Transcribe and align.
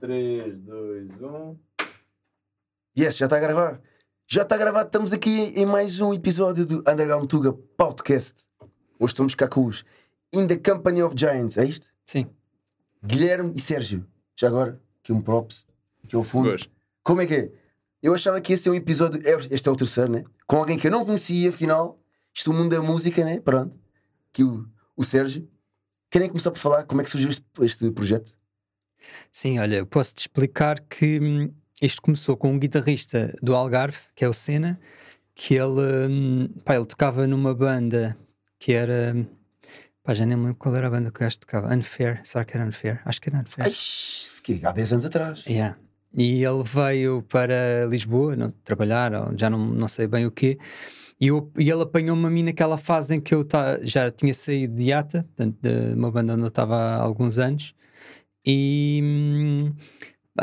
3, 0.00 0.56
2, 0.64 1.08
1. 1.20 1.58
Yes, 2.98 3.16
já 3.16 3.26
está 3.26 3.36
a 3.36 3.40
gravar. 3.40 3.80
Já 4.26 4.42
está 4.42 4.56
gravado, 4.56 4.86
estamos 4.88 5.12
aqui 5.12 5.52
em 5.56 5.64
mais 5.64 6.00
um 6.00 6.12
episódio 6.12 6.66
do 6.66 6.78
Underground 6.80 7.28
Tuga 7.28 7.52
Podcast. 7.52 8.34
Hoje 8.98 9.12
estamos 9.12 9.34
cá 9.34 9.48
com 9.48 9.64
os 9.66 9.84
In 10.32 10.46
the 10.46 10.56
Company 10.56 11.02
of 11.02 11.14
Giants, 11.18 11.56
é 11.56 11.64
isto? 11.64 11.88
Sim. 12.06 12.26
Guilherme 13.02 13.52
e 13.56 13.60
Sérgio. 13.60 14.06
Já 14.36 14.48
agora, 14.48 14.80
aqui 15.02 15.12
um 15.12 15.22
props, 15.22 15.66
aqui 16.04 16.14
ao 16.14 16.22
fundo. 16.24 16.50
Gosto. 16.50 16.70
Como 17.02 17.22
é 17.22 17.26
que 17.26 17.34
é? 17.34 17.52
Eu 18.02 18.14
achava 18.14 18.40
que 18.40 18.52
ia 18.52 18.58
ser 18.58 18.70
um 18.70 18.74
episódio, 18.74 19.20
é- 19.26 19.38
este 19.54 19.68
é 19.68 19.72
o 19.72 19.76
terceiro, 19.76 20.12
né? 20.12 20.24
Com 20.46 20.56
alguém 20.58 20.78
que 20.78 20.86
eu 20.86 20.90
não 20.90 21.04
conhecia, 21.04 21.48
afinal, 21.48 21.98
isto 22.34 22.50
é 22.50 22.54
o 22.54 22.56
mundo 22.56 22.70
da 22.76 22.82
música, 22.82 23.24
né? 23.24 23.40
Pronto. 23.40 23.74
Aqui 24.30 24.44
o, 24.44 24.68
o 24.96 25.02
Sérgio. 25.02 25.48
Querem 26.10 26.28
começar 26.28 26.50
por 26.50 26.58
falar 26.60 26.84
como 26.84 27.00
é 27.00 27.04
que 27.04 27.10
surgiu 27.10 27.30
este, 27.30 27.44
este 27.60 27.90
projeto? 27.90 28.36
Sim, 29.30 29.58
olha, 29.58 29.76
eu 29.76 29.86
posso-te 29.86 30.18
explicar 30.20 30.80
que 30.80 31.20
hum, 31.20 31.50
isto 31.80 32.00
começou 32.02 32.36
com 32.36 32.50
um 32.52 32.58
guitarrista 32.58 33.34
do 33.42 33.54
Algarve, 33.54 33.98
que 34.14 34.24
é 34.24 34.28
o 34.28 34.32
Senna, 34.32 34.78
que 35.34 35.54
ele, 35.54 35.80
hum, 36.08 36.48
pá, 36.64 36.74
ele 36.76 36.86
tocava 36.86 37.26
numa 37.26 37.54
banda 37.54 38.16
que 38.58 38.72
era. 38.72 39.12
hum, 39.14 39.26
Pá, 40.02 40.14
já 40.14 40.24
nem 40.24 40.36
me 40.38 40.44
lembro 40.44 40.56
qual 40.58 40.74
era 40.74 40.86
a 40.86 40.90
banda 40.90 41.10
que 41.10 41.18
o 41.18 41.20
gajo 41.20 41.38
tocava. 41.38 41.74
Unfair, 41.74 42.20
será 42.24 42.42
que 42.42 42.56
era 42.56 42.64
Unfair? 42.66 43.02
Acho 43.04 43.20
que 43.20 43.28
era 43.28 43.38
Unfair. 43.40 43.66
Ai, 43.68 44.60
há 44.64 44.72
10 44.72 44.92
anos 44.94 45.04
atrás. 45.04 45.44
Yeah. 45.46 45.76
E 46.16 46.42
ele 46.42 46.62
veio 46.64 47.22
para 47.28 47.84
Lisboa 47.90 48.34
não, 48.34 48.48
trabalhar, 48.48 49.12
ou 49.12 49.36
já 49.36 49.50
não, 49.50 49.58
não 49.66 49.86
sei 49.86 50.06
bem 50.06 50.24
o 50.24 50.30
quê. 50.30 50.58
E, 51.20 51.26
eu- 51.26 51.52
e 51.58 51.70
ele 51.70 51.82
apanhou-me 51.82 52.24
a 52.26 52.30
mim 52.30 52.42
naquela 52.42 52.78
fase 52.78 53.16
em 53.16 53.20
que 53.20 53.34
eu 53.34 53.46
já 53.82 54.10
tinha 54.10 54.32
saído 54.32 54.74
de 54.74 54.90
Ata, 54.92 55.24
portanto, 55.24 55.58
de 55.60 55.92
uma 55.94 56.10
banda 56.10 56.32
onde 56.32 56.42
eu 56.42 56.48
estava 56.48 56.74
há 56.74 56.96
alguns 56.96 57.38
anos. 57.38 57.74
E 58.50 59.00
hum, 59.04 59.72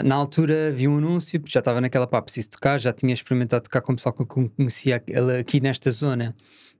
na 0.04 0.14
altura 0.14 0.72
vi 0.72 0.88
um 0.88 1.00
anúncio, 1.00 1.42
já 1.48 1.60
estava 1.60 1.82
naquela 1.82 2.06
pá, 2.06 2.22
preciso 2.22 2.52
tocar, 2.52 2.80
já 2.80 2.94
tinha 2.94 3.12
experimentado 3.12 3.64
tocar 3.64 3.82
com 3.82 3.94
o 3.94 3.96
pessoal 3.96 4.14
que 4.14 4.22
eu 4.22 4.28
conhecia 4.28 4.98
aqui- 5.40 5.60
nesta 5.60 5.90
zona 5.90 6.36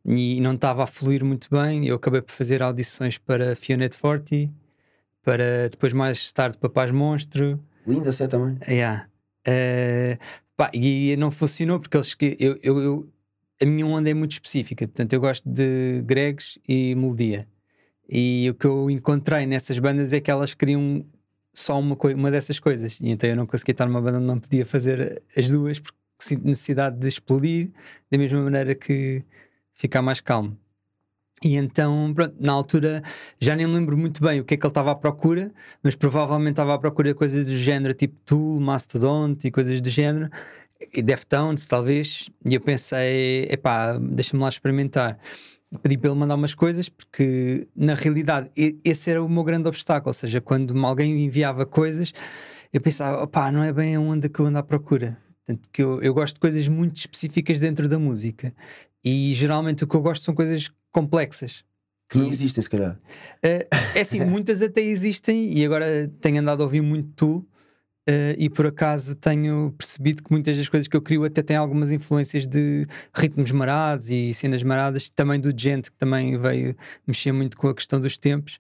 e 0.06 0.40
não 0.40 0.54
estava 0.54 0.84
a 0.84 0.88
fluir 0.88 1.26
muito 1.26 1.48
bem. 1.50 1.88
Eu 1.88 1.96
acabei 1.96 2.22
por 2.22 2.32
fazer 2.32 2.62
audições 2.62 3.18
para 3.18 3.56
Fionet 3.56 3.98
Forti, 3.98 4.52
para 5.24 5.68
depois 5.68 5.94
mais 5.94 6.32
tarde 6.32 6.60
para 6.60 6.70
Paz 6.70 6.92
Monstro. 6.92 7.60
Linda, 7.88 8.14
sé 8.14 8.28
também. 8.28 8.60
Yeah. 8.68 9.08
Eh, 9.48 10.20
pá, 10.56 10.70
e 10.74 11.16
não 11.18 11.32
funcionou 11.32 11.80
porque 11.80 11.98
eles 11.98 12.14
que 12.14 12.38
eu, 12.40 12.60
eu, 12.62 12.80
eu- 12.80 13.10
a 13.60 13.66
minha 13.66 13.86
onda 13.88 14.10
é 14.10 14.14
muito 14.14 14.34
específica, 14.34 14.86
portanto 14.88 15.14
eu 15.14 15.20
gosto 15.20 15.50
de 15.50 16.04
gregs 16.06 16.60
e 16.68 16.94
melodia. 16.94 17.48
E 18.08 18.48
o 18.52 18.54
que 18.54 18.68
eu 18.68 18.92
encontrei 18.92 19.48
nessas 19.48 19.80
bandas 19.80 20.14
é 20.14 20.20
que 20.20 20.30
elas 20.30 20.54
queriam 20.54 21.04
só 21.56 21.80
uma, 21.80 21.96
uma 22.16 22.32
dessas 22.32 22.60
coisas. 22.60 23.00
E 23.00 23.10
então 23.10 23.30
eu 23.30 23.36
não 23.36 23.48
conseguia 23.48 23.74
estar 23.74 23.86
numa 23.86 24.02
banda 24.02 24.18
onde 24.18 24.28
não 24.28 24.40
podia 24.40 24.66
fazer 24.66 25.24
as 25.36 25.50
duas 25.50 25.80
porque 25.80 25.98
sinto 26.20 26.46
necessidade 26.46 26.98
de 26.98 27.08
explodir 27.08 27.72
da 28.12 28.18
mesma 28.18 28.42
maneira 28.42 28.76
que 28.76 29.24
ficar 29.74 30.02
mais 30.02 30.22
calmo. 30.22 30.58
E 31.44 31.56
então, 31.56 32.14
pronto, 32.14 32.36
na 32.40 32.54
altura 32.54 33.04
já 33.40 33.56
nem 33.56 33.68
me 33.68 33.74
lembro 33.74 33.98
muito 33.98 34.22
bem 34.22 34.40
o 34.40 34.46
que 34.46 34.54
é 34.54 34.58
que 34.58 34.66
ele 34.66 34.72
estava 34.72 34.92
à 34.92 34.96
procura, 34.96 35.52
mas 35.84 35.94
provavelmente 35.94 36.54
estava 36.54 36.74
à 36.74 36.80
procura 36.80 37.10
de 37.10 37.16
coisas 37.16 37.46
do 37.46 37.54
género, 37.54 37.94
tipo 37.94 38.16
Tool, 38.26 38.60
Mastodon 38.60 39.36
e 39.44 39.52
coisas 39.52 39.82
do 39.82 39.90
género, 39.90 40.30
e 40.94 41.02
Deftones 41.02 41.68
talvez, 41.68 42.30
e 42.44 42.56
eu 42.56 42.62
pensei, 42.62 43.48
epá, 43.50 43.98
deixa-me 43.98 44.42
lá 44.42 44.50
experimentar. 44.50 45.20
Pedi 45.82 45.98
para 45.98 46.10
ele 46.10 46.20
mandar 46.20 46.36
umas 46.36 46.56
coisas, 46.56 46.88
porque 46.88 47.68
na 47.76 47.96
realidade 47.96 48.50
esse 48.84 49.10
era 49.10 49.24
o 49.24 49.28
meu 49.28 49.44
grande 49.44 49.68
obstáculo, 49.68 50.10
ou 50.10 50.14
seja, 50.14 50.40
quando 50.40 50.78
alguém 50.86 51.14
me 51.14 51.26
enviava 51.26 51.66
coisas, 51.66 52.14
eu 52.72 52.80
pensava, 52.80 53.24
opá, 53.24 53.52
não 53.52 53.64
é 53.64 53.74
bem 53.74 53.96
a 53.96 54.00
onda 54.00 54.30
que 54.30 54.40
eu 54.40 54.46
ando 54.46 54.60
à 54.60 54.64
procura. 54.64 55.18
Portanto, 55.46 55.70
que 55.72 55.84
eu, 55.84 56.02
eu 56.02 56.14
gosto 56.14 56.36
de 56.36 56.40
coisas 56.40 56.68
muito 56.68 56.98
específicas 56.98 57.60
dentro 57.60 57.88
da 57.88 58.00
música, 58.00 58.54
e 59.04 59.34
geralmente 59.34 59.84
o 59.84 59.88
que 59.88 59.96
eu 59.96 60.02
gosto 60.02 60.24
são 60.24 60.34
coisas 60.34 60.72
complexas. 60.92 61.64
Que 62.08 62.18
não 62.18 62.28
existem, 62.28 62.62
se 62.62 62.70
calhar. 62.70 63.00
Uh, 63.44 63.66
é 63.96 64.02
assim, 64.02 64.24
muitas 64.24 64.62
até 64.62 64.82
existem 64.82 65.58
e 65.58 65.66
agora 65.66 66.12
tenho 66.22 66.40
andado 66.40 66.62
a 66.62 66.64
ouvir 66.66 66.82
muito 66.82 67.10
Tool 67.16 67.48
uh, 68.10 68.36
e 68.38 68.50
por 68.50 68.68
acaso 68.68 69.16
tenho 69.16 69.74
percebido 69.78 70.24
que 70.24 70.32
muitas 70.32 70.58
das 70.58 70.70
coisas 70.70 70.88
que 70.88 70.96
eu 70.96 71.02
crio 71.02 71.24
até 71.24 71.42
têm 71.42 71.56
algumas 71.56 71.92
influências 71.92 72.48
de 72.48 72.86
ritmos 73.14 73.52
marados 73.52 74.10
e 74.10 74.34
cenas 74.34 74.64
maradas, 74.64 75.10
também 75.10 75.40
do 75.40 75.54
Gente 75.56 75.92
que 75.92 75.98
também 75.98 76.38
veio 76.38 76.76
mexer 77.08 77.32
muito 77.32 77.58
com 77.58 77.68
a 77.68 77.76
questão 77.76 78.00
dos 78.00 78.18
tempos 78.18 78.60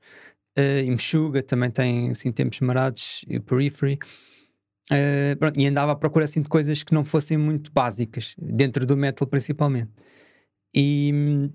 uh, 0.57 0.83
e 0.83 0.89
Meshuga 0.89 1.43
também 1.43 1.69
tem 1.71 2.09
assim 2.11 2.31
tempos 2.31 2.59
marados 2.59 3.23
e 3.27 3.37
o 3.37 3.41
Periphery 3.41 3.99
Uh, 4.91 5.35
pronto, 5.37 5.59
e 5.59 5.65
andava 5.65 5.93
à 5.93 5.95
procura 5.95 6.25
assim 6.25 6.41
de 6.41 6.49
coisas 6.49 6.83
que 6.83 6.93
não 6.93 7.03
fossem 7.03 7.37
muito 7.37 7.71
básicas, 7.71 8.35
dentro 8.37 8.85
do 8.85 8.95
metal 8.95 9.27
principalmente. 9.27 9.91
E, 10.73 11.11
hum, 11.13 11.49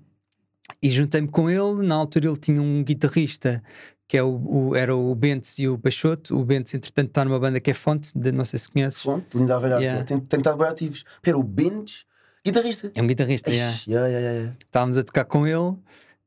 e 0.81 0.89
juntei-me 0.89 1.27
com 1.27 1.49
ele. 1.49 1.85
Na 1.87 1.95
altura 1.95 2.27
ele 2.27 2.37
tinha 2.37 2.61
um 2.61 2.83
guitarrista 2.83 3.63
que 4.07 4.17
é 4.17 4.23
o, 4.23 4.69
o- 4.69 4.75
era 4.75 4.93
o 4.93 5.15
Bentes 5.15 5.57
e 5.59 5.67
o 5.69 5.77
Peixoto. 5.77 6.37
O 6.37 6.43
Bentes, 6.43 6.73
entretanto, 6.73 7.07
está 7.07 7.23
numa 7.23 7.39
banda 7.39 7.59
que 7.61 7.71
é 7.71 7.73
Fonte, 7.73 8.11
de, 8.13 8.31
não 8.33 8.43
sei 8.43 8.59
se 8.59 8.69
conheces. 8.69 9.01
Fonte, 9.01 9.37
linda 9.37 9.55
a 9.55 9.59
velhar. 9.59 9.81
Yeah. 9.81 10.03
Tem, 10.03 10.19
tem 10.19 10.39
estado 10.39 10.57
bem 10.57 10.67
ativos. 10.67 11.05
Espera, 11.15 11.37
o 11.37 11.43
Benz, 11.43 12.03
guitarrista. 12.45 12.91
É 12.93 13.01
um 13.01 13.07
guitarrista, 13.07 13.49
Eish, 13.49 13.87
yeah. 13.87 14.07
yeah, 14.07 14.07
yeah, 14.09 14.31
yeah. 14.31 14.57
estávamos 14.65 14.97
a 14.97 15.03
tocar 15.03 15.23
com 15.23 15.47
ele 15.47 15.77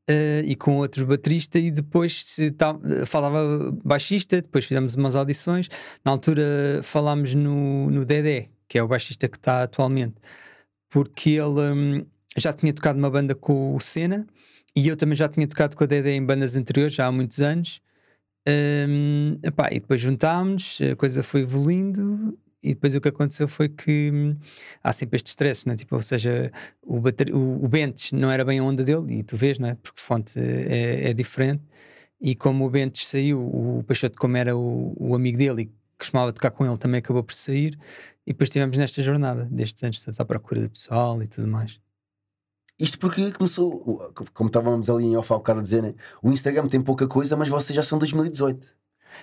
eh, 0.07 0.41
e 0.45 0.55
com 0.55 0.77
outro 0.77 1.05
baterista 1.05 1.59
e 1.59 1.69
depois 1.69 2.23
se 2.25 2.49
tá- 2.49 2.75
falava 3.05 3.71
baixista, 3.83 4.41
depois 4.41 4.65
fizemos 4.65 4.95
umas 4.95 5.15
audições. 5.15 5.69
Na 6.03 6.11
altura 6.11 6.43
falámos 6.81 7.35
no, 7.35 7.91
no 7.91 8.03
Dedé, 8.03 8.49
que 8.67 8.79
é 8.79 8.83
o 8.83 8.87
baixista 8.87 9.27
que 9.27 9.37
está 9.37 9.61
atualmente, 9.61 10.15
porque 10.89 11.31
ele 11.31 11.61
hum, 11.61 12.05
já 12.35 12.51
tinha 12.51 12.73
tocado 12.73 12.97
numa 12.97 13.11
banda 13.11 13.35
com 13.35 13.75
o 13.75 13.79
Senna 13.79 14.25
e 14.75 14.87
eu 14.87 14.97
também 14.97 15.15
já 15.15 15.29
tinha 15.29 15.47
tocado 15.47 15.75
com 15.77 15.83
a 15.83 15.87
Dedé 15.87 16.11
em 16.11 16.25
bandas 16.25 16.55
anteriores, 16.55 16.93
já 16.93 17.07
há 17.07 17.11
muitos 17.11 17.39
anos. 17.41 17.81
Hum, 18.47 19.39
epá, 19.43 19.69
e 19.71 19.79
depois 19.79 19.99
juntámos, 20.01 20.79
a 20.91 20.95
coisa 20.95 21.23
foi 21.23 21.41
evoluindo 21.41 22.37
e 22.65 22.73
depois 22.73 22.95
o 22.95 23.01
que 23.01 23.09
aconteceu 23.09 23.47
foi 23.47 23.69
que 23.69 24.11
hum, 24.13 24.35
há 24.83 24.91
sempre 24.91 25.17
este 25.17 25.27
stress, 25.27 25.67
né? 25.67 25.75
tipo, 25.75 25.95
ou 25.95 26.01
seja, 26.01 26.51
o, 26.81 26.99
bater, 26.99 27.33
o, 27.33 27.63
o 27.63 27.67
Bentes 27.67 28.11
não 28.11 28.31
era 28.31 28.43
bem 28.43 28.59
a 28.59 28.63
onda 28.63 28.83
dele, 28.83 29.19
e 29.19 29.23
tu 29.23 29.37
vês, 29.37 29.59
não 29.59 29.69
é? 29.69 29.75
Porque 29.75 30.01
fonte 30.01 30.39
é, 30.39 31.11
é 31.11 31.13
diferente. 31.13 31.63
E 32.19 32.35
como 32.35 32.65
o 32.65 32.69
Bentes 32.69 33.07
saiu, 33.07 33.39
o 33.39 33.83
Peixoto, 33.87 34.17
como 34.17 34.37
era 34.37 34.55
o, 34.57 34.95
o 34.99 35.15
amigo 35.15 35.37
dele 35.37 35.63
e 35.63 35.71
costumava 35.97 36.33
tocar 36.33 36.51
com 36.51 36.65
ele, 36.65 36.77
também 36.77 36.99
acabou 36.99 37.23
por 37.23 37.35
sair. 37.35 37.77
E 38.25 38.33
depois 38.33 38.47
estivemos 38.49 38.77
nesta 38.77 39.01
jornada, 39.01 39.45
destes 39.51 39.83
anos, 39.83 40.19
à 40.19 40.25
procura 40.25 40.61
de 40.61 40.69
pessoal 40.69 41.21
e 41.21 41.27
tudo 41.27 41.47
mais. 41.47 41.79
Isto 42.79 42.99
porque 42.99 43.31
começou, 43.31 44.11
como 44.33 44.47
estávamos 44.47 44.89
ali 44.89 45.05
em 45.05 45.15
off 45.15 45.31
há 45.31 45.37
bocado 45.37 45.59
a 45.59 45.63
dizer, 45.63 45.81
né? 45.81 45.93
o 46.21 46.31
Instagram 46.31 46.67
tem 46.67 46.81
pouca 46.81 47.07
coisa, 47.07 47.35
mas 47.37 47.47
vocês 47.47 47.75
já 47.75 47.83
são 47.83 47.97
2018. 47.97 48.67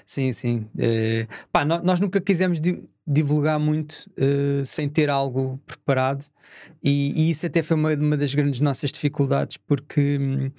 Sim, 0.06 0.32
sim. 0.32 0.66
Eh, 0.78 1.26
pá, 1.52 1.62
nó- 1.64 1.82
nós, 1.82 2.00
nunca 2.00 2.18
quisemos 2.18 2.58
di- 2.58 2.82
divulgar 3.06 3.58
muito 3.60 4.10
eh, 4.16 4.62
sem 4.64 4.88
ter 4.88 5.10
algo 5.10 5.60
preparado, 5.66 6.24
e, 6.82 7.12
e 7.14 7.30
isso 7.30 7.44
até 7.44 7.62
foi 7.62 7.76
uma, 7.76 7.92
uma 7.94 8.16
das 8.16 8.34
grandes 8.34 8.60
nossas 8.60 8.90
dificuldades, 8.90 9.58
porque 9.58 10.16
hum, 10.18 10.50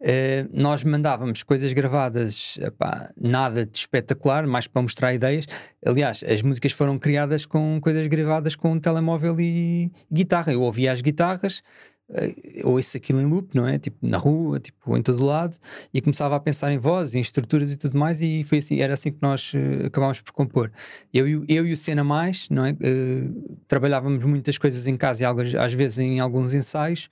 eh, 0.00 0.46
nós 0.52 0.84
mandávamos 0.84 1.42
coisas 1.42 1.72
gravadas, 1.72 2.58
epá, 2.60 3.10
nada 3.18 3.64
de 3.64 3.78
espetacular, 3.78 4.46
mais 4.46 4.66
para 4.66 4.82
mostrar 4.82 5.14
ideias. 5.14 5.46
Aliás, 5.84 6.22
as 6.22 6.42
músicas 6.42 6.72
foram 6.72 6.98
criadas 6.98 7.46
com 7.46 7.80
coisas 7.80 8.06
gravadas 8.06 8.54
com 8.54 8.72
um 8.72 8.78
telemóvel 8.78 9.40
e 9.40 9.90
guitarra. 10.12 10.52
Eu 10.52 10.60
ouvia 10.60 10.92
as 10.92 11.00
guitarras. 11.00 11.62
Eh, 12.10 12.60
ouço 12.64 12.96
aquilo 12.96 13.20
em 13.20 13.26
loop, 13.26 13.54
não 13.54 13.66
é? 13.66 13.78
Tipo 13.78 13.96
na 14.06 14.18
rua, 14.18 14.60
tipo 14.60 14.96
em 14.96 15.02
todo 15.02 15.24
lado, 15.24 15.56
e 15.92 16.00
começava 16.00 16.36
a 16.36 16.40
pensar 16.40 16.70
em 16.72 16.78
voz, 16.78 17.14
em 17.14 17.20
estruturas 17.20 17.72
e 17.72 17.76
tudo 17.78 17.96
mais, 17.98 18.20
e 18.20 18.44
foi 18.44 18.58
assim, 18.58 18.80
era 18.80 18.94
assim 18.94 19.10
que 19.12 19.18
nós 19.22 19.52
eh, 19.54 19.86
acabámos 19.86 20.20
por 20.20 20.32
compor. 20.32 20.70
Eu, 21.12 21.26
eu 21.48 21.66
e 21.66 21.72
o 21.72 21.76
Senna 21.76 22.04
mais, 22.04 22.48
não 22.50 22.64
é? 22.64 22.70
Eh, 22.80 23.28
trabalhávamos 23.66 24.24
muitas 24.24 24.58
coisas 24.58 24.86
em 24.86 24.96
casa 24.96 25.22
e 25.22 25.26
algas- 25.26 25.54
às 25.54 25.72
vezes 25.72 25.98
em 25.98 26.20
alguns 26.20 26.54
ensaios, 26.54 27.08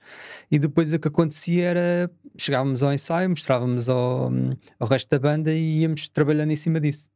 e 0.51 0.59
depois 0.59 0.93
o 0.93 0.99
que 0.99 1.07
acontecia 1.07 1.63
era 1.65 2.11
chegávamos 2.37 2.81
ao 2.81 2.91
ensaio, 2.93 3.29
mostrávamos 3.29 3.87
ao, 3.89 4.31
ao 4.79 4.87
resto 4.87 5.09
da 5.09 5.19
banda 5.19 5.53
e 5.53 5.79
íamos 5.81 6.07
trabalhando 6.09 6.51
em 6.51 6.55
cima 6.55 6.79
disso. 6.79 7.09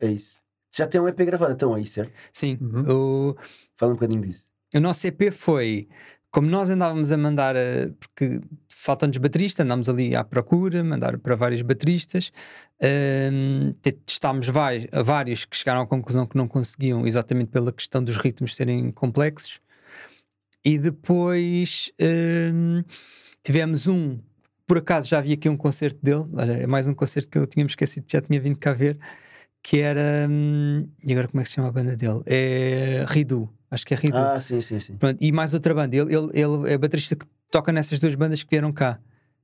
É 0.00 0.08
isso. 0.08 0.40
Já 0.74 0.86
tem 0.86 1.00
um 1.00 1.08
EP 1.08 1.18
gravado, 1.24 1.52
então 1.52 1.76
é 1.76 1.80
isso, 1.80 1.94
certo? 1.94 2.12
Sim, 2.32 2.56
Uhum. 2.60 3.30
o, 3.32 3.36
Fala 3.76 3.92
um 3.92 3.94
bocadinho 3.96 4.22
disso. 4.22 4.46
o 4.74 4.80
nosso 4.80 5.06
EP 5.06 5.30
foi 5.32 5.88
como 6.30 6.48
nós 6.48 6.70
andávamos 6.70 7.10
a 7.12 7.16
mandar, 7.16 7.56
eh, 7.56 7.90
porque 7.98 8.40
falta-nos 8.68 9.16
baterista, 9.18 9.62
andámos 9.62 9.88
ali 9.88 10.14
à 10.14 10.22
procura, 10.24 10.82
mandar 10.84 11.18
para 11.18 11.34
vários 11.36 11.60
bateristas, 11.62 12.32
ehm, 12.80 13.72
te- 13.82 13.92
testámos 13.92 14.46
vai- 14.48 14.88
vários 15.04 15.44
que 15.44 15.56
chegaram 15.56 15.82
à 15.82 15.86
conclusão 15.86 16.26
que 16.26 16.36
não 16.36 16.48
conseguiam, 16.48 17.06
exatamente 17.06 17.50
pela 17.50 17.72
questão 17.72 18.02
dos 18.02 18.16
ritmos 18.16 18.54
serem 18.56 18.90
complexos, 18.92 19.60
e 20.64 20.78
depois 20.78 21.90
ehm, 21.98 22.82
tivemos 23.42 23.86
um, 23.86 24.18
por 24.66 24.78
acaso 24.78 25.08
já 25.08 25.18
havia 25.18 25.34
aqui 25.34 25.48
um 25.48 25.56
concerto 25.56 25.98
dele, 26.02 26.24
olha, 26.34 26.52
é 26.52 26.66
mais 26.66 26.86
um 26.86 26.94
concerto 26.94 27.28
que 27.30 27.38
eu 27.38 27.46
tinha 27.46 27.64
esquecido 27.66 28.04
que 28.06 28.12
já 28.12 28.20
tinha 28.22 28.40
vindo 28.40 28.56
cá 28.58 28.72
ver, 28.72 28.98
que 29.62 29.80
era. 29.80 30.26
hum, 30.30 30.88
e 31.04 31.12
agora 31.12 31.28
como 31.28 31.40
é 31.40 31.44
que 31.44 31.48
se 31.50 31.56
chama 31.56 31.68
a 31.68 31.72
banda 31.72 31.96
dele? 31.96 32.22
É 32.26 33.04
Ridu. 33.08 33.48
Acho 33.70 33.86
que 33.86 33.94
é 33.94 33.96
Ridu. 33.96 34.18
Ah, 34.18 34.40
sim, 34.40 34.60
sim, 34.60 34.80
sim. 34.80 34.96
Pronto, 34.96 35.18
e 35.20 35.30
mais 35.30 35.54
outra 35.54 35.72
banda. 35.72 35.94
Ele, 35.94 36.14
ele, 36.14 36.30
ele 36.32 36.72
é 36.72 36.76
baterista 36.76 37.14
que 37.14 37.24
toca 37.50 37.70
nessas 37.72 38.00
duas 38.00 38.14
bandas 38.14 38.42
que 38.42 38.50
vieram 38.50 38.72
cá. 38.72 38.98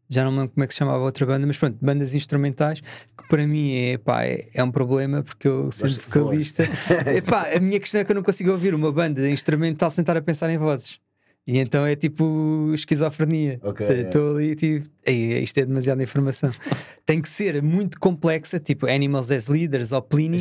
Já 0.08 0.24
não 0.24 0.30
me 0.30 0.38
lembro 0.38 0.54
como 0.54 0.64
é 0.64 0.66
que 0.66 0.72
se 0.72 0.78
chamava 0.78 0.98
a 0.98 1.02
outra 1.02 1.26
banda, 1.26 1.46
mas 1.46 1.58
pronto, 1.58 1.76
bandas 1.80 2.14
instrumentais, 2.14 2.80
que 2.80 3.28
para 3.28 3.44
mim 3.44 3.74
é, 3.74 3.98
pá, 3.98 4.24
é, 4.24 4.48
é 4.54 4.62
um 4.62 4.70
problema, 4.70 5.22
porque 5.24 5.48
eu, 5.48 5.70
sendo 5.72 5.94
vocalista, 6.00 6.62
epá, 7.12 7.48
a 7.52 7.58
minha 7.58 7.80
questão 7.80 8.00
é 8.00 8.04
que 8.04 8.12
eu 8.12 8.14
não 8.14 8.22
consigo 8.22 8.52
ouvir 8.52 8.72
uma 8.72 8.92
banda 8.92 9.28
instrumental 9.28 9.90
sem 9.90 10.02
estar 10.02 10.16
a 10.16 10.22
pensar 10.22 10.48
em 10.48 10.58
vozes. 10.58 11.00
E 11.46 11.58
então 11.58 11.86
é 11.86 11.94
tipo 11.94 12.72
esquizofrenia. 12.74 13.60
Ok, 13.62 13.86
Ou 13.86 13.92
seja, 13.92 14.02
é. 14.02 14.06
estou 14.06 14.36
ali 14.36 14.56
tipo, 14.56 14.86
"Ei, 15.04 15.42
isto 15.42 15.58
é 15.58 15.64
demasiada 15.64 16.02
informação. 16.02 16.50
Tem 17.06 17.22
que 17.22 17.28
ser 17.28 17.62
muito 17.62 18.00
complexa, 18.00 18.58
tipo 18.58 18.86
Animals 18.86 19.30
as 19.30 19.46
Leaders 19.46 19.92
ou 19.92 20.02
Pliny, 20.02 20.38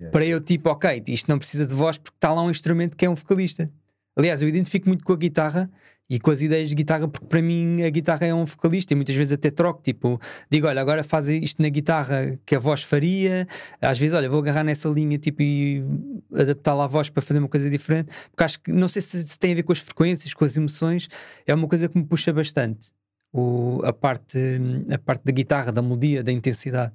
yeah. 0.00 0.10
para 0.10 0.24
eu 0.24 0.40
tipo, 0.40 0.70
ok, 0.70 1.02
isto 1.08 1.28
não 1.28 1.38
precisa 1.38 1.66
de 1.66 1.74
voz 1.74 1.98
porque 1.98 2.16
está 2.16 2.32
lá 2.32 2.42
um 2.42 2.50
instrumento 2.50 2.96
que 2.96 3.04
é 3.04 3.10
um 3.10 3.14
vocalista. 3.14 3.70
Aliás, 4.16 4.40
eu 4.40 4.48
identifico 4.48 4.88
muito 4.88 5.04
com 5.04 5.12
a 5.12 5.16
guitarra 5.16 5.70
e 6.08 6.20
com 6.20 6.30
as 6.30 6.40
ideias 6.40 6.68
de 6.68 6.74
guitarra, 6.74 7.08
porque 7.08 7.26
para 7.26 7.42
mim 7.42 7.82
a 7.82 7.90
guitarra 7.90 8.26
é 8.26 8.34
um 8.34 8.44
vocalista 8.44 8.92
e 8.92 8.96
muitas 8.96 9.14
vezes 9.14 9.32
até 9.32 9.50
troco, 9.50 9.82
tipo, 9.82 10.20
digo, 10.50 10.66
olha, 10.66 10.80
agora 10.80 11.02
faz 11.02 11.28
isto 11.28 11.60
na 11.60 11.68
guitarra 11.68 12.38
que 12.46 12.54
a 12.54 12.58
voz 12.58 12.82
faria, 12.82 13.46
às 13.80 13.98
vezes, 13.98 14.14
olha, 14.14 14.28
vou 14.28 14.38
agarrar 14.38 14.62
nessa 14.62 14.88
linha 14.88 15.18
tipo, 15.18 15.42
e 15.42 15.84
adaptá-la 16.32 16.84
à 16.84 16.86
voz 16.86 17.10
para 17.10 17.22
fazer 17.22 17.40
uma 17.40 17.48
coisa 17.48 17.68
diferente, 17.68 18.08
porque 18.30 18.44
acho 18.44 18.60
que, 18.60 18.72
não 18.72 18.88
sei 18.88 19.02
se, 19.02 19.22
se 19.26 19.38
tem 19.38 19.52
a 19.52 19.54
ver 19.56 19.64
com 19.64 19.72
as 19.72 19.80
frequências, 19.80 20.32
com 20.32 20.44
as 20.44 20.56
emoções, 20.56 21.08
é 21.44 21.54
uma 21.54 21.66
coisa 21.66 21.88
que 21.88 21.98
me 21.98 22.04
puxa 22.04 22.32
bastante. 22.32 22.92
O, 23.32 23.82
a, 23.84 23.92
parte, 23.92 24.38
a 24.90 24.98
parte 24.98 25.22
da 25.24 25.32
guitarra, 25.32 25.70
da 25.70 25.82
melodia, 25.82 26.22
da 26.22 26.32
intensidade. 26.32 26.94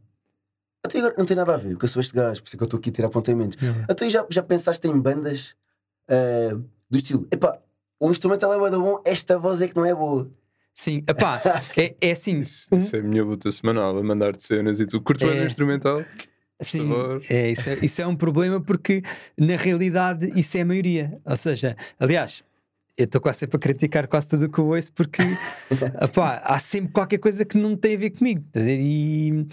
Até 0.84 0.98
agora 0.98 1.14
não 1.16 1.26
tem 1.26 1.36
nada 1.38 1.54
a 1.54 1.58
ver, 1.58 1.72
porque 1.72 1.86
eu 1.86 1.90
sou 1.90 2.00
este 2.00 2.16
gajo, 2.16 2.42
por 2.42 2.48
isso 2.48 2.56
é 2.56 2.58
que 2.58 2.64
eu 2.64 2.66
estou 2.66 2.80
aqui 2.80 2.90
a 2.90 2.94
tirar 2.94 3.08
apontamentos. 3.10 3.58
Até 3.88 4.10
já, 4.10 4.26
já 4.28 4.42
pensaste 4.42 4.88
em 4.88 5.00
bandas 5.00 5.56
ah, 6.10 6.58
do 6.90 6.98
estilo, 6.98 7.28
epá, 7.32 7.60
o 8.08 8.12
instrumental 8.12 8.54
é 8.54 8.58
bué 8.60 8.70
da 8.70 8.78
bom, 8.80 9.02
esta 9.06 9.38
voz 9.40 9.62
é 9.62 9.68
que 9.68 9.76
não 9.76 9.86
é 9.86 9.94
boa. 9.96 10.30
Sim, 10.74 11.04
epá, 11.08 11.42
é, 11.78 11.96
é 12.02 12.12
assim, 12.12 12.40
Isso, 12.40 12.68
um- 12.72 12.78
isso 12.78 12.96
é 12.96 13.00
a 13.00 13.04
minha 13.04 13.24
luta 13.24 13.52
semanal, 13.52 13.98
a 13.98 14.04
mandar-te 14.04 14.44
cenas 14.44 14.80
e 14.80 14.86
tu 14.88 15.00
curtes 15.02 15.28
bem 15.28 15.40
É. 15.40 15.44
o 15.44 15.46
instrumental. 15.46 16.04
Sim, 16.62 16.90
é, 17.30 17.50
isso, 17.52 17.70
é, 17.70 17.78
isso 17.82 18.02
é 18.02 18.06
um 18.08 18.16
problema 18.16 18.62
porque 18.62 19.02
na 19.38 19.56
realidade 19.56 20.32
isso 20.40 20.58
é 20.58 20.62
a 20.62 20.66
maioria. 20.66 21.20
Ou 21.26 21.36
seja, 21.36 21.76
aliás, 22.00 22.44
eu 22.96 23.06
estou 23.06 23.20
quase 23.20 23.40
sempre 23.40 23.58
a 23.58 23.60
criticar 23.60 24.08
quase 24.08 24.28
tudo 24.30 24.46
o 24.46 24.50
que 24.50 24.60
eu 24.60 24.68
ouço 24.68 24.92
porque 24.94 25.22
epá, 26.02 26.42
há 26.46 26.60
sempre 26.60 26.92
qualquer 26.92 27.18
coisa 27.18 27.44
que 27.44 27.58
não 27.58 27.76
tem 27.76 27.96
a 27.96 27.98
ver 28.00 28.12
comigo. 28.12 28.44
E, 28.56 29.48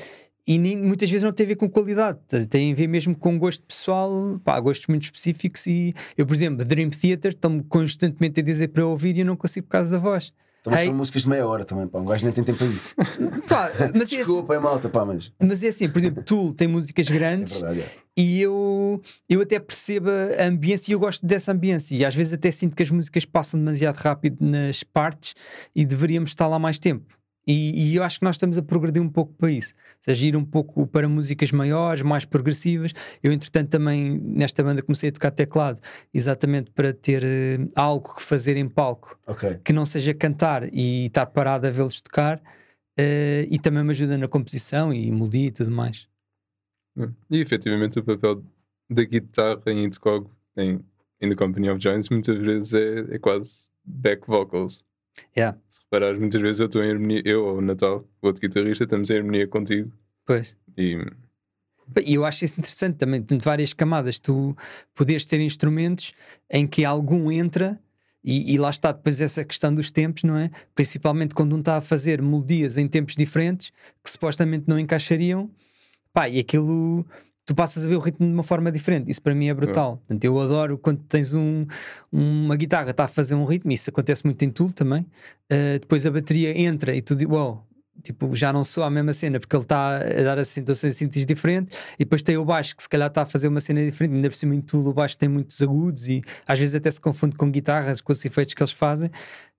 e 0.48 0.58
nem- 0.58 0.78
muitas 0.78 1.10
vezes 1.10 1.22
não 1.22 1.32
tem 1.32 1.44
a 1.44 1.48
ver 1.48 1.56
com 1.56 1.68
qualidade, 1.68 2.18
ver? 2.30 2.46
tem 2.46 2.72
a 2.72 2.74
ver 2.74 2.86
mesmo 2.88 3.14
com 3.14 3.38
gosto 3.38 3.62
pessoal, 3.66 4.40
pá, 4.42 4.58
gostos 4.58 4.86
muito 4.86 5.02
específicos. 5.02 5.66
E 5.66 5.94
eu, 6.16 6.26
por 6.26 6.34
exemplo, 6.34 6.64
Dream 6.64 6.88
Theater, 6.88 7.32
estão-me 7.32 7.62
constantemente 7.64 8.40
a 8.40 8.42
dizer 8.42 8.68
para 8.68 8.82
eu 8.82 8.88
ouvir 8.90 9.14
e 9.16 9.20
eu 9.20 9.26
não 9.26 9.36
consigo 9.36 9.66
por 9.66 9.72
causa 9.72 9.90
da 9.90 9.98
voz. 9.98 10.32
Também 10.62 10.86
são 10.86 10.94
músicas 10.94 11.22
de 11.22 11.28
meia 11.28 11.46
hora 11.46 11.64
também, 11.64 11.86
pá, 11.86 11.98
um 12.00 12.04
gajo 12.04 12.24
nem 12.24 12.32
tem 12.32 12.42
tempo 12.42 12.58
para 12.58 12.66
isso. 12.66 12.94
Pá, 13.46 13.70
mas, 13.78 13.80
é 13.92 14.02
assim, 14.02 14.16
Desculpa, 14.16 14.54
é 14.54 14.58
malta, 14.58 14.88
pá, 14.88 15.04
mas 15.04 15.32
mas 15.40 15.62
é 15.62 15.68
assim, 15.68 15.88
por 15.88 15.98
exemplo, 15.98 16.22
Tool 16.26 16.52
tem 16.52 16.66
músicas 16.66 17.08
é 17.10 17.14
grandes. 17.14 17.52
verdade. 17.60 17.80
é. 17.80 17.90
E 18.16 18.40
eu, 18.40 19.00
eu 19.28 19.40
até 19.40 19.60
percebo 19.60 20.08
a 20.10 20.44
ambiência 20.44 20.90
e 20.90 20.94
eu 20.94 20.98
gosto 20.98 21.24
dessa 21.24 21.52
ambiência. 21.52 21.94
E 21.94 22.04
às 22.04 22.14
vezes 22.14 22.32
até 22.32 22.50
sinto 22.50 22.74
que 22.74 22.82
as 22.82 22.90
músicas 22.90 23.24
passam 23.24 23.60
demasiado 23.60 23.96
rápido 23.96 24.38
nas 24.44 24.82
partes 24.82 25.34
e 25.74 25.86
deveríamos 25.86 26.30
estar 26.30 26.48
lá 26.48 26.58
mais 26.58 26.78
tempo. 26.80 27.06
E, 27.48 27.92
e 27.92 27.96
eu 27.96 28.04
acho 28.04 28.18
que 28.18 28.24
nós 28.24 28.34
estamos 28.36 28.58
a 28.58 28.62
progredir 28.62 29.00
um 29.02 29.08
pouco 29.08 29.32
para 29.32 29.50
isso. 29.50 29.72
Ou 29.74 30.04
seja, 30.04 30.26
ir 30.26 30.36
um 30.36 30.44
pouco 30.44 30.86
para 30.86 31.08
músicas 31.08 31.50
maiores, 31.50 32.02
mais 32.02 32.24
progressivas. 32.26 32.92
Eu, 33.22 33.32
entretanto, 33.32 33.70
também 33.70 34.18
nesta 34.22 34.62
banda 34.62 34.82
comecei 34.82 35.08
a 35.08 35.12
tocar 35.12 35.30
teclado, 35.30 35.80
exatamente 36.12 36.70
para 36.70 36.92
ter 36.92 37.24
eh, 37.24 37.58
algo 37.74 38.14
que 38.14 38.22
fazer 38.22 38.56
em 38.58 38.68
palco 38.68 39.18
Ok. 39.26 39.58
que 39.64 39.72
não 39.72 39.86
seja 39.86 40.12
cantar 40.12 40.68
e 40.72 41.06
estar 41.06 41.24
parado 41.26 41.66
a 41.66 41.70
vê-los 41.70 42.00
tocar. 42.02 42.40
eh, 43.00 43.46
e 43.50 43.58
também 43.58 43.82
me 43.84 43.90
ajuda 43.92 44.18
na 44.18 44.28
composição 44.28 44.92
e 44.92 45.10
melodia 45.10 45.46
e 45.46 45.52
tudo 45.52 45.70
mais. 45.70 46.06
E 47.30 47.38
efetivamente 47.40 47.98
o 47.98 48.02
papel 48.04 48.42
da 48.90 49.04
guitarra 49.04 49.62
em 49.68 49.84
Indcog, 49.84 50.28
em 50.56 50.80
In 51.22 51.28
the 51.30 51.34
Company 51.36 51.70
of 51.70 51.80
Giants, 51.80 52.08
muitas 52.10 52.36
vezes 52.38 52.74
é, 52.74 53.14
é 53.14 53.18
quase 53.18 53.68
back 53.84 54.26
vocals. 54.26 54.84
Yeah. 55.36 55.58
Se 55.68 55.80
reparares, 55.82 56.18
muitas 56.18 56.40
vezes 56.40 56.60
eu 56.60 56.66
estou 56.66 56.82
em 56.82 56.90
harmonia, 56.90 57.22
eu 57.24 57.44
ou 57.44 57.58
o 57.58 57.60
Natal, 57.60 58.04
o 58.22 58.26
outro 58.26 58.40
guitarrista, 58.40 58.84
estamos 58.84 59.10
em 59.10 59.16
harmonia 59.16 59.46
contigo 59.46 59.92
Pois. 60.26 60.54
e 60.76 60.98
E 62.04 62.14
eu 62.14 62.24
acho 62.24 62.44
isso 62.44 62.60
interessante 62.60 62.96
também, 62.96 63.22
de 63.22 63.38
várias 63.38 63.72
camadas. 63.72 64.20
Tu 64.20 64.56
poderes 64.94 65.24
ter 65.24 65.40
instrumentos 65.40 66.12
em 66.50 66.66
que 66.66 66.84
algum 66.84 67.32
entra, 67.32 67.80
e, 68.22 68.52
e 68.52 68.58
lá 68.58 68.68
está 68.68 68.92
depois 68.92 69.20
essa 69.20 69.44
questão 69.44 69.74
dos 69.74 69.90
tempos, 69.90 70.24
não 70.24 70.36
é? 70.36 70.50
Principalmente 70.74 71.34
quando 71.34 71.56
um 71.56 71.60
está 71.60 71.78
a 71.78 71.80
fazer 71.80 72.20
melodias 72.20 72.76
em 72.76 72.86
tempos 72.86 73.16
diferentes 73.16 73.72
que 74.04 74.10
supostamente 74.10 74.64
não 74.68 74.78
encaixariam, 74.78 75.50
pá, 76.12 76.28
e 76.28 76.38
aquilo. 76.38 77.06
Tu 77.48 77.54
passas 77.54 77.86
a 77.86 77.88
ver 77.88 77.96
o 77.96 77.98
ritmo 77.98 78.26
de 78.26 78.32
uma 78.34 78.42
forma 78.42 78.70
diferente. 78.70 79.10
Isso 79.10 79.22
para 79.22 79.34
mim 79.34 79.48
é 79.48 79.54
brutal. 79.54 79.96
Portanto, 79.96 80.22
eu 80.22 80.38
adoro 80.38 80.76
quando 80.76 81.02
tens 81.04 81.32
um, 81.32 81.64
uma 82.12 82.54
guitarra 82.54 82.90
está 82.90 83.04
a 83.04 83.08
fazer 83.08 83.34
um 83.34 83.46
ritmo. 83.46 83.72
Isso 83.72 83.88
acontece 83.88 84.22
muito 84.22 84.44
em 84.44 84.50
Tool 84.50 84.70
também. 84.70 85.00
Uh, 85.50 85.78
depois 85.80 86.04
a 86.04 86.10
bateria 86.10 86.60
entra 86.60 86.94
e 86.94 87.00
tu 87.00 87.14
dizes, 87.14 87.26
wow, 87.26 87.66
tipo, 88.02 88.36
já 88.36 88.52
não 88.52 88.62
sou 88.62 88.84
a 88.84 88.90
mesma 88.90 89.14
cena 89.14 89.40
porque 89.40 89.56
ele 89.56 89.62
está 89.62 89.96
a 89.96 90.22
dar 90.22 90.38
acentuações 90.38 90.94
cintas 90.96 91.24
diferentes 91.24 91.74
e 91.94 92.04
depois 92.04 92.20
tem 92.20 92.36
o 92.36 92.44
baixo 92.44 92.76
que 92.76 92.82
se 92.82 92.88
calhar 92.88 93.08
está 93.08 93.22
a 93.22 93.26
fazer 93.26 93.48
uma 93.48 93.60
cena 93.60 93.82
diferente, 93.82 94.14
ainda 94.14 94.28
por 94.28 94.36
cima 94.36 94.54
em 94.54 94.60
tudo 94.60 94.90
o 94.90 94.92
baixo 94.92 95.16
tem 95.16 95.26
muitos 95.26 95.62
agudos 95.62 96.06
e 96.06 96.20
às 96.46 96.58
vezes 96.58 96.74
até 96.74 96.90
se 96.90 97.00
confunde 97.00 97.34
com 97.34 97.50
guitarras, 97.50 98.02
com 98.02 98.12
os 98.12 98.22
efeitos 98.22 98.52
que 98.52 98.62
eles 98.62 98.72
fazem 98.72 99.10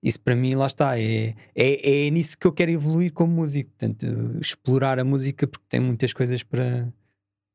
isso 0.02 0.18
para 0.20 0.34
mim 0.34 0.54
lá 0.54 0.66
está, 0.66 0.98
é, 0.98 1.34
é, 1.54 2.06
é 2.06 2.10
nisso 2.10 2.38
que 2.38 2.46
eu 2.46 2.52
quero 2.52 2.70
evoluir 2.70 3.12
como 3.12 3.32
músico, 3.32 3.70
portanto 3.70 4.06
explorar 4.40 4.98
a 4.98 5.04
música 5.04 5.46
porque 5.46 5.66
tem 5.68 5.80
muitas 5.80 6.12
coisas 6.12 6.42
para, 6.42 6.88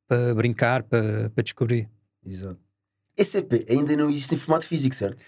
para 0.08 0.34
brincar, 0.36 0.84
para, 0.84 1.30
para 1.30 1.44
descobrir 1.44 1.90
Exato. 2.26 2.60
Esse 3.18 3.38
EP 3.38 3.66
ainda 3.70 3.96
não 3.96 4.10
existe 4.10 4.34
em 4.34 4.38
formato 4.38 4.66
físico, 4.66 4.96
certo? 4.96 5.24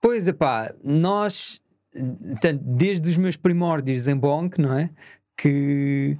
Pois 0.00 0.26
é 0.28 0.32
pá, 0.32 0.74
nós 0.82 1.60
portanto, 1.92 2.62
desde 2.64 3.08
os 3.10 3.16
meus 3.16 3.36
primórdios 3.36 4.06
em 4.08 4.16
Bonk, 4.16 4.60
não 4.60 4.72
é? 4.76 4.90
Que 5.36 6.16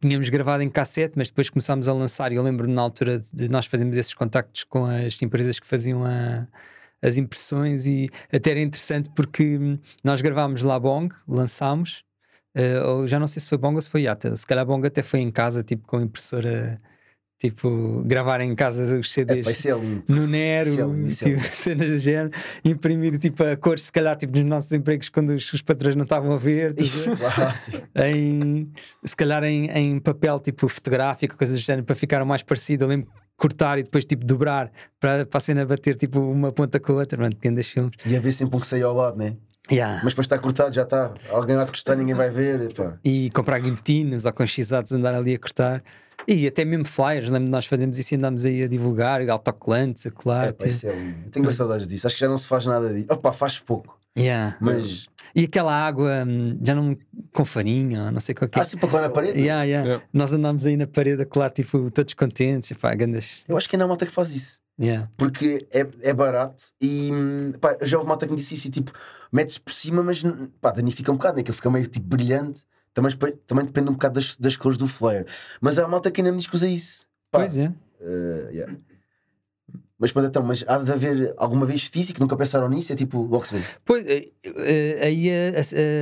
tínhamos 0.00 0.28
gravado 0.28 0.62
em 0.62 0.68
cassete, 0.68 1.14
mas 1.16 1.28
depois 1.28 1.48
começámos 1.50 1.88
a 1.88 1.92
lançar. 1.92 2.32
E 2.32 2.34
eu 2.36 2.42
lembro-me 2.42 2.74
na 2.74 2.82
altura 2.82 3.18
de 3.32 3.48
nós 3.48 3.66
fazermos 3.66 3.96
esses 3.96 4.12
contactos 4.14 4.64
com 4.64 4.84
as 4.84 5.20
empresas 5.22 5.58
que 5.60 5.66
faziam 5.66 6.04
a- 6.04 6.46
as 7.00 7.16
impressões, 7.16 7.86
e 7.86 8.10
até 8.32 8.50
era 8.50 8.60
interessante 8.60 9.08
porque 9.14 9.56
hum, 9.56 9.78
nós 10.02 10.20
gravámos 10.20 10.62
lá 10.62 10.78
Bong, 10.80 11.14
lançámos. 11.28 12.04
ou 12.86 13.06
já 13.06 13.20
não 13.20 13.28
sei 13.28 13.40
se 13.40 13.46
foi 13.46 13.56
Bong 13.56 13.76
ou 13.76 13.80
se 13.82 13.88
foi 13.90 14.02
Yata. 14.02 14.34
Se 14.34 14.44
calhar 14.46 14.66
Bong 14.66 14.84
até 14.86 15.00
foi 15.02 15.20
em 15.20 15.30
casa, 15.30 15.62
tipo 15.62 15.86
com 15.86 15.98
a 15.98 16.02
impressora, 16.02 16.80
tipo 17.38 18.02
gravar 18.04 18.40
em 18.40 18.54
casa 18.54 18.98
os 18.98 19.12
CDs 19.12 19.46
isso 19.46 19.68
é 19.68 19.72
lindo. 19.72 20.02
no 20.08 20.26
Nero, 20.26 20.68
Isso 20.70 20.80
é 20.80 20.84
lindo, 20.84 21.08
isso 21.08 21.28
é 21.28 21.36
tipo, 21.36 21.42
cenas 21.56 21.90
do 21.92 21.98
género, 21.98 22.30
imprimir 22.64 23.18
tipo 23.18 23.44
a 23.44 23.56
cores, 23.56 23.84
se 23.84 23.92
calhar 23.92 24.16
tipo 24.16 24.36
nos 24.36 24.44
nossos 24.44 24.72
empregos 24.72 25.08
quando 25.08 25.30
os, 25.30 25.52
os 25.52 25.62
patrões 25.62 25.94
não 25.94 26.02
estavam 26.02 26.32
a 26.32 26.36
ver? 26.36 26.74
Clássico. 26.74 27.78
em, 27.96 28.70
se 29.04 29.16
calhar 29.16 29.44
em, 29.44 29.70
em 29.70 29.98
papel 30.00 30.38
tipo 30.40 30.68
fotográfico, 30.68 31.36
coisas 31.36 31.56
do 31.56 31.62
género, 31.62 31.84
para 31.84 31.94
ficar 31.94 32.24
mais 32.24 32.42
parecido. 32.42 32.84
Eu 32.84 32.88
lembro 32.88 33.06
de 33.06 33.12
cortar 33.36 33.78
e 33.78 33.84
depois 33.84 34.04
tipo 34.04 34.24
dobrar 34.24 34.70
para, 34.98 35.24
para 35.24 35.38
a 35.38 35.40
cena 35.40 35.64
bater 35.64 35.96
tipo 35.96 36.18
uma 36.20 36.50
ponta 36.50 36.80
com 36.80 36.92
a 36.92 36.96
outra, 36.96 37.20
mano, 37.20 37.36
grandes 37.40 37.68
filmes. 37.68 37.92
E 38.04 38.16
haver 38.16 38.32
sempre 38.32 38.56
um 38.56 38.60
que 38.60 38.66
saia 38.66 38.84
ao 38.84 38.94
lado, 38.94 39.16
né? 39.16 39.36
Yeah. 39.70 40.00
Mas 40.02 40.12
depois 40.12 40.24
está 40.24 40.38
cortado, 40.38 40.74
já 40.74 40.82
está. 40.82 41.12
Alguém 41.30 41.54
há 41.56 41.64
de 41.64 41.72
cortar, 41.72 41.94
ninguém 41.94 42.14
vai 42.14 42.30
ver. 42.30 42.70
Epá. 42.70 42.98
E 43.04 43.30
comprar 43.30 43.58
guilhotinas 43.58 44.24
ou 44.24 44.32
com 44.32 44.46
x-atos 44.46 44.92
andar 44.92 45.14
ali 45.14 45.34
a 45.34 45.38
cortar. 45.38 45.84
E 46.30 46.46
até 46.46 46.62
mesmo 46.62 46.84
flyers, 46.84 47.30
lembro 47.30 47.50
nós 47.50 47.64
fazemos 47.64 47.96
isso 47.96 48.12
e 48.12 48.16
andámos 48.18 48.44
aí 48.44 48.62
a 48.62 48.68
divulgar, 48.68 49.26
autocolantes, 49.30 50.04
a 50.04 50.10
colar. 50.10 50.48
Epá, 50.48 50.66
isso 50.66 50.86
é 50.86 50.94
lindo. 50.94 51.16
Eu 51.24 51.30
tenho 51.30 51.52
saudades 51.54 51.88
disso. 51.88 52.06
Acho 52.06 52.16
que 52.16 52.20
já 52.20 52.28
não 52.28 52.36
se 52.36 52.46
faz 52.46 52.66
nada 52.66 52.92
disso. 52.92 53.06
Opa, 53.10 53.32
faz 53.32 53.58
pouco. 53.58 53.98
Yeah. 54.16 54.54
Mas 54.60 55.06
E 55.34 55.44
aquela 55.44 55.72
água 55.72 56.24
hum, 56.26 56.58
já 56.62 56.74
não 56.74 56.94
com 57.32 57.44
farinha, 57.46 58.04
ou 58.04 58.12
não 58.12 58.20
sei 58.20 58.34
qual 58.34 58.46
que 58.46 58.58
é. 58.58 58.60
há 58.60 58.62
assim 58.62 58.76
para 58.76 58.90
colar 58.90 59.02
na 59.02 59.10
parede. 59.10 59.40
Yeah, 59.40 59.62
yeah. 59.62 59.86
Yeah. 59.88 60.06
Nós 60.12 60.30
andámos 60.30 60.66
aí 60.66 60.76
na 60.76 60.86
parede 60.86 61.22
a 61.22 61.26
colar, 61.26 61.48
tipo, 61.48 61.90
todos 61.90 62.12
contentes, 62.12 62.76
pá, 62.76 62.94
grandes. 62.94 63.44
Eu 63.48 63.56
acho 63.56 63.66
que 63.66 63.76
ainda 63.76 63.86
há 63.86 63.88
malta 63.88 64.04
que 64.04 64.12
faz 64.12 64.30
isso. 64.30 64.58
Yeah. 64.78 65.10
Porque 65.16 65.66
é, 65.70 65.86
é 66.02 66.12
barato 66.12 66.62
e 66.78 67.10
hum, 67.10 67.52
pá, 67.58 67.74
já 67.80 67.96
houve 67.96 68.06
malta 68.06 68.26
que 68.26 68.32
me 68.32 68.36
disse 68.36 68.54
isso 68.54 68.68
e 68.68 68.70
tipo, 68.70 68.92
mete-se 69.32 69.60
por 69.60 69.72
cima, 69.72 70.02
mas 70.02 70.22
hum, 70.22 70.50
pá, 70.60 70.72
danifica 70.72 71.10
um 71.10 71.16
bocado, 71.16 71.38
né? 71.38 71.42
Que 71.42 71.50
ele 71.50 71.56
fica 71.56 71.70
meio 71.70 71.86
tipo 71.86 72.06
brilhante. 72.06 72.62
Também, 73.00 73.36
também 73.46 73.64
depende 73.64 73.88
um 73.90 73.92
bocado 73.92 74.14
das, 74.14 74.36
das 74.36 74.56
cores 74.56 74.76
do 74.76 74.88
flare. 74.88 75.24
Mas 75.60 75.78
há 75.78 75.86
malta 75.86 76.10
que 76.10 76.20
ainda 76.20 76.32
me 76.32 76.38
diz 76.38 76.46
que 76.48 76.56
usa 76.56 76.66
isso. 76.68 77.06
Pá, 77.30 77.38
Pois 77.40 77.56
é. 77.56 77.72
eh, 78.00 78.48
yeah. 78.52 78.74
Mas 80.00 80.12
pronto, 80.12 80.28
então, 80.28 80.42
mas 80.42 80.64
há 80.68 80.78
de 80.78 80.90
haver 80.92 81.34
alguma 81.36 81.66
vez 81.66 81.82
físico, 81.84 82.20
nunca 82.20 82.36
pensaram 82.36 82.68
nisso, 82.68 82.92
é 82.92 82.96
tipo, 82.96 83.20
logo 83.22 83.44
se 83.46 83.56
vê. 83.56 83.64
Pois, 83.84 84.04
eh, 84.06 84.28
eh, 84.44 84.98
aí 85.02 85.28
a, 85.30 85.60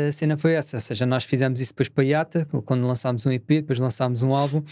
a- 0.09 0.13
cena 0.13 0.37
foi 0.37 0.53
essa, 0.53 0.77
ou 0.77 0.81
seja, 0.83 1.07
nós 1.07 1.25
fizemos 1.25 1.61
isso 1.61 1.73
depois 1.73 1.89
para 1.89 2.05
a 2.05 2.07
Yata, 2.07 2.47
quando 2.67 2.87
lançámos 2.87 3.25
um 3.25 3.33
EP, 3.33 3.47
depois 3.49 3.79
lançámos 3.79 4.23
um 4.23 4.35
álbum, 4.35 4.63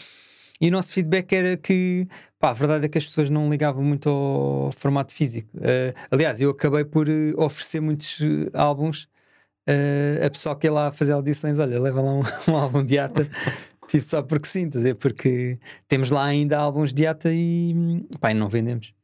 e 0.60 0.68
o 0.68 0.70
nosso 0.70 0.92
feedback 0.92 1.32
era 1.32 1.56
que 1.56 2.06
pá, 2.38 2.50
a 2.50 2.52
verdade 2.52 2.84
é 2.84 2.88
que 2.88 2.98
as 2.98 3.04
pessoas 3.06 3.30
não 3.30 3.48
ligavam 3.50 3.82
muito 3.82 4.08
ao 4.10 4.72
formato 4.72 5.12
físico. 5.12 5.48
Eh, 5.60 5.94
aliás, 6.10 6.38
eu 6.40 6.50
acabei 6.50 6.84
por 6.84 7.06
oferecer 7.36 7.80
muitos 7.80 8.18
álbuns 8.52 9.08
eh, 9.66 10.22
a 10.24 10.30
pessoa 10.30 10.56
que 10.56 10.66
ia 10.66 10.72
lá 10.72 10.92
fazer 10.92 11.12
audições, 11.12 11.58
olha, 11.58 11.80
leva 11.80 12.00
lá 12.02 12.12
um, 12.12 12.22
um 12.52 12.56
álbum 12.56 12.84
de 12.84 12.98
ata. 12.98 13.28
Tipo, 13.88 14.02
só 14.04 14.22
porque 14.22 14.48
sim, 14.48 14.68
porque 14.98 15.58
temos 15.86 16.10
lá 16.10 16.24
ainda 16.24 16.58
álbuns 16.58 16.92
de 16.94 17.06
ata 17.06 17.28
e 17.32 18.04
pá, 18.20 18.30
e 18.30 18.34
não 18.34 18.48
vendemos. 18.48 18.94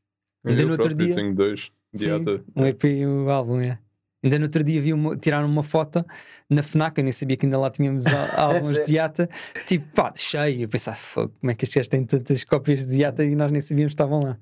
Ainda 0.45 0.62
eu 0.62 0.67
no 0.67 0.73
outro 0.73 0.95
dia- 0.95 1.14
tenho 1.14 1.35
dois. 1.35 1.71
De 1.93 2.05
Sim, 2.05 2.11
ata. 2.12 2.45
um 2.55 2.64
EP 2.67 2.85
e 2.85 3.07
um 3.07 3.29
álbum, 3.29 3.61
é. 3.61 3.79
Ainda 4.23 4.38
no 4.38 4.45
outro 4.45 4.62
dia 4.62 4.81
vi 4.81 4.93
uma, 4.93 5.17
tiraram 5.17 5.49
uma 5.49 5.62
foto 5.62 6.05
na 6.49 6.62
FNAC, 6.62 6.99
eu 6.99 7.05
nem 7.05 7.12
sabia 7.12 7.37
que 7.37 7.47
ainda 7.47 7.59
lá 7.59 7.69
tínhamos 7.71 8.05
álbuns 8.37 8.85
de 8.85 8.93
Iata, 8.95 9.29
tipo, 9.67 9.87
pá, 9.95 10.12
cheio. 10.14 10.62
Eu 10.62 10.69
pensava, 10.69 10.97
"Fogo, 10.97 11.33
como 11.40 11.50
é 11.50 11.55
que 11.55 11.64
estes 11.64 11.75
gajos 11.76 11.88
têm 11.88 12.05
tantas 12.05 12.45
cópias 12.45 12.87
de 12.87 12.99
Iata 12.99 13.25
e 13.25 13.35
nós 13.35 13.50
nem 13.50 13.61
sabíamos 13.61 13.90
que 13.93 13.95
estavam 13.95 14.21
lá. 14.23 14.38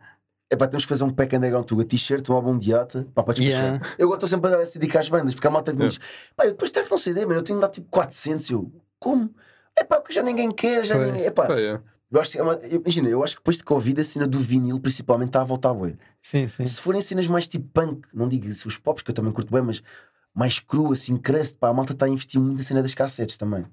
É 0.51 0.57
pá, 0.57 0.67
temos 0.67 0.85
que 0.85 0.89
fazer 0.89 1.05
um 1.05 1.11
pack 1.11 1.37
and 1.37 1.41
down 1.41 1.63
tuga, 1.63 1.85
t-shirt, 1.85 2.27
um 2.31 2.33
álbum 2.33 2.57
de 2.59 2.73
ata, 2.73 3.07
pá, 3.15 3.23
para 3.23 3.35
despachar. 3.35 3.65
Yeah. 3.75 3.87
Eu 3.99 4.13
estou 4.15 4.27
sempre 4.29 4.49
a 4.51 4.57
dar 4.57 4.63
essa 4.63 4.79
dica 4.79 4.99
às 4.99 5.09
bandas, 5.09 5.35
porque 5.35 5.47
a 5.47 5.51
malta 5.51 5.73
que 5.73 5.79
me 5.79 5.89
diz, 5.89 5.99
pá, 6.35 6.45
eu 6.47 6.53
depois 6.53 6.71
tenho 6.71 6.87
um 6.91 6.99
CD, 6.99 7.27
mano, 7.27 7.41
eu 7.41 7.43
tenho 7.43 7.59
de 7.59 7.63
dar 7.63 7.69
tipo 7.69 7.87
400, 7.91 8.49
eu, 8.51 8.73
como? 8.99 9.31
É 9.77 9.85
pá, 9.85 10.01
porque 10.01 10.15
já 10.15 10.23
ninguém 10.23 10.51
quer, 10.51 10.85
já 10.87 10.95
Pois. 10.97 11.07
ninguém, 11.09 11.27
é 11.27 11.31
pá, 11.31 11.47
eu 12.11 12.21
acho 12.21 12.39
é 12.39 12.43
uma- 12.43 12.59
imagina, 12.67 13.11
eu 13.11 13.23
acho 13.23 13.35
que 13.37 13.41
depois 13.43 13.59
de 13.59 13.65
Covid 13.65 14.01
a 14.01 14.05
cena 14.05 14.27
do 14.27 14.39
vinil 14.39 14.81
principalmente 14.81 15.29
está 15.29 15.43
a 15.43 15.45
voltar 15.45 15.75
bué. 15.75 15.95
Sim, 16.23 16.49
sim. 16.49 16.65
Se 16.65 16.81
forem 16.81 17.03
cenas 17.03 17.29
mais 17.29 17.47
tipo 17.47 17.69
punk, 17.73 18.09
não 18.15 18.27
digo 18.27 18.51
se 18.55 18.67
os 18.67 18.79
pops, 18.79 19.03
que 19.03 19.11
eu 19.11 19.15
também 19.15 19.31
curto 19.33 19.53
bem, 19.53 19.61
mas 19.61 19.83
mais 20.35 20.59
cru, 20.61 20.91
assim, 20.93 21.19
crust, 21.19 21.59
pá, 21.59 21.69
a 21.69 21.75
malta 21.75 21.93
está 21.93 22.07
a 22.07 22.09
investir 22.09 22.41
muito 22.41 22.57
na 22.57 22.63
cena 22.63 22.81
das 22.83 22.95
cassetes 22.95 23.37
também. 23.37 23.67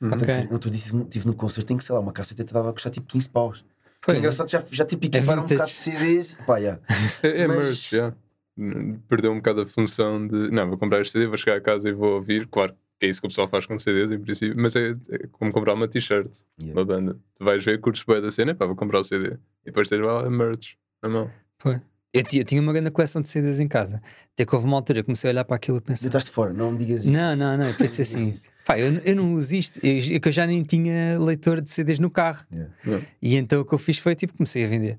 Uhum. 0.00 0.10
Tanto 0.10 0.24
Ok. 0.24 0.46
que 0.48 0.52
Eu 0.52 0.58
no- 0.92 1.02
estive 1.04 1.26
no 1.26 1.34
concerto, 1.34 1.68
tem 1.68 1.76
que, 1.76 1.84
sei 1.84 1.94
lá, 1.94 2.00
uma 2.00 2.12
cassete 2.12 2.42
estava 2.42 2.68
a 2.68 2.72
custar 2.72 2.90
tipo 2.90 3.06
15 3.06 3.28
paus. 3.28 3.64
Foi. 4.02 4.14
é 4.14 4.18
engraçado, 4.18 4.48
já, 4.50 4.62
já 4.70 4.84
tipo 4.84 5.06
equiparam 5.06 5.42
um 5.42 5.46
bocado 5.46 5.70
de 5.70 5.76
CDs, 5.76 6.36
pá, 6.46 6.58
yeah. 6.58 6.80
É, 7.22 7.42
é 7.42 7.46
Mas- 7.48 7.56
merch, 7.64 7.90
já. 7.90 8.14
N- 8.56 8.98
Perdeu 9.08 9.32
um 9.32 9.36
bocado 9.36 9.62
a 9.62 9.66
função 9.66 10.26
de. 10.26 10.50
Não, 10.50 10.68
vou 10.68 10.78
comprar 10.78 11.00
este 11.02 11.12
CD, 11.12 11.26
vou 11.26 11.36
chegar 11.36 11.56
a 11.56 11.60
casa 11.60 11.88
e 11.88 11.92
vou 11.92 12.14
ouvir. 12.14 12.46
Claro 12.48 12.74
que 12.98 13.04
é 13.06 13.08
isso 13.10 13.20
que 13.20 13.26
o 13.26 13.28
pessoal 13.28 13.48
faz 13.48 13.66
com 13.66 13.78
CDs, 13.78 14.10
em 14.10 14.18
princípio. 14.18 14.54
Mas 14.56 14.74
é, 14.76 14.96
é 15.10 15.26
como 15.32 15.52
comprar 15.52 15.74
uma 15.74 15.86
t-shirt, 15.86 16.30
Yeah. 16.58 16.78
uma 16.80 16.84
banda. 16.84 17.18
Tu 17.38 17.44
vais 17.44 17.62
ver, 17.64 17.78
curtes 17.80 18.02
bem 18.04 18.20
da 18.22 18.30
cena, 18.30 18.54
pá, 18.54 18.64
vou 18.64 18.74
comprar 18.76 19.00
o 19.00 19.04
CD. 19.04 19.34
E 19.62 19.66
depois 19.66 19.88
tens 19.90 20.00
lá 20.00 20.24
a 20.26 20.30
merch 20.30 20.74
na 21.02 21.08
mão. 21.10 21.30
Foi. 21.58 21.80
Eu, 22.16 22.38
eu 22.38 22.44
tinha 22.44 22.60
uma 22.60 22.72
grande 22.72 22.90
coleção 22.90 23.20
de 23.20 23.28
CDs 23.28 23.60
em 23.60 23.68
casa. 23.68 24.00
Até 24.32 24.44
que 24.44 24.54
houve 24.54 24.66
uma 24.66 24.76
altura, 24.76 25.00
eu 25.00 25.04
comecei 25.04 25.28
a 25.28 25.32
olhar 25.32 25.44
para 25.44 25.56
aquilo 25.56 25.78
e 25.78 25.80
pensei, 25.80 26.08
Deitaste 26.08 26.30
fora, 26.30 26.52
não 26.52 26.72
me 26.72 26.78
digas 26.78 27.00
isso. 27.02 27.10
não, 27.10 27.36
não, 27.36 27.56
não. 27.56 27.66
Eu 27.66 27.74
pensei 27.74 28.02
assim, 28.02 28.34
pá, 28.64 28.78
eu, 28.78 28.94
eu 29.04 29.16
não 29.16 29.34
uso 29.34 29.54
isto. 29.54 29.80
Eu, 29.82 29.98
eu 30.14 30.20
que 30.20 30.28
eu 30.28 30.32
já 30.32 30.46
nem 30.46 30.62
tinha 30.62 31.18
leitor 31.18 31.60
de 31.60 31.70
CDs 31.70 31.98
no 31.98 32.10
carro. 32.10 32.44
Yeah. 32.52 33.06
E 33.20 33.36
então 33.36 33.60
o 33.60 33.64
que 33.64 33.74
eu 33.74 33.78
fiz 33.78 33.98
foi 33.98 34.14
tipo, 34.14 34.34
comecei 34.34 34.64
a 34.64 34.68
vender. 34.68 34.98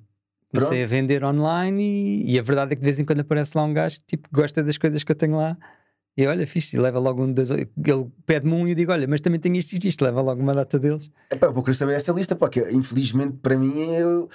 Comecei 0.51 0.79
Pronto. 0.79 0.83
a 0.85 0.87
vender 0.87 1.23
online 1.23 1.83
e, 1.83 2.33
e 2.33 2.39
a 2.39 2.41
verdade 2.41 2.73
é 2.73 2.75
que 2.75 2.81
de 2.81 2.85
vez 2.85 2.99
em 2.99 3.05
quando 3.05 3.19
aparece 3.19 3.51
lá 3.55 3.63
um 3.63 3.73
gajo 3.73 3.99
tipo, 4.07 4.29
que 4.29 4.33
gosta 4.33 4.63
das 4.63 4.77
coisas 4.77 5.03
que 5.03 5.11
eu 5.11 5.15
tenho 5.15 5.35
lá. 5.35 5.57
E 6.17 6.25
olha, 6.25 6.47
fixe, 6.47 6.75
e 6.75 6.79
leva 6.79 6.97
logo 6.97 7.23
um, 7.23 7.31
dois, 7.31 7.51
ele 7.51 7.67
pede-me 8.25 8.53
um 8.53 8.67
e 8.67 8.71
eu 8.71 8.75
digo, 8.75 8.91
olha, 8.91 9.07
mas 9.07 9.21
também 9.21 9.39
tenho 9.39 9.55
isto, 9.55 9.73
isto, 9.73 9.85
isto, 9.85 10.03
leva 10.03 10.19
logo 10.19 10.41
uma 10.41 10.53
data 10.53 10.79
deles. 10.79 11.11
Epá, 11.29 11.45
eu 11.45 11.53
vou 11.53 11.61
querer 11.61 11.75
saber 11.75 11.93
essa 11.93 12.11
lista, 12.11 12.35
pá, 12.35 12.49
que 12.49 12.59
infelizmente 12.71 13.37
para 13.39 13.55
mim 13.55 13.91
eu, 13.93 14.27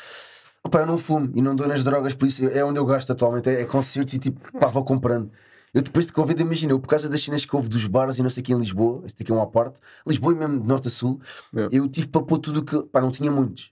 opá, 0.65 0.81
eu 0.81 0.87
não 0.87 0.99
fumo 0.99 1.31
e 1.35 1.43
não 1.43 1.55
dou 1.57 1.67
nas 1.67 1.85
drogas, 1.85 2.15
por 2.15 2.27
isso 2.27 2.45
é 2.47 2.65
onde 2.65 2.79
eu 2.79 2.87
gasto 2.87 3.11
atualmente, 3.11 3.49
é, 3.49 3.63
é 3.63 3.65
concertos 3.65 4.15
e 4.15 4.19
tipo, 4.19 4.41
pá, 4.59 4.69
vou 4.69 4.85
comprando. 4.85 5.31
Eu 5.75 5.81
depois 5.81 6.07
de 6.07 6.13
Covid, 6.13 6.41
imagina, 6.41 6.73
eu 6.73 6.79
por 6.79 6.89
causa 6.89 7.09
das 7.09 7.23
cenas 7.23 7.47
que 7.47 7.57
houve 7.57 7.69
dos 7.69 7.87
bares 7.87 8.19
e 8.19 8.23
não 8.23 8.29
sei 8.29 8.43
o 8.43 8.45
que 8.45 8.53
em 8.53 8.59
Lisboa, 8.59 9.03
este 9.07 9.23
aqui 9.23 9.33
é 9.33 9.35
uma 9.35 9.47
parte, 9.47 9.81
Lisboa 10.07 10.33
e 10.35 10.37
mesmo 10.37 10.61
de 10.61 10.67
norte 10.67 10.89
a 10.89 10.91
sul, 10.91 11.21
Yeah. 11.53 11.75
eu 11.77 11.89
tive 11.89 12.09
para 12.09 12.23
pôr 12.23 12.39
tudo 12.39 12.63
que, 12.63 12.81
pá, 12.85 13.01
não 13.01 13.11
tinha 13.11 13.31
muitos. 13.31 13.72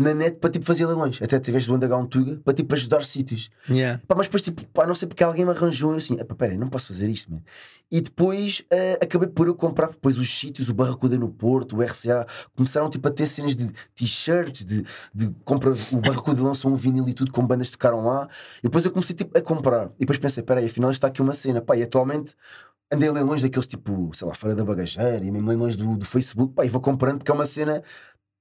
Na 0.00 0.14
net 0.14 0.38
para 0.38 0.48
tipo 0.48 0.64
fazer 0.64 0.86
leilões, 0.86 1.20
até 1.20 1.38
tiveste 1.38 1.68
do 1.68 1.76
Underground 1.76 2.08
Tuga 2.08 2.40
para 2.42 2.54
tipo 2.54 2.74
ajudar 2.74 3.04
sítios. 3.04 3.50
Yeah. 3.68 4.00
Pá, 4.08 4.14
mas 4.16 4.28
depois, 4.28 4.42
tipo, 4.42 4.64
pá, 4.68 4.86
não 4.86 4.94
sei 4.94 5.06
porque 5.06 5.22
alguém 5.22 5.44
me 5.44 5.50
arranjou 5.50 5.94
e 5.94 5.98
assim, 5.98 6.18
"Epá, 6.18 6.34
peraí, 6.34 6.56
não 6.56 6.68
posso 6.70 6.88
fazer 6.88 7.10
isto, 7.10 7.30
man. 7.30 7.42
E 7.90 8.00
depois 8.00 8.62
eh, 8.70 8.98
acabei 9.02 9.28
por 9.28 9.46
eu 9.46 9.54
comprar 9.54 9.88
depois 9.88 10.16
os 10.16 10.38
sítios, 10.38 10.68
o 10.70 10.74
Barracuda 10.74 11.18
no 11.18 11.28
Porto, 11.28 11.76
o 11.76 11.82
RCA, 11.82 12.26
começaram 12.56 12.88
tipo 12.88 13.06
a 13.08 13.10
ter 13.10 13.26
cenas 13.26 13.54
de 13.56 13.68
t-shirts, 13.94 14.64
de, 14.64 14.86
de 15.12 15.30
compra, 15.44 15.74
o 15.92 15.96
Barracuda 15.96 16.40
lançou 16.42 16.70
um 16.72 16.76
vinil 16.76 17.06
e 17.08 17.12
tudo 17.12 17.30
com 17.30 17.44
bandas 17.46 17.66
que 17.66 17.72
tocaram 17.72 18.02
lá. 18.02 18.26
E 18.60 18.62
depois 18.62 18.84
eu 18.84 18.90
comecei 18.92 19.14
tipo 19.14 19.36
a 19.36 19.42
comprar. 19.42 19.88
E 19.96 20.00
depois 20.00 20.18
pensei, 20.18 20.42
peraí, 20.42 20.64
afinal 20.66 20.90
está 20.90 21.08
aqui 21.08 21.20
uma 21.20 21.34
cena, 21.34 21.60
pá, 21.60 21.76
e 21.76 21.82
atualmente 21.82 22.34
andei 22.92 23.08
a 23.08 23.12
leilões 23.12 23.42
daqueles 23.42 23.66
tipo, 23.66 24.10
sei 24.14 24.26
lá, 24.26 24.34
fora 24.34 24.54
da 24.54 24.64
bagageira 24.64 25.24
e 25.24 25.30
mesmo 25.30 25.48
leilões 25.48 25.76
do, 25.76 25.96
do 25.96 26.04
Facebook, 26.04 26.54
pá, 26.54 26.64
e 26.64 26.68
vou 26.68 26.80
comprando 26.80 27.18
porque 27.18 27.30
é 27.30 27.34
uma 27.34 27.46
cena. 27.46 27.82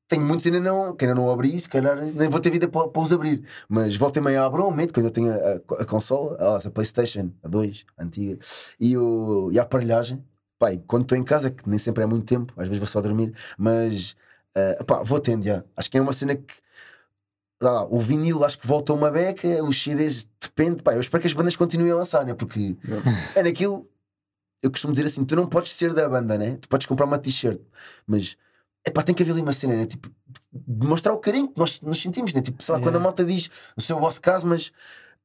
Tenho 0.09 0.23
muitos 0.23 0.45
ainda 0.45 0.59
não, 0.59 0.95
que 0.95 1.05
ainda 1.05 1.15
não 1.15 1.29
abri, 1.29 1.57
se 1.59 1.69
calhar 1.69 1.95
nem 2.03 2.27
vou 2.27 2.39
ter 2.39 2.49
vida 2.49 2.67
para, 2.67 2.87
para 2.89 3.01
os 3.01 3.13
abrir. 3.13 3.45
Mas 3.69 3.95
volta 3.95 4.19
e 4.19 4.21
meia 4.21 4.43
abro, 4.43 4.69
meto, 4.71 4.91
quando 4.91 5.05
eu 5.05 5.11
tenho 5.11 5.31
a, 5.31 5.35
a, 5.35 5.81
a 5.83 5.85
consola, 5.85 6.35
aliás, 6.39 6.65
a 6.65 6.71
Playstation, 6.71 7.31
a 7.43 7.47
2, 7.47 7.85
a 7.95 8.03
antiga, 8.03 8.39
e, 8.79 8.97
o, 8.97 9.51
e 9.51 9.59
a 9.59 9.61
aparelhagem. 9.61 10.23
Pai, 10.57 10.81
quando 10.87 11.03
estou 11.03 11.17
em 11.17 11.23
casa, 11.23 11.51
que 11.51 11.69
nem 11.69 11.77
sempre 11.77 12.03
é 12.03 12.07
muito 12.07 12.25
tempo, 12.25 12.51
às 12.57 12.65
vezes 12.65 12.79
vou 12.79 12.87
só 12.87 12.99
dormir, 12.99 13.33
mas 13.57 14.15
eh, 14.55 14.83
pá, 14.83 15.03
vou 15.03 15.19
tendo 15.19 15.45
já. 15.45 15.63
Acho 15.75 15.89
que 15.89 15.97
é 15.97 16.01
uma 16.01 16.13
cena 16.13 16.35
que. 16.35 16.55
lá, 17.61 17.85
o 17.85 17.99
vinil 17.99 18.43
acho 18.43 18.59
que 18.59 18.67
volta 18.67 18.91
a 18.91 18.95
uma 18.95 19.11
beca, 19.11 19.63
os 19.63 19.81
CDs 19.81 20.27
depende. 20.41 20.83
Pá, 20.83 20.93
eu 20.93 21.01
espero 21.01 21.21
que 21.21 21.27
as 21.27 21.33
bandas 21.33 21.55
continuem 21.55 21.91
a 21.91 21.95
lançar, 21.95 22.25
né? 22.25 22.33
Porque 22.33 22.75
é 23.35 23.43
naquilo. 23.43 23.89
Eu 24.61 24.71
costumo 24.71 24.93
dizer 24.93 25.05
assim: 25.05 25.23
tu 25.25 25.35
não 25.35 25.47
podes 25.47 25.71
ser 25.73 25.93
da 25.93 26.09
banda, 26.09 26.37
né? 26.37 26.57
Tu 26.57 26.67
podes 26.67 26.87
comprar 26.87 27.05
uma 27.05 27.19
t-shirt, 27.19 27.61
mas 28.07 28.37
epá, 28.85 29.03
tem 29.03 29.13
que 29.15 29.23
haver 29.23 29.31
ali 29.33 29.41
uma 29.41 29.53
cena, 29.53 29.75
né? 29.75 29.85
Tipo, 29.85 30.09
demonstrar 30.51 31.13
o 31.13 31.17
carinho 31.17 31.47
que 31.49 31.57
nós 31.59 31.81
nos 31.81 32.01
sentimos, 32.01 32.33
né? 32.33 32.41
Tipo, 32.41 32.61
sei 32.63 32.73
lá, 32.73 32.79
quando 32.79 32.95
a 32.95 32.97
Yeah. 32.99 33.03
malta 33.03 33.25
diz, 33.25 33.49
no 33.75 33.83
seu 33.83 33.99
vosso 33.99 34.21
caso, 34.21 34.47
mas. 34.47 34.71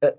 Uh, 0.03 0.17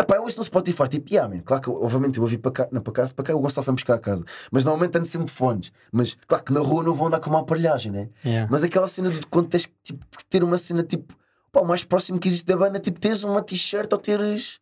epá, 0.00 0.16
eu 0.16 0.22
ouço 0.22 0.38
no 0.38 0.44
Spotify, 0.44 0.88
tipo, 0.88 1.12
yeah, 1.12 1.32
man, 1.32 1.42
claro 1.42 1.62
que 1.62 1.68
eu- 1.68 1.82
obviamente 1.82 2.16
eu 2.16 2.22
vou 2.22 2.28
vir 2.28 2.38
para 2.38 2.52
cá, 2.52 2.68
não 2.70 2.80
para 2.80 2.92
casa, 2.92 3.12
para 3.12 3.24
cá, 3.24 3.34
o 3.34 3.40
Gonçalo 3.40 3.64
foi 3.64 3.74
buscar 3.74 3.94
a 3.94 3.98
casa, 3.98 4.24
mas 4.50 4.64
normalmente 4.64 4.96
ando 4.96 5.06
sempre 5.06 5.26
de 5.26 5.32
fones, 5.32 5.72
mas 5.90 6.16
claro 6.26 6.44
que 6.44 6.52
na 6.52 6.60
rua 6.60 6.82
não 6.84 6.94
vou 6.94 7.08
andar 7.08 7.20
com 7.20 7.30
uma 7.30 7.40
aparelhagem, 7.40 7.90
né? 7.92 8.08
Yeah. 8.24 8.48
Mas 8.50 8.62
aquela 8.62 8.86
cena 8.88 9.10
de 9.10 9.26
quando 9.26 9.48
tens 9.48 9.68
tipo, 9.82 10.04
de 10.16 10.24
ter 10.30 10.44
uma 10.44 10.56
cena 10.58 10.82
tipo, 10.82 11.14
pá, 11.50 11.60
o 11.60 11.66
mais 11.66 11.84
próximo 11.84 12.18
que 12.18 12.28
existe 12.28 12.46
da 12.46 12.56
banda, 12.56 12.78
tipo, 12.78 12.98
teres 13.00 13.22
uma 13.24 13.42
t-shirt 13.42 13.92
ou 13.92 13.98
teres 13.98 14.60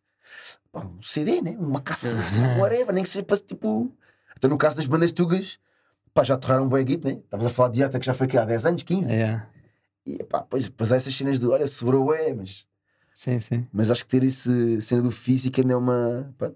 pá, 0.71 0.81
um 0.81 1.01
CD, 1.01 1.41
né? 1.41 1.55
Uma 1.59 1.81
cassete, 1.81 2.15
whatever, 2.59 2.93
nem 2.93 3.03
que 3.03 3.09
seja 3.09 3.23
para 3.23 3.37
tipo. 3.37 3.91
Até 4.35 4.47
no 4.47 4.57
caso 4.57 4.75
das 4.77 4.87
bandas 4.87 5.11
tugas, 5.11 5.59
pá, 6.13 6.23
já 6.23 6.37
torraram 6.37 6.65
um 6.65 6.69
bué 6.69 6.83
guito, 6.83 7.07
né? 7.07 7.15
Estavas 7.23 7.45
a 7.45 7.49
falar 7.49 7.69
de 7.69 7.83
Ata 7.83 7.99
que 7.99 8.05
já 8.05 8.13
foi 8.13 8.27
aqui 8.27 8.37
há 8.37 8.45
10 8.45 8.65
anos, 8.65 8.83
15. 8.83 9.11
Yeah. 9.11 9.47
E 10.05 10.23
pá, 10.23 10.41
pois, 10.41 10.63
depois 10.65 10.91
há 10.91 10.95
essas 10.95 11.13
cenas 11.15 11.39
de 11.39 11.47
olha, 11.47 11.67
sobrou 11.67 12.13
é, 12.13 12.33
mas, 12.33 12.65
Sim, 13.13 13.39
sim. 13.39 13.67
mas 13.71 13.91
acho 13.91 14.03
que 14.05 14.09
ter 14.19 14.23
esse 14.25 14.81
cena 14.81 15.01
do 15.01 15.11
físico 15.11 15.61
ainda 15.61 15.73
é 15.73 15.77
uma. 15.77 16.33
Pá, 16.37 16.51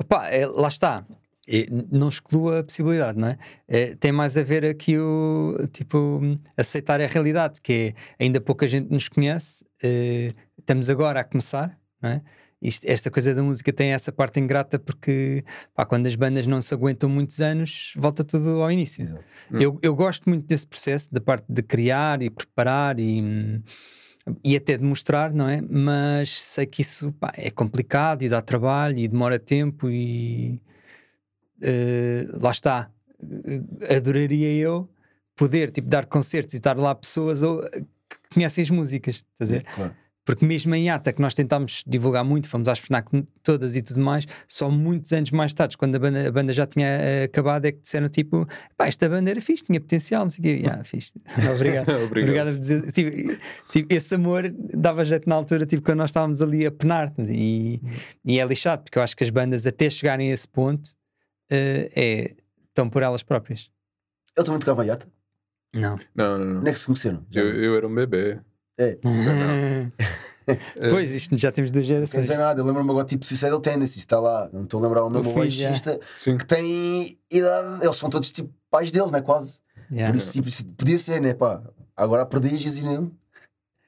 Epá, 0.00 0.28
é, 0.28 0.46
lá 0.46 0.68
está. 0.68 1.04
É, 1.50 1.66
não 1.90 2.08
exclua 2.10 2.58
a 2.60 2.62
possibilidade, 2.62 3.18
não 3.18 3.28
é? 3.28 3.38
É, 3.66 3.94
Tem 3.94 4.12
mais 4.12 4.36
a 4.36 4.42
ver 4.42 4.66
aqui 4.66 4.98
o 4.98 5.56
tipo 5.72 6.20
aceitar 6.56 7.00
a 7.00 7.06
realidade, 7.06 7.60
que 7.62 7.94
é 8.18 8.24
ainda 8.24 8.38
pouca 8.40 8.68
gente 8.68 8.90
nos 8.92 9.08
conhece, 9.08 9.64
eh, 9.82 10.32
estamos 10.58 10.90
agora 10.90 11.20
a 11.20 11.24
começar, 11.24 11.78
não 12.02 12.10
é? 12.10 12.22
Isto- 12.60 12.84
esta 12.86 13.08
coisa 13.10 13.32
da 13.34 13.42
música 13.42 13.72
tem 13.72 13.92
essa 13.92 14.10
parte 14.10 14.40
ingrata 14.40 14.78
porque 14.80 15.44
pá, 15.74 15.84
quando 15.84 16.06
as 16.08 16.16
bandas 16.16 16.46
não 16.46 16.60
se 16.60 16.74
aguentam 16.74 17.08
muitos 17.08 17.40
anos, 17.40 17.92
volta 17.96 18.24
tudo 18.24 18.62
ao 18.62 18.70
início. 18.72 19.04
Exato. 19.04 19.24
Hum. 19.52 19.58
Eu, 19.60 19.78
eu 19.80 19.94
gosto 19.94 20.28
muito 20.28 20.44
desse 20.46 20.66
processo, 20.66 21.08
da 21.12 21.20
parte 21.20 21.44
de 21.48 21.62
criar 21.62 22.20
e 22.20 22.28
preparar 22.28 22.98
e, 22.98 23.62
e 24.42 24.56
até 24.56 24.76
de 24.76 24.82
mostrar, 24.84 25.32
não 25.32 25.48
é? 25.48 25.60
Mas 25.62 26.30
sei 26.42 26.66
que 26.66 26.82
isso 26.82 27.12
pá, 27.12 27.32
é 27.36 27.48
complicado 27.50 28.22
e 28.22 28.28
dá 28.28 28.42
trabalho 28.42 28.98
e 28.98 29.06
demora 29.06 29.38
tempo 29.38 29.88
e 29.88 30.60
eh, 31.62 32.26
lá 32.40 32.50
está. 32.50 32.90
Eh, 33.22 33.96
Adoraria 33.96 34.52
eu 34.52 34.88
poder 35.36 35.70
tipo, 35.70 35.88
dar 35.88 36.06
concertos 36.06 36.54
e 36.54 36.56
estar 36.56 36.76
lá 36.76 36.94
pessoas 36.94 37.42
ou- 37.42 37.62
que 37.70 38.16
conhecem 38.34 38.62
as 38.62 38.70
músicas, 38.70 39.16
estás 39.16 39.50
a 39.50 39.54
ver? 39.54 39.64
claro. 39.74 39.94
Porque 40.28 40.44
mesmo 40.44 40.74
em 40.74 40.90
Ata, 40.90 41.10
que 41.10 41.22
nós 41.22 41.32
tentámos 41.32 41.82
divulgar 41.86 42.22
muito, 42.22 42.50
fomos 42.50 42.68
às 42.68 42.78
FNAC 42.78 43.24
todas 43.42 43.74
e 43.74 43.80
tudo 43.80 43.98
mais, 44.00 44.26
só 44.46 44.70
muitos 44.70 45.10
anos 45.10 45.30
mais 45.30 45.54
tarde, 45.54 45.74
quando 45.74 45.94
a 45.94 45.98
banda, 45.98 46.28
a 46.28 46.30
banda 46.30 46.52
já 46.52 46.66
tinha 46.66 46.86
eh, 46.86 47.24
acabado, 47.24 47.64
é 47.64 47.72
que 47.72 47.80
disseram 47.80 48.10
tipo, 48.10 48.46
pá, 48.76 48.88
esta 48.88 49.08
banda 49.08 49.30
era 49.30 49.40
fixe, 49.40 49.64
tinha 49.64 49.80
potencial, 49.80 50.24
não 50.24 50.28
sei 50.28 50.40
o 50.40 50.42
quê. 50.42 50.62
Yeah, 50.62 50.84
fixe. 50.84 51.14
Obrigado. 51.54 51.88
Obrigado. 52.04 52.28
Obrigado 52.28 52.50
por 52.50 52.58
dizer. 52.58 52.92
Tipo, 52.92 53.40
tipo, 53.72 53.94
esse 53.94 54.14
amor 54.14 54.54
dava 54.54 55.02
jeito 55.02 55.26
na 55.26 55.34
altura, 55.34 55.64
tipo, 55.64 55.82
quando 55.82 55.96
nós 55.96 56.10
estávamos 56.10 56.42
ali 56.42 56.66
a 56.66 56.70
penar. 56.70 57.10
E, 57.18 57.80
e 58.22 58.38
é 58.38 58.44
lixado, 58.44 58.82
porque 58.82 58.98
eu 58.98 59.02
acho 59.02 59.16
que 59.16 59.24
as 59.24 59.30
bandas, 59.30 59.66
até 59.66 59.88
chegarem 59.88 60.30
a 60.30 60.34
esse 60.34 60.46
ponto, 60.46 60.90
eh, 61.50 61.90
é, 61.96 62.34
estão 62.68 62.90
por 62.90 63.02
elas 63.02 63.22
próprias. 63.22 63.70
Ele 64.36 64.44
também 64.44 64.60
tocava 64.60 64.84
em 64.84 64.90
Ata? 64.90 65.08
Não. 65.74 65.98
Não, 66.14 66.38
não, 66.38 66.44
não. 66.44 66.60
Onde 66.60 66.68
é 66.68 66.72
que 66.74 66.80
se 66.80 66.84
conheceram? 66.84 67.26
Eu, 67.32 67.64
eu 67.64 67.74
era 67.74 67.88
um 67.88 67.94
bebê. 67.94 68.42
Eh, 68.78 68.98
pois, 70.90 71.10
isto 71.10 71.36
já 71.36 71.52
temos 71.52 71.70
duas 71.70 71.84
Não 71.86 71.94
gerações. 71.94 72.22
dizer 72.26 72.38
nada, 72.38 72.60
eu 72.60 72.64
lembro-me 72.64 72.90
agora 72.90 73.06
tipo 73.06 73.24
Suicidal 73.24 73.60
Tendencies, 73.60 73.98
está 73.98 74.18
lá, 74.18 74.48
não 74.52 74.64
estou 74.64 74.80
a 74.80 74.82
lembrar 74.84 75.04
o 75.04 75.10
nome, 75.10 75.28
O 75.28 75.34
baixista, 75.34 76.00
que 76.18 76.46
tem 76.46 77.18
idade, 77.30 77.84
eles 77.84 77.96
são 77.96 78.08
todos 78.08 78.30
tipo 78.30 78.52
pais 78.70 78.90
dele, 78.90 79.10
né? 79.10 79.20
Quase. 79.20 79.58
Yeah. 79.90 80.12
Por 80.12 80.16
isso, 80.18 80.32
tipo, 80.32 80.48
isso 80.48 80.64
podia 80.66 80.98
ser, 80.98 81.20
né? 81.20 81.34
Pá, 81.34 81.62
Agora 81.96 82.22
há 82.22 82.26
prodígios 82.26 82.78
e 82.78 82.84
não. 82.84 83.10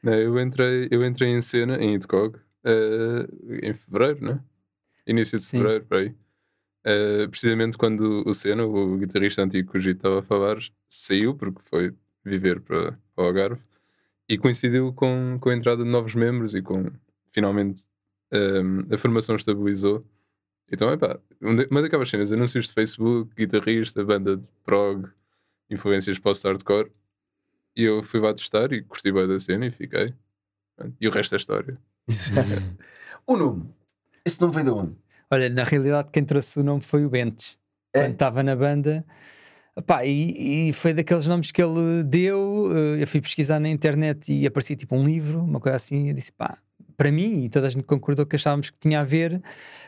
Não, 0.02 0.12
eu, 0.14 0.40
entrei, 0.40 0.88
eu 0.90 1.04
entrei 1.04 1.30
em 1.30 1.40
cena, 1.40 1.76
em 1.76 1.94
Itcog, 1.94 2.36
eh, 2.64 3.28
em 3.62 3.72
fevereiro, 3.72 4.24
né? 4.24 4.40
Início 5.06 5.38
de 5.38 5.44
Sim. 5.44 5.58
fevereiro, 5.58 5.84
por 5.84 5.98
aí. 5.98 6.14
Eh, 6.84 7.28
precisamente 7.28 7.78
quando 7.78 8.24
o 8.26 8.34
Senna, 8.34 8.64
o 8.64 8.96
guitarrista 8.96 9.42
antigo 9.42 9.70
que 9.70 9.78
o 9.78 9.80
Gito 9.80 9.98
estava 9.98 10.20
a 10.20 10.22
falar, 10.22 10.56
saiu, 10.88 11.34
porque 11.36 11.60
foi 11.62 11.94
viver 12.24 12.60
para, 12.60 12.98
para 13.14 13.24
o 13.24 13.26
Algarve, 13.28 13.60
e 14.30 14.38
coincidiu 14.38 14.92
com, 14.92 15.38
com 15.40 15.48
a 15.48 15.54
entrada 15.54 15.82
de 15.82 15.90
novos 15.90 16.14
membros 16.14 16.54
e 16.54 16.62
com, 16.62 16.88
finalmente, 17.32 17.88
ehm, 18.30 18.86
a 18.88 18.96
formação 18.96 19.34
estabilizou. 19.34 20.06
Então, 20.70 20.88
é 20.88 20.96
pá, 20.96 21.18
uma 21.68 21.82
daquelas 21.82 22.08
cenas, 22.08 22.30
anúncios 22.32 22.68
de 22.68 22.72
Facebook, 22.72 23.34
guitarrista, 23.34 24.04
banda 24.04 24.36
de 24.36 24.46
prog, 24.64 25.08
influências 25.68 26.16
post-hardcore, 26.20 26.92
e 27.74 27.82
eu 27.82 28.04
fui 28.04 28.20
lá 28.20 28.32
testar 28.32 28.72
e 28.72 28.82
curti 28.82 29.10
bem 29.10 29.26
da 29.26 29.40
cena 29.40 29.66
e 29.66 29.72
fiquei. 29.72 30.14
E 31.00 31.08
o 31.08 31.10
resto 31.10 31.34
é 31.34 31.38
história. 31.38 31.76
o 33.26 33.36
nome. 33.36 33.68
Esse 34.24 34.40
nome 34.40 34.54
veio 34.54 34.64
de 34.64 34.70
onde? 34.70 34.96
Olha, 35.28 35.48
na 35.48 35.64
realidade, 35.64 36.08
quem 36.12 36.24
trouxe 36.24 36.60
o 36.60 36.62
nome 36.62 36.82
foi 36.82 37.04
o 37.04 37.10
Bentes. 37.10 37.58
É? 37.92 38.02
Quando 38.02 38.12
estava 38.12 38.42
na 38.44 38.54
banda. 38.54 39.04
Pá, 39.86 40.04
e, 40.04 40.68
e 40.68 40.72
foi 40.72 40.92
daqueles 40.92 41.26
nomes 41.26 41.50
que 41.52 41.62
ele 41.62 42.02
deu. 42.04 42.70
eh, 42.98 43.02
Eu 43.02 43.06
fui 43.06 43.20
pesquisar 43.20 43.60
na 43.60 43.68
internet 43.68 44.32
e 44.32 44.46
aparecia 44.46 44.76
tipo 44.76 44.94
um 44.96 45.04
livro, 45.04 45.40
uma 45.42 45.60
coisa 45.60 45.76
assim. 45.76 46.08
Eu 46.08 46.14
disse, 46.14 46.32
pá, 46.32 46.58
para 46.96 47.10
mim, 47.10 47.44
e 47.44 47.48
toda 47.48 47.66
a 47.66 47.70
gente 47.70 47.84
concordou 47.84 48.26
que 48.26 48.36
achávamos 48.36 48.70
que 48.70 48.78
tinha 48.78 49.00
a 49.00 49.04
ver, 49.04 49.40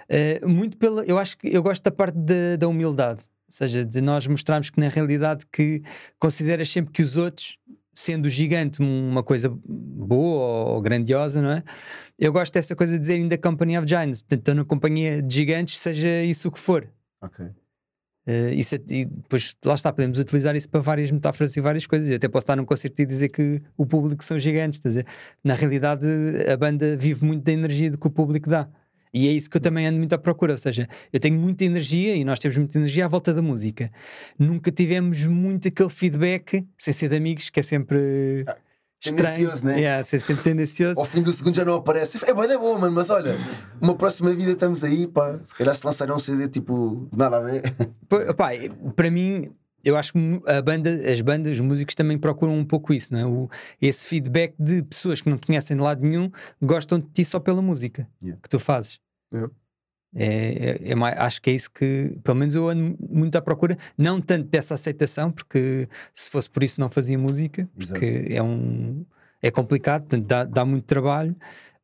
eh, 0.08 0.40
muito 0.46 0.76
pela. 0.76 1.04
Eu 1.04 1.18
acho 1.18 1.36
que 1.36 1.48
eu 1.48 1.62
gosto 1.62 1.82
da 1.82 1.90
parte 1.90 2.16
da, 2.16 2.56
da 2.58 2.68
humildade, 2.68 3.24
ou 3.46 3.52
seja, 3.52 3.84
de 3.84 4.00
nós 4.00 4.26
mostrarmos 4.26 4.70
que 4.70 4.80
na 4.80 4.88
realidade 4.88 5.44
que 5.52 5.82
consideras 6.18 6.70
sempre 6.70 6.92
que 6.92 7.02
os 7.02 7.16
outros, 7.16 7.58
sendo 7.94 8.28
gigante 8.30 8.80
uma 8.80 9.22
coisa 9.22 9.52
boa 9.66 10.70
ou 10.70 10.80
grandiosa, 10.80 11.42
não 11.42 11.50
é? 11.50 11.62
Eu 12.18 12.32
gosto 12.32 12.54
dessa 12.54 12.74
coisa 12.74 12.94
de 12.94 13.00
dizer 13.00 13.18
in 13.18 13.28
the 13.28 13.36
company 13.36 13.76
of 13.76 13.86
giants, 13.86 14.22
portanto, 14.22 14.38
estou 14.40 14.54
na 14.54 14.64
companhia 14.64 15.20
de 15.20 15.34
gigantes, 15.34 15.78
seja 15.78 16.22
isso 16.22 16.48
o 16.48 16.50
que 16.52 16.58
for. 16.58 16.88
Ok. 17.20 17.46
Eh, 18.26 18.54
isso 18.54 18.74
é- 18.76 18.80
e 18.90 19.04
depois 19.04 19.56
lá 19.64 19.74
está, 19.74 19.92
podemos 19.92 20.18
utilizar 20.18 20.54
isso 20.54 20.68
para 20.68 20.80
várias 20.80 21.10
metáforas 21.10 21.56
e 21.56 21.60
várias 21.60 21.86
coisas. 21.86 22.08
Eu 22.08 22.16
até 22.16 22.28
posso 22.28 22.44
estar 22.44 22.56
num 22.56 22.64
concerto 22.64 23.02
e 23.02 23.06
dizer 23.06 23.28
que 23.30 23.60
o 23.76 23.84
público 23.84 24.22
são 24.24 24.38
gigantes. 24.38 24.80
dizer? 24.80 25.06
Na 25.42 25.54
realidade, 25.54 26.06
a 26.50 26.56
banda 26.56 26.96
vive 26.96 27.24
muito 27.24 27.42
da 27.44 27.52
energia 27.52 27.90
do 27.90 27.98
que 27.98 28.06
o 28.06 28.10
público 28.10 28.48
dá. 28.48 28.68
E 29.14 29.28
é 29.28 29.32
isso 29.32 29.50
que 29.50 29.56
eu 29.58 29.60
também 29.60 29.86
ando 29.86 29.98
muito 29.98 30.12
à 30.14 30.18
procura. 30.18 30.52
Ou 30.52 30.58
seja, 30.58 30.88
eu 31.12 31.20
tenho 31.20 31.38
muita 31.38 31.64
energia 31.64 32.16
e 32.16 32.24
nós 32.24 32.38
temos 32.38 32.56
muita 32.56 32.78
energia 32.78 33.04
à 33.04 33.08
volta 33.08 33.34
da 33.34 33.42
música. 33.42 33.90
Nunca 34.38 34.70
tivemos 34.72 35.26
muito 35.26 35.68
aquele 35.68 35.90
feedback, 35.90 36.64
sem 36.78 36.94
ser 36.94 37.08
de 37.10 37.16
amigos, 37.16 37.50
que 37.50 37.60
é 37.60 37.62
sempre 37.62 37.98
estranho. 38.40 38.71
Tendencioso, 39.10 39.64
né? 39.64 39.78
Yeah, 39.78 40.04
ser 40.04 40.20
sempre 40.20 40.44
tendencioso. 40.44 41.00
Ao 41.00 41.06
fim 41.06 41.22
do 41.22 41.32
segundo 41.32 41.54
já 41.54 41.64
não 41.64 41.74
aparece. 41.74 42.18
É 42.24 42.32
boa, 42.32 42.46
é 42.52 42.58
boa, 42.58 42.78
mano, 42.78 42.94
mas 42.94 43.10
olha, 43.10 43.36
uma 43.80 43.94
próxima 43.94 44.32
vida 44.32 44.52
estamos 44.52 44.82
aí, 44.84 45.06
pá. 45.06 45.38
Se 45.44 45.54
calhar 45.54 45.74
se 45.74 45.84
lançarem 45.84 46.14
um 46.14 46.18
CD 46.18 46.48
tipo, 46.48 47.08
de 47.10 47.18
nada 47.18 47.38
a 47.38 47.40
ver. 47.40 47.62
Pá, 48.36 48.50
para 48.94 49.10
mim, 49.10 49.50
eu 49.84 49.96
acho 49.96 50.12
que 50.12 50.18
banda, 50.64 50.90
as 51.10 51.20
bandas, 51.20 51.52
os 51.52 51.60
músicos 51.60 51.94
também 51.94 52.18
procuram 52.18 52.54
um 52.54 52.64
pouco 52.64 52.92
isso, 52.92 53.12
não 53.12 53.20
é? 53.20 53.26
O, 53.26 53.48
esse 53.80 54.06
feedback 54.06 54.54
de 54.58 54.82
pessoas 54.82 55.20
que 55.20 55.28
não 55.28 55.36
te 55.38 55.46
conhecem 55.46 55.76
de 55.76 55.82
lado 55.82 56.02
nenhum 56.02 56.30
gostam 56.60 56.98
de 56.98 57.06
ti 57.06 57.24
só 57.24 57.40
pela 57.40 57.60
música 57.62 58.06
Yeah. 58.22 58.40
que 58.40 58.48
tu 58.48 58.58
fazes. 58.58 59.00
Yeah. 59.32 59.52
É, 60.14 60.78
é, 60.84 60.90
é 60.92 60.94
mais, 60.94 61.18
acho 61.18 61.40
que 61.40 61.50
é 61.50 61.54
isso 61.54 61.70
que, 61.70 62.16
pelo 62.22 62.36
menos, 62.36 62.54
eu 62.54 62.68
ando 62.68 62.96
muito 63.00 63.36
à 63.36 63.40
procura, 63.40 63.78
não 63.96 64.20
tanto 64.20 64.48
dessa 64.48 64.74
aceitação, 64.74 65.30
porque 65.32 65.88
se 66.12 66.30
fosse 66.30 66.50
por 66.50 66.62
isso 66.62 66.78
não 66.80 66.90
fazia 66.90 67.18
música, 67.18 67.68
porque 67.76 68.26
é 68.28 68.42
um 68.42 69.04
é 69.40 69.50
complicado, 69.50 70.02
portanto, 70.02 70.26
dá, 70.26 70.44
dá 70.44 70.64
muito 70.64 70.84
trabalho. 70.84 71.34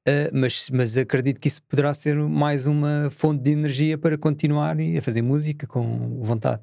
Uh, 0.06 0.30
mas, 0.32 0.70
mas 0.70 0.96
acredito 0.96 1.38
que 1.40 1.48
isso 1.48 1.60
poderá 1.62 1.92
ser 1.92 2.16
mais 2.16 2.66
uma 2.66 3.08
fonte 3.10 3.42
de 3.42 3.50
energia 3.50 3.98
para 3.98 4.16
continuar 4.16 4.78
e 4.80 4.96
a 4.96 5.02
fazer 5.02 5.20
música 5.20 5.66
com 5.66 6.22
vontade. 6.22 6.62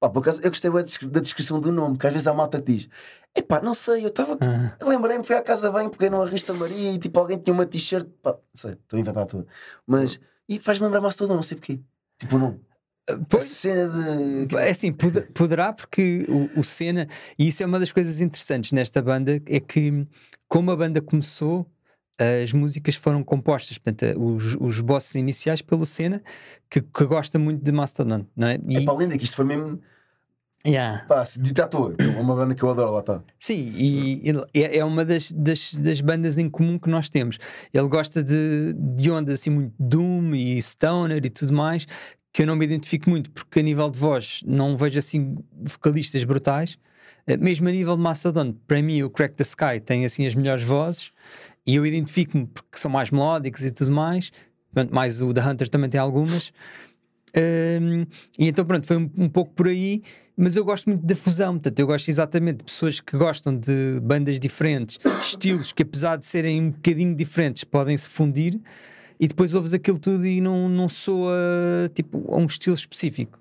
Pá, 0.00 0.08
por 0.08 0.20
acaso, 0.20 0.40
eu 0.42 0.48
gostei 0.48 0.70
da 0.70 0.82
descri- 0.82 1.08
da 1.08 1.20
descrição 1.20 1.60
do 1.60 1.70
nome, 1.70 1.98
que 1.98 2.06
às 2.06 2.12
vezes 2.12 2.26
há 2.26 2.32
malta 2.32 2.60
que 2.60 2.72
diz: 2.72 2.88
Epá, 3.36 3.60
não 3.60 3.74
sei, 3.74 4.02
eu 4.02 4.08
estava. 4.08 4.38
Ah, 4.40 4.74
Lembrei-me, 4.82 5.22
fui 5.22 5.36
à 5.36 5.42
casa 5.42 5.70
bem, 5.70 5.88
peguei 5.90 6.08
numa 6.08 6.24
revista 6.24 6.54
Maria 6.54 6.92
e 6.92 6.98
tipo 6.98 7.20
alguém 7.20 7.38
tinha 7.38 7.52
uma 7.52 7.66
t-shirt. 7.66 8.08
Pá, 8.22 8.32
não 8.32 8.40
sei, 8.54 8.72
estou 8.72 8.96
a 8.96 9.00
inventar 9.00 9.26
tudo. 9.26 9.46
Mas. 9.86 10.18
E 10.50 10.58
faz-me 10.58 10.84
lembrar 10.86 11.00
mais 11.00 11.14
todo, 11.14 11.32
não 11.34 11.42
sei 11.44 11.56
porquê. 11.56 11.80
Tipo 12.18 12.36
o 12.36 12.38
nome. 12.40 12.60
A 13.08 13.16
pois, 13.28 13.44
cena 13.44 13.88
de. 13.88 14.56
é 14.56 14.70
assim, 14.70 14.92
pode- 14.92 15.22
poderá, 15.32 15.72
porque 15.72 16.26
o, 16.28 16.60
o 16.60 16.64
Senna, 16.64 17.08
e 17.38 17.46
isso 17.48 17.62
é 17.62 17.66
uma 17.66 17.78
das 17.78 17.92
coisas 17.92 18.20
interessantes 18.20 18.72
nesta 18.72 19.00
banda, 19.00 19.40
é 19.46 19.60
que 19.60 20.06
como 20.48 20.70
a 20.70 20.76
banda 20.76 21.00
começou, 21.00 21.66
as 22.18 22.52
músicas 22.52 22.96
foram 22.96 23.22
compostas, 23.22 23.78
portanto, 23.78 24.20
os, 24.20 24.56
os 24.60 24.80
bosses 24.80 25.14
iniciais 25.14 25.62
pelo 25.62 25.86
Senna, 25.86 26.22
que, 26.68 26.80
que 26.82 27.04
gosta 27.04 27.38
muito 27.38 27.64
de 27.64 27.72
Mastodon, 27.72 28.26
não 28.36 28.48
é? 28.48 28.58
E, 28.68 28.76
É 28.78 28.80
para 28.82 28.92
além 28.92 29.16
que 29.16 29.24
isto 29.24 29.36
foi 29.36 29.44
mesmo. 29.44 29.80
Yeah. 30.66 31.06
Pá, 31.06 31.24
se 31.24 31.40
dita 31.40 31.64
à 31.64 31.66
toa. 31.66 31.94
É 31.98 32.20
uma 32.20 32.34
banda 32.36 32.54
que 32.54 32.62
eu 32.62 32.68
adoro, 32.68 32.92
lá 32.92 33.00
está. 33.00 33.22
Sim, 33.38 33.72
e 33.74 34.20
ele- 34.28 34.44
é, 34.52 34.78
é 34.78 34.84
uma 34.84 35.04
das, 35.04 35.32
das, 35.32 35.72
das 35.74 36.00
bandas 36.02 36.36
em 36.36 36.50
comum 36.50 36.78
que 36.78 36.88
nós 36.90 37.08
temos. 37.08 37.38
Ele 37.72 37.88
gosta 37.88 38.22
de, 38.22 38.74
de 38.74 39.10
ondas 39.10 39.40
assim 39.40 39.48
muito 39.50 39.72
Doom 39.78 40.34
e 40.34 40.60
Stoner 40.60 41.24
e 41.24 41.30
tudo 41.30 41.52
mais, 41.54 41.86
que 42.32 42.42
eu 42.42 42.46
não 42.46 42.56
me 42.56 42.64
identifico 42.66 43.08
muito, 43.08 43.30
porque 43.30 43.60
a 43.60 43.62
nível 43.62 43.88
de 43.90 43.98
voz 43.98 44.42
não 44.46 44.76
vejo 44.76 44.98
assim 44.98 45.36
vocalistas 45.62 46.22
brutais. 46.24 46.78
Eh, 47.26 47.38
Mesmo 47.38 47.66
a 47.68 47.72
nível 47.72 47.96
de 47.96 48.02
Mastodon, 48.02 48.52
para 48.68 48.82
mim 48.82 49.02
o 49.02 49.08
Crack 49.08 49.34
the 49.36 49.42
Sky 49.42 49.80
tem 49.82 50.04
assim 50.04 50.26
as 50.26 50.34
melhores 50.34 50.62
vozes 50.62 51.10
e 51.66 51.74
eu 51.76 51.86
identifico-me 51.86 52.46
porque 52.46 52.76
são 52.78 52.90
mais 52.90 53.10
melódicos 53.10 53.64
e 53.64 53.70
tudo 53.70 53.90
mais. 53.92 54.30
Mais 54.90 55.20
o 55.22 55.32
The 55.32 55.40
Hunter 55.40 55.68
também 55.70 55.88
tem 55.90 55.98
algumas. 55.98 56.52
Hum, 57.36 58.06
e 58.38 58.48
então 58.48 58.64
pronto, 58.64 58.86
foi 58.86 58.96
um, 58.96 59.10
um 59.16 59.28
pouco 59.28 59.52
por 59.52 59.68
aí, 59.68 60.02
mas 60.36 60.56
eu 60.56 60.64
gosto 60.64 60.88
muito 60.88 61.04
da 61.04 61.14
fusão, 61.14 61.52
portanto, 61.54 61.78
eu 61.78 61.86
gosto 61.86 62.08
exatamente 62.08 62.58
de 62.58 62.64
pessoas 62.64 63.00
que 63.00 63.16
gostam 63.16 63.56
de 63.56 64.00
bandas 64.02 64.40
diferentes, 64.40 64.98
estilos 65.20 65.72
que 65.72 65.82
apesar 65.82 66.16
de 66.16 66.24
serem 66.24 66.60
um 66.62 66.70
bocadinho 66.70 67.14
diferentes, 67.14 67.62
podem 67.64 67.96
se 67.96 68.08
fundir 68.08 68.58
e 69.18 69.28
depois 69.28 69.54
ouves 69.54 69.72
aquilo 69.72 69.98
tudo 69.98 70.26
e 70.26 70.40
não, 70.40 70.68
não 70.68 70.88
soa 70.88 71.90
tipo 71.94 72.32
a 72.32 72.38
um 72.38 72.46
estilo 72.46 72.74
específico. 72.74 73.38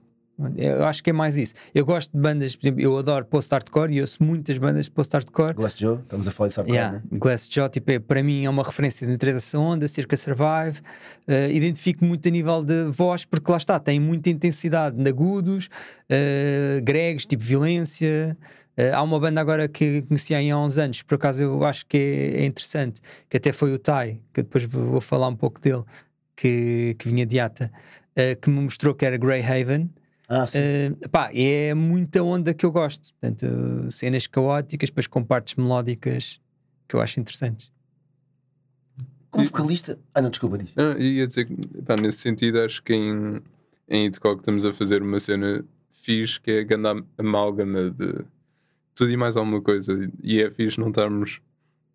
Eu 0.56 0.86
acho 0.86 1.04
que 1.04 1.10
é 1.10 1.13
mais 1.13 1.38
isso. 1.38 1.54
Eu 1.75 1.86
gosto 1.86 2.12
de 2.12 2.19
bandas, 2.19 2.56
por 2.56 2.63
exemplo, 2.63 2.82
eu 2.82 2.97
adoro 2.97 3.25
post-hardcore 3.25 3.93
e 3.93 4.02
ouço 4.02 4.23
muitas 4.23 4.58
bandas 4.58 4.86
de 4.86 4.91
post-hardcore. 4.91 5.54
Glass 5.54 5.78
Joe, 5.78 5.99
estamos 5.99 6.28
a 6.28 6.32
falar 6.32 6.47
disso 6.47 6.62
há 6.62 6.63
bocado, 6.63 6.75
Yeah. 6.80 6.97
né? 6.97 7.04
Glassjaw, 7.12 7.69
tipo, 7.69 7.91
é, 7.91 7.99
para 7.99 8.23
mim 8.23 8.45
é 8.45 8.49
uma 8.49 8.63
referência 8.63 9.06
dentro 9.06 9.34
dessa 9.34 9.60
onda, 9.60 9.88
Circa 9.88 10.15
Survive. 10.15 10.82
Eh, 11.28 11.52
identifico 11.52 12.06
muito 12.06 12.28
a 12.28 12.32
nível 12.32 12.63
de 12.63 12.86
voz, 12.86 13.25
porque 13.25 13.52
lá 13.52 13.58
está, 13.58 13.80
tem 13.80 13.99
muita 13.99 14.30
intensidade 14.30 14.95
de 14.95 15.10
agudos, 15.10 15.69
uh, 16.10 16.82
gregs, 16.84 17.25
tipo 17.25 17.43
violência. 17.43 18.38
Eh, 18.78 18.91
há 18.91 19.02
uma 19.04 19.19
banda 19.19 19.41
agora 19.41 19.67
que 19.67 20.04
conheci 20.04 20.34
há 20.34 20.58
uns 20.58 20.78
anos, 20.78 21.02
por 21.02 21.15
acaso 21.15 21.43
eu 21.43 21.65
acho 21.65 21.86
que 21.86 21.97
é, 21.97 22.41
é 22.43 22.45
interessante, 22.45 23.02
que 23.30 23.36
até 23.38 23.52
foi 23.52 23.73
o 23.73 23.78
Tai, 23.78 24.19
que 24.34 24.41
depois 24.41 24.63
vou, 24.63 24.86
vou 24.86 25.02
falar 25.02 25.28
um 25.28 25.36
pouco 25.36 25.60
dele, 25.60 25.84
que, 26.36 26.95
que 26.97 27.10
vinha 27.10 27.25
de 27.25 27.39
Ata, 27.39 27.69
eh, 28.15 28.36
que 28.36 28.49
me 28.49 28.62
mostrou 28.62 28.95
que 28.95 29.06
era 29.06 29.17
Grey 29.17 29.41
Haven. 29.41 29.89
Ah, 30.29 30.45
sim. 30.45 30.59
Uh, 30.59 31.09
pá, 31.09 31.31
é 31.33 31.73
muita 31.73 32.21
onda 32.21 32.53
que 32.53 32.63
eu 32.63 32.71
gosto. 32.71 33.11
Portanto, 33.15 33.47
cenas 33.89 34.27
caóticas, 34.27 34.89
depois 34.89 35.07
com 35.07 35.23
partes 35.23 35.55
melódicas 35.55 36.39
que 36.87 36.95
eu 36.95 37.01
acho 37.01 37.19
interessantes. 37.19 37.71
Como 39.31 39.45
vocalista. 39.45 39.99
Ah, 40.13 40.21
não, 40.21 40.29
desculpa, 40.29 40.59
diz. 40.59 40.69
Não, 40.75 40.97
ia 40.97 41.25
dizer 41.25 41.45
que, 41.45 41.55
pá, 41.81 41.95
nesse 41.95 42.19
sentido, 42.19 42.59
acho 42.59 42.81
que 42.83 42.93
em, 42.93 43.41
em 43.89 44.05
Hitchcock 44.05 44.39
estamos 44.39 44.65
a 44.65 44.71
fazer 44.71 45.01
uma 45.01 45.19
cena 45.19 45.65
fixe 45.91 46.39
que 46.39 46.51
é 46.51 46.59
a 46.59 46.63
grande 46.63 47.03
amálgama 47.17 47.89
de 47.89 48.23
tudo 48.93 49.11
e 49.11 49.17
mais 49.17 49.35
alguma 49.35 49.61
coisa. 49.61 50.09
E 50.21 50.41
é 50.41 50.51
fixe 50.51 50.79
não 50.79 50.89
estarmos. 50.89 51.41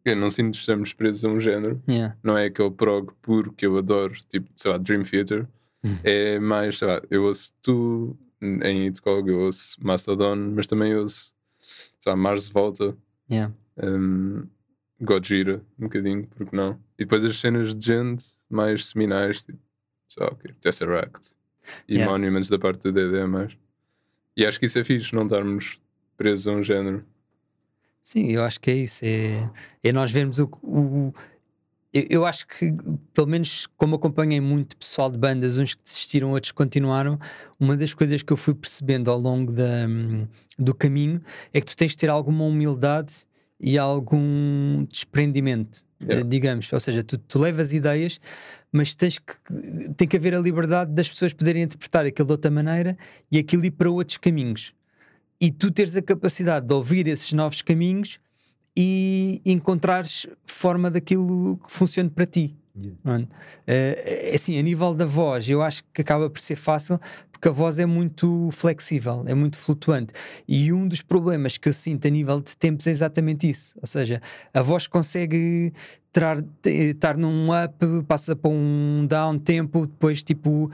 Eu 0.04 0.16
não 0.16 0.28
sinto 0.28 0.54
que 0.54 0.60
estamos 0.60 0.92
presos 0.92 1.24
a 1.24 1.28
um 1.28 1.40
género. 1.40 1.80
Yeah. 1.88 2.16
Não 2.22 2.36
é 2.36 2.46
aquele 2.46 2.70
prog 2.70 3.12
puro 3.22 3.52
que 3.52 3.64
eu 3.64 3.76
adoro, 3.78 4.14
tipo, 4.28 4.48
sei 4.56 4.72
lá, 4.72 4.76
Dream 4.76 5.02
Theater. 5.04 5.46
Hum. 5.84 5.98
É 6.02 6.38
mais, 6.38 6.78
sei 6.78 6.88
lá, 6.88 7.02
eu 7.10 7.24
ouço 7.24 7.52
tu 7.62 8.16
em 8.62 8.86
Hitchcock, 8.86 9.28
eu 9.28 9.40
ouço 9.40 9.76
Mastodon, 9.80 10.36
mas 10.54 10.66
também 10.66 10.94
ouço, 10.94 11.32
lá, 12.06 12.16
Mars 12.16 12.48
Volta. 12.48 12.96
Yeah. 13.30 13.54
um, 13.82 14.46
Gojira, 15.00 15.62
um 15.78 15.84
bocadinho, 15.84 16.26
porque 16.36 16.54
não? 16.54 16.78
E 16.98 17.04
depois 17.04 17.24
as 17.24 17.38
cenas 17.38 17.74
de 17.74 17.86
gente 17.86 18.24
mais 18.48 18.86
seminais, 18.86 19.42
tipo, 19.42 19.58
lá, 20.16 20.26
ok, 20.26 20.52
Tesseract 20.60 21.34
e 21.88 21.94
Yeah. 21.94 22.12
Monuments 22.12 22.48
da 22.48 22.58
parte 22.58 22.82
do 22.82 22.92
DD 22.92 23.26
mais. 23.26 23.56
E 24.36 24.44
acho 24.44 24.58
que 24.58 24.66
isso 24.66 24.78
é 24.78 24.84
fixe, 24.84 25.14
não 25.14 25.24
estarmos 25.24 25.78
presos 26.16 26.46
a 26.46 26.52
um 26.52 26.62
género. 26.62 27.04
Sim, 28.02 28.30
eu 28.30 28.42
acho 28.42 28.60
que 28.60 28.70
é 28.70 28.74
isso. 28.74 29.04
É, 29.04 29.50
é 29.82 29.92
nós 29.92 30.12
vermos 30.12 30.38
o. 30.38 30.48
o 30.62 31.14
eu, 31.94 32.06
eu 32.10 32.26
acho 32.26 32.46
que, 32.48 32.74
pelo 33.14 33.28
menos 33.28 33.68
como 33.76 33.94
acompanhei 33.94 34.40
muito 34.40 34.76
pessoal 34.76 35.08
de 35.08 35.16
bandas, 35.16 35.56
uns 35.56 35.74
que 35.74 35.82
desistiram, 35.84 36.32
outros 36.32 36.50
que 36.50 36.56
continuaram, 36.56 37.18
uma 37.58 37.76
das 37.76 37.94
coisas 37.94 38.20
que 38.22 38.32
eu 38.32 38.36
fui 38.36 38.52
percebendo 38.52 39.10
ao 39.10 39.18
longo 39.18 39.52
da, 39.52 39.86
do 40.58 40.74
caminho 40.74 41.22
é 41.52 41.60
que 41.60 41.66
tu 41.66 41.76
tens 41.76 41.92
de 41.92 41.98
ter 41.98 42.10
alguma 42.10 42.44
humildade 42.44 43.14
e 43.60 43.78
algum 43.78 44.84
desprendimento, 44.90 45.84
Yeah. 46.00 46.20
eh, 46.20 46.28
digamos. 46.28 46.70
Ou 46.70 46.80
seja, 46.80 47.02
tu, 47.02 47.16
tu 47.16 47.38
levas 47.38 47.72
ideias, 47.72 48.20
mas 48.70 48.94
tens 48.94 49.18
que, 49.18 49.34
tem 49.96 50.06
que 50.06 50.16
haver 50.18 50.34
a 50.34 50.38
liberdade 50.38 50.92
das 50.92 51.08
pessoas 51.08 51.32
poderem 51.32 51.62
interpretar 51.62 52.04
aquilo 52.04 52.26
de 52.26 52.32
outra 52.32 52.50
maneira 52.50 52.98
e 53.30 53.38
aquilo 53.38 53.64
ir 53.64 53.70
para 53.70 53.88
outros 53.88 54.18
caminhos. 54.18 54.74
E 55.40 55.50
tu 55.50 55.70
teres 55.70 55.96
a 55.96 56.02
capacidade 56.02 56.66
de 56.66 56.74
ouvir 56.74 57.06
esses 57.06 57.32
novos 57.32 57.62
caminhos 57.62 58.18
e 58.76 59.40
encontrares 59.44 60.26
forma 60.46 60.90
daquilo 60.90 61.58
que 61.64 61.70
funcione 61.70 62.10
para 62.10 62.26
ti. 62.26 62.56
Yeah. 62.76 63.28
é? 63.66 64.30
Eh, 64.32 64.32
assim, 64.34 64.58
a 64.58 64.62
nível 64.62 64.92
da 64.94 65.06
voz, 65.06 65.48
eu 65.48 65.62
acho 65.62 65.84
que 65.92 66.00
acaba 66.00 66.28
por 66.28 66.40
ser 66.40 66.56
fácil 66.56 66.98
porque 67.30 67.48
a 67.48 67.52
voz 67.52 67.78
é 67.78 67.84
muito 67.84 68.48
flexível, 68.52 69.22
é 69.26 69.34
muito 69.34 69.58
flutuante. 69.58 70.14
E 70.48 70.72
um 70.72 70.88
dos 70.88 71.02
problemas 71.02 71.58
que 71.58 71.68
eu 71.68 71.74
sinto 71.74 72.06
a 72.06 72.10
nível 72.10 72.40
de 72.40 72.56
tempos 72.56 72.86
é 72.86 72.90
exatamente 72.90 73.48
isso. 73.48 73.74
Ou 73.82 73.86
seja, 73.86 74.22
a 74.52 74.62
voz 74.62 74.86
consegue 74.86 75.70
te- 76.62 76.70
estar 76.70 77.18
num 77.18 77.48
up, 77.50 77.76
passa 78.08 78.34
para 78.34 78.50
um 78.50 79.06
down 79.06 79.38
tempo, 79.38 79.86
depois 79.86 80.22
tipo. 80.22 80.70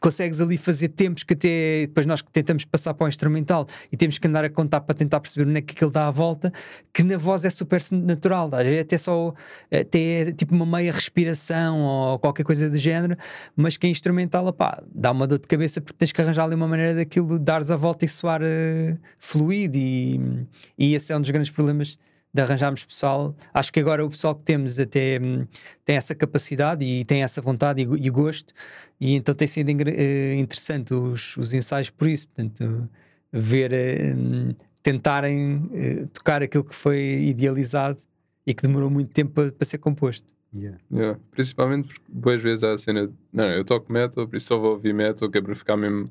Consegues 0.00 0.40
ali 0.40 0.56
fazer 0.56 0.88
tempos 0.88 1.22
que 1.22 1.34
até 1.34 1.86
depois 1.86 2.06
nós 2.06 2.22
tentamos 2.32 2.64
passar 2.64 2.94
para 2.94 3.04
o 3.04 3.08
instrumental 3.08 3.66
e 3.92 3.96
temos 3.96 4.18
que 4.18 4.26
andar 4.26 4.44
a 4.44 4.50
contar 4.50 4.80
para 4.80 4.94
tentar 4.94 5.20
perceber 5.20 5.48
onde 5.48 5.58
é 5.58 5.62
que 5.62 5.74
aquilo 5.74 5.90
dá 5.90 6.08
a 6.08 6.10
volta, 6.10 6.52
que 6.92 7.02
na 7.02 7.18
voz 7.18 7.44
é 7.44 7.50
super 7.50 7.82
natural, 7.92 8.50
vezes 8.50 8.80
até 8.80 8.96
só 8.98 9.34
até 9.70 9.98
é 9.98 10.32
tipo 10.32 10.54
uma 10.54 10.64
meia 10.64 10.92
respiração 10.92 11.80
ou 11.80 12.18
qualquer 12.18 12.44
coisa 12.44 12.70
do 12.70 12.78
género, 12.78 13.16
mas 13.54 13.76
que 13.76 13.86
é 13.86 13.90
instrumental, 13.90 14.46
opá, 14.46 14.82
dá 14.94 15.10
uma 15.10 15.26
dor 15.26 15.38
de 15.38 15.46
cabeça 15.46 15.80
porque 15.80 15.98
tens 15.98 16.12
que 16.12 16.20
arranjar 16.20 16.44
ali 16.44 16.54
uma 16.54 16.68
maneira 16.68 16.94
daquilo 16.94 17.38
dares 17.38 17.70
a 17.70 17.76
volta 17.76 18.04
e 18.04 18.08
soar 18.08 18.40
eh, 18.42 18.96
fluido 19.18 19.76
e, 19.76 20.46
e 20.78 20.94
esse 20.94 21.12
é 21.12 21.16
um 21.16 21.20
dos 21.20 21.30
grandes 21.30 21.50
problemas 21.50 21.98
de 22.32 22.42
arranjarmos 22.42 22.84
pessoal. 22.84 23.34
Acho 23.52 23.72
que 23.72 23.80
agora 23.80 24.04
o 24.04 24.10
pessoal 24.10 24.34
que 24.34 24.42
temos 24.42 24.78
até 24.78 25.18
hum, 25.20 25.46
tem 25.84 25.96
essa 25.96 26.14
capacidade 26.14 26.84
e 26.84 27.04
tem 27.04 27.22
essa 27.22 27.40
vontade 27.40 27.82
e, 27.82 27.84
e 27.84 28.10
gosto, 28.10 28.54
e 29.00 29.14
então 29.14 29.34
tem 29.34 29.48
sido 29.48 29.70
eh, 29.70 30.34
interessante 30.36 30.94
os, 30.94 31.36
os 31.36 31.52
ensaios 31.52 31.90
por 31.90 32.08
isso, 32.08 32.28
portanto, 32.28 32.88
ver, 33.32 33.72
hum, 34.16 34.54
tentarem 34.82 35.70
eh, 35.72 36.06
tocar 36.12 36.42
aquilo 36.42 36.64
que 36.64 36.74
foi 36.74 36.98
idealizado 37.24 38.00
e 38.46 38.54
que 38.54 38.62
demorou 38.62 38.90
muito 38.90 39.12
tempo 39.12 39.32
para, 39.32 39.52
para 39.52 39.64
ser 39.64 39.78
composto. 39.78 40.26
Yeah. 40.52 40.78
Yeah. 40.90 41.20
Principalmente 41.30 41.88
porque 41.88 42.02
boas 42.08 42.42
vezes 42.42 42.64
há 42.64 42.72
a 42.72 42.78
cena 42.78 43.06
de, 43.06 43.14
não, 43.32 43.44
eu 43.44 43.64
toco 43.64 43.92
metal, 43.92 44.26
por 44.26 44.36
isso 44.36 44.46
só 44.46 44.58
vou 44.58 44.72
ouvir 44.72 44.92
metal, 44.92 45.30
que 45.30 45.38
é 45.38 45.40
para 45.40 45.54
ficar 45.54 45.76
mesmo 45.76 46.10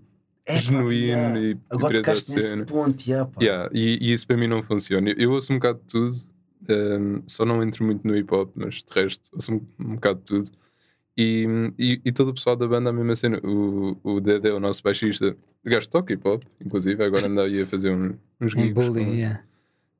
É, 0.49 0.53
pá, 0.55 0.59
genuíno 0.59 0.93
yeah. 0.95 1.39
e, 1.39 1.57
Agora 1.69 1.93
tocaste 2.01 2.31
nesse 2.31 2.57
ponto, 2.65 3.07
yeah, 3.07 3.29
pá. 3.29 3.41
Yeah, 3.43 3.69
e, 3.73 3.99
e 4.01 4.13
isso 4.13 4.25
para 4.25 4.35
mim 4.37 4.47
não 4.47 4.63
funciona. 4.63 5.09
Eu, 5.11 5.15
eu 5.17 5.31
ouço 5.31 5.53
um 5.53 5.57
bocado 5.57 5.79
de 5.79 5.85
tudo, 5.85 6.17
ehm, 6.67 7.21
só 7.27 7.45
não 7.45 7.61
entro 7.61 7.85
muito 7.85 8.05
no 8.07 8.15
hip 8.17 8.33
hop, 8.33 8.51
mas 8.55 8.75
de 8.75 8.93
resto 8.93 9.29
ouço 9.33 9.53
um, 9.53 9.61
um 9.79 9.95
bocado 9.95 10.19
de 10.19 10.25
tudo. 10.25 10.51
E, 11.17 11.45
e, 11.77 12.01
e 12.05 12.11
todo 12.11 12.29
o 12.29 12.33
pessoal 12.33 12.55
da 12.55 12.67
banda, 12.67 12.89
a 12.89 12.93
mesma 12.93 13.15
cena. 13.15 13.39
O, 13.43 13.97
o 14.03 14.21
Dedé, 14.21 14.51
o 14.53 14.59
nosso 14.59 14.81
baixista, 14.81 15.35
o 15.65 15.69
gajo 15.69 15.89
toca 15.89 16.13
hip 16.13 16.25
hop, 16.27 16.43
inclusive, 16.63 17.03
agora 17.03 17.27
anda 17.27 17.43
aí 17.43 17.61
a 17.61 17.67
fazer 17.67 17.91
um- 17.91 18.15
uns 18.39 18.55
Em 18.55 18.67
gigs. 18.67 18.73
bullying, 18.73 19.05
com- 19.05 19.13
yeah. 19.15 19.43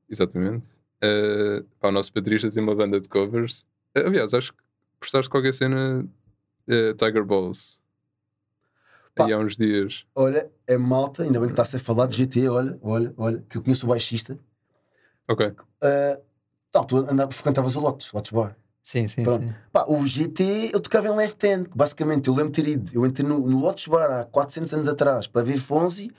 Exatamente. 0.10 0.64
Eh, 1.02 1.64
pá, 1.80 1.90
o 1.90 1.92
nosso 1.92 2.12
baterista 2.14 2.50
tem 2.50 2.64
uma 2.64 2.74
banda 2.76 3.00
de 3.00 3.08
covers. 3.10 3.66
Eh, 3.96 4.06
aliás, 4.06 4.34
acho 4.34 4.54
que 4.54 4.60
postaste 5.00 5.30
qualquer 5.30 5.54
cena 5.54 6.06
eh, 6.68 6.94
Tiger 6.94 7.24
Balls. 7.26 7.79
Pá. 9.20 9.26
Aí 9.26 9.34
há 9.34 9.38
uns 9.38 9.58
dias. 9.58 10.06
Olha, 10.16 10.50
é 10.66 10.78
malta, 10.78 11.24
ainda 11.24 11.40
bem 11.40 11.50
que 11.50 11.54
está 11.54 11.64
a 11.64 11.66
ser 11.66 11.80
falado 11.80 12.10
de 12.10 12.18
GT, 12.18 12.48
olha, 12.48 12.80
olha, 12.82 13.14
olha, 13.18 13.44
que 13.50 13.58
eu 13.58 13.62
conheço 13.62 13.86
o 13.86 13.90
baixista. 13.90 14.40
Ok. 15.28 15.52
Ah, 15.82 16.20
não, 16.74 16.86
tu 16.86 16.98
andava, 16.98 17.30
frequentavas 17.30 17.76
o 17.76 17.82
Lotus, 17.82 18.14
Lotus 18.14 18.32
Bar. 18.32 18.56
Sim, 18.82 19.10
sim, 19.10 19.24
Pronto. 19.24 19.44
sim. 19.44 19.54
Pá, 19.74 19.86
o 19.90 20.08
GT 20.08 20.72
eu 20.74 20.80
tocava 20.80 21.10
em 21.10 21.16
left 21.16 21.46
hand, 21.46 21.66
que 21.66 21.78
basicamente 21.78 22.30
eu 22.30 22.34
lembro 22.34 22.52
de 22.54 22.64
ter 22.64 22.70
ido, 22.70 22.92
eu 22.94 23.06
entrei 23.06 23.28
no, 23.28 23.40
no 23.46 23.60
Lotus 23.60 23.88
Bar 23.88 24.10
há 24.10 24.24
400 24.24 24.74
anos 24.74 24.88
atrás 24.88 25.28
para 25.28 25.44
ver 25.44 25.58
Fonzi 25.58 26.10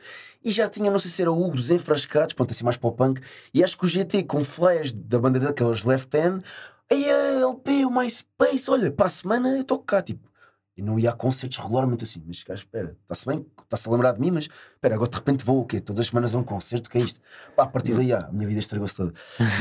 e 0.44 0.52
já 0.52 0.68
tinha, 0.68 0.90
não 0.90 0.98
sei 0.98 1.10
se 1.10 1.22
era 1.22 1.32
o 1.32 1.42
Hugo 1.42 1.56
dos 1.56 1.70
Enfrascados, 1.70 2.34
pronto, 2.34 2.50
assim 2.50 2.64
mais 2.64 2.76
para 2.76 2.88
o 2.88 2.92
punk, 2.92 3.22
e 3.52 3.64
acho 3.64 3.78
que 3.78 3.86
o 3.86 3.88
GT 3.88 4.24
com 4.24 4.44
flyers 4.44 4.92
da 4.92 5.18
banda 5.18 5.40
dele, 5.40 5.52
aqueles 5.52 5.84
left 5.84 6.14
hand, 6.16 6.42
aí 6.90 7.10
a 7.10 7.40
LP, 7.40 7.86
o 7.86 7.90
MySpace, 7.90 8.70
olha, 8.70 8.90
para 8.90 9.06
a 9.06 9.10
semana 9.10 9.56
eu 9.56 9.64
toco 9.64 9.84
cá, 9.84 10.02
tipo. 10.02 10.29
E 10.76 10.82
não 10.82 10.98
ia 10.98 11.10
a 11.10 11.12
concertos 11.12 11.58
regularmente 11.58 12.04
assim, 12.04 12.22
mas 12.26 12.42
cara, 12.42 12.58
espera, 12.58 12.96
está-se 13.02 13.26
bem, 13.26 13.44
está-se 13.64 13.88
a 13.88 13.92
lembrar 13.92 14.12
de 14.12 14.20
mim, 14.20 14.30
mas 14.30 14.48
espera, 14.74 14.94
agora 14.94 15.10
de 15.10 15.16
repente 15.16 15.44
vou 15.44 15.60
o 15.60 15.64
quê? 15.66 15.80
Todas 15.80 16.00
as 16.00 16.06
semanas 16.06 16.34
a 16.34 16.38
um 16.38 16.44
concerto, 16.44 16.88
o 16.88 16.90
que 16.90 16.98
é 16.98 17.02
isto? 17.02 17.20
Pá, 17.56 17.64
a 17.64 17.66
partir 17.66 17.94
daí, 17.94 18.12
ah, 18.12 18.26
a 18.28 18.32
minha 18.32 18.46
vida 18.48 18.60
estragou-se 18.60 18.94
toda. 18.94 19.12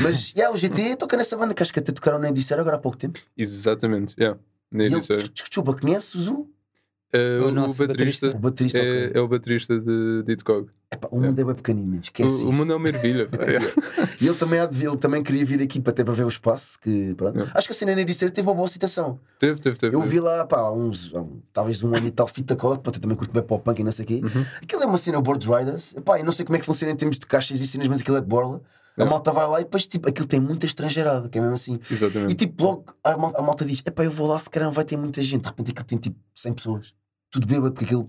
Mas, 0.02 0.28
já, 0.36 0.50
o 0.50 0.56
GT 0.56 0.96
toca 0.96 1.16
nessa 1.16 1.36
banda 1.36 1.52
que 1.52 1.62
acho 1.62 1.72
que 1.72 1.78
até 1.80 1.92
tocaram 1.92 2.18
nem 2.18 2.32
disseram 2.32 2.62
agora 2.62 2.76
há 2.76 2.78
pouco 2.78 2.96
tempo. 2.96 3.18
Exatamente, 3.36 4.14
yeah. 4.18 4.38
Nem 4.70 4.88
disseram. 5.00 5.20
des- 5.20 5.30
desculpa, 5.30 5.74
conheces 5.74 6.26
o? 6.28 6.48
Eh, 7.12 7.40
O 7.42 7.48
o, 7.48 7.50
nosso 7.50 7.86
baterista, 7.86 8.30
O 8.30 8.38
baterista. 8.38 8.78
é, 8.78 9.06
ok. 9.08 9.10
é 9.14 9.20
o 9.20 9.28
baterista 9.28 9.80
de 9.80 10.22
Ditcog. 10.26 10.68
O 11.10 11.20
mundo 11.20 11.40
é 11.40 11.44
bem 11.44 11.54
pequenino, 11.54 12.00
esquece 12.02 12.28
O, 12.44 12.48
o 12.48 12.52
mundo 12.52 12.72
é 12.72 12.76
uma 12.76 12.88
ervilha. 12.88 13.28
pá, 13.28 13.44
yeah. 13.44 13.66
E 14.20 14.26
ele 14.26 14.36
também, 14.36 14.68
de 14.68 14.84
ele 14.86 14.96
também 14.96 15.22
queria 15.22 15.44
vir 15.46 15.60
aqui 15.62 15.80
para, 15.80 15.92
até 15.92 16.02
para 16.04 16.12
ver 16.14 16.24
o 16.24 16.28
espaço. 16.28 16.78
Que, 16.80 17.14
pronto. 17.14 17.34
Yeah. 17.36 17.52
Acho 17.56 17.68
que 17.68 17.72
a 17.72 17.76
cena 17.76 17.94
na 17.94 18.00
Ericeira 18.00 18.32
teve 18.34 18.46
uma 18.48 18.54
boa 18.54 18.68
citação. 18.68 19.18
Teve, 19.38 19.60
teve, 19.60 19.76
teve. 19.76 19.94
Eu 19.94 20.02
vi 20.02 20.18
lá, 20.20 20.44
pá, 20.46 20.58
há 20.60 20.72
uns, 20.72 21.12
um- 21.14 21.40
talvez 21.52 21.82
um 21.82 21.94
ano 21.94 22.06
e 22.06 22.10
tal, 22.10 22.26
fita 22.28 22.54
cola, 22.56 22.76
que 22.78 22.88
eu 22.88 22.92
também 22.92 23.16
curto 23.16 23.32
bem 23.32 23.42
pop 23.42 23.62
punk 23.64 23.78
e 23.80 23.84
não 23.84 23.92
sei 23.92 24.04
o 24.04 24.08
quê. 24.08 24.20
Uhum. 24.22 24.44
Aquilo 24.62 24.82
é 24.82 24.86
uma 24.86 24.98
cena 24.98 25.20
Board 25.20 25.46
Riders. 25.48 25.94
Epá, 25.96 26.18
eu 26.18 26.24
não 26.24 26.32
sei 26.32 26.44
como 26.44 26.56
é 26.56 26.60
que 26.60 26.66
funciona 26.66 26.92
em 26.92 26.96
termos 26.96 27.18
de 27.18 27.26
caixas 27.26 27.60
e 27.60 27.66
cenas, 27.66 27.86
mas 27.88 28.00
aquilo 28.00 28.16
é 28.16 28.20
de 28.20 28.26
borla. 28.26 28.60
A 28.96 29.02
Yeah. 29.02 29.10
malta 29.16 29.32
vai 29.32 29.46
lá 29.48 29.60
e 29.60 29.64
depois, 29.64 29.86
tipo, 29.86 30.08
aquilo 30.08 30.26
tem 30.26 30.40
muita 30.40 30.66
estrangeirada, 30.66 31.28
que 31.28 31.38
é 31.38 31.40
mesmo 31.40 31.54
assim. 31.54 31.78
E 31.88 31.94
Exatamente. 31.94 32.34
tipo, 32.34 32.62
logo 32.64 32.84
a 33.04 33.16
malta, 33.16 33.38
a 33.40 33.42
malta 33.42 33.64
diz: 33.64 33.80
Epá, 33.86 34.04
eu 34.04 34.10
vou 34.10 34.26
lá, 34.26 34.38
se 34.38 34.50
calhar 34.50 34.66
não 34.68 34.74
vai 34.74 34.84
ter 34.84 34.96
muita 34.96 35.22
gente. 35.22 35.42
De 35.42 35.48
repente 35.48 35.70
aquilo 35.70 35.86
tem 35.86 35.96
tipo 35.98 36.16
100 36.34 36.52
pessoas. 36.52 36.92
Tudo 37.30 37.46
bêbado, 37.46 37.72
porque 37.72 37.84
aquilo, 37.84 38.08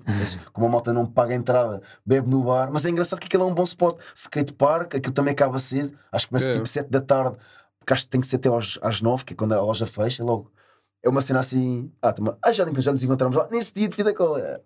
como 0.52 0.66
a 0.66 0.70
malta 0.70 0.92
não 0.92 1.06
paga 1.06 1.34
a 1.34 1.36
entrada, 1.38 1.82
bebe 2.06 2.28
no 2.30 2.44
bar. 2.44 2.72
Mas 2.72 2.86
é 2.86 2.90
engraçado 2.90 3.20
que 3.20 3.28
aquilo 3.28 3.44
é 3.44 3.46
um 3.46 3.54
bom 3.54 3.64
spot. 3.64 4.00
Skate 4.16 4.54
park, 4.54 4.96
aquilo 4.96 5.14
também 5.14 5.32
acaba 5.34 5.60
cedo. 5.60 5.96
Acho 6.12 6.26
que 6.26 6.30
começa 6.32 6.50
É. 6.50 6.54
tipo 6.54 6.66
7 6.66 6.90
da 6.90 7.00
tarde, 7.02 7.38
porque 7.80 7.94
acho 7.94 8.04
que 8.06 8.10
tem 8.10 8.20
que 8.22 8.28
ser 8.28 8.38
até 8.38 8.50
aos, 8.50 8.80
às 8.82 9.00
9, 9.02 9.24
que 9.24 9.34
é 9.34 9.36
quando 9.36 9.54
a 9.54 9.62
loja 9.62 9.86
fecha. 9.86 10.24
Logo 10.24 10.52
é 11.04 11.10
uma 11.10 11.22
cena 11.22 11.40
assim. 11.40 11.92
Ah, 12.02 12.12
tamo, 12.12 12.36
ah 12.44 12.52
já, 12.52 12.66
já 12.78 12.92
nos 12.92 13.04
encontramos 13.04 13.38
lá 13.38 13.48
nesse 13.52 13.74
dia 13.74 13.88
de 13.88 13.96
vida 13.96 14.12
cola. 14.14 14.60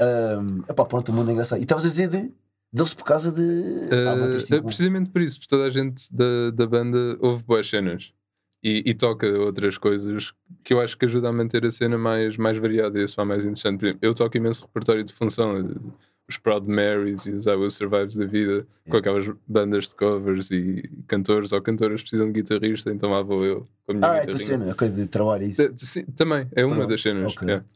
Um, 0.00 0.58
epá, 0.68 0.84
pronto, 0.84 1.10
o 1.10 1.12
mundo 1.14 1.30
é 1.30 1.32
engraçado. 1.32 1.58
E 1.58 1.62
estavas 1.62 1.84
a 1.84 1.88
dizer 1.88 2.08
de, 2.08 2.32
deles 2.72 2.94
por 2.94 3.04
causa 3.04 3.30
de. 3.30 3.42
Ah, 3.92 4.14
Eh, 4.50 4.56
é 4.56 4.60
precisamente 4.60 5.10
por 5.10 5.22
isso, 5.22 5.38
porque 5.38 5.48
toda 5.48 5.64
a 5.64 5.70
gente 5.70 6.12
da, 6.12 6.50
da 6.52 6.66
banda 6.66 7.16
ouve 7.20 7.42
boas 7.44 7.68
cenas 7.68 8.12
e, 8.62 8.82
e 8.86 8.94
toca 8.94 9.26
outras 9.38 9.78
coisas 9.78 10.32
que 10.62 10.74
eu 10.74 10.80
acho 10.80 10.96
que 10.96 11.06
ajuda 11.06 11.28
a 11.28 11.32
manter 11.32 11.64
a 11.64 11.72
cena 11.72 11.96
mais, 11.96 12.36
mais 12.36 12.58
variada 12.58 12.98
e 13.00 13.04
a 13.04 13.08
soar 13.08 13.26
mais 13.26 13.44
interessante. 13.44 13.84
Exemplo, 13.84 13.98
eu 14.02 14.14
toco 14.14 14.36
imenso 14.36 14.62
repertório 14.62 15.02
de 15.02 15.12
função, 15.12 15.68
os 16.28 16.38
Proud 16.38 16.68
Marys 16.68 17.26
e 17.26 17.30
os 17.30 17.46
I 17.46 17.54
Will 17.54 17.70
Survives 17.70 18.16
da 18.16 18.24
vida, 18.24 18.66
com 18.88 18.96
aquelas 18.96 19.28
bandas 19.48 19.88
de 19.88 19.96
covers 19.96 20.50
e 20.50 20.88
cantores 21.08 21.52
ou 21.52 21.60
cantoras 21.60 22.02
precisam 22.02 22.26
de 22.26 22.34
guitarrista, 22.34 22.90
então 22.90 23.10
lá 23.10 23.20
vou 23.20 23.44
eu 23.44 23.66
com 23.84 23.92
a 23.92 23.94
minha 23.94 24.10
ah, 24.10 24.16
é 24.16 24.22
a 24.22 24.26
tua 24.26 24.38
cena, 24.38 24.70
ok, 24.70 24.88
de 24.90 25.06
trabalho, 25.06 25.44
é 25.44 25.46
isso. 25.46 26.06
Também, 26.14 26.46
é 26.54 26.64
uma 26.64 26.86
das 26.86 27.02
cenas. 27.02 27.32
ok. 27.32 27.48
yeah. 27.48 27.66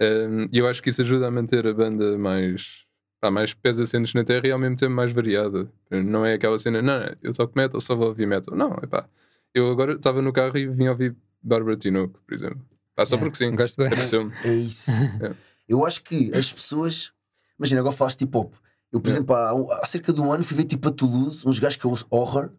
Um, 0.00 0.48
E 0.52 0.58
eu 0.58 0.66
acho 0.66 0.82
que 0.82 0.90
isso 0.90 1.02
ajuda 1.02 1.26
a 1.28 1.30
manter 1.30 1.66
a 1.66 1.72
banda 1.72 2.18
mais, 2.18 2.84
pá, 3.20 3.30
mais 3.30 3.54
pés 3.54 3.78
assentes 3.78 4.12
na 4.12 4.24
terra 4.24 4.46
e 4.46 4.50
ao 4.50 4.58
mesmo 4.58 4.76
tempo 4.76 4.92
mais 4.92 5.12
variada. 5.12 5.70
Não 5.90 6.24
é 6.24 6.34
aquela 6.34 6.58
cena, 6.58 6.82
não, 6.82 7.14
eu 7.22 7.32
toco 7.32 7.52
metal, 7.56 7.80
só 7.80 7.94
vou 7.94 8.08
ouvir 8.08 8.26
metal. 8.26 8.54
Não, 8.56 8.72
é 8.82 8.86
pá. 8.86 9.08
Eu 9.54 9.70
agora 9.70 9.92
estava 9.94 10.22
no 10.22 10.32
carro 10.32 10.56
e 10.56 10.66
vim 10.66 10.88
ouvir 10.88 11.16
Bárbara 11.42 11.76
Tinoco, 11.76 12.20
por 12.26 12.34
exemplo. 12.34 12.60
Pá, 12.94 13.04
só 13.06 13.16
Yeah, 13.16 13.30
porque 13.30 13.44
sim. 13.44 13.54
Gosto 13.56 13.76
bem. 13.78 13.90
Pareceu-me. 13.90 14.32
É 14.44 14.54
isso. 14.54 14.90
É. 14.90 15.34
Eu 15.68 15.84
acho 15.86 16.02
que 16.02 16.30
as 16.36 16.52
pessoas. 16.52 17.12
Imagina, 17.58 17.80
agora 17.80 17.94
falaste 17.94 18.22
hip 18.22 18.36
hop. 18.36 18.54
Eu, 18.92 19.00
por 19.00 19.08
É. 19.08 19.12
exemplo, 19.12 19.34
há, 19.34 19.78
há 19.82 19.86
cerca 19.86 20.12
de 20.12 20.20
um 20.20 20.32
ano 20.32 20.44
fui 20.44 20.56
ver 20.56 20.64
tipo 20.64 20.88
a 20.88 20.92
Toulouse 20.92 21.46
uns 21.46 21.58
gajos 21.58 21.76
que 21.78 21.84
eu 21.84 21.90
ouço 21.90 22.06
horror, 22.10 22.50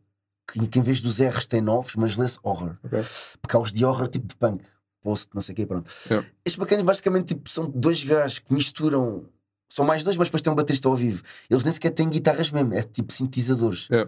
que, 0.52 0.68
que 0.68 0.80
em 0.80 0.82
vez 0.82 1.00
dos 1.02 1.20
R's 1.20 1.46
tem 1.46 1.62
novos, 1.62 1.96
mas 1.96 2.16
lê-se 2.18 2.40
horror. 2.42 2.76
Ok. 2.84 3.00
Porque 3.42 3.56
há 3.56 3.60
os 3.60 3.72
de 3.72 3.86
horror 3.86 4.08
tipo 4.08 4.26
de 4.28 4.36
punk, 4.36 4.64
post, 5.02 5.30
não 5.34 5.42
sei 5.42 5.54
o 5.54 5.56
quê, 5.56 5.66
pronto. 5.66 5.92
É. 6.10 6.18
Estes 6.46 6.56
bacanas 6.56 6.84
basicamente 6.84 7.36
tipo, 7.36 7.48
são 7.50 7.70
dois 7.70 8.04
gajos 8.04 8.40
que 8.40 8.54
misturam. 8.54 9.26
São 9.70 9.86
mais 9.86 10.04
dois, 10.04 10.18
mas 10.18 10.28
depois 10.28 10.42
tem 10.42 10.52
um 10.54 10.56
baterista 10.56 10.88
ao 10.88 10.96
vivo. 10.96 11.24
Eles 11.50 11.64
nem 11.64 11.72
sequer 11.72 11.92
têm 11.92 12.10
guitarras 12.10 12.52
mesmo, 12.52 12.74
é 12.74 12.82
tipo 12.84 13.12
sintetizadores. 13.14 13.88
É. 13.92 14.08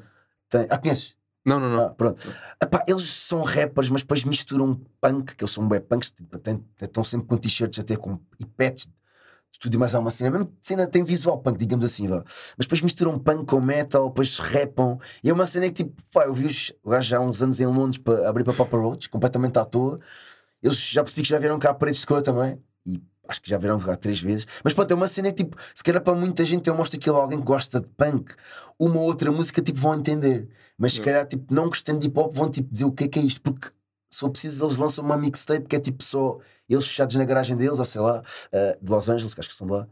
Tem- 0.50 0.68
ah, 0.70 0.78
conheces? 0.78 1.16
Não, 1.46 1.60
não, 1.60 1.70
não. 1.70 1.86
Ah, 1.86 1.90
pronto. 1.92 2.28
Epá, 2.62 2.84
eles 2.88 3.04
são 3.14 3.44
rappers, 3.44 3.90
mas 3.90 4.02
depois 4.02 4.24
misturam 4.24 4.82
punk, 5.00 5.36
que 5.36 5.44
eles 5.44 5.54
são 5.54 5.68
web 5.68 5.86
punks, 5.86 6.12
tipo, 6.12 6.36
estão 6.82 7.04
sempre 7.04 7.28
com 7.28 7.38
t-shirts 7.38 7.80
até 7.80 7.96
com 7.96 8.20
e 8.40 8.46
de 9.56 9.60
tudo 9.60 9.76
e 9.76 9.78
mais 9.78 9.96
alguma 9.96 10.12
cena. 10.12 10.32
Mesmo 10.32 10.52
cena 10.62 10.88
tem 10.88 11.04
visual 11.04 11.38
punk, 11.40 11.58
digamos 11.58 11.86
assim, 11.86 12.08
vá. 12.08 12.24
Mas 12.58 12.66
depois 12.66 12.82
misturam 12.82 13.18
punk 13.20 13.46
com 13.46 13.62
metal, 13.62 14.10
depois 14.10 14.38
rapam. 14.38 15.00
E 15.24 15.30
é 15.30 15.34
uma 15.34 15.48
cena 15.48 15.68
que 15.68 15.84
tipo, 15.84 16.02
pá, 16.12 16.26
eu 16.26 16.34
vi 16.34 16.46
os 16.46 16.74
gajos 16.86 17.14
há 17.14 17.20
uns 17.20 17.42
anos 17.42 17.60
em 17.60 17.66
Londres 17.66 17.98
para 17.98 18.28
abrir 18.30 18.44
para 18.44 18.54
Papa 18.54 18.78
Roach, 18.78 19.10
completamente 19.10 19.58
à 19.58 19.66
toa. 19.66 20.00
Eles 20.62 20.78
já 20.78 21.04
percebi 21.04 21.22
que 21.24 21.30
já 21.30 21.40
vieram 21.40 21.60
cá 21.60 21.70
a 21.72 21.74
paredes 21.74 22.02
de 22.02 22.08
cor 22.08 22.22
também. 22.22 22.60
E 22.86 23.02
acho 23.28 23.42
que 23.42 23.50
já 23.50 23.58
vieram 23.58 23.80
cá 23.80 23.96
três 23.96 24.20
vezes. 24.22 24.46
Mas 24.64 24.74
pronto, 24.74 24.92
é 24.92 24.96
uma 24.96 25.08
cena 25.08 25.30
que, 25.32 25.44
tipo, 25.44 25.58
se 25.74 25.84
calhar 25.84 26.02
para 26.02 26.16
muita 26.16 26.44
gente 26.44 26.68
eu 26.70 26.76
mostro 26.76 27.00
aquilo 27.00 27.18
a 27.18 27.22
alguém 27.22 27.40
que 27.40 27.46
gosta 27.46 27.80
de 27.80 27.88
punk, 27.88 28.34
uma 28.80 28.98
ou 29.00 29.06
outra 29.06 29.32
música 29.32 29.62
tipo 29.62 29.80
vão 29.80 29.96
entender. 29.96 30.50
Mas 30.78 30.94
se 30.94 31.00
Yeah. 31.00 31.12
calhar, 31.24 31.28
tipo, 31.28 31.54
não 31.54 31.68
gostando 31.68 32.00
de 32.00 32.08
hip 32.08 32.20
hop, 32.20 32.36
vão 32.36 32.50
tipo 32.52 32.72
dizer 32.72 32.86
o 32.86 32.92
que 32.92 33.06
é 33.06 33.08
que 33.08 33.20
é 33.20 33.22
isto, 33.22 33.42
porque 33.42 33.70
se 34.10 34.20
for 34.20 34.30
preciso, 34.30 34.64
eles 34.66 34.78
lançam 34.78 35.04
uma 35.04 35.18
mixtape 35.18 35.68
que 35.68 35.76
é 35.76 35.80
tipo 35.80 36.04
só 36.04 36.38
eles 36.70 36.86
fechados 36.86 37.16
na 37.16 37.26
garagem 37.26 37.56
deles, 37.56 37.80
ou 37.80 37.86
sei 37.86 38.02
lá, 38.02 38.24
eh, 38.52 38.78
de 38.82 38.92
Los 38.92 39.08
Angeles, 39.10 39.34
que 39.34 39.40
acho 39.40 39.50
que 39.50 39.56
são 39.56 39.68
de 39.68 39.74
lá, 39.74 39.88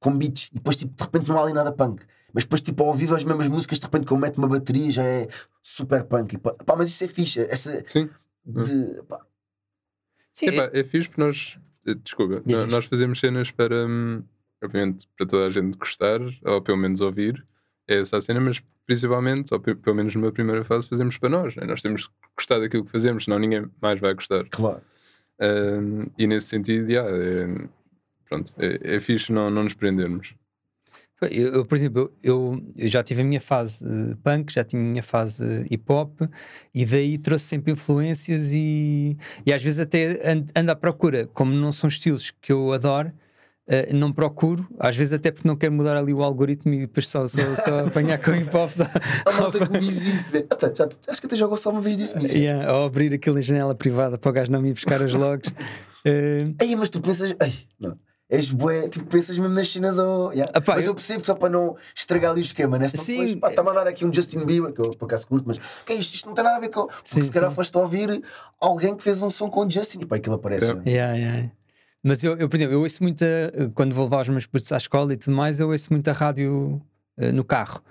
com 0.00 0.16
beats, 0.16 0.48
e 0.52 0.54
depois 0.56 0.76
tipo, 0.76 0.94
de 0.96 1.02
repente 1.04 1.28
não 1.28 1.38
há 1.38 1.42
ali 1.42 1.52
nada 1.52 1.72
punk. 1.72 2.04
Mas 2.32 2.44
depois, 2.44 2.60
tipo, 2.60 2.82
ao 2.84 2.94
vivo 2.94 3.14
as 3.14 3.24
mesmas 3.24 3.48
músicas, 3.48 3.78
de 3.78 3.84
repente, 3.86 4.06
como 4.06 4.20
mete 4.20 4.36
uma 4.36 4.48
bateria, 4.48 4.90
já 4.90 5.02
é 5.04 5.28
super 5.62 6.04
punk. 6.04 6.34
E, 6.34 6.38
pá, 6.38 6.52
pá, 6.52 6.76
mas 6.76 6.88
isso 6.90 7.02
é 7.04 7.08
fixe. 7.08 7.40
Essa 7.48 7.82
Sim. 7.86 8.10
de, 8.44 9.02
pá, 9.08 9.20
Sim, 10.32 10.48
Epá, 10.48 10.70
é 10.72 10.84
fixe 10.84 11.08
porque 11.08 11.20
nós, 11.22 11.58
eh, 11.86 11.94
desculpa, 11.94 12.42
diz. 12.44 12.56
nós 12.70 12.84
fazemos 12.84 13.18
cenas 13.20 13.50
para, 13.50 13.86
hum, 13.86 14.22
obviamente, 14.62 15.08
para 15.16 15.26
toda 15.26 15.46
a 15.46 15.50
gente 15.50 15.78
gostar, 15.78 16.20
ou 16.44 16.60
pelo 16.60 16.76
menos 16.76 17.00
ouvir, 17.00 17.46
é 17.88 17.96
essa 18.00 18.18
a 18.18 18.20
cena, 18.20 18.40
mas 18.40 18.62
principalmente, 18.86 19.52
ou 19.52 19.60
pe- 19.60 19.74
pelo 19.74 19.96
menos 19.96 20.14
numa 20.14 20.30
primeira 20.32 20.64
fase, 20.64 20.88
fazemos 20.88 21.18
para 21.18 21.28
nós. 21.28 21.54
né? 21.56 21.66
Nós 21.66 21.82
temos 21.82 22.06
que 22.06 22.12
gostar 22.36 22.58
daquilo 22.60 22.84
que 22.84 22.92
fazemos, 22.92 23.24
senão 23.24 23.38
ninguém 23.38 23.66
mais 23.80 24.00
vai 24.00 24.14
gostar. 24.14 24.44
claro. 24.50 24.80
Hum, 25.38 26.06
e 26.18 26.26
nesse 26.26 26.46
sentido, 26.46 26.90
yeah, 26.90 27.10
é, 27.10 27.46
pronto, 28.28 28.52
é, 28.58 28.96
é 28.96 29.00
fixe 29.00 29.30
não, 29.32 29.50
não 29.50 29.64
nos 29.64 29.74
prendermos. 29.74 30.34
Eu, 31.20 31.54
eu, 31.54 31.64
por 31.64 31.74
exemplo, 31.74 32.12
eu, 32.22 32.62
eu 32.76 32.88
já 32.88 33.02
tive 33.02 33.22
a 33.22 33.24
minha 33.24 33.40
fase 33.40 33.82
eh, 33.86 34.14
punk, 34.22 34.52
já 34.52 34.62
tinha 34.62 34.80
a 34.82 34.84
minha 34.84 35.02
fase 35.02 35.42
eh, 35.42 35.66
hip 35.70 35.84
hop, 35.90 36.20
e 36.74 36.84
daí 36.84 37.16
trouxe 37.16 37.46
sempre 37.46 37.72
influências 37.72 38.52
e, 38.52 39.16
e 39.46 39.50
às 39.52 39.62
vezes 39.62 39.80
até 39.80 40.20
ando, 40.30 40.52
ando 40.54 40.72
à 40.72 40.76
procura, 40.76 41.26
como 41.28 41.52
não 41.52 41.72
são 41.72 41.88
estilos 41.88 42.30
que 42.30 42.52
eu 42.52 42.70
adoro, 42.70 43.10
eh, 43.68 43.92
não 43.92 44.12
procuro, 44.12 44.66
às 44.78 44.94
vezes 44.96 45.12
até 45.12 45.30
porque 45.30 45.46
não 45.46 45.56
quero 45.56 45.72
mudar 45.72 45.96
ali 45.96 46.12
o 46.14 46.22
algoritmo 46.22 46.72
e 46.74 46.80
depois 46.80 47.08
só, 47.08 47.26
só, 47.26 47.40
só 47.56 47.86
apanhar 47.86 48.18
com 48.18 48.34
hip 48.34 48.54
hop. 48.56 48.70
Só, 48.70 48.84
A 48.84 49.32
malta 49.40 49.58
que 49.66 49.72
me 49.72 49.78
diz 49.80 50.00
isso, 50.02 50.32
né? 50.32 50.44
Até, 50.50 50.74
já, 50.74 50.88
acho 51.08 51.20
que 51.20 51.26
até 51.26 51.36
já 51.36 51.46
gostou 51.46 51.72
uma 51.72 51.80
vez 51.80 51.96
disso. 51.96 52.18
nisso. 52.18 52.36
yeah, 52.36 52.72
ou 52.72 52.84
abrir 52.86 53.12
aquilo 53.14 53.38
em 53.38 53.42
janela 53.42 53.74
privada 53.74 54.16
para 54.18 54.30
o 54.30 54.32
gajo 54.32 54.50
não 54.52 54.60
me 54.62 54.70
ir 54.70 54.74
buscar 54.74 55.00
os 55.00 55.12
logs. 55.12 55.52
Eh, 56.08 56.52
Ei, 56.62 56.76
mas 56.76 56.88
tu 56.88 57.00
pensas. 57.00 57.34
Ei, 57.42 57.66
não. 57.80 57.98
És 58.30 58.52
bué, 58.52 58.88
tipo, 58.88 59.04
pensas 59.06 59.36
mesmo 59.36 59.52
nas 59.52 59.68
cenas 59.68 59.98
ou. 59.98 60.32
yeah. 60.32 60.52
Ah, 60.54 60.60
pá, 60.60 60.76
mas 60.76 60.84
eu... 60.84 60.90
eu- 60.90 60.94
percebo 60.94 61.20
que 61.20 61.26
só 61.26 61.34
para 61.34 61.48
não 61.48 61.74
estragar 61.96 62.30
ali 62.30 62.42
o 62.42 62.44
esquema, 62.44 62.78
né? 62.78 62.88
Senão 62.88 63.04
Sim, 63.04 63.12
depois, 63.14 63.34
pá, 63.40 63.50
está-me 63.50 63.70
a 63.70 63.72
dar 63.72 63.88
aqui 63.88 64.04
um 64.04 64.14
Justin 64.14 64.44
Bieber, 64.46 64.72
que 64.72 64.80
eu 64.80 64.90
por 64.92 65.06
acaso 65.06 65.26
curto, 65.26 65.44
mas 65.48 65.58
que 65.84 65.92
é 65.92 65.96
isto? 65.96 66.14
Isto 66.14 66.28
não 66.28 66.34
tem 66.34 66.44
nada 66.44 66.58
a 66.58 66.60
ver 66.60 66.68
com. 66.68 66.86
Porque 66.86 67.00
Sim, 67.06 67.22
se 67.22 67.30
calhar 67.32 67.50
foste 67.50 67.76
a 67.76 67.80
ouvir 67.80 68.22
alguém 68.60 68.94
que 68.96 69.02
fez 69.02 69.20
um 69.20 69.30
som 69.30 69.50
com 69.50 69.66
o 69.66 69.68
Justin 69.70 69.98
e 70.02 70.06
pá, 70.06 70.14
aquilo 70.14 70.36
aparece. 70.36 70.70
É. 70.70 70.74
né? 70.74 70.82
Yeah, 70.86 71.16
yeah. 71.16 71.50
Mas 72.06 72.22
eu, 72.22 72.36
eu, 72.36 72.48
por 72.48 72.54
exemplo, 72.54 72.72
eu 72.74 72.80
ouço 72.82 73.02
muita, 73.02 73.26
quando 73.74 73.92
vou 73.92 74.04
levar 74.04 74.22
os 74.22 74.28
meus 74.28 74.46
putos 74.46 74.70
à 74.70 74.76
escola 74.76 75.12
e 75.12 75.16
tudo 75.16 75.34
mais, 75.34 75.58
eu 75.58 75.70
ouço 75.70 75.88
muita 75.90 76.12
rádio 76.12 76.80
eh, 77.18 77.32
no 77.32 77.42
carro. 77.42 77.82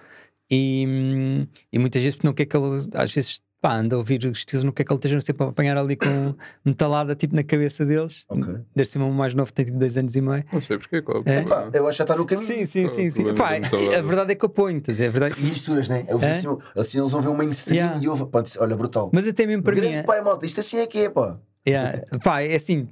E, 0.49 0.85
hum, 0.87 1.47
e 1.69 1.77
muitas 1.77 2.01
vezes, 2.01 2.15
porque 2.15 2.27
não 2.27 2.33
quer 2.33 2.45
que 2.45 2.55
ele, 2.55 2.87
às 2.93 3.11
vezes, 3.13 3.41
pá, 3.59 3.75
anda 3.75 3.93
a 3.95 3.97
ouvir 3.97 4.23
estilos, 4.25 4.63
não 4.63 4.71
quer 4.71 4.85
que 4.85 4.93
ele 4.93 4.97
esteja 4.99 5.19
sempre 5.19 5.45
a 5.45 5.49
apanhar 5.49 5.77
ali 5.77 5.97
com 5.97 6.33
metalada 6.63 7.13
tipo 7.13 7.35
na 7.35 7.43
cabeça 7.43 7.85
deles. 7.85 8.23
Ok. 8.29 8.55
Deve 8.73 8.87
ser 8.87 8.99
o 8.99 9.11
mais 9.11 9.33
novo, 9.33 9.51
tem 9.51 9.65
tipo 9.65 9.77
dois 9.77 9.97
anos 9.97 10.15
e 10.15 10.21
meio. 10.21 10.45
Não 10.49 10.61
sei 10.61 10.77
porquê, 10.77 11.01
qual 11.01 11.21
é 11.25 11.33
É? 11.33 11.39
Epá, 11.39 11.69
eu 11.73 11.85
acho 11.85 11.91
que 11.91 11.97
já 11.97 12.03
está 12.05 12.15
no 12.15 12.25
caminho. 12.25 12.47
Sim, 12.47 12.65
sim, 12.65 12.85
é 12.85 12.87
sim, 12.87 13.09
sim. 13.09 13.33
Pá, 13.35 13.55
da 13.55 13.59
metalada? 13.59 13.97
a 13.97 14.01
verdade 14.01 14.31
é 14.31 14.35
que 14.35 14.45
eu 14.45 14.49
ponho, 14.49 14.77
estás 14.77 14.97
a 14.97 15.03
ver? 15.03 15.07
é 15.07 15.11
verdade. 15.11 15.35
Se 15.35 15.43
misturas, 15.43 15.89
né? 15.89 16.05
Eles 16.07 16.23
Hã? 16.23 16.29
assim, 16.29 16.47
assim 16.77 16.99
eles 17.01 17.11
vão 17.11 17.21
ver 17.21 17.27
um 17.27 17.35
mainstream 17.35 17.75
Yeah. 17.75 18.01
e 18.01 18.07
ouvem. 18.07 18.27
Pronto, 18.27 18.49
olha, 18.59 18.77
brutal. 18.77 19.09
Mas 19.11 19.27
até 19.27 19.45
mesmo 19.45 19.61
para 19.61 19.75
mim. 19.75 19.81
Grande 19.81 19.95
é- 19.97 20.03
pai, 20.03 20.21
malta, 20.21 20.45
isto 20.45 20.61
assim 20.61 20.77
é 20.77 20.87
que 20.87 20.99
é, 20.99 21.09
pá. 21.09 21.37
Yeah. 21.67 22.01
Pá, 22.23 22.39
é 22.41 22.55
assim. 22.55 22.87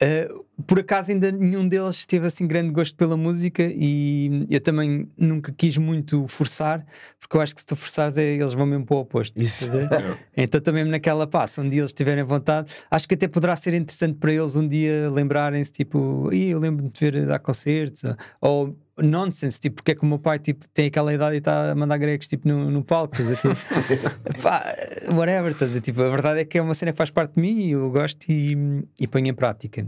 Eh, 0.00 0.28
por 0.66 0.78
acaso 0.80 1.10
ainda 1.10 1.30
nenhum 1.30 1.66
deles 1.66 2.04
teve 2.06 2.26
assim 2.26 2.46
grande 2.46 2.70
gosto 2.70 2.94
pela 2.94 3.16
música 3.16 3.62
e 3.64 4.46
eu 4.50 4.60
também 4.60 5.08
nunca 5.16 5.52
quis 5.52 5.76
muito 5.76 6.26
forçar, 6.28 6.84
porque 7.18 7.36
eu 7.36 7.40
acho 7.40 7.54
que 7.54 7.60
se 7.60 7.66
tu 7.66 7.76
forçares 7.76 8.16
é, 8.16 8.34
eles 8.34 8.54
vão 8.54 8.66
mesmo 8.66 8.84
para 8.84 8.96
o 8.96 9.00
oposto. 9.00 9.40
Isso. 9.40 9.70
Então 10.36 10.60
também 10.60 10.84
naquela 10.84 11.28
se 11.46 11.60
um 11.60 11.68
dia 11.68 11.82
eles 11.82 11.92
tiverem 11.92 12.24
vontade, 12.24 12.72
acho 12.90 13.06
que 13.06 13.14
até 13.14 13.28
poderá 13.28 13.54
ser 13.56 13.74
interessante 13.74 14.16
para 14.18 14.32
eles 14.32 14.56
um 14.56 14.66
dia 14.66 15.10
lembrarem-se, 15.10 15.70
tipo, 15.70 16.32
"Ih, 16.32 16.50
eu 16.50 16.58
lembro-me 16.58 16.90
de 16.90 16.98
ver 16.98 17.22
a 17.22 17.26
dar 17.26 17.38
concertos, 17.38 18.02
ou 18.40 18.76
nonsense, 19.02 19.58
tipo, 19.60 19.76
porque 19.76 19.92
é 19.92 19.94
que 19.94 20.02
o 20.02 20.06
meu 20.06 20.18
pai 20.18 20.38
tipo, 20.38 20.66
tem 20.68 20.86
aquela 20.86 21.12
idade 21.12 21.36
e 21.36 21.38
está 21.38 21.70
a 21.72 21.74
mandar 21.74 21.98
gregos 21.98 22.28
tipo, 22.28 22.46
no, 22.48 22.70
no 22.70 22.84
palco, 22.84 23.20
estás 23.20 23.44
a? 23.44 23.54
Tipo, 23.82 24.40
pá, 24.42 24.64
whatever, 25.12 25.52
estás 25.52 25.76
a? 25.76 25.80
Tipo, 25.80 26.02
a 26.02 26.08
verdade 26.10 26.40
é 26.40 26.44
que 26.44 26.58
é 26.58 26.62
uma 26.62 26.74
cena 26.74 26.92
que 26.92 26.98
faz 26.98 27.10
parte 27.10 27.34
de 27.34 27.40
mim 27.40 27.60
e 27.60 27.70
eu 27.70 27.90
gosto 27.90 28.24
e, 28.28 28.84
e 28.98 29.06
ponho 29.06 29.28
em 29.28 29.34
prática. 29.34 29.86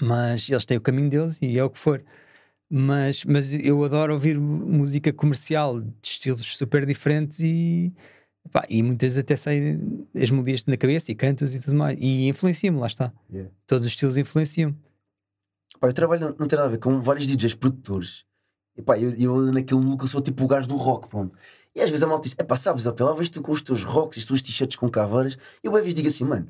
Mas 0.00 0.48
eles 0.48 0.64
têm 0.64 0.76
o 0.76 0.80
caminho 0.80 1.10
deles 1.10 1.38
e 1.40 1.58
é 1.58 1.64
o 1.64 1.70
que 1.70 1.78
for. 1.78 2.02
Mas, 2.70 3.24
mas 3.24 3.52
eu 3.52 3.84
adoro 3.84 4.14
ouvir 4.14 4.38
música 4.38 5.12
comercial 5.12 5.78
de 5.80 5.92
estilos 6.02 6.56
super 6.56 6.86
diferentes 6.86 7.40
e, 7.40 7.92
pá, 8.50 8.64
e 8.68 8.82
muitas 8.82 9.18
até 9.18 9.36
saem 9.36 10.06
as 10.14 10.30
melodias 10.30 10.64
na 10.64 10.76
cabeça 10.76 11.12
e 11.12 11.14
cantos 11.14 11.54
e 11.54 11.60
tudo 11.60 11.76
mais. 11.76 11.98
E 12.00 12.28
influenciam-me, 12.28 12.80
lá 12.80 12.86
está. 12.86 13.12
Yeah. 13.30 13.52
Todos 13.66 13.86
os 13.86 13.92
estilos 13.92 14.16
influenciam. 14.16 14.74
Pá, 15.78 15.88
eu 15.88 15.92
trabalho, 15.92 16.20
não, 16.22 16.28
não 16.38 16.48
tem 16.48 16.56
nada 16.56 16.68
a 16.68 16.70
ver 16.70 16.78
com 16.78 16.98
vários 17.00 17.26
DJs 17.26 17.54
produtores. 17.54 18.24
E 18.74 18.80
pá, 18.80 18.98
eu, 18.98 19.14
eu 19.16 19.52
naquele 19.52 19.80
núcleo 19.80 20.08
sou 20.08 20.22
tipo 20.22 20.42
o 20.42 20.46
gajo 20.46 20.66
do 20.66 20.76
rock, 20.76 21.08
pronto. 21.08 21.36
E 21.74 21.80
às 21.80 21.90
vezes 21.90 22.02
a 22.02 22.06
malta 22.06 22.24
diz: 22.24 22.34
é 22.38 22.42
pá, 22.42 22.56
sabes, 22.56 22.86
Apel, 22.86 23.06
lá 23.06 23.12
vais 23.12 23.28
tu 23.28 23.42
com 23.42 23.52
os 23.52 23.60
teus 23.60 23.82
rocks 23.84 24.16
e 24.16 24.20
as 24.20 24.24
tuas 24.24 24.40
t-shirts 24.40 24.76
com 24.76 24.88
caveiras. 24.90 25.36
E 25.62 25.66
eu 25.66 25.74
às 25.74 25.80
vezes 25.80 25.94
digo 25.94 26.08
assim, 26.08 26.24
mano, 26.24 26.48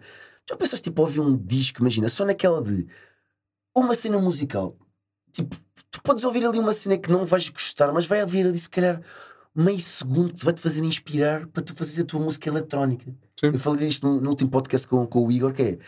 já 0.49 0.57
pensaste 0.57 0.85
tipo 0.85 1.03
a 1.03 1.05
ouvir 1.05 1.21
um 1.21 1.37
disco, 1.37 1.81
imagina, 1.81 2.09
só 2.09 2.25
naquela 2.25 2.63
de 2.63 2.87
uma 3.75 3.95
cena 3.95 4.19
musical. 4.19 4.77
Tipo, 5.33 5.57
tu 5.91 6.03
podes 6.03 6.25
ouvir 6.25 6.45
ali 6.45 6.59
uma 6.59 6.73
cena 6.73 6.99
que 6.99 7.11
não 7.11 7.25
vais 7.25 7.49
gostar, 7.49 7.93
mas 7.93 8.07
vai 8.07 8.23
ouvir 8.23 8.47
ali 8.47 8.59
se 8.59 8.69
calhar 8.69 9.03
meio 9.55 9.81
segundo 9.81 10.35
que 10.35 10.45
vai-te 10.45 10.61
fazer 10.61 10.83
inspirar 10.83 11.47
para 11.47 11.63
tu 11.63 11.75
fazeres 11.75 12.01
a 12.01 12.05
tua 12.05 12.21
música 12.21 12.49
eletrónica. 12.49 13.13
Sim. 13.39 13.49
Eu 13.49 13.59
falei 13.59 13.89
isto 13.89 14.07
no, 14.07 14.21
no 14.21 14.31
último 14.31 14.51
podcast 14.51 14.87
com, 14.87 15.07
com 15.07 15.27
o 15.27 15.33
Igor, 15.33 15.53
que 15.53 15.63
é 15.63 15.79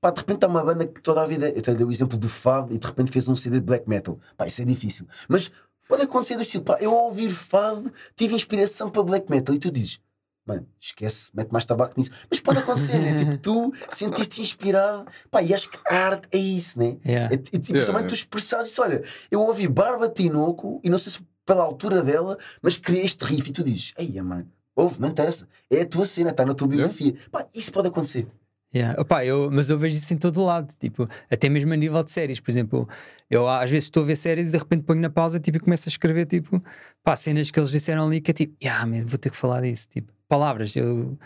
pá, 0.00 0.10
de 0.10 0.20
repente 0.20 0.44
há 0.44 0.48
uma 0.48 0.62
banda 0.62 0.86
que 0.86 1.00
toda 1.00 1.22
a 1.22 1.26
vida. 1.26 1.48
Eu 1.50 1.62
te 1.62 1.74
dei 1.74 1.86
o 1.86 1.90
exemplo 1.90 2.18
do 2.18 2.28
Fado 2.28 2.74
e 2.74 2.78
de 2.78 2.86
repente 2.86 3.10
fez 3.10 3.26
um 3.28 3.36
CD 3.36 3.60
de 3.60 3.66
black 3.66 3.88
metal. 3.88 4.18
Pá, 4.36 4.46
isso 4.46 4.60
é 4.60 4.64
difícil. 4.64 5.06
Mas 5.28 5.50
pode 5.88 6.02
acontecer 6.02 6.36
do 6.36 6.42
estilo, 6.42 6.64
pá, 6.64 6.78
eu 6.80 6.90
ao 6.90 7.06
ouvir 7.06 7.30
Fado 7.30 7.92
tive 8.14 8.34
inspiração 8.34 8.90
para 8.90 9.02
black 9.02 9.30
metal 9.30 9.54
e 9.54 9.58
tu 9.58 9.70
dizes, 9.70 10.00
mano, 10.46 10.66
esquece, 10.80 11.30
mete 11.34 11.50
mais 11.50 11.64
tabaco 11.64 11.94
nisso. 11.96 12.10
Mas 12.30 12.40
pode 12.40 12.58
acontecer, 12.58 12.98
né? 12.98 13.16
Tipo, 13.16 13.36
tu 13.42 13.72
sentiste 13.90 14.40
inspirado, 14.42 15.06
pá, 15.30 15.42
e 15.42 15.54
acho 15.54 15.70
que 15.70 15.78
a 15.88 15.94
arte 15.94 16.28
é 16.32 16.38
isso, 16.38 16.78
né? 16.78 16.96
Yeah. 17.04 17.34
É, 17.34 17.38
e, 17.38 17.58
tipo, 17.58 17.74
Yeah, 17.74 17.86
somente 17.86 18.02
yeah. 18.02 18.08
tu 18.08 18.14
expressares 18.14 18.68
isso. 18.68 18.82
Olha, 18.82 19.02
eu 19.30 19.40
ouvi 19.40 19.66
Barba 19.68 20.08
Tinoco 20.08 20.80
e 20.84 20.90
não 20.90 20.98
sei 20.98 21.12
se 21.12 21.20
pela 21.46 21.62
altura 21.62 22.02
dela, 22.02 22.38
mas 22.62 22.78
criei 22.78 23.04
este 23.04 23.22
riff 23.24 23.48
e 23.50 23.52
tu 23.52 23.62
dizes, 23.62 23.92
ei, 23.98 24.20
mano, 24.22 24.48
ouve, 24.74 25.00
não 25.00 25.08
interessa, 25.10 25.46
é 25.70 25.82
a 25.82 25.86
tua 25.86 26.06
cena, 26.06 26.30
está 26.30 26.44
na 26.44 26.54
tua 26.54 26.66
Yeah. 26.66 26.88
biografia. 26.92 27.28
Pá, 27.30 27.46
isso 27.54 27.70
pode 27.72 27.88
acontecer. 27.88 28.26
Yeah. 28.74 29.00
Opa, 29.00 29.24
eu, 29.24 29.50
mas 29.52 29.70
eu 29.70 29.78
vejo 29.78 29.96
isso 29.96 30.12
em 30.12 30.16
todo 30.16 30.42
lado, 30.44 30.74
tipo, 30.80 31.08
até 31.30 31.48
mesmo 31.48 31.72
a 31.72 31.76
nível 31.76 32.02
de 32.02 32.10
séries, 32.10 32.40
por 32.40 32.50
exemplo, 32.50 32.88
eu 33.30 33.48
às 33.48 33.70
vezes 33.70 33.84
estou 33.84 34.02
a 34.02 34.06
ver 34.06 34.16
séries 34.16 34.48
e 34.48 34.52
de 34.52 34.58
repente 34.58 34.82
ponho 34.82 35.00
na 35.00 35.10
pausa 35.10 35.38
tipo, 35.38 35.58
e 35.58 35.60
começo 35.60 35.88
a 35.88 35.90
escrever 35.90 36.26
tipo, 36.26 36.60
pá, 37.04 37.14
cenas 37.14 37.50
que 37.52 37.60
eles 37.60 37.70
disseram 37.70 38.06
ali 38.06 38.20
que 38.20 38.30
é 38.30 38.34
tipo, 38.34 38.56
yeah, 38.62 38.84
man, 38.86 39.04
vou 39.06 39.18
ter 39.18 39.30
que 39.30 39.36
falar 39.36 39.60
disso, 39.60 39.86
tipo, 39.88 40.12
palavras, 40.28 40.74
eu, 40.76 41.18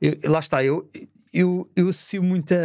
eu- 0.00 0.16
lá 0.24 0.38
está, 0.40 0.62
eu, 0.64 0.88
eu, 1.32 1.70
eu 1.76 1.88
associo 1.88 2.22
muito 2.22 2.52
a, 2.54 2.56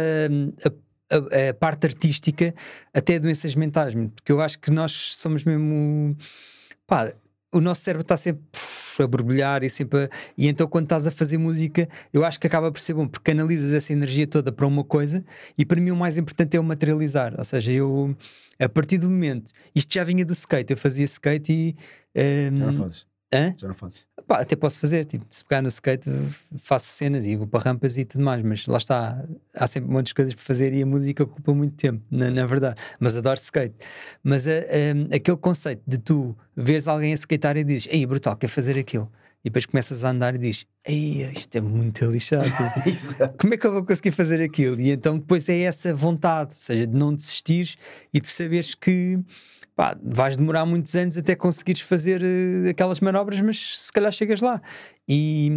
a- 0.68 1.16
a- 1.16 1.48
a 1.50 1.54
parte 1.54 1.86
artística 1.86 2.54
até 2.92 3.16
a 3.16 3.18
doenças 3.18 3.54
mentais, 3.54 3.94
porque 4.14 4.32
eu 4.32 4.40
acho 4.40 4.58
que 4.58 4.70
nós 4.70 4.92
somos 5.16 5.44
mesmo, 5.44 6.16
pá, 6.86 7.12
o 7.54 7.60
nosso 7.60 7.82
cérebro 7.82 8.00
está 8.02 8.16
sempre 8.16 8.42
a 8.98 9.06
borbulhar 9.06 9.62
e 9.62 9.68
sempre 9.68 10.04
a- 10.04 10.08
e 10.38 10.48
então 10.48 10.66
quando 10.66 10.84
estás 10.86 11.06
a 11.06 11.10
fazer 11.10 11.36
música 11.36 11.86
eu 12.12 12.24
acho 12.24 12.40
que 12.40 12.46
acaba 12.46 12.72
por 12.72 12.80
ser 12.80 12.94
bom 12.94 13.06
porque 13.06 13.30
canalizas 13.30 13.74
essa 13.74 13.92
energia 13.92 14.26
toda 14.26 14.50
para 14.50 14.66
uma 14.66 14.82
coisa 14.82 15.22
e 15.58 15.64
para 15.66 15.78
mim 15.78 15.90
o 15.90 15.96
mais 15.96 16.16
importante 16.16 16.56
é 16.56 16.60
o 16.60 16.64
materializar 16.64 17.34
ou 17.36 17.44
seja, 17.44 17.70
eu 17.72 18.16
a 18.58 18.68
partir 18.70 18.96
do 18.96 19.08
momento 19.10 19.52
isto 19.74 19.92
já 19.92 20.02
vinha 20.02 20.24
do 20.24 20.32
skate, 20.32 20.72
eu 20.72 20.78
fazia 20.78 21.04
skate 21.04 21.52
e 21.52 21.76
Já 22.14 22.64
não 22.66 22.72
hum, 22.72 22.76
fazes. 22.78 23.06
Hã? 23.32 23.54
Já 23.56 23.68
não 23.68 23.74
fazes. 23.74 24.04
Pá, 24.26 24.40
até 24.40 24.54
posso 24.54 24.78
fazer, 24.78 25.04
tipo, 25.04 25.26
se 25.30 25.44
pegar 25.44 25.62
no 25.62 25.68
skate 25.68 26.08
faço 26.58 26.86
cenas 26.86 27.26
e 27.26 27.34
vou 27.34 27.46
para 27.46 27.60
rampas 27.64 27.96
e 27.96 28.04
tudo 28.04 28.22
mais, 28.24 28.42
mas 28.42 28.66
lá 28.66 28.78
está, 28.78 29.24
há 29.54 29.66
sempre 29.66 29.90
muitas 29.90 30.12
coisas 30.12 30.34
para 30.34 30.44
fazer 30.44 30.72
e 30.72 30.82
a 30.82 30.86
música 30.86 31.24
ocupa 31.24 31.52
muito 31.52 31.74
tempo, 31.76 32.02
na, 32.10 32.30
na 32.30 32.46
verdade, 32.46 32.80
mas 33.00 33.16
adoro 33.16 33.38
skate. 33.40 33.74
Mas 34.22 34.46
a- 34.46 34.50
a- 34.52 35.16
aquele 35.16 35.36
conceito 35.38 35.82
de 35.86 35.98
tu 35.98 36.36
veres 36.56 36.86
alguém 36.86 37.12
a 37.12 37.16
skatear 37.16 37.56
e 37.56 37.64
dizes, 37.64 37.88
ei, 37.90 38.06
brutal, 38.06 38.36
quer 38.36 38.48
fazer 38.48 38.78
aquilo, 38.78 39.10
e 39.44 39.50
depois 39.50 39.66
começas 39.66 40.04
a 40.04 40.10
andar 40.10 40.34
e 40.34 40.38
dizes, 40.38 40.66
ei, 40.86 41.30
isto 41.32 41.56
é 41.56 41.60
muito 41.60 42.04
lixado. 42.04 42.48
Como 43.38 43.54
é 43.54 43.56
que 43.56 43.66
eu 43.66 43.72
vou 43.72 43.84
conseguir 43.84 44.12
fazer 44.12 44.40
aquilo? 44.40 44.80
E 44.80 44.90
então 44.90 45.18
depois 45.18 45.48
é 45.48 45.60
essa 45.60 45.92
vontade, 45.92 46.50
ou 46.54 46.60
seja, 46.60 46.86
de 46.86 46.96
não 46.96 47.14
desistires 47.14 47.76
e 48.14 48.20
de 48.20 48.28
saberes 48.28 48.74
que 48.74 49.18
pá, 49.74 49.96
vais 50.02 50.36
demorar 50.36 50.64
muitos 50.64 50.94
anos 50.94 51.16
até 51.16 51.34
conseguires 51.34 51.80
fazer 51.80 52.22
eh, 52.22 52.70
aquelas 52.70 53.00
manobras, 53.00 53.40
mas 53.40 53.80
se 53.80 53.92
calhar 53.92 54.12
chegas 54.12 54.40
lá. 54.40 54.60
E, 55.08 55.50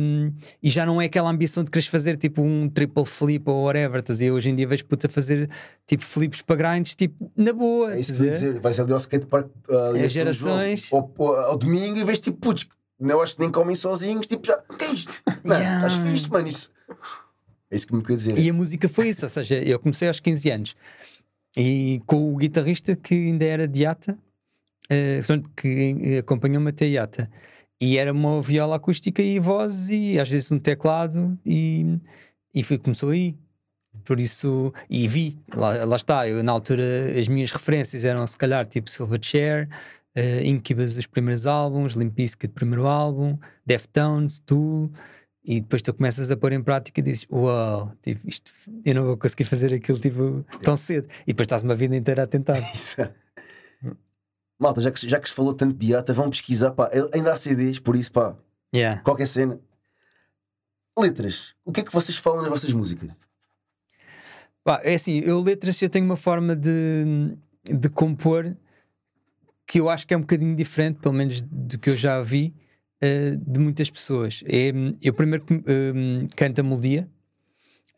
e 0.63 0.69
já 0.69 0.85
não 0.85 0.99
é 0.99 1.05
aquela 1.05 1.29
ambição 1.29 1.63
de 1.63 1.69
quereres 1.69 1.87
fazer 1.87 2.17
tipo 2.17 2.41
um 2.41 2.67
triple 2.67 3.05
flip 3.05 3.47
ou 3.47 3.65
whatever. 3.65 3.99
Estás 3.99 4.19
a 4.19 4.23
ver? 4.23 4.31
Hoje 4.31 4.49
em 4.49 4.55
dia 4.55 4.67
vejo 4.67 4.85
puta 4.85 5.07
fazer 5.07 5.49
tipo 5.85 6.03
flips 6.03 6.41
para 6.41 6.55
grinds, 6.55 6.95
tipo 6.95 7.31
na 7.37 7.53
boa. 7.53 7.93
É 7.93 7.99
isso 7.99 8.13
que 8.13 8.19
dizer. 8.19 8.59
Vais 8.59 8.79
ali 8.79 8.91
ao 8.91 8.97
skatepark 8.97 9.47
uh, 9.69 9.95
É 9.95 10.09
gerações. 10.09 10.87
João, 10.87 11.13
ao, 11.17 11.25
ao, 11.27 11.35
ao 11.51 11.57
domingo 11.57 11.99
e 11.99 12.03
vês 12.03 12.19
tipo, 12.19 12.37
putz, 12.37 12.67
eu 12.99 13.21
acho 13.21 13.35
que 13.35 13.41
nem 13.41 13.51
comem 13.51 13.75
sozinhos, 13.75 14.27
tipo, 14.27 14.45
já, 14.47 14.61
o 14.69 14.75
que 14.75 14.85
é 14.85 14.91
isto? 14.91 15.13
Mano, 15.43 15.61
Yeah. 15.61 15.87
estás 15.87 16.09
fixe, 16.09 16.29
mano, 16.29 16.47
isso. 16.47 16.71
É 17.71 17.75
isso 17.75 17.87
que 17.87 17.95
me 17.95 18.03
quer 18.03 18.15
dizer. 18.15 18.37
E 18.37 18.49
a 18.49 18.53
música 18.53 18.87
foi 18.87 19.09
isso, 19.09 19.25
ou 19.25 19.29
seja, 19.29 19.55
eu 19.55 19.79
comecei 19.79 20.07
aos 20.07 20.19
15 20.19 20.49
anos 20.51 20.75
e 21.57 22.01
com 22.05 22.33
o 22.33 22.37
guitarrista 22.37 22.95
que 22.95 23.13
ainda 23.15 23.45
era 23.45 23.67
de 23.67 23.81
Iata, 23.81 24.17
portanto, 25.17 25.49
que 25.55 26.17
acompanhou-me 26.19 26.69
até 26.69 26.85
Iata. 26.87 27.29
E 27.79 27.97
era 27.97 28.11
uma 28.11 28.41
viola 28.41 28.75
acústica 28.77 29.21
e 29.21 29.39
vozes 29.39 29.89
e 29.89 30.19
às 30.19 30.29
vezes 30.29 30.51
um 30.51 30.59
teclado 30.59 31.37
e, 31.45 31.97
e 32.53 32.63
foi, 32.63 32.77
começou 32.77 33.09
aí. 33.09 33.35
Por 34.03 34.19
isso, 34.19 34.73
e 34.89 35.07
vi, 35.07 35.37
lá, 35.53 35.85
lá 35.85 35.95
está, 35.95 36.27
eu, 36.27 36.43
na 36.43 36.51
altura 36.51 36.83
as 37.19 37.27
minhas 37.29 37.51
referências 37.51 38.03
eram 38.03 38.27
se 38.27 38.37
calhar 38.37 38.65
tipo 38.65 38.89
Silverchair, 38.89 39.69
uh, 40.15 40.43
Incubus, 40.43 40.97
os 40.97 41.05
primeiros 41.05 41.45
álbuns, 41.45 41.93
Limp 41.93 42.13
Bizkit, 42.13 42.53
primeiro 42.53 42.87
álbum, 42.87 43.37
Deftones, 43.65 44.39
Tool, 44.39 44.91
e 45.43 45.61
depois 45.61 45.81
tu 45.81 45.93
começas 45.93 46.31
a 46.31 46.37
pôr 46.37 46.53
em 46.53 46.63
prática 46.63 46.99
e 46.99 47.03
dizes: 47.03 47.27
Uau, 47.31 47.91
tipo, 48.01 48.27
isto, 48.27 48.51
eu 48.83 48.95
não 48.95 49.05
vou 49.05 49.17
conseguir 49.17 49.43
fazer 49.43 49.73
aquilo 49.73 49.99
tipo, 49.99 50.45
tão 50.63 50.75
cedo. 50.75 51.07
E 51.21 51.33
depois 51.33 51.45
estás 51.45 51.63
uma 51.63 51.75
vida 51.75 51.95
inteira 51.95 52.23
a 52.23 52.27
tentar. 52.27 52.59
Isso 52.73 53.01
é. 53.01 53.13
Malta, 54.57 54.79
já 54.79 54.89
que, 54.89 55.07
já 55.07 55.19
que 55.19 55.27
se 55.27 55.35
falou 55.35 55.53
tanto 55.53 55.77
de 55.77 55.87
Iata, 55.87 56.13
vão 56.13 56.29
pesquisar, 56.29 56.71
pá, 56.71 56.89
ainda 57.13 57.33
há 57.33 57.35
CDs, 57.35 57.77
por 57.77 57.93
isso, 57.93 58.09
pá, 58.09 58.37
Yeah. 58.73 59.01
qualquer 59.03 59.27
cena. 59.27 59.59
Letras, 60.97 61.55
o 61.63 61.71
que 61.71 61.81
é 61.81 61.83
que 61.83 61.93
vocês 61.93 62.17
falam 62.17 62.41
nas 62.41 62.49
vossas 62.49 62.73
músicas? 62.73 63.09
Pá, 64.63 64.81
é 64.83 64.95
assim, 64.95 65.19
eu 65.19 65.39
letras 65.39 65.81
eu 65.81 65.89
tenho 65.89 66.05
uma 66.05 66.17
forma 66.17 66.55
de, 66.55 67.37
de 67.63 67.89
compor 67.89 68.55
que 69.67 69.79
eu 69.79 69.89
acho 69.89 70.05
que 70.05 70.13
é 70.13 70.17
um 70.17 70.21
bocadinho 70.21 70.55
diferente, 70.55 70.99
pelo 70.99 71.13
menos 71.13 71.41
do 71.41 71.77
que 71.79 71.89
eu 71.89 71.95
já 71.97 72.21
vi, 72.21 72.53
eh, 73.01 73.35
de 73.35 73.59
muitas 73.59 73.89
pessoas. 73.89 74.43
É, 74.47 74.71
eu 75.01 75.13
primeiro 75.13 75.45
um, 75.51 76.27
canto 76.35 76.59
a 76.59 76.63
melodia, 76.63 77.09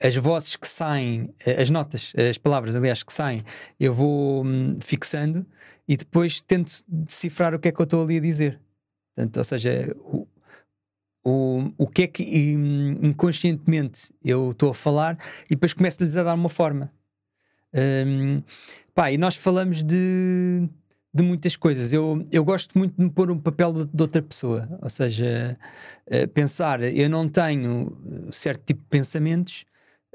as 0.01 0.15
vozes 0.15 0.55
que 0.55 0.67
saem, 0.67 1.33
eh, 1.45 1.61
as 1.61 1.69
notas, 1.69 2.13
as 2.29 2.37
palavras, 2.37 2.75
aliás, 2.75 3.03
que 3.03 3.13
saem, 3.13 3.43
eu 3.79 3.93
vou 3.93 4.45
hum, 4.45 4.77
fixando 4.81 5.45
e 5.87 5.95
depois 5.95 6.41
tento 6.41 6.83
decifrar 6.87 7.53
o 7.53 7.59
que 7.59 7.67
é 7.67 7.71
que 7.71 7.79
eu 7.79 7.83
estou 7.83 8.03
ali 8.03 8.17
a 8.17 8.21
dizer. 8.21 8.59
Portanto, 9.15 9.37
ou 9.37 9.43
seja, 9.43 9.95
o, 9.99 10.27
o, 11.23 11.73
o 11.77 11.87
que 11.87 12.03
é 12.03 12.07
que 12.07 12.23
hum, 12.57 12.99
inconscientemente 13.03 14.11
eu 14.23 14.51
estou 14.51 14.71
a 14.71 14.73
falar 14.73 15.17
e 15.45 15.49
depois 15.49 15.73
começo-lhes 15.73 16.17
a 16.17 16.23
dar 16.23 16.33
uma 16.33 16.49
forma. 16.49 16.91
Hum, 17.73 18.41
pá, 18.95 19.11
e 19.11 19.17
nós 19.17 19.35
falamos 19.35 19.83
de, 19.83 20.67
de 21.17 21.23
muitas 21.23 21.55
coisas. 21.55 21.91
Eu, 21.91 22.25
eu 22.31 22.43
gosto 22.43 22.77
muito 22.77 22.95
de 22.95 23.03
me 23.03 23.09
pôr 23.09 23.31
um 23.31 23.39
papel 23.39 23.73
de, 23.73 23.85
de 23.85 24.01
outra 24.01 24.21
pessoa, 24.21 24.67
ou 24.81 24.89
seja, 24.89 25.57
eh, 26.05 26.27
pensar, 26.27 26.81
eu 26.83 27.09
não 27.09 27.27
tenho 27.27 27.97
certo 28.31 28.63
tipo 28.65 28.81
de 28.81 28.87
pensamentos 28.87 29.65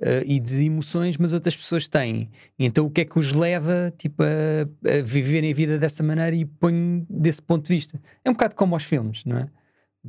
eh, 0.01 0.23
e 0.27 0.41
de 0.41 0.65
emoções, 0.65 1.17
mas 1.17 1.33
outras 1.33 1.57
pessoas 1.57 1.89
têm. 1.89 2.31
Então 2.59 2.87
o 2.87 2.91
que 2.91 3.01
é 3.03 3.05
que 3.05 3.19
os 3.19 3.33
leva 3.33 3.93
tipo, 3.99 4.23
a, 4.23 4.91
a 4.99 5.03
viverem 5.03 5.51
a 5.51 5.55
vida 5.55 5.79
dessa 5.79 6.03
maneira 6.03 6.35
e 6.37 6.45
ponho 6.45 7.07
desse 7.11 7.43
ponto 7.43 7.65
de 7.65 7.75
vista? 7.75 8.01
É 8.25 8.31
um 8.31 8.35
bocado 8.35 8.55
como 8.55 8.75
aos 8.75 8.85
filmes, 8.85 9.25
não 9.25 9.39
é? 9.39 9.49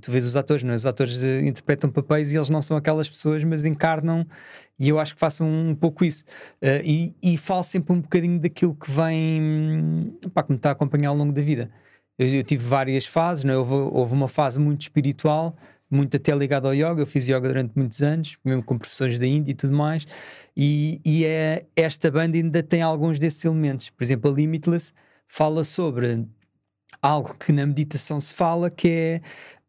Tu 0.02 0.12
vês 0.12 0.26
os 0.26 0.36
atores, 0.36 0.64
não 0.64 0.74
é? 0.74 0.76
Os 0.76 0.86
atores 0.88 1.24
eh, 1.24 1.42
interpretam 1.42 1.92
papéis 1.92 2.34
e 2.34 2.36
eles 2.36 2.50
não 2.50 2.62
são 2.64 2.76
aquelas 2.76 3.08
pessoas, 3.08 3.44
mas 3.44 3.64
encarnam, 3.64 4.26
e 4.80 4.90
eu 4.90 5.00
acho 5.00 5.14
que 5.14 5.20
faço 5.20 5.44
um, 5.44 5.76
pouco 5.76 6.04
isso. 6.04 6.24
Eh, 6.62 6.82
e, 6.84 7.16
e 7.22 7.38
falo 7.38 7.64
sempre 7.64 7.94
um 7.94 8.02
bocadinho 8.02 8.40
daquilo 8.40 8.74
que 8.76 8.90
vem, 8.90 10.18
pá, 10.34 10.42
que 10.42 10.52
me 10.52 10.58
está 10.58 10.70
a 10.70 10.72
acompanhar 10.72 11.10
ao 11.10 11.16
longo 11.16 11.32
da 11.32 11.42
vida. 11.44 11.70
Eu, 12.18 12.28
eu 12.28 12.44
tive 12.44 12.66
várias 12.66 13.06
fases, 13.06 13.44
não 13.44 13.54
é? 13.54 13.58
houve, 13.58 13.74
houve 13.74 14.14
uma 14.14 14.28
fase 14.28 14.60
muito 14.60 14.82
espiritual, 14.82 15.56
muito 15.90 16.18
até 16.18 16.36
ligada 16.36 16.68
ao 16.68 16.74
yoga. 16.74 17.02
Eu 17.02 17.06
fiz 17.08 17.28
yoga 17.28 17.48
durante 17.48 17.74
muitos 17.76 18.02
anos, 18.02 18.38
mesmo 18.44 18.64
com 18.64 18.78
professores 18.78 19.20
da 19.20 19.28
Índia 19.28 19.52
e 19.52 19.56
tudo 19.56 19.76
mais. 19.76 20.08
E, 20.58 21.02
e 21.06 21.26
é, 21.26 21.66
esta 21.76 22.10
banda 22.12 22.38
ainda 22.38 22.64
tem 22.64 22.82
alguns 22.82 23.20
desses 23.20 23.44
elementos. 23.46 23.90
Por 23.92 24.04
exemplo, 24.04 24.32
a 24.32 24.34
Limitless 24.34 24.94
fala 25.28 25.64
sobre 25.64 26.26
algo 27.02 27.36
que 27.36 27.52
na 27.52 27.66
meditação 27.66 28.20
se 28.20 28.34
fala, 28.34 28.70
que 28.70 28.88
é 28.88 29.22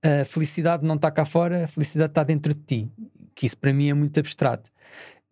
a 0.04 0.24
felicidade 0.24 0.84
não 0.86 0.96
está 0.96 1.10
cá 1.10 1.24
fora, 1.24 1.64
a 1.64 1.68
felicidade 1.68 2.10
está 2.10 2.22
dentro 2.22 2.52
de 2.54 2.60
ti. 2.60 2.92
Que 3.34 3.46
isso 3.46 3.56
para 3.56 3.72
mim 3.72 3.88
é 3.88 3.94
muito 3.94 4.20
abstrato. 4.20 4.70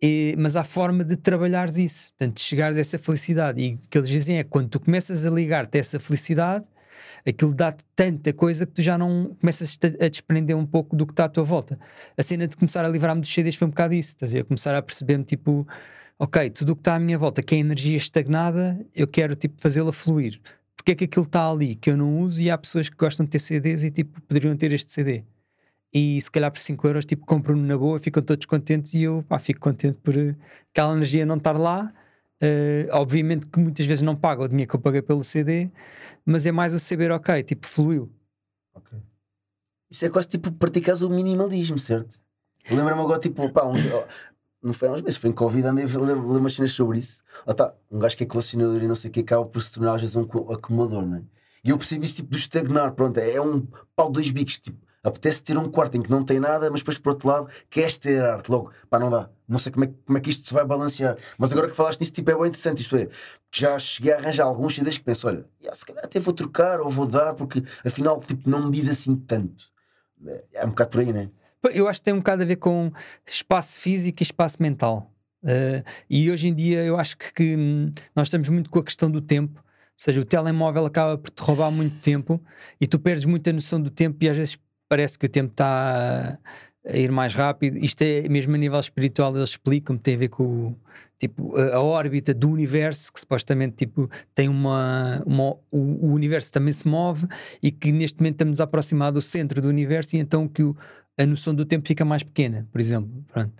E, 0.01 0.35
mas 0.37 0.55
há 0.55 0.63
forma 0.63 1.03
de 1.03 1.15
trabalhares 1.15 1.77
isso, 1.77 2.11
portanto, 2.11 2.35
de 2.35 2.41
chegares 2.41 2.77
a 2.77 2.81
essa 2.81 2.99
felicidade. 2.99 3.61
E 3.61 3.75
o 3.75 3.79
que 3.89 3.97
eles 3.97 4.09
dizem 4.09 4.37
é 4.37 4.43
que 4.43 4.49
quando 4.49 4.67
tu 4.67 4.79
começas 4.79 5.23
a 5.23 5.29
ligar-te 5.29 5.77
a 5.77 5.79
essa 5.79 5.99
felicidade, 5.99 6.65
aquilo 7.25 7.53
dá-te 7.53 7.85
tanta 7.95 8.33
coisa 8.33 8.65
que 8.65 8.73
tu 8.73 8.81
já 8.81 8.97
não 8.97 9.35
começas 9.39 9.77
a 10.01 10.07
desprender 10.09 10.57
um 10.57 10.65
pouco 10.65 10.95
do 10.95 11.05
que 11.05 11.13
está 11.13 11.25
à 11.25 11.29
tua 11.29 11.43
volta. 11.43 11.79
A 12.17 12.23
cena 12.23 12.47
de 12.47 12.57
começar 12.57 12.83
a 12.83 12.89
livrar-me 12.89 13.21
dos 13.21 13.33
CDs 13.33 13.55
foi 13.55 13.67
um 13.67 13.71
bocado 13.71 13.93
isso, 13.93 14.09
estás 14.09 14.35
a? 14.35 14.43
Começar 14.43 14.75
a 14.75 14.81
perceber-me 14.81 15.23
tipo, 15.23 15.65
ok, 16.19 16.49
tudo 16.49 16.71
o 16.71 16.75
que 16.75 16.81
está 16.81 16.95
à 16.95 16.99
minha 16.99 17.17
volta, 17.17 17.41
que 17.41 17.55
é 17.55 17.59
energia 17.59 17.95
estagnada, 17.95 18.77
eu 18.93 19.07
quero 19.07 19.35
tipo 19.35 19.61
fazê-la 19.61 19.93
fluir. 19.93 20.41
Porque 20.83 20.91
é 20.91 20.95
que 20.95 21.03
aquilo 21.05 21.25
está 21.25 21.49
ali 21.49 21.75
que 21.75 21.89
eu 21.89 21.95
não 21.95 22.19
uso 22.19 22.41
e 22.41 22.51
há 22.51 22.57
pessoas 22.57 22.89
que 22.89 22.97
gostam 22.97 23.25
de 23.25 23.29
ter 23.29 23.39
CDs 23.39 23.83
e 23.85 23.89
tipo 23.89 24.19
poderiam 24.23 24.53
ter 24.57 24.73
este 24.73 24.91
CD. 24.91 25.23
E 25.93 26.19
se 26.19 26.29
calhar 26.29 26.51
por 26.51 26.59
5 26.59 26.85
euros 26.85 27.05
tipo 27.05 27.25
compram-no 27.25 27.65
na 27.65 27.77
boa, 27.77 27.97
ficam 27.99 28.21
todos 28.21 28.45
contentes 28.45 28.93
e 28.93 29.03
eu 29.03 29.23
pá, 29.23 29.39
fico 29.39 29.61
contente 29.61 29.97
por 30.03 30.13
uh, 30.13 30.35
aquela 30.71 30.93
energia 30.93 31.25
não 31.25 31.37
estar 31.37 31.57
lá. 31.57 31.93
Uh, 32.41 32.91
obviamente 32.91 33.47
que 33.47 33.57
muitas 33.57 33.85
vezes 33.85 34.01
não 34.01 34.13
pago 34.13 34.43
o 34.43 34.47
dinheiro 34.49 34.69
que 34.69 34.75
eu 34.75 34.79
paguei 34.81 35.01
pelo 35.01 35.23
CD, 35.23 35.69
mas 36.25 36.45
é 36.45 36.51
mais 36.51 36.73
o 36.73 36.79
saber, 36.79 37.11
ok, 37.11 37.41
tipo, 37.43 37.65
fluiu. 37.65 38.11
Ok. 38.73 38.99
Isso 39.89 40.03
é 40.03 40.09
quase 40.09 40.27
tipo 40.27 40.51
praticares 40.51 40.99
o 40.99 41.09
minimalismo, 41.09 41.79
certo? 41.79 42.19
Eu 42.69 42.75
Lembro-me 42.75 43.01
agora, 43.01 43.21
tipo, 43.21 43.49
pá, 43.53 43.61
ó, 43.63 43.73
não 44.63 44.73
foi 44.73 44.87
há 44.87 44.91
uns 44.93 45.01
meses, 45.01 45.17
foi 45.17 45.29
em 45.29 45.33
Covid, 45.33 45.67
andei 45.67 45.85
a 45.85 45.87
ler, 45.87 46.15
ler 46.15 46.39
umas 46.39 46.53
cenas 46.53 46.71
sobre 46.71 46.99
isso. 46.99 47.21
Ah, 47.45 47.53
tá, 47.53 47.73
um 47.91 47.99
gajo 47.99 48.15
que 48.17 48.23
é 48.23 48.27
colecionador 48.27 48.81
e 48.81 48.87
não 48.87 48.95
sei 48.95 49.09
o 49.09 49.13
que 49.13 49.19
acaba 49.19 49.45
por 49.45 49.61
se 49.61 49.73
tornar 49.73 49.95
às 49.95 50.01
vezes 50.01 50.15
um 50.15 50.23
acumulador, 50.23 51.05
não 51.05 51.17
é? 51.17 51.23
E 51.63 51.69
eu 51.69 51.77
percebi 51.77 52.05
isso 52.05 52.15
tipo 52.15 52.29
do 52.29 52.37
estagnar, 52.37 52.91
pronto, 52.93 53.17
é 53.19 53.39
um 53.41 53.65
pau 53.95 54.07
de 54.07 54.13
dois 54.13 54.31
bicos, 54.31 54.57
tipo, 54.57 54.77
apetece 55.03 55.43
ter 55.43 55.57
um 55.57 55.69
quarto 55.69 55.95
em 55.95 56.01
que 56.01 56.09
não 56.09 56.23
tem 56.23 56.39
nada, 56.39 56.69
mas 56.71 56.81
depois 56.81 56.97
por 56.97 57.11
outro 57.11 57.27
lado 57.27 57.47
queres 57.69 57.97
ter 57.97 58.21
arte, 58.23 58.49
logo, 58.49 58.71
pá, 58.89 58.99
não 58.99 59.09
dá, 59.09 59.29
não 59.47 59.59
sei 59.59 59.71
como 59.71 59.85
é, 59.85 59.93
como 60.05 60.17
é 60.17 60.21
que 60.21 60.29
isto 60.29 60.47
se 60.47 60.53
vai 60.53 60.65
balancear. 60.65 61.17
Mas 61.37 61.51
agora 61.51 61.69
que 61.69 61.75
falaste 61.75 61.99
nisso, 61.99 62.13
tipo, 62.13 62.31
é 62.31 62.35
bem 62.35 62.47
interessante, 62.47 62.81
isto 62.81 62.95
é, 62.95 63.09
já 63.53 63.77
cheguei 63.79 64.13
a 64.13 64.17
arranjar 64.17 64.45
alguns 64.45 64.75
CDs 64.75 64.97
que 64.97 65.03
penso, 65.03 65.27
olha, 65.27 65.45
se 65.73 65.85
calhar 65.85 66.03
até 66.03 66.19
vou 66.19 66.33
trocar 66.33 66.81
ou 66.81 66.89
vou 66.89 67.05
dar, 67.05 67.33
porque 67.33 67.63
afinal, 67.85 68.19
tipo, 68.19 68.49
não 68.49 68.65
me 68.65 68.71
diz 68.71 68.89
assim 68.89 69.15
tanto. 69.15 69.71
É, 70.25 70.43
é 70.53 70.65
um 70.65 70.69
bocado 70.69 70.89
por 70.91 71.01
aí, 71.01 71.11
né? 71.13 71.29
Pá, 71.29 71.42
Eu 71.71 71.87
acho 71.87 71.99
que 71.99 72.05
tem 72.05 72.13
um 72.13 72.17
bocado 72.17 72.43
a 72.43 72.45
ver 72.45 72.57
com 72.57 72.91
espaço 73.25 73.79
físico 73.79 74.21
e 74.21 74.23
espaço 74.23 74.57
mental. 74.59 75.09
Uh, 75.43 75.83
e 76.09 76.31
hoje 76.31 76.47
em 76.47 76.53
dia 76.53 76.83
eu 76.83 76.97
acho 76.97 77.17
que, 77.17 77.33
que, 77.33 77.55
hum, 77.55 77.91
nós 78.15 78.27
estamos 78.27 78.47
muito 78.49 78.69
com 78.69 78.79
a 78.79 78.83
questão 78.83 79.09
do 79.09 79.21
tempo. 79.21 79.59
Ou 79.59 79.97
seja, 79.97 80.19
o 80.21 80.25
telemóvel 80.25 80.85
acaba 80.85 81.17
por 81.17 81.29
te 81.29 81.41
roubar 81.41 81.71
muito 81.71 81.99
tempo 81.99 82.41
e 82.79 82.87
tu 82.87 82.97
perdes 82.97 83.25
muita 83.25 83.53
noção 83.53 83.81
do 83.81 83.89
tempo 83.89 84.17
e 84.21 84.29
às 84.29 84.35
vezes 84.35 84.57
parece 84.89 85.17
que 85.17 85.25
o 85.25 85.29
tempo 85.29 85.51
está 85.51 86.37
a, 86.85 86.97
ir 86.97 87.11
mais 87.11 87.35
rápido. 87.35 87.77
Isto 87.77 88.01
é 88.01 88.27
mesmo 88.27 88.55
a 88.55 88.57
nível 88.57 88.79
espiritual, 88.79 89.35
eles 89.35 89.49
explicam, 89.49 89.97
tem 89.97 90.15
a 90.15 90.17
ver 90.17 90.29
com 90.29 90.75
tipo, 91.19 91.55
a, 91.57 91.81
órbita 91.81 92.33
do 92.33 92.49
universo, 92.49 93.11
que 93.13 93.19
supostamente 93.19 93.75
tipo, 93.75 94.09
tem 94.33 94.49
uma, 94.49 95.21
uma 95.25 95.51
o, 95.71 96.07
o 96.07 96.13
universo 96.13 96.51
também 96.51 96.73
se 96.73 96.87
move 96.87 97.27
e 97.61 97.71
que 97.71 97.91
neste 97.91 98.19
momento 98.19 98.35
estamos 98.35 98.59
a 98.59 98.63
aproximar 98.63 99.11
do 99.11 99.21
centro 99.21 99.61
do 99.61 99.67
universo 99.67 100.15
e 100.15 100.19
então 100.19 100.47
que 100.47 100.63
o, 100.63 100.75
a 101.17 101.25
noção 101.25 101.53
do 101.53 101.65
tempo 101.65 101.87
fica 101.87 102.03
mais 102.03 102.23
pequena, 102.23 102.67
por 102.71 102.79
exemplo. 102.81 103.23
Pronto. 103.31 103.53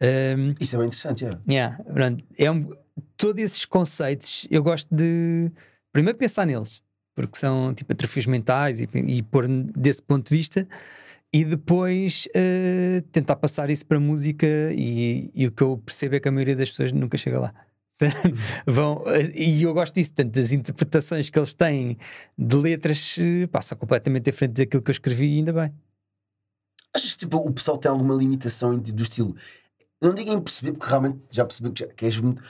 Um, 0.00 0.54
Isso 0.60 0.76
é 0.76 0.78
bem 0.78 0.86
interessante, 0.86 1.24
é. 1.24 1.30
Yeah, 1.50 1.82
pronto. 1.82 2.24
É 2.36 2.50
um, 2.50 2.72
todos 3.16 3.42
esses 3.42 3.64
conceitos 3.64 4.46
eu 4.50 4.62
gosto 4.62 4.88
de 4.94 5.50
primeiro 5.92 6.18
pensar 6.18 6.46
neles, 6.46 6.82
porque 7.14 7.36
são 7.36 7.74
tipo 7.74 7.92
atrofios 7.92 8.26
mentais 8.26 8.80
e, 8.80 8.88
e 8.94 9.22
pôr 9.22 9.48
desse 9.48 10.02
ponto 10.02 10.28
de 10.28 10.36
vista, 10.36 10.68
e 11.32 11.44
depois 11.44 12.28
eh, 12.34 13.02
tentar 13.12 13.36
passar 13.36 13.68
isso 13.70 13.84
para 13.84 14.00
música. 14.00 14.46
E, 14.72 15.30
e 15.34 15.46
o 15.46 15.52
que 15.52 15.62
eu 15.62 15.76
percebo 15.78 16.16
é 16.16 16.20
que 16.20 16.28
a 16.28 16.32
maioria 16.32 16.56
das 16.56 16.70
pessoas 16.70 16.92
nunca 16.92 17.16
chega 17.18 17.40
lá. 17.40 17.54
Vão, 18.64 19.02
e 19.34 19.62
eu 19.62 19.74
gosto 19.74 19.94
disso, 19.94 20.14
portanto, 20.14 20.34
das 20.34 20.52
interpretações 20.52 21.28
que 21.28 21.38
eles 21.38 21.52
têm 21.52 21.98
de 22.38 22.56
letras 22.56 23.16
são 23.60 23.76
completamente 23.76 24.30
diferentes 24.30 24.64
daquilo 24.64 24.82
que 24.82 24.90
eu 24.90 24.92
escrevi, 24.92 25.26
e 25.26 25.38
ainda 25.38 25.52
bem. 25.52 25.72
Achas 26.94 27.12
que 27.12 27.18
tipo, 27.20 27.36
o 27.38 27.52
pessoal 27.52 27.78
tem 27.78 27.90
alguma 27.90 28.14
limitação 28.14 28.72
em- 28.74 28.78
do 28.80 29.02
estilo? 29.02 29.36
Não 30.00 30.14
digo 30.14 30.30
em 30.32 30.40
perceber, 30.40 30.72
porque 30.72 30.88
realmente 30.88 31.20
já 31.30 31.44
percebi 31.44 31.70
que, 31.72 31.80
já, 31.80 31.86
que 31.88 32.04
és 32.06 32.20
muito, 32.20 32.42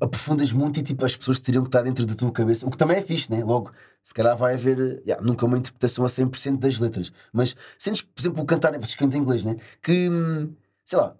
aprofundas 0.00 0.52
muito 0.52 0.80
e 0.80 0.82
tipo, 0.82 1.04
as 1.04 1.16
pessoas 1.16 1.40
teriam 1.40 1.62
que 1.62 1.68
estar 1.68 1.82
dentro 1.82 2.06
da 2.06 2.14
tua 2.14 2.32
cabeça, 2.32 2.66
o 2.66 2.70
que 2.70 2.76
também 2.78 2.96
é 2.98 3.02
fixe, 3.02 3.30
né? 3.30 3.44
Logo, 3.44 3.72
se 4.02 4.14
calhar 4.14 4.36
vai 4.36 4.54
haver 4.54 4.78
eh, 4.80 5.02
yeah, 5.06 5.22
nunca 5.24 5.44
uma 5.46 5.58
interpretação 5.58 6.04
a 6.04 6.08
100% 6.08 6.58
das 6.60 6.78
letras, 6.78 7.12
mas 7.32 7.54
sentes 7.78 8.00
que, 8.02 8.08
por 8.08 8.20
exemplo, 8.22 8.42
o 8.42 8.46
cantar, 8.46 8.72
vocês 8.78 8.94
cantam 8.94 9.18
em 9.18 9.22
inglês, 9.22 9.44
né? 9.44 9.56
Que 9.82 10.08
hum, 10.08 10.54
sei 10.84 10.98
lá, 10.98 11.14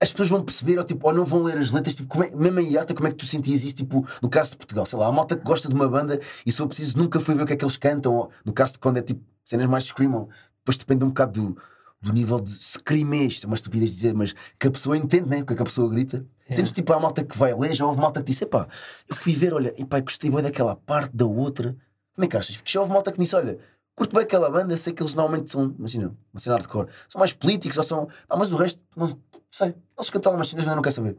as 0.00 0.10
pessoas 0.12 0.28
vão 0.28 0.44
perceber 0.44 0.78
ou, 0.78 0.84
tipo, 0.84 1.06
ou 1.08 1.14
não 1.14 1.24
vão 1.24 1.42
ler 1.42 1.58
as 1.58 1.70
letras, 1.72 1.94
tipo, 1.94 2.08
como 2.08 2.24
é, 2.24 2.30
mesmo 2.30 2.60
em 2.60 2.72
Iata, 2.72 2.94
como 2.94 3.08
é 3.08 3.10
que 3.10 3.16
tu 3.16 3.26
sentias 3.26 3.64
isso, 3.64 3.76
tipo, 3.76 4.06
no 4.22 4.28
caso 4.28 4.52
de 4.52 4.56
Portugal, 4.58 4.86
sei 4.86 4.98
lá, 4.98 5.06
a 5.08 5.12
malta 5.12 5.36
que 5.36 5.44
gosta 5.44 5.68
de 5.68 5.74
uma 5.74 5.88
banda 5.88 6.20
e 6.46 6.52
se 6.52 6.60
eu 6.62 6.68
preciso 6.68 6.96
nunca 6.98 7.18
foi 7.20 7.34
ver 7.34 7.42
o 7.44 7.46
que 7.46 7.54
é 7.54 7.56
que 7.56 7.64
eles 7.64 7.76
cantam, 7.76 8.14
ou 8.14 8.30
no 8.44 8.52
caso 8.52 8.74
de 8.74 8.78
quando 8.80 8.98
é 8.98 9.02
tipo 9.02 9.22
cenas 9.44 9.66
mais 9.68 9.84
screamam, 9.84 10.28
depois 10.58 10.76
depende 10.76 11.04
um 11.04 11.08
bocado 11.08 11.40
do, 11.42 11.58
do 12.00 12.12
nível 12.12 12.40
de 12.40 12.52
screamês, 12.52 13.42
é 13.42 13.46
uma 13.46 13.56
estupidez 13.56 13.90
dizer, 13.90 14.14
mas 14.14 14.34
que 14.58 14.68
a 14.68 14.70
pessoa 14.70 14.96
entende, 14.96 15.28
né? 15.28 15.40
O 15.40 15.46
que 15.46 15.52
é 15.52 15.56
que 15.56 15.62
a 15.62 15.64
pessoa 15.64 15.88
grita. 15.90 16.24
Sentes 16.50 16.72
tipo 16.72 16.92
a 16.92 17.00
malta 17.00 17.22
que 17.22 17.36
vai 17.36 17.54
ler, 17.54 17.74
já 17.74 17.84
houve 17.84 18.00
malta 18.00 18.20
que 18.22 18.30
disse: 18.30 18.44
epá, 18.44 18.66
eu 19.08 19.14
fui 19.14 19.34
ver, 19.34 19.52
olha, 19.52 19.74
epá, 19.76 20.00
gostei 20.00 20.30
bem 20.30 20.42
daquela 20.42 20.74
parte, 20.74 21.14
da 21.14 21.26
outra. 21.26 21.76
Como 22.14 22.24
é 22.24 22.28
que 22.28 22.36
achas? 22.36 22.56
Porque 22.56 22.72
já 22.72 22.80
houve 22.80 22.92
malta 22.92 23.12
que 23.12 23.18
disse: 23.18 23.34
olha, 23.34 23.58
curto 23.94 24.14
bem 24.14 24.22
aquela 24.22 24.50
banda, 24.50 24.76
sei 24.76 24.92
que 24.92 25.02
eles 25.02 25.14
normalmente 25.14 25.50
são, 25.50 25.74
imagina, 25.78 26.14
uma 26.32 26.40
cena 26.40 26.56
hardcore, 26.56 26.88
são 27.08 27.18
mais 27.18 27.32
políticos 27.32 27.76
ou 27.76 27.84
são. 27.84 28.08
Ah, 28.28 28.36
mas 28.36 28.50
o 28.52 28.56
resto, 28.56 28.80
não 28.96 29.08
sei, 29.50 29.74
eles 29.96 30.10
cantam 30.10 30.34
umas 30.34 30.48
cenas, 30.48 30.64
mas 30.64 30.74
não 30.74 30.82
quero 30.82 30.94
saber. 30.94 31.16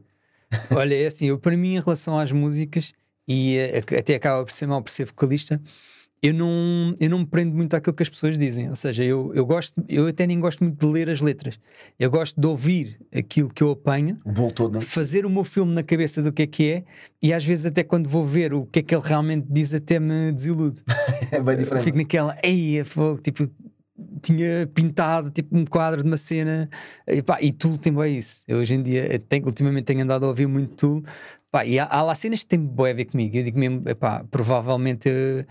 Olha, 0.75 0.95
é 0.95 1.05
assim, 1.05 1.27
eu 1.27 1.37
para 1.37 1.55
mim, 1.55 1.75
em 1.75 1.81
relação 1.81 2.17
às 2.17 2.31
músicas, 2.31 2.93
e 3.27 3.57
eh, 3.57 3.83
até 3.99 4.15
acaba 4.15 4.43
por 4.43 4.51
ser 4.51 4.65
mal 4.65 4.81
por 4.81 4.91
ser 4.91 5.05
vocalista, 5.05 5.61
eu 6.21 6.33
não, 6.33 6.95
eu 6.99 7.09
não 7.09 7.19
me 7.19 7.25
prendo 7.25 7.55
muito 7.55 7.73
àquilo 7.75 7.95
que 7.95 8.03
as 8.03 8.09
pessoas 8.09 8.37
dizem. 8.37 8.69
Ou 8.69 8.75
seja, 8.75 9.03
eu, 9.03 9.31
eu 9.33 9.45
gosto, 9.45 9.73
eu 9.87 10.07
até 10.07 10.27
nem 10.27 10.39
gosto 10.39 10.63
muito 10.63 10.77
de 10.77 10.91
ler 10.91 11.09
as 11.09 11.21
letras. 11.21 11.59
Eu 11.97 12.11
gosto 12.11 12.39
de 12.39 12.45
ouvir 12.45 12.99
aquilo 13.13 13.49
que 13.49 13.63
eu 13.63 13.71
apanho, 13.71 14.19
O 14.25 14.31
bolo 14.31 14.51
todo, 14.51 14.73
né? 14.75 14.81
fazer 14.81 15.25
o 15.25 15.29
meu 15.29 15.43
filme 15.43 15.73
na 15.73 15.83
cabeça 15.83 16.21
do 16.21 16.31
que 16.33 16.41
é 16.41 16.47
que 16.47 16.71
é, 16.71 16.83
e 17.21 17.33
às 17.33 17.45
vezes 17.45 17.65
até 17.65 17.83
quando 17.83 18.09
vou 18.09 18.25
ver 18.25 18.53
o 18.53 18.65
que 18.65 18.79
é 18.79 18.83
que 18.83 18.93
ele 18.93 19.03
realmente 19.05 19.47
diz, 19.49 19.73
até 19.73 19.99
me 19.99 20.31
desilude. 20.31 20.81
É 21.31 21.39
bem 21.39 21.53
Eu 21.53 21.59
diferente. 21.59 21.83
Fico 21.83 21.97
naquela, 21.97 22.35
ei, 22.41 22.79
é 22.79 22.83
fogo, 22.83 23.21
tipo, 23.21 23.47
tinha 24.21 24.67
pintado 24.73 25.29
tipo 25.29 25.55
um 25.55 25.63
quadro 25.65 26.01
de 26.01 26.07
uma 26.07 26.17
cena 26.17 26.67
e, 27.07 27.21
pá, 27.21 27.37
e 27.41 27.51
Tool 27.51 27.77
tem 27.77 27.93
bem 27.93 28.17
isso. 28.17 28.43
Eu 28.47 28.57
hoje 28.57 28.73
em 28.73 28.81
dia, 28.81 29.13
eu 29.13 29.19
tenho, 29.19 29.45
ultimamente 29.45 29.85
tenho 29.85 30.01
andado 30.01 30.25
a 30.25 30.29
ouvir 30.29 30.47
muito 30.47 30.75
Tool, 30.75 31.03
pá, 31.51 31.65
e 31.65 31.77
há, 31.77 31.85
há 31.85 32.01
lá 32.01 32.15
cenas 32.15 32.39
que 32.39 32.47
têm 32.47 32.59
bué 32.59 32.91
a 32.91 32.93
ver 32.95 33.05
comigo. 33.05 33.37
Eu 33.37 33.43
digo 33.43 33.59
mesmo, 33.59 33.87
epá, 33.87 34.23
provavelmente 34.31 35.07
eh, 35.09 35.45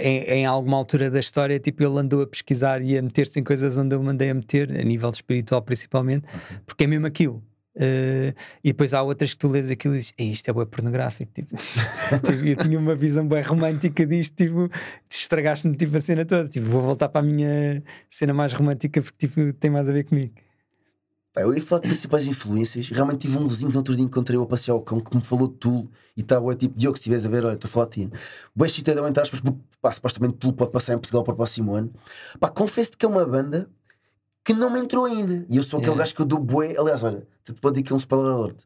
em, 0.00 0.22
em 0.24 0.46
alguma 0.46 0.76
altura 0.76 1.10
da 1.10 1.20
história, 1.20 1.58
tipo, 1.58 1.82
ele 1.82 1.98
andou 1.98 2.22
a 2.22 2.26
pesquisar 2.26 2.82
e 2.82 2.96
a 2.96 3.02
meter-se 3.02 3.38
em 3.38 3.44
coisas 3.44 3.76
onde 3.76 3.94
eu 3.94 4.02
mandei 4.02 4.30
a 4.30 4.34
meter, 4.34 4.70
a 4.70 4.84
nível 4.84 5.10
espiritual 5.10 5.62
principalmente, 5.62 6.26
porque 6.66 6.84
é 6.84 6.86
mesmo 6.86 7.06
aquilo. 7.06 7.42
Eh, 7.80 8.34
e 8.64 8.70
depois 8.72 8.92
há 8.92 9.02
outras 9.02 9.32
que 9.32 9.38
tu 9.38 9.46
lês 9.48 9.70
aquilo 9.70 9.94
e 9.94 9.98
dizes, 9.98 10.12
"Ei, 10.18 10.30
isto 10.30 10.48
é 10.48 10.52
bué 10.52 10.66
pornográfico. 10.66 11.30
Tipo, 11.32 11.54
Tipo, 12.24 12.44
eu 12.46 12.56
tinha 12.56 12.78
uma 12.78 12.94
visão 12.96 13.26
bem 13.26 13.40
romântica 13.40 14.04
disto, 14.04 14.34
tipo, 14.34 14.68
estragaste-me 15.08 15.76
tipo, 15.76 15.96
a 15.96 16.00
cena 16.00 16.24
toda. 16.24 16.48
Tipo, 16.48 16.66
vou 16.66 16.82
voltar 16.82 17.08
para 17.08 17.20
a 17.20 17.24
minha 17.24 17.82
cena 18.10 18.34
mais 18.34 18.52
romântica 18.52 19.00
porque 19.00 19.28
tipo, 19.28 19.52
tem 19.52 19.70
mais 19.70 19.88
a 19.88 19.92
ver 19.92 20.04
comigo. 20.04 20.34
Pá, 21.38 21.42
eu 21.42 21.54
ia 21.54 21.62
falar 21.62 21.82
de 21.82 21.86
principais 21.86 22.26
influências. 22.26 22.88
Realmente 22.88 23.20
tive 23.20 23.38
um 23.38 23.46
vizinho 23.46 23.68
que 23.70 23.74
no 23.74 23.78
outro 23.78 23.94
dia 23.94 24.04
encontrei-o 24.04 24.42
a 24.42 24.46
passear 24.46 24.74
ao 24.74 24.82
cão 24.82 24.98
que 24.98 25.16
me 25.16 25.22
falou 25.22 25.46
de 25.46 25.54
Tulo 25.54 25.88
e 26.16 26.20
está 26.20 26.40
o 26.40 26.52
tipo, 26.52 26.76
Diogo, 26.76 26.96
se 26.96 27.02
estiveres 27.02 27.24
a 27.24 27.28
ver, 27.28 27.44
olha, 27.44 27.54
estou 27.54 27.68
a 27.68 27.70
falar 27.70 27.86
de 27.86 27.92
ti. 27.92 28.12
Boa 28.56 28.68
citadão 28.68 29.06
entre 29.06 29.22
aspas, 29.22 29.38
porque 29.38 29.56
pá, 29.80 29.92
supostamente 29.92 30.36
Tulo 30.36 30.52
pode 30.52 30.72
passar 30.72 30.94
em 30.94 30.98
Portugal 30.98 31.22
para 31.22 31.34
o 31.34 31.36
próximo 31.36 31.76
ano. 31.76 31.92
Pá, 32.40 32.48
confesso-te 32.48 32.96
que 32.96 33.06
é 33.06 33.08
uma 33.08 33.24
banda 33.24 33.70
que 34.42 34.52
não 34.52 34.68
me 34.68 34.80
entrou 34.80 35.04
ainda. 35.04 35.46
E 35.48 35.56
eu 35.56 35.62
sou 35.62 35.78
aquele 35.78 35.92
Yeah. 35.92 36.02
gajo 36.02 36.16
que 36.16 36.22
eu 36.22 36.26
dou 36.26 36.40
bué. 36.40 36.74
Aliás, 36.76 37.04
olha, 37.04 37.24
te 37.44 37.54
vou 37.62 37.70
dizer 37.70 37.84
aqui 37.84 37.94
um 37.94 37.98
spoiler 37.98 38.32
alert. 38.32 38.64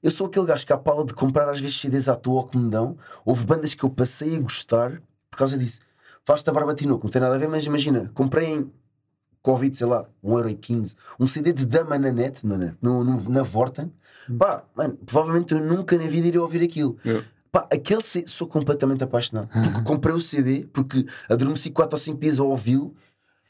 Eu 0.00 0.12
sou 0.12 0.28
aquele 0.28 0.46
gajo 0.46 0.64
que, 0.64 0.72
à 0.72 0.78
pala 0.78 1.04
de 1.04 1.14
comprar 1.14 1.48
às 1.48 1.58
vezes 1.58 1.76
CDs 1.76 2.06
à 2.06 2.14
toa 2.14 2.46
que 2.46 2.56
me 2.56 2.70
dão, 2.70 2.96
houve 3.24 3.44
bandas 3.44 3.74
que 3.74 3.82
eu 3.82 3.90
passei 3.90 4.36
a 4.36 4.38
gostar 4.38 5.02
por 5.28 5.38
causa 5.38 5.58
disso. 5.58 5.80
Faz-te 6.24 6.48
a 6.48 6.52
barba 6.52 6.72
tinoco, 6.72 7.04
não 7.04 7.10
tem 7.10 7.20
nada 7.20 7.34
a 7.34 7.38
ver, 7.38 7.48
mas 7.48 7.64
imagina, 7.64 8.12
comprei 8.14 8.46
em 8.46 8.70
Covid, 9.42 9.76
sei 9.76 9.86
lá, 9.86 10.06
1,15€, 10.24 10.94
um 11.18 11.26
CD 11.26 11.52
de 11.52 11.66
Dama 11.66 11.98
na 11.98 12.12
net, 12.12 12.46
no, 12.46 12.56
no- 13.04 13.28
na 13.28 13.42
Vorten. 13.42 13.92
Pá, 14.38 14.64
mano, 14.76 14.96
provavelmente 15.04 15.52
eu 15.52 15.60
nunca 15.60 15.96
na 15.98 16.04
vida 16.06 16.28
iria 16.28 16.40
ouvir 16.40 16.62
aquilo. 16.62 16.96
Yeah. 17.04 17.26
Pá, 17.50 17.66
aquele 17.72 18.02
CD, 18.02 18.26
sou 18.28 18.46
completamente 18.46 19.02
apaixonado. 19.02 19.48
Porque 19.48 19.82
comprei 19.82 20.14
o 20.14 20.20
CD, 20.20 20.66
porque 20.72 21.06
adormeci 21.28 21.70
4 21.70 21.96
ou 21.96 22.00
5 22.00 22.18
dias 22.20 22.38
a 22.38 22.44
ouvi-lo 22.44 22.94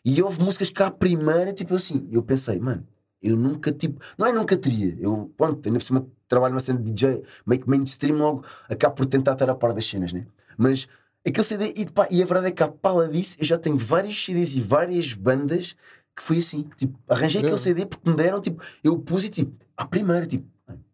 e 0.05 0.21
houve 0.23 0.43
músicas 0.43 0.71
que 0.71 0.83
à 0.83 0.91
primeira, 0.91 1.53
tipo 1.53 1.75
assim, 1.75 2.09
eu 2.11 2.23
pensei, 2.23 2.59
mano, 2.59 2.85
eu 3.23 3.37
nunca, 3.37 3.71
tipo, 3.71 4.01
não 4.19 4.27
é 4.27 4.33
nunca 4.33 4.57
teria. 4.57 4.97
Eu, 4.99 5.31
pronto, 5.37 5.65
ainda 5.67 5.79
por 5.79 5.85
cima 5.85 6.07
trabalho 6.27 6.55
numa 6.55 6.61
cena 6.61 6.81
de 6.81 6.91
DJ, 6.91 7.23
meio 7.47 7.61
que 7.61 7.69
mainstream, 7.69 8.17
logo 8.17 8.45
acabo 8.69 8.95
por 8.97 9.07
tentar 9.07 9.35
estar 9.35 9.49
a 9.51 9.55
par 9.55 9.73
das 9.75 9.87
cenas, 9.87 10.13
né? 10.13 10.27
Mas 10.57 10.89
aquele 11.27 11.45
CD, 11.45 11.73
e, 11.77 11.87
pá, 11.87 12.09
e 12.11 12.23
a 12.23 12.27
verdade 12.27 12.49
é 12.49 12.51
que 12.51 12.63
à 12.63 12.69
pala 12.69 13.09
disso, 13.09 13.37
eu 13.39 13.45
já 13.45 13.59
tenho 13.59 13.77
vários 13.77 14.23
CDs 14.25 14.55
e 14.55 14.61
várias 14.61 15.13
bandas 15.13 15.77
que 16.15 16.23
foi 16.23 16.39
assim, 16.39 16.69
tipo, 16.77 16.99
arranjei 17.09 17.41
aquele. 17.41 17.59
CD 17.59 17.87
porque 17.87 18.09
me 18.09 18.17
deram, 18.17 18.41
tipo, 18.41 18.63
eu 18.85 18.99
pus 18.99 19.25
e 19.25 19.31
tipo, 19.31 19.53
à 19.77 19.87
primeira, 19.87 20.27
tipo, 20.27 20.47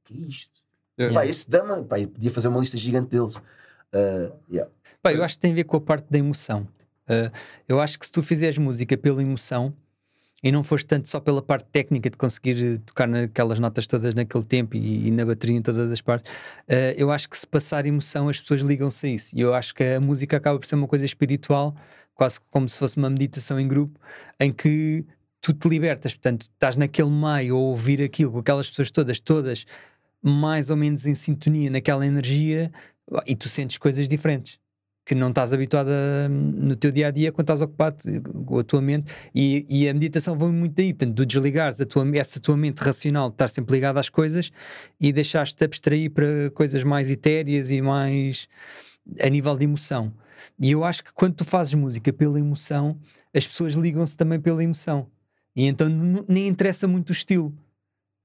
que 0.04 0.14
é 0.14 0.26
isto? 0.28 0.58
Yeah. 0.98 1.18
Pá, 1.18 1.26
esse 1.26 1.48
dama, 1.48 1.82
pá, 1.82 2.00
eu 2.00 2.08
podia 2.08 2.30
fazer 2.30 2.48
uma 2.48 2.58
lista 2.60 2.76
gigante 2.76 3.10
deles. 3.10 3.36
Ah, 3.92 4.32
yeah. 4.50 4.70
Pá, 5.02 5.12
eu 5.12 5.22
acho 5.22 5.34
que 5.34 5.40
tem 5.40 5.52
a 5.52 5.54
ver 5.54 5.64
com 5.64 5.76
a 5.76 5.80
parte 5.80 6.10
da 6.10 6.18
emoção. 6.18 6.68
Uh, 7.04 7.32
eu 7.66 7.80
acho 7.80 7.98
que 7.98 8.04
se 8.04 8.12
tu 8.12 8.22
fizeres 8.22 8.58
música 8.58 8.96
pela 8.96 9.22
emoção 9.22 9.74
e 10.42 10.52
não 10.52 10.62
fores 10.62 10.84
tanto 10.84 11.08
só 11.08 11.18
pela 11.18 11.42
parte 11.42 11.66
técnica 11.70 12.08
de 12.08 12.16
conseguir 12.16 12.62
eh, 12.62 12.78
tocar 12.86 13.08
naquelas 13.08 13.58
notas 13.58 13.86
todas 13.86 14.14
naquele 14.14 14.44
tempo 14.44 14.76
e, 14.76 15.08
e 15.08 15.10
na 15.10 15.24
bateria 15.24 15.56
em 15.56 15.62
todas 15.62 15.90
as 15.90 16.00
partes, 16.00 16.30
uh, 16.30 16.94
eu 16.96 17.10
acho 17.10 17.28
que 17.28 17.36
se 17.36 17.46
passar 17.46 17.86
emoção 17.86 18.28
as 18.28 18.40
pessoas 18.40 18.60
ligam-se 18.60 19.06
a 19.06 19.10
isso. 19.10 19.36
E 19.36 19.40
eu 19.40 19.54
acho 19.54 19.74
que 19.74 19.82
a 19.82 20.00
música 20.00 20.36
acaba 20.36 20.58
por 20.58 20.66
ser 20.66 20.76
uma 20.76 20.86
coisa 20.86 21.04
espiritual, 21.04 21.74
quase 22.14 22.40
como 22.50 22.68
se 22.68 22.78
fosse 22.78 22.96
uma 22.96 23.10
meditação 23.10 23.58
em 23.58 23.66
grupo, 23.66 23.98
em 24.38 24.52
que 24.52 25.04
tu 25.40 25.52
te 25.52 25.68
libertas, 25.68 26.14
portanto, 26.14 26.42
estás 26.42 26.76
naquele 26.76 27.10
meio 27.10 27.56
a 27.56 27.58
ouvir 27.58 28.02
aquilo 28.02 28.32
com 28.32 28.38
aquelas 28.38 28.68
pessoas 28.68 28.90
todas, 28.90 29.20
todas 29.20 29.66
mais 30.22 30.70
ou 30.70 30.76
menos 30.76 31.06
em 31.06 31.14
sintonia 31.14 31.70
naquela 31.70 32.04
energia 32.06 32.72
e 33.26 33.36
tu 33.36 33.48
sentes 33.48 33.78
coisas 33.78 34.08
diferentes 34.08 34.58
que 35.08 35.14
não 35.14 35.30
estás 35.30 35.54
habituado 35.54 35.88
a, 35.88 36.28
no 36.28 36.76
teu 36.76 36.92
dia 36.92 37.06
a 37.08 37.10
dia 37.10 37.32
quando 37.32 37.44
estás 37.44 37.62
ocupado 37.62 37.96
com 38.44 38.58
a 38.58 38.62
tua 38.62 38.82
mente 38.82 39.10
e, 39.34 39.64
e 39.66 39.88
a 39.88 39.94
meditação 39.94 40.36
vem 40.36 40.50
muito 40.50 40.74
daí, 40.74 40.92
portanto, 40.92 41.16
tu 41.16 41.24
desligares 41.24 41.80
a 41.80 41.86
tua, 41.86 42.06
essa 42.14 42.38
tua 42.38 42.54
mente 42.54 42.76
racional 42.80 43.30
de 43.30 43.34
estar 43.36 43.48
sempre 43.48 43.74
ligada 43.74 43.98
às 43.98 44.10
coisas 44.10 44.52
e 45.00 45.10
deixaste-te 45.10 45.64
abstrair 45.64 46.10
para 46.10 46.50
coisas 46.50 46.84
mais 46.84 47.10
etéreas 47.10 47.70
e 47.70 47.80
mais 47.80 48.48
a 49.18 49.30
nível 49.30 49.56
de 49.56 49.64
emoção. 49.64 50.12
E 50.60 50.72
eu 50.72 50.84
acho 50.84 51.02
que 51.02 51.12
quando 51.14 51.36
tu 51.36 51.44
fazes 51.44 51.72
música 51.72 52.12
pela 52.12 52.38
emoção, 52.38 52.98
as 53.34 53.46
pessoas 53.46 53.72
ligam-se 53.72 54.14
também 54.14 54.38
pela 54.38 54.62
emoção. 54.62 55.06
E 55.56 55.64
então 55.64 55.88
nem 56.28 56.48
interessa 56.48 56.86
muito 56.86 57.08
o 57.08 57.12
estilo. 57.12 57.48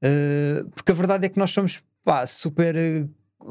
Uh, 0.03 0.69
porque 0.71 0.91
a 0.91 0.95
verdade 0.95 1.25
é 1.25 1.29
que 1.29 1.39
nós 1.39 1.51
somos 1.51 1.81
pá, 2.03 2.27
super 2.27 2.75
uh, 2.75 3.09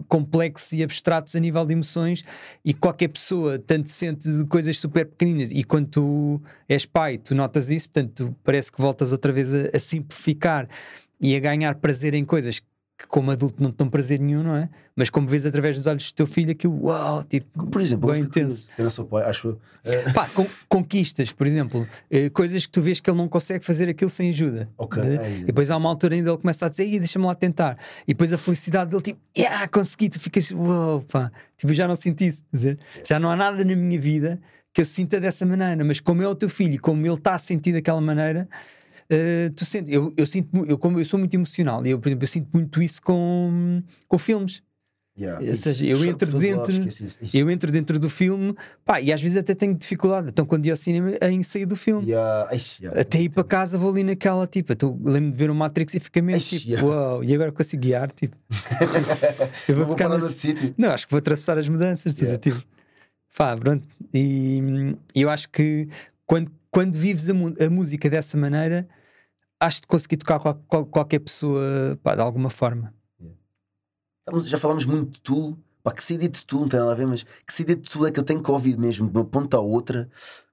complexos 0.08 0.72
e 0.72 0.82
abstratos 0.82 1.36
a 1.36 1.40
nível 1.40 1.64
de 1.64 1.72
emoções 1.72 2.24
e 2.64 2.72
qualquer 2.72 3.08
pessoa 3.08 3.58
tanto 3.58 3.90
sente 3.90 4.28
coisas 4.46 4.78
super 4.78 5.06
pequeninas 5.06 5.50
e 5.50 5.62
quando 5.64 5.88
tu 5.88 6.42
és 6.68 6.84
pai, 6.84 7.18
tu 7.18 7.34
notas 7.34 7.70
isso, 7.70 7.88
portanto 7.88 8.34
parece 8.42 8.70
que 8.70 8.80
voltas 8.80 9.12
outra 9.12 9.32
vez 9.32 9.52
a, 9.52 9.76
a 9.76 9.78
simplificar 9.78 10.68
e 11.20 11.36
a 11.36 11.40
ganhar 11.40 11.74
prazer 11.76 12.14
em 12.14 12.24
coisas 12.24 12.60
que 13.02 13.08
como 13.08 13.30
adulto 13.32 13.60
não 13.62 13.72
te 13.72 13.76
dão 13.78 13.88
prazer 13.88 14.20
nenhum, 14.20 14.42
não 14.44 14.54
é? 14.56 14.68
Mas 14.94 15.10
como 15.10 15.26
vês 15.26 15.44
através 15.44 15.76
dos 15.76 15.86
olhos 15.86 16.12
do 16.12 16.14
teu 16.14 16.26
filho 16.26 16.52
aquilo, 16.52 16.84
uau, 16.84 17.24
tipo, 17.24 17.66
Por 17.66 17.80
exemplo, 17.80 18.10
bem 18.10 18.20
eu 18.20 18.26
intenso. 18.26 18.70
Eu 18.78 18.84
não 18.84 18.90
sou 18.90 19.04
pai, 19.04 19.24
acho. 19.24 19.58
Ah, 19.84 20.12
Pá, 20.12 20.28
con- 20.28 20.46
conquistas, 20.68 21.32
por 21.32 21.46
exemplo, 21.46 21.88
eh, 22.10 22.30
coisas 22.30 22.64
que 22.64 22.70
tu 22.72 22.80
vês 22.80 23.00
que 23.00 23.10
ele 23.10 23.16
não 23.18 23.26
consegue 23.28 23.64
fazer 23.64 23.88
aquilo 23.88 24.08
sem 24.10 24.30
ajuda. 24.30 24.68
ok. 24.78 25.02
De- 25.02 25.16
é, 25.16 25.30
E 25.40 25.44
depois 25.46 25.70
há 25.70 25.76
uma 25.76 25.88
altura 25.88 26.14
ainda 26.14 26.30
ele 26.30 26.38
começa 26.38 26.66
a 26.66 26.68
dizer, 26.68 26.84
"Ih, 26.86 26.98
deixa-me 27.00 27.26
lá 27.26 27.34
tentar. 27.34 27.76
E 28.06 28.12
depois 28.14 28.32
a 28.32 28.38
felicidade 28.38 28.90
dele, 28.90 29.02
tipo, 29.02 29.20
yeah, 29.36 29.66
consegui, 29.66 30.08
tu 30.08 30.20
ficas, 30.20 30.52
uau, 30.52 31.00
pá. 31.10 31.32
Tipo, 31.56 31.72
eu 31.72 31.74
já 31.74 31.88
não 31.88 31.96
senti 31.96 32.28
isso. 32.28 32.42
dizer, 32.52 32.78
já 33.04 33.18
não 33.18 33.30
há 33.30 33.36
nada 33.36 33.64
na 33.64 33.74
minha 33.74 33.98
vida 34.00 34.40
que 34.72 34.80
eu 34.80 34.84
sinta 34.84 35.20
dessa 35.20 35.44
maneira, 35.44 35.84
mas 35.84 36.00
como 36.00 36.22
é 36.22 36.28
o 36.28 36.34
teu 36.34 36.48
filho, 36.48 36.80
como 36.80 37.04
ele 37.06 37.14
está 37.14 37.34
a 37.34 37.38
sentir 37.38 37.72
daquela 37.72 38.00
maneira, 38.00 38.48
eh, 39.12 39.50
tu 39.54 39.64
sentes, 39.64 39.92
eu, 39.92 40.12
eu 40.16 40.26
sinto, 40.26 40.64
eu, 40.66 40.78
como 40.78 40.98
eu 40.98 41.04
sou 41.04 41.18
muito 41.18 41.34
emocional, 41.34 41.84
e 41.86 41.90
eu, 41.90 41.98
por 41.98 42.08
exemplo, 42.08 42.24
eu 42.24 42.28
sinto 42.28 42.48
muito 42.52 42.82
isso 42.82 43.00
com, 43.02 43.82
com 44.08 44.18
filmes. 44.18 44.62
yeah. 45.18 45.38
ou 45.46 45.54
seja, 45.56 45.84
eu 45.84 46.02
entro 46.04 46.38
dentro- 46.38 46.72
isso. 46.88 47.04
Ixi. 47.20 47.36
Eu 47.38 47.50
entro 47.50 47.70
dentro 47.70 47.98
do 47.98 48.08
filme, 48.08 48.54
pá, 48.84 49.00
e 49.00 49.12
às 49.12 49.20
vezes 49.20 49.36
até 49.36 49.54
tenho 49.54 49.74
dificuldade. 49.74 50.28
Então, 50.30 50.46
quando 50.46 50.64
ia 50.64 50.72
ao 50.72 50.76
cinema, 50.76 51.10
em 51.30 51.42
sair 51.42 51.66
do 51.66 51.76
filme. 51.76 52.08
Yeah, 52.08 52.54
ixi, 52.56 52.82
yeah. 52.84 52.98
Até 53.00 53.20
ir 53.20 53.28
para 53.28 53.44
casa 53.44 53.76
vou 53.76 53.90
ali 53.90 54.02
naquela, 54.02 54.46
tipo, 54.46 54.72
então, 54.72 54.98
lembro 55.04 55.30
de 55.32 55.36
ver 55.36 55.50
o 55.50 55.54
Matrix 55.54 55.92
e 55.94 56.00
fiquei 56.00 56.22
mesmo 56.22 56.58
tipo, 56.58 56.86
uau, 56.86 57.22
e 57.22 57.34
agora 57.34 57.52
consigo 57.52 57.82
guiar, 57.82 58.10
tipo. 58.12 58.34
eu 59.68 59.76
Não 59.76 59.76
vou 59.76 59.84
vou 59.84 59.86
tocar 59.94 60.08
nas... 60.08 60.34
sítio. 60.34 60.74
Não, 60.78 60.90
acho 60.90 61.06
que 61.06 61.10
vou 61.10 61.18
atravessar 61.18 61.58
as 61.58 61.68
mudanças, 61.68 62.14
Yeah. 62.18 62.38
tipo. 62.38 62.62
Pá, 63.36 63.56
pronto. 63.56 63.86
E 64.12 64.94
eu 65.14 65.30
acho 65.30 65.48
que 65.48 65.88
quando, 66.26 66.50
quando 66.70 66.92
vives 66.94 67.28
a, 67.30 67.32
a 67.64 67.70
música 67.70 68.08
dessa 68.10 68.36
maneira, 68.36 68.86
acho 69.62 69.80
de 69.82 69.86
conseguir 69.86 70.16
tocar 70.16 70.38
qual- 70.40 70.60
qual- 70.66 70.86
qualquer 70.86 71.18
pessoa, 71.20 71.98
pá, 72.02 72.14
de 72.14 72.20
alguma 72.20 72.50
forma. 72.50 72.92
Já 74.44 74.58
falámos 74.58 74.84
muito 74.86 75.12
de 75.12 75.20
Tulo. 75.20 75.58
Pá, 75.82 75.92
que 75.92 76.02
CD 76.04 76.28
de 76.28 76.44
Tulo 76.44 76.62
não 76.62 76.68
tem 76.68 76.78
nada 76.78 76.92
a 76.92 76.94
ver, 76.94 77.06
mas 77.06 77.24
que 77.24 77.52
CD 77.52 77.74
de 77.74 77.82
Tulo 77.90 78.06
é 78.06 78.12
que 78.12 78.20
eu 78.20 78.22
tenho 78.22 78.40
que 78.40 78.50
ouvir 78.50 78.78
mesmo, 78.78 79.10
de 79.10 79.16
uma 79.18 79.24
ponta 79.24 79.56
à 79.56 79.60
outra, 79.60 80.08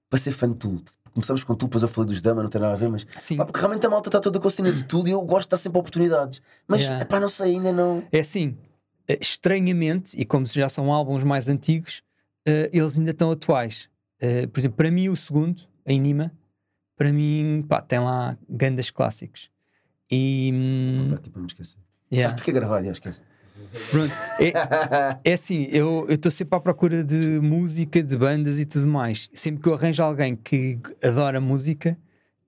para 0.09 0.17
ser 0.19 0.31
fã 0.31 0.49
de 0.49 0.55
Tulo. 0.55 0.81
Começamos 1.13 1.43
com 1.43 1.53
Tulo, 1.53 1.69
depois 1.69 1.83
eu 1.83 1.87
falei 1.89 2.07
dos 2.07 2.19
Dama, 2.21 2.41
não 2.41 2.49
tem 2.49 2.59
nada 2.59 2.73
a 2.73 2.77
ver, 2.77 2.89
mas. 2.89 3.05
Sim, 3.19 3.37
Pá, 3.37 3.45
porque 3.45 3.59
realmente 3.59 3.85
a 3.85 3.89
malta 3.89 4.09
está 4.09 4.19
toda 4.19 4.39
com 4.39 4.47
a 4.47 4.51
cena 4.51 4.71
de 4.73 4.83
Tulo 4.85 5.07
e 5.07 5.11
eu 5.11 5.21
gosto 5.21 5.47
de 5.47 5.51
dar 5.51 5.57
sempre 5.57 5.79
oportunidades. 5.79 6.41
Mas, 6.67 6.81
Yeah. 6.81 7.05
pá, 7.05 7.19
não 7.19 7.29
sei, 7.29 7.55
ainda 7.57 7.71
não. 7.71 8.03
é 8.11 8.19
assim, 8.19 8.57
eh, 9.07 9.19
estranhamente, 9.21 10.19
e 10.19 10.25
como 10.25 10.45
já 10.47 10.67
são 10.67 10.91
álbuns 10.91 11.23
mais 11.23 11.47
antigos, 11.47 12.01
eh, 12.47 12.69
eles 12.73 12.97
ainda 12.97 13.11
estão 13.11 13.29
atuais. 13.29 13.87
Eh, 14.19 14.47
por 14.47 14.59
exemplo, 14.59 14.77
para 14.77 14.89
mim, 14.89 15.09
o 15.09 15.15
segundo, 15.15 15.61
em 15.85 15.99
Nima, 16.01 16.31
para 16.99 17.13
mim, 17.13 17.65
pá, 17.67 17.81
tem 17.81 17.97
lá 17.99 18.37
grandes 18.49 18.91
clássicos. 18.91 19.49
E. 20.11 20.51
hum, 20.53 21.03
Está 21.05 21.15
aqui 21.15 21.29
para 21.29 21.41
me 21.41 21.47
esquecer. 21.47 21.77
yeah. 22.11 22.35
Ah, 22.35 22.37
fica 22.37 22.51
gravado, 22.51 22.85
já 22.85 22.91
esquece. 22.91 23.21
Pronto. 23.91 24.11
É, 24.39 24.51
é 25.31 25.33
assim, 25.33 25.67
eu 25.71 26.05
estou 26.09 26.29
sempre 26.29 26.57
à 26.57 26.59
procura 26.59 27.03
de 27.03 27.39
música, 27.39 28.03
de 28.03 28.17
bandas 28.17 28.59
e 28.59 28.65
tudo 28.65 28.87
mais. 28.87 29.29
Sempre 29.33 29.63
que 29.63 29.69
eu 29.69 29.75
arranjo 29.75 30.03
alguém 30.03 30.35
que 30.35 30.77
adora 31.01 31.39
música, 31.39 31.97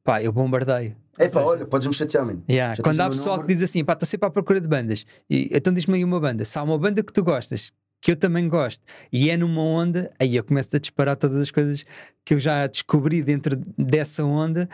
pá, 0.03 0.21
eu 0.21 0.33
bombardeio. 0.33 0.95
É 1.17 1.29
pá, 1.29 1.41
olha, 1.41 1.65
podes-me 1.65 1.93
chatear, 1.93 2.25
mano. 2.25 2.43
Yeah, 2.49 2.75
Já 2.75 2.83
Quando 2.83 2.99
há 3.01 3.09
pessoal 3.09 3.35
que 3.37 3.41
número? 3.43 3.59
diz 3.59 3.69
assim, 3.69 3.85
pá, 3.85 3.93
estou 3.93 4.05
sempre 4.07 4.27
à 4.27 4.31
procura 4.31 4.59
de 4.59 4.67
bandas, 4.67 5.05
e, 5.29 5.49
então 5.53 5.71
diz-me 5.71 5.95
aí 5.95 6.03
uma 6.03 6.19
banda. 6.19 6.43
Se 6.43 6.57
há 6.59 6.63
uma 6.63 6.77
banda 6.77 7.01
que 7.01 7.13
tu 7.13 7.23
gostas, 7.23 7.71
que 8.01 8.11
eu 8.11 8.15
também 8.15 8.49
gosto, 8.49 8.83
e 9.11 9.29
é 9.29 9.37
numa 9.37 9.61
onda, 9.61 10.11
aí 10.19 10.35
eu 10.35 10.43
começo 10.43 10.75
a 10.75 10.79
disparar 10.79 11.15
todas 11.15 11.39
as 11.39 11.51
coisas 11.51 11.85
que 12.25 12.33
eu 12.33 12.39
já 12.39 12.65
descobri 12.67 13.21
dentro 13.21 13.55
dessa 13.77 14.23
onda, 14.25 14.67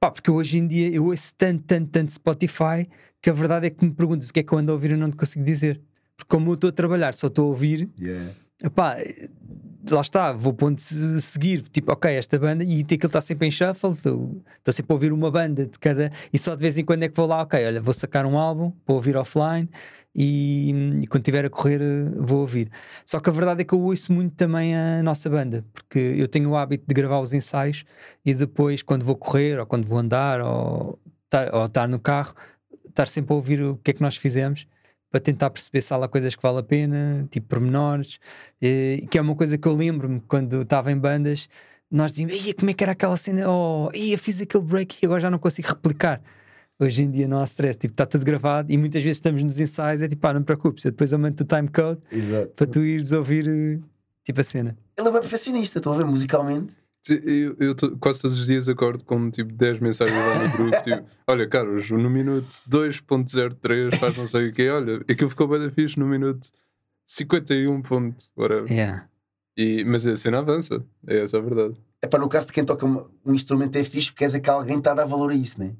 pá, 0.00 0.10
porque 0.10 0.30
hoje 0.30 0.58
em 0.58 0.66
dia 0.66 0.90
eu 0.92 1.06
ouço 1.06 1.32
tanto, 1.38 1.62
tanto, 1.64 1.88
tanto 1.90 2.12
Spotify 2.12 2.88
que 3.20 3.30
a 3.30 3.32
verdade 3.32 3.68
é 3.68 3.70
que 3.70 3.84
me 3.84 3.92
perguntas 3.92 4.30
o 4.30 4.32
que 4.32 4.40
é 4.40 4.42
que 4.42 4.52
eu 4.52 4.58
ando 4.58 4.72
a 4.72 4.74
ouvir 4.74 4.90
e 4.90 4.96
não 4.96 5.08
te 5.10 5.16
consigo 5.16 5.44
dizer. 5.44 5.80
Porque 6.16 6.28
como 6.28 6.50
eu 6.50 6.54
estou 6.54 6.68
a 6.70 6.72
trabalhar, 6.72 7.14
só 7.14 7.28
estou 7.28 7.46
a 7.46 7.48
ouvir, 7.48 7.88
Yeah. 7.98 8.32
Epá, 8.62 8.96
lá 9.90 10.00
está, 10.00 10.32
vou 10.32 10.52
ponto 10.52 10.80
se- 10.80 11.20
seguir, 11.20 11.62
tipo, 11.62 11.90
ok, 11.92 12.12
esta 12.12 12.38
banda, 12.38 12.62
e 12.62 12.80
aquilo 12.80 13.06
está 13.06 13.20
sempre 13.20 13.48
em 13.48 13.50
shuffle, 13.50 13.90
estou 13.92 14.72
sempre 14.72 14.92
a 14.92 14.94
ouvir 14.94 15.12
uma 15.12 15.30
banda 15.30 15.66
de 15.66 15.78
cada, 15.80 16.12
e 16.32 16.38
só 16.38 16.54
de 16.54 16.62
vez 16.62 16.78
em 16.78 16.84
quando 16.84 17.02
é 17.02 17.08
que 17.08 17.16
vou 17.16 17.26
lá, 17.26 17.42
ok, 17.42 17.64
olha, 17.64 17.80
vou 17.80 17.92
sacar 17.92 18.24
um 18.24 18.38
álbum, 18.38 18.72
vou 18.86 18.96
ouvir 18.96 19.16
offline, 19.16 19.68
e, 20.14 20.70
e 21.02 21.06
quando 21.06 21.22
estiver 21.22 21.44
a 21.44 21.50
correr 21.50 21.80
eh, 21.80 22.04
vou 22.16 22.40
ouvir. 22.40 22.70
Só 23.04 23.20
que 23.20 23.30
a 23.30 23.32
verdade 23.32 23.62
é 23.62 23.64
que 23.64 23.72
eu 23.72 23.80
ouço 23.80 24.12
muito 24.12 24.34
também 24.34 24.76
a 24.76 25.02
nossa 25.02 25.28
banda, 25.30 25.64
porque 25.72 25.98
eu 25.98 26.28
tenho 26.28 26.50
o 26.50 26.56
hábito 26.56 26.84
de 26.86 26.94
gravar 26.94 27.20
os 27.20 27.32
ensaios, 27.32 27.84
e 28.24 28.34
depois 28.34 28.82
quando 28.82 29.04
vou 29.04 29.16
correr, 29.16 29.58
ou 29.58 29.66
quando 29.66 29.86
vou 29.86 29.98
andar, 29.98 30.40
ou 30.40 30.98
estar, 31.24 31.54
ou 31.54 31.66
estar 31.66 31.88
no 31.88 31.98
carro, 31.98 32.34
estar 32.88 33.06
sempre 33.08 33.32
a 33.32 33.36
ouvir 33.36 33.62
o 33.62 33.76
que 33.82 33.90
é 33.92 33.94
que 33.94 34.02
nós 34.02 34.16
fizemos, 34.16 34.66
para 35.10 35.20
tentar 35.20 35.50
perceber 35.50 35.82
se 35.82 35.92
há 35.92 35.96
lá 35.96 36.08
coisas 36.08 36.34
que 36.34 36.42
vale 36.42 36.58
a 36.58 36.62
pena, 36.62 37.26
tipo 37.30 37.48
pormenores, 37.48 38.18
eh, 38.60 39.04
que 39.10 39.18
é 39.18 39.20
uma 39.20 39.34
coisa 39.36 39.58
que 39.58 39.68
eu 39.68 39.74
lembro-me 39.74 40.20
quando 40.20 40.62
estava 40.62 40.90
em 40.90 40.96
bandas, 40.96 41.48
nós 41.90 42.12
dizíamos, 42.12 42.34
"Ia, 42.46 42.54
como 42.54 42.70
é 42.70 42.74
que 42.74 42.82
era 42.82 42.92
aquela 42.92 43.16
cena? 43.18 43.50
Oh, 43.50 43.90
ia, 43.94 44.16
fiz 44.16 44.40
aquele 44.40 44.64
break 44.64 44.98
e 45.02 45.06
agora 45.06 45.20
já 45.20 45.30
não 45.30 45.38
consigo 45.38 45.68
replicar. 45.68 46.22
Hoje 46.82 47.04
em 47.04 47.10
dia 47.12 47.28
não 47.28 47.38
há 47.38 47.44
stress, 47.44 47.78
tipo, 47.78 47.92
está 47.94 48.04
tudo 48.04 48.24
gravado 48.24 48.72
e 48.72 48.76
muitas 48.76 49.02
vezes 49.02 49.18
estamos 49.18 49.40
nos 49.42 49.60
ensaios, 49.60 50.02
é 50.02 50.08
tipo, 50.08 50.26
ah, 50.26 50.34
não 50.34 50.42
te 50.42 50.46
preocupes, 50.46 50.84
eu 50.84 50.90
depois 50.90 51.12
aumento 51.12 51.42
o 51.42 51.44
timecode 51.44 52.00
Exato. 52.10 52.48
para 52.56 52.66
tu 52.66 52.80
ires 52.80 53.12
ouvir 53.12 53.46
eh, 53.48 53.78
tipo 54.24 54.40
a 54.40 54.42
cena. 54.42 54.76
Ele 54.98 55.06
é 55.08 55.12
bem 55.12 55.20
perfeccionista, 55.20 55.78
estou 55.78 55.92
a 55.92 55.96
ver 55.96 56.04
musicalmente. 56.06 56.74
Eu, 57.08 57.56
eu 57.60 57.74
tô- 57.74 57.96
quase 57.98 58.22
todos 58.22 58.38
os 58.38 58.46
dias 58.46 58.68
acordo 58.68 59.04
com 59.04 59.30
tipo 59.30 59.52
10 59.52 59.78
mensagens 59.80 60.16
lá 60.18 60.42
no 60.42 60.50
grupo, 60.56 60.82
tipo, 60.82 61.04
olha 61.28 61.48
Carlos, 61.48 61.88
no 61.90 62.10
minuto 62.10 62.48
2.03 62.68 63.96
faz 63.96 64.16
não 64.18 64.26
sei 64.26 64.48
o 64.48 64.52
quê, 64.52 64.68
olha, 64.68 64.96
aquilo 65.08 65.30
ficou 65.30 65.46
bem 65.48 65.60
da 65.60 65.70
fixe 65.70 65.98
no 66.00 66.06
minuto 66.06 66.48
51. 67.06 67.82
ponto 67.82 68.24
whatever. 68.36 68.70
Yeah. 68.70 69.06
E, 69.56 69.84
mas 69.84 70.06
a 70.06 70.16
cena 70.16 70.38
avança, 70.38 70.82
é 71.06 71.22
essa 71.22 71.38
a 71.38 71.40
verdade. 71.40 71.74
É 72.00 72.06
para 72.08 72.18
no 72.18 72.28
caso 72.28 72.46
de 72.48 72.52
quem 72.52 72.64
toca 72.64 72.84
um, 72.86 73.04
um 73.24 73.34
instrumento 73.34 73.76
é 73.76 73.84
fixe, 73.84 74.08
porque 74.10 74.20
quer 74.20 74.26
dizer 74.26 74.40
que 74.40 74.50
alguém 74.50 74.78
está 74.78 74.92
a 74.92 74.94
dar 74.94 75.04
valor 75.04 75.30
a 75.30 75.34
isso, 75.34 75.60
né? 75.60 75.72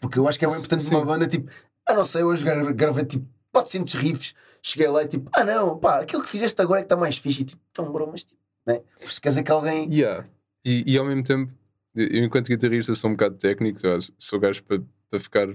Porque 0.00 0.18
eu 0.18 0.28
acho 0.28 0.38
que 0.38 0.44
é 0.44 0.48
bem 0.48 0.56
importante 0.56 0.88
uma 0.88 1.04
banda, 1.04 1.26
tipo, 1.26 1.50
ah, 1.86 1.94
não 1.94 2.04
sei, 2.04 2.22
hoje 2.22 2.44
gra- 2.44 2.72
gravei 2.72 3.04
tipo 3.04 3.26
400 3.52 3.94
riffs, 3.94 4.34
cheguei 4.62 4.88
lá 4.88 5.02
e 5.02 5.08
tipo, 5.08 5.30
ah, 5.34 5.44
não, 5.44 5.78
pá, 5.78 6.00
aquilo 6.00 6.22
que 6.22 6.28
fizeste 6.28 6.60
agora 6.60 6.80
é 6.80 6.82
que 6.82 6.86
está 6.86 6.96
mais 6.96 7.16
fixe. 7.16 7.42
E 7.42 7.44
tipo, 7.44 7.62
tão 7.72 7.90
bro, 7.92 8.08
mas 8.10 8.24
tipo, 8.24 8.40
né? 8.66 8.80
Porque 8.98 9.12
se 9.12 9.20
quer 9.20 9.30
dizer 9.30 9.42
que 9.42 9.50
alguém. 9.52 9.92
Yeah. 9.92 10.26
E, 10.64 10.84
e 10.92 10.98
ao 10.98 11.04
mesmo 11.04 11.22
tempo, 11.22 11.52
eu 11.94 12.24
enquanto 12.24 12.48
guitarrista 12.48 12.94
sou 12.94 13.10
um 13.10 13.14
bocado 13.14 13.36
técnico, 13.36 13.78
sou 14.18 14.38
gajo 14.40 14.62
para 14.64 14.82
para 15.10 15.20
ficar 15.20 15.46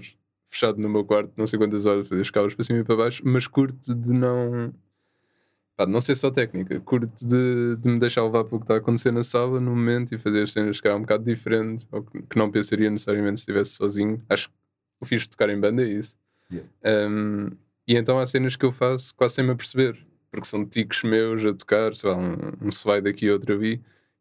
fechado 0.50 0.78
no 0.80 0.88
meu 0.88 1.04
quarto, 1.04 1.32
não 1.36 1.46
sei 1.46 1.58
quantas 1.58 1.84
horas, 1.84 2.08
fazer 2.08 2.22
escalas 2.22 2.54
para 2.54 2.64
cima 2.64 2.78
e 2.78 2.84
para 2.84 2.96
baixo, 2.96 3.22
mas 3.26 3.46
curto 3.46 3.94
de 3.94 4.08
não. 4.10 4.72
Pá, 5.80 5.86
não 5.86 5.98
ser 6.02 6.14
só 6.14 6.30
técnica, 6.30 6.78
curto 6.80 7.26
de, 7.26 7.74
de 7.76 7.88
me 7.88 7.98
deixar 7.98 8.22
levar 8.22 8.44
para 8.44 8.54
o 8.54 8.58
que 8.58 8.64
está 8.64 8.74
a 8.74 8.76
acontecer 8.76 9.10
na 9.10 9.24
sala 9.24 9.58
no 9.58 9.70
momento 9.70 10.14
e 10.14 10.18
fazer 10.18 10.42
as 10.42 10.52
cenas 10.52 10.78
que 10.78 10.86
um 10.90 11.00
bocado 11.00 11.24
diferente, 11.24 11.86
ou 11.90 12.02
que, 12.02 12.20
que 12.20 12.36
não 12.36 12.50
pensaria 12.50 12.90
necessariamente 12.90 13.40
se 13.40 13.44
estivesse 13.44 13.70
sozinho. 13.70 14.22
Acho 14.28 14.50
que 14.50 14.54
o 15.00 15.06
fixe 15.06 15.24
de 15.24 15.30
tocar 15.30 15.48
em 15.48 15.58
banda 15.58 15.82
é 15.82 15.86
isso. 15.86 16.18
Yeah. 16.52 17.08
Um, 17.08 17.52
e 17.88 17.96
então 17.96 18.18
há 18.18 18.26
cenas 18.26 18.56
que 18.56 18.66
eu 18.66 18.72
faço 18.72 19.14
quase 19.14 19.36
sem 19.36 19.44
me 19.44 19.52
aperceber, 19.52 19.96
porque 20.30 20.46
são 20.46 20.66
tiques 20.66 21.02
meus 21.02 21.42
a 21.46 21.54
tocar, 21.54 21.96
sei 21.96 22.10
lá, 22.10 22.16
um, 22.18 22.36
um 22.60 22.68
slide 22.68 23.08
aqui 23.08 23.24
e 23.24 23.30
outro 23.30 23.54
ali, 23.54 23.78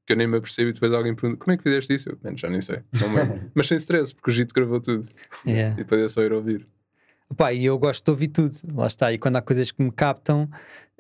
que 0.08 0.14
eu 0.14 0.16
nem 0.16 0.28
me 0.28 0.38
apercebo 0.38 0.70
e 0.70 0.74
depois 0.74 0.94
alguém 0.94 1.14
pergunta 1.14 1.44
como 1.44 1.54
é 1.54 1.58
que 1.58 1.64
fizeste 1.64 1.94
isso? 1.94 2.08
Eu, 2.08 2.18
"Man, 2.24 2.38
já 2.38 2.50
nem 2.50 2.62
sei, 2.62 2.80
não 3.02 3.10
me 3.10 3.18
lembro." 3.18 3.42
mas 3.54 3.68
sem 3.68 3.78
stress, 3.80 4.16
porque 4.16 4.32
o 4.32 4.34
Gito 4.34 4.54
gravou 4.54 4.80
tudo 4.80 5.10
Yeah. 5.46 5.74
e 5.74 5.84
depois 5.84 6.02
é 6.02 6.08
só 6.08 6.22
ir 6.22 6.32
ouvir. 6.32 6.66
Pá, 7.38 7.54
e 7.54 7.66
eu 7.66 7.78
gosto 7.78 8.04
de 8.04 8.12
ouvir 8.12 8.30
tudo, 8.30 8.56
lá 8.74 8.88
está. 8.88 9.14
E 9.14 9.18
quando 9.18 9.36
há 9.36 9.42
coisas 9.42 9.72
que 9.72 9.84
me 9.84 9.92
captam, 9.92 10.50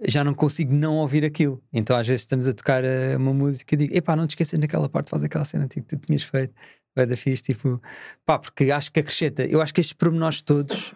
já 0.05 0.23
não 0.23 0.33
consigo 0.33 0.73
não 0.73 0.97
ouvir 0.97 1.25
aquilo. 1.25 1.61
Então 1.73 1.95
às 1.95 2.07
vezes 2.07 2.21
estamos 2.21 2.47
a 2.47 2.53
tocar 2.53 2.83
eh, 2.83 3.15
uma 3.17 3.33
música 3.33 3.75
e 3.75 3.77
digo, 3.77 3.97
epá, 3.97 4.15
não 4.15 4.27
te 4.27 4.31
esqueças 4.31 4.59
naquela 4.59 4.89
parte, 4.89 5.09
faz 5.09 5.23
aquela 5.23 5.45
cena 5.45 5.67
tipo, 5.67 5.87
que 5.87 5.97
tu 5.97 6.05
tinhas 6.05 6.23
feito. 6.23 6.53
Vai 6.95 7.05
da 7.05 7.15
fixe, 7.15 7.43
tipo, 7.43 7.81
pá, 8.25 8.39
porque 8.39 8.71
acho 8.71 8.91
que 8.91 8.99
acrescenta, 8.99 9.45
eu 9.45 9.61
acho 9.61 9.73
que 9.73 9.79
estes 9.79 9.93
pormenores 9.93 10.41
todos 10.41 10.93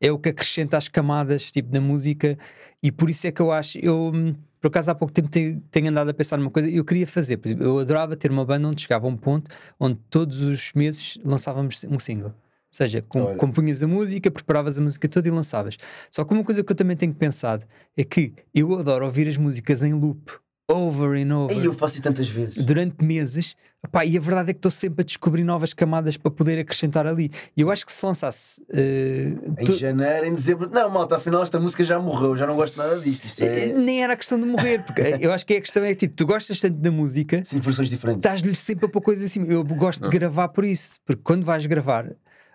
é 0.00 0.10
o 0.10 0.18
que 0.18 0.28
acrescenta 0.28 0.76
as 0.76 0.88
camadas, 0.88 1.52
tipo, 1.52 1.72
na 1.72 1.80
música, 1.80 2.36
e 2.82 2.90
por 2.90 3.08
isso 3.08 3.26
é 3.28 3.32
que 3.32 3.40
eu 3.40 3.52
acho, 3.52 3.78
eu, 3.78 4.10
hum, 4.12 4.34
por 4.60 4.68
acaso 4.68 4.90
há 4.90 4.94
pouco 4.94 5.14
tempo 5.14 5.28
tenho, 5.28 5.62
tenho 5.70 5.88
andado 5.88 6.10
a 6.10 6.14
pensar 6.14 6.36
numa 6.36 6.50
coisa, 6.50 6.68
eu 6.68 6.84
queria 6.84 7.06
fazer, 7.06 7.36
por 7.36 7.48
exemplo, 7.48 7.64
eu 7.64 7.78
adorava 7.78 8.16
ter 8.16 8.30
uma 8.30 8.44
banda 8.44 8.68
onde 8.68 8.82
chegava 8.82 9.06
um 9.06 9.16
ponto 9.16 9.48
onde 9.78 9.98
todos 10.10 10.40
os 10.40 10.72
meses 10.72 11.16
lançávamos 11.24 11.84
um 11.88 11.98
single. 11.98 12.34
Ou 12.76 12.86
seja, 12.86 13.00
com, 13.00 13.22
Olha. 13.22 13.36
compunhas 13.36 13.82
a 13.82 13.86
música, 13.86 14.30
preparavas 14.30 14.76
a 14.78 14.82
música 14.82 15.08
toda 15.08 15.26
e 15.26 15.30
lançavas. 15.30 15.78
Só 16.10 16.24
que 16.24 16.34
uma 16.34 16.44
coisa 16.44 16.62
que 16.62 16.70
eu 16.70 16.76
também 16.76 16.94
tenho 16.94 17.14
pensado 17.14 17.64
é 17.96 18.04
que 18.04 18.34
eu 18.54 18.78
adoro 18.78 19.06
ouvir 19.06 19.26
as 19.26 19.38
músicas 19.38 19.82
em 19.82 19.94
loop, 19.94 20.30
over 20.70 21.16
and 21.18 21.34
over 21.34 21.56
Ei, 21.56 21.66
eu 21.66 21.72
faço 21.72 22.02
tantas 22.02 22.28
vezes. 22.28 22.62
durante 22.62 23.02
meses, 23.02 23.56
Epá, 23.84 24.04
e 24.04 24.16
a 24.16 24.20
verdade 24.20 24.50
é 24.50 24.52
que 24.52 24.58
estou 24.58 24.70
sempre 24.70 25.02
a 25.02 25.04
descobrir 25.04 25.44
novas 25.44 25.72
camadas 25.72 26.16
para 26.16 26.28
poder 26.30 26.58
acrescentar 26.58 27.06
ali. 27.06 27.30
E 27.56 27.60
eu 27.60 27.70
acho 27.70 27.86
que 27.86 27.92
se 27.92 28.04
lançasse. 28.04 28.60
eh, 28.72 29.28
Em 29.60 29.64
tu- 29.64 29.74
janeiro, 29.76 30.26
em 30.26 30.34
dezembro. 30.34 30.68
Não, 30.68 30.90
malta, 30.90 31.16
afinal 31.16 31.42
esta 31.42 31.60
música 31.60 31.84
já 31.84 31.96
morreu, 31.98 32.36
já 32.36 32.46
não 32.48 32.56
gosto 32.56 32.78
nada 32.78 32.98
disto. 32.98 33.24
Isto 33.26 33.44
é. 33.44 33.72
nem 33.74 34.02
era 34.02 34.14
a 34.14 34.16
questão 34.16 34.40
de 34.40 34.46
morrer, 34.46 34.82
porque 34.82 35.02
eu 35.24 35.32
acho 35.32 35.46
que 35.46 35.54
é 35.54 35.58
a 35.58 35.60
questão 35.60 35.84
é 35.84 35.90
que 35.90 35.94
tipo, 36.08 36.14
tu 36.16 36.26
gostas 36.26 36.60
tanto 36.60 36.78
da 36.78 36.90
música, 36.90 37.42
Cinco 37.44 37.64
versões 37.64 37.88
diferentes. 37.88 38.18
estás-lhe 38.18 38.54
sempre 38.56 38.86
a 38.86 38.88
pôr 38.88 39.00
coisas 39.02 39.30
assim. 39.30 39.44
Eu 39.46 39.62
gosto 39.62 40.00
Não. 40.02 40.10
de 40.10 40.18
gravar 40.18 40.48
por 40.48 40.64
isso, 40.64 40.98
porque 41.06 41.22
quando 41.22 41.44
vais 41.44 41.64
gravar, 41.66 42.10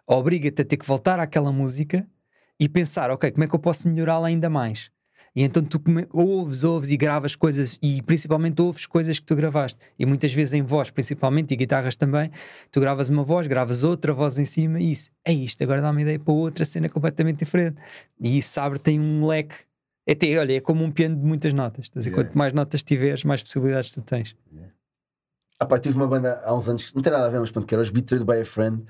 obriga-te 0.08 0.62
a 0.62 0.66
ter 0.66 0.78
que 0.78 0.86
voltar 0.86 1.20
àquela 1.20 1.52
música 1.52 2.08
e 2.60 2.68
pensar, 2.70 3.10
ok, 3.12 3.32
como 3.32 3.44
é 3.44 3.48
que 3.48 3.56
eu 3.56 3.60
posso 3.60 3.88
melhorá-la 3.88 4.28
ainda 4.28 4.50
mais? 4.50 4.92
E 5.34 5.44
então 5.44 5.64
tu 5.64 5.82
ouves, 6.12 6.64
ouves 6.64 6.90
e 6.90 6.98
gravas 6.98 7.36
coisas 7.36 7.80
e 7.82 8.02
principalmente 8.02 8.62
ouves 8.62 8.86
coisas 8.86 9.18
que 9.18 9.26
tu 9.26 9.34
gravaste. 9.34 9.80
E 9.98 10.06
muitas 10.06 10.34
vezes 10.34 10.54
em 10.54 10.62
voz, 10.62 10.92
principalmente, 10.92 11.54
e 11.54 11.58
guitarras 11.58 11.96
também, 11.96 12.30
tu 12.70 12.82
gravas 12.82 13.08
uma 13.08 13.24
voz, 13.24 13.48
gravas 13.48 13.82
outra 13.84 14.14
voz 14.14 14.38
em 14.38 14.44
cima 14.44 14.80
e 14.80 14.92
isso, 14.92 15.10
é 15.24 15.32
isto, 15.32 15.64
agora 15.64 15.82
dá 15.82 15.90
uma 15.90 16.02
ideia 16.02 16.20
para 16.20 16.34
outra 16.34 16.66
cena 16.66 16.90
completamente 16.90 17.40
diferente. 17.40 17.78
E 18.20 18.38
isso 18.38 18.60
abre, 18.60 18.78
tem 18.78 19.00
um 19.00 19.26
leque. 19.26 19.56
É, 20.06 20.12
até, 20.12 20.38
olha, 20.38 20.58
é 20.58 20.60
como 20.60 20.84
um 20.84 20.92
piano 20.92 21.16
de 21.16 21.24
muitas 21.24 21.54
notas. 21.54 21.90
Yeah. 21.96 22.12
Quanto 22.12 22.38
mais 22.38 22.52
notas 22.52 22.84
tiveres, 22.84 23.24
mais 23.24 23.42
possibilidades 23.42 23.94
tu 23.94 24.02
tens. 24.02 24.36
Ah 24.54 24.81
pá, 25.66 25.78
tive 25.80 25.96
uma 25.96 26.08
banda 26.08 26.42
há 26.46 26.54
uns 26.54 26.68
anos 26.68 26.86
que 26.86 26.96
não 26.96 27.02
tem 27.02 27.12
nada 27.12 27.26
a 27.28 27.30
ver, 27.30 27.40
mas 27.40 27.52
pronto, 27.52 27.68
que 27.68 27.74
era 27.74 27.82
os 27.82 27.90
Betrayed 27.90 28.26
by 28.26 28.42
a 28.42 28.46
Friend. 28.46 28.84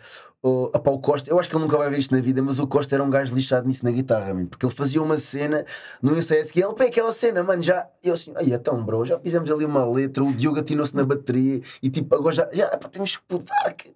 O, 0.43 0.71
ah 0.73 0.79
pá, 0.79 0.89
o 0.89 0.99
Costa, 0.99 1.29
eu 1.29 1.39
acho 1.39 1.47
que 1.47 1.55
ele 1.55 1.63
nunca 1.63 1.77
vai 1.77 1.89
ver 1.89 1.99
isto 1.99 2.15
na 2.15 2.21
vida, 2.21 2.41
mas 2.41 2.59
o 2.59 2.65
Costa 2.65 2.95
era 2.95 3.03
um 3.03 3.09
gajo 3.09 3.35
lixado 3.35 3.67
nisso 3.67 3.85
na 3.85 3.91
guitarra, 3.91 4.33
man, 4.33 4.45
porque 4.47 4.65
ele 4.65 4.73
fazia 4.73 5.01
uma 5.01 5.17
cena 5.17 5.65
no 6.01 6.17
ensaio 6.17 6.43
seguir, 6.45 6.63
ele, 6.63 6.73
pá, 6.73 6.85
é 6.85 6.87
aquela 6.87 7.13
cena, 7.13 7.43
mano, 7.43 7.61
já. 7.61 7.87
Eu 8.03 8.15
assim, 8.15 8.33
ai, 8.35 8.51
então, 8.51 8.83
bro, 8.83 9.05
já 9.05 9.19
fizemos 9.19 9.51
ali 9.51 9.65
uma 9.65 9.85
letra, 9.85 10.23
o 10.23 10.33
Diogo 10.33 10.59
atinou-se 10.59 10.95
na 10.95 11.03
bateria 11.03 11.61
e 11.81 11.89
tipo, 11.89 12.15
agora 12.15 12.33
já, 12.33 12.49
já 12.51 12.69
pá, 12.69 12.89
temos 12.89 13.17
que 13.17 13.23
mudar. 13.29 13.73
Que... 13.73 13.93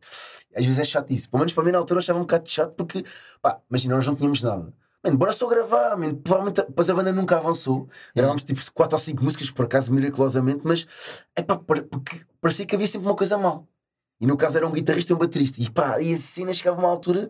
Às 0.56 0.66
vezes 0.66 0.80
é 0.80 0.86
chato 0.86 1.12
isso, 1.12 1.30
pelo 1.30 1.40
menos 1.40 1.54
para 1.54 1.64
mim 1.64 1.72
na 1.72 1.80
altura 1.80 1.98
eu 1.98 2.00
achava 2.00 2.20
um 2.20 2.24
bocado 2.24 2.50
chato 2.50 2.74
porque, 2.76 3.04
pá, 3.42 3.60
imagina, 3.70 3.96
nós 3.96 4.06
não 4.06 4.16
tínhamos 4.16 4.44
nada. 4.44 4.72
Mano, 5.06 5.18
bora 5.18 5.34
só 5.34 5.48
gravar, 5.48 5.96
man. 5.98 6.16
provavelmente 6.16 6.66
depois 6.66 6.90
a 6.90 6.94
banda 6.96 7.12
nunca 7.12 7.38
avançou. 7.38 7.88
Gravámos 8.16 8.42
tipo 8.44 8.60
4 8.74 8.96
ou 8.96 9.00
5 9.00 9.24
músicas, 9.24 9.52
por 9.52 9.66
acaso, 9.66 9.94
miraculosamente, 9.94 10.62
mas 10.64 10.88
é 11.36 11.42
pá, 11.44 11.56
porque 11.58 12.22
parecia 12.42 12.66
que 12.66 12.74
havia 12.76 12.88
sempre 12.88 13.08
uma 13.08 13.16
coisa 13.16 13.38
mal. 13.38 13.68
E 14.20 14.26
no 14.26 14.36
caso 14.36 14.58
era 14.58 14.66
um 14.68 14.72
guitarrista 14.72 15.14
e 15.14 15.16
um 15.16 15.20
baterista. 15.20 15.62
E 15.62 15.70
pá, 15.70 16.02
e 16.02 16.14
a 16.14 16.18
cena 16.18 16.52
chegava 16.54 16.80
uma 16.80 16.88
altura. 16.90 17.30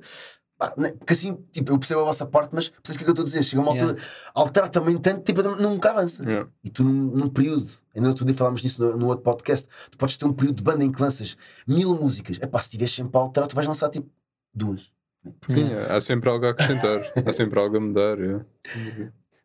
Pá, 0.58 0.74
né, 0.78 0.94
porque 0.94 1.12
assim, 1.12 1.36
tipo, 1.52 1.70
eu 1.74 1.78
percebo 1.78 2.00
a 2.00 2.06
vossa 2.06 2.26
parte, 2.26 2.52
mas 2.56 2.70
percebes 2.70 2.96
o 2.96 2.98
que 3.00 3.04
é 3.04 3.06
que 3.06 3.10
eu 3.10 3.12
estou 3.12 3.24
a 3.24 3.26
dizer? 3.26 3.44
Chega 3.44 3.62
a 3.62 3.66
uma 3.66 3.74
Yeah. 3.74 3.92
altura, 3.92 4.08
alterar 4.34 4.70
também 4.70 4.98
tanto, 4.98 5.22
tipo, 5.24 5.44
nunca 5.44 5.92
avança. 5.92 6.24
Yeah. 6.24 6.50
E 6.64 6.70
tu, 6.70 6.82
num, 6.82 7.12
num 7.14 7.28
período, 7.30 7.70
ainda 7.94 8.08
outro 8.08 8.24
dia 8.24 8.34
falámos 8.34 8.62
disso 8.62 8.80
no, 8.82 8.96
no 8.98 9.08
outro 9.08 9.22
podcast, 9.24 9.68
tu 9.92 9.98
podes 9.98 10.16
ter 10.16 10.24
um 10.26 10.32
período 10.32 10.56
de 10.56 10.64
banda 10.64 10.86
em 10.86 10.92
que 10.94 11.02
lanças 11.02 11.36
mil 11.68 11.94
músicas. 11.94 12.38
É 12.40 12.48
pá, 12.48 12.60
se 12.62 12.68
estiveres 12.68 12.94
sempre 12.94 13.18
a 13.18 13.22
alterar, 13.22 13.50
tu 13.50 13.56
vais 13.56 13.68
lançar 13.68 13.90
tipo 13.90 14.10
duas. 14.54 14.95
Sim, 15.48 15.70
há 15.90 16.00
sempre 16.02 16.30
algo 16.30 16.46
a 16.46 16.50
acrescentar, 16.50 17.12
há 17.26 17.32
sempre 17.32 17.60
algo 17.60 17.78
a 17.78 17.80
mudar. 17.80 18.18
yeah. 18.20 18.46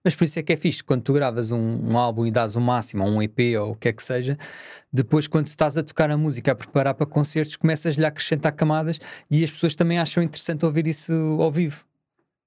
Mas 0.02 0.14
por 0.14 0.24
isso 0.24 0.38
é 0.38 0.42
que 0.42 0.52
é 0.52 0.56
fixe, 0.56 0.82
quando 0.82 1.02
tu 1.02 1.12
gravas 1.12 1.50
um, 1.50 1.90
um 1.90 1.98
álbum 1.98 2.26
e 2.26 2.30
dás 2.30 2.56
o 2.56 2.60
máximo, 2.60 3.04
ou 3.04 3.10
um 3.10 3.22
EP 3.22 3.38
ou 3.60 3.72
o 3.72 3.74
que 3.74 3.88
é 3.88 3.92
que 3.92 4.02
seja, 4.02 4.38
depois 4.92 5.28
quando 5.28 5.48
estás 5.48 5.76
a 5.76 5.82
tocar 5.82 6.10
a 6.10 6.16
música, 6.16 6.52
a 6.52 6.54
preparar 6.54 6.94
para 6.94 7.06
concertos, 7.06 7.56
começas-lhe 7.56 8.04
a 8.04 8.08
acrescentar 8.08 8.52
camadas 8.52 8.98
e 9.30 9.44
as 9.44 9.50
pessoas 9.50 9.74
também 9.74 9.98
acham 9.98 10.22
interessante 10.22 10.64
ouvir 10.64 10.86
isso 10.86 11.12
ao 11.38 11.52
vivo. 11.52 11.84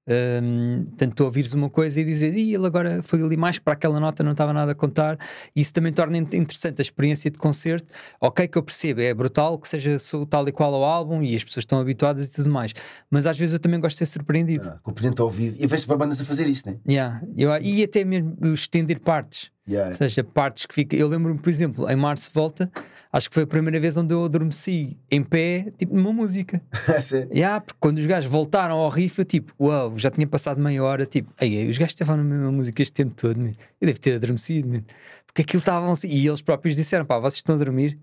Hum, 0.05 0.85
tanto 0.97 1.15
tu 1.15 1.23
ouvires 1.23 1.53
uma 1.53 1.69
coisa 1.69 1.99
e 1.99 2.03
dizes, 2.03 2.35
e 2.35 2.53
ele 2.53 2.65
agora 2.65 3.01
foi 3.03 3.21
ali 3.21 3.37
mais 3.37 3.57
para 3.57 3.73
aquela 3.73 3.99
nota, 3.99 4.21
não 4.23 4.33
estava 4.33 4.51
nada 4.51 4.73
a 4.73 4.75
contar. 4.75 5.17
Isso 5.55 5.71
também 5.71 5.93
torna 5.93 6.17
in- 6.17 6.27
interessante 6.33 6.79
a 6.79 6.81
experiência 6.81 7.31
de 7.31 7.37
concerto. 7.37 7.93
Ok, 8.19 8.47
que 8.47 8.57
eu 8.57 8.63
percebo, 8.63 8.99
é 9.01 9.13
brutal 9.13 9.57
que 9.57 9.67
seja 9.67 9.95
tal 10.29 10.47
e 10.47 10.51
qual 10.51 10.73
ao 10.73 10.83
álbum 10.83 11.23
e 11.23 11.33
as 11.35 11.43
pessoas 11.43 11.61
estão 11.63 11.79
habituadas 11.79 12.25
e 12.27 12.31
tudo 12.35 12.49
mais, 12.49 12.73
mas 13.09 13.25
às 13.25 13.37
vezes 13.37 13.53
eu 13.53 13.59
também 13.59 13.79
gosto 13.79 13.95
de 13.95 13.99
ser 14.05 14.05
surpreendido. 14.07 14.67
Ah, 14.67 14.79
compreendente 14.83 15.21
ao 15.21 15.29
vivo. 15.31 15.55
E 15.57 15.65
vejo 15.67 15.87
para 15.87 15.95
bandas 15.97 16.19
a 16.19 16.25
fazer 16.25 16.47
isso, 16.47 16.63
né? 16.67 16.75
Yeah, 16.87 17.21
eu- 17.37 17.55
e 17.61 17.83
até 17.83 18.03
mesmo 18.03 18.35
estender 18.53 18.99
partes, 18.99 19.51
Yeah. 19.68 19.91
ou 19.91 19.95
seja, 19.95 20.24
partes 20.24 20.66
que 20.66 20.74
fica. 20.74 20.95
Eu 20.95 21.07
lembro-me, 21.07 21.39
por 21.39 21.49
exemplo, 21.49 21.89
em 21.89 21.95
Março 21.95 22.30
Volta, 22.34 22.70
acho 23.11 23.30
que 23.30 23.34
foi 23.34 23.43
a 23.43 23.47
primeira 23.47 23.80
vez 23.80 23.95
onde 23.95 24.14
eu 24.14 24.26
adormeci 24.26 24.97
em 25.09 25.24
pé, 25.24 25.72
tipo 25.78 25.95
numa 25.95 26.11
música. 26.11 26.61
Sério. 27.01 27.30
Yeah, 27.32 27.61
porque 27.61 27.78
quando 27.80 27.97
os 27.99 28.05
gajos 28.05 28.30
voltaram 28.30 28.76
ao 28.76 28.89
riff, 28.89 29.20
eu 29.20 29.26
tipo, 29.26 29.53
uau, 29.59 29.97
já 29.97 30.11
tinha 30.11 30.28
passado 30.28 30.59
meia 30.59 30.84
hora, 30.84 31.05
tipo, 31.05 31.32
ei, 31.39 31.70
os 31.70 31.78
gajos 31.78 31.93
estavam 31.93 32.18
na 32.18 32.24
mesma 32.24 32.51
música 32.51 32.82
este 32.82 32.93
tempo 32.93 33.14
todo, 33.16 33.39
man. 33.39 33.51
eu 33.80 33.86
devo 33.88 34.01
ter 34.01 34.16
adormecido, 34.16 34.68
man. 34.68 34.84
porque 35.26 35.43
aquilo 35.43 35.59
estavam 35.59 35.91
assim, 35.91 36.09
e 36.09 36.28
eles 36.28 36.41
próprios 36.41 36.76
disseram, 36.76 37.05
pá, 37.05 37.20
vocês 37.20 37.36
estão 37.36 37.55
a 37.55 37.57
dormir, 37.57 37.97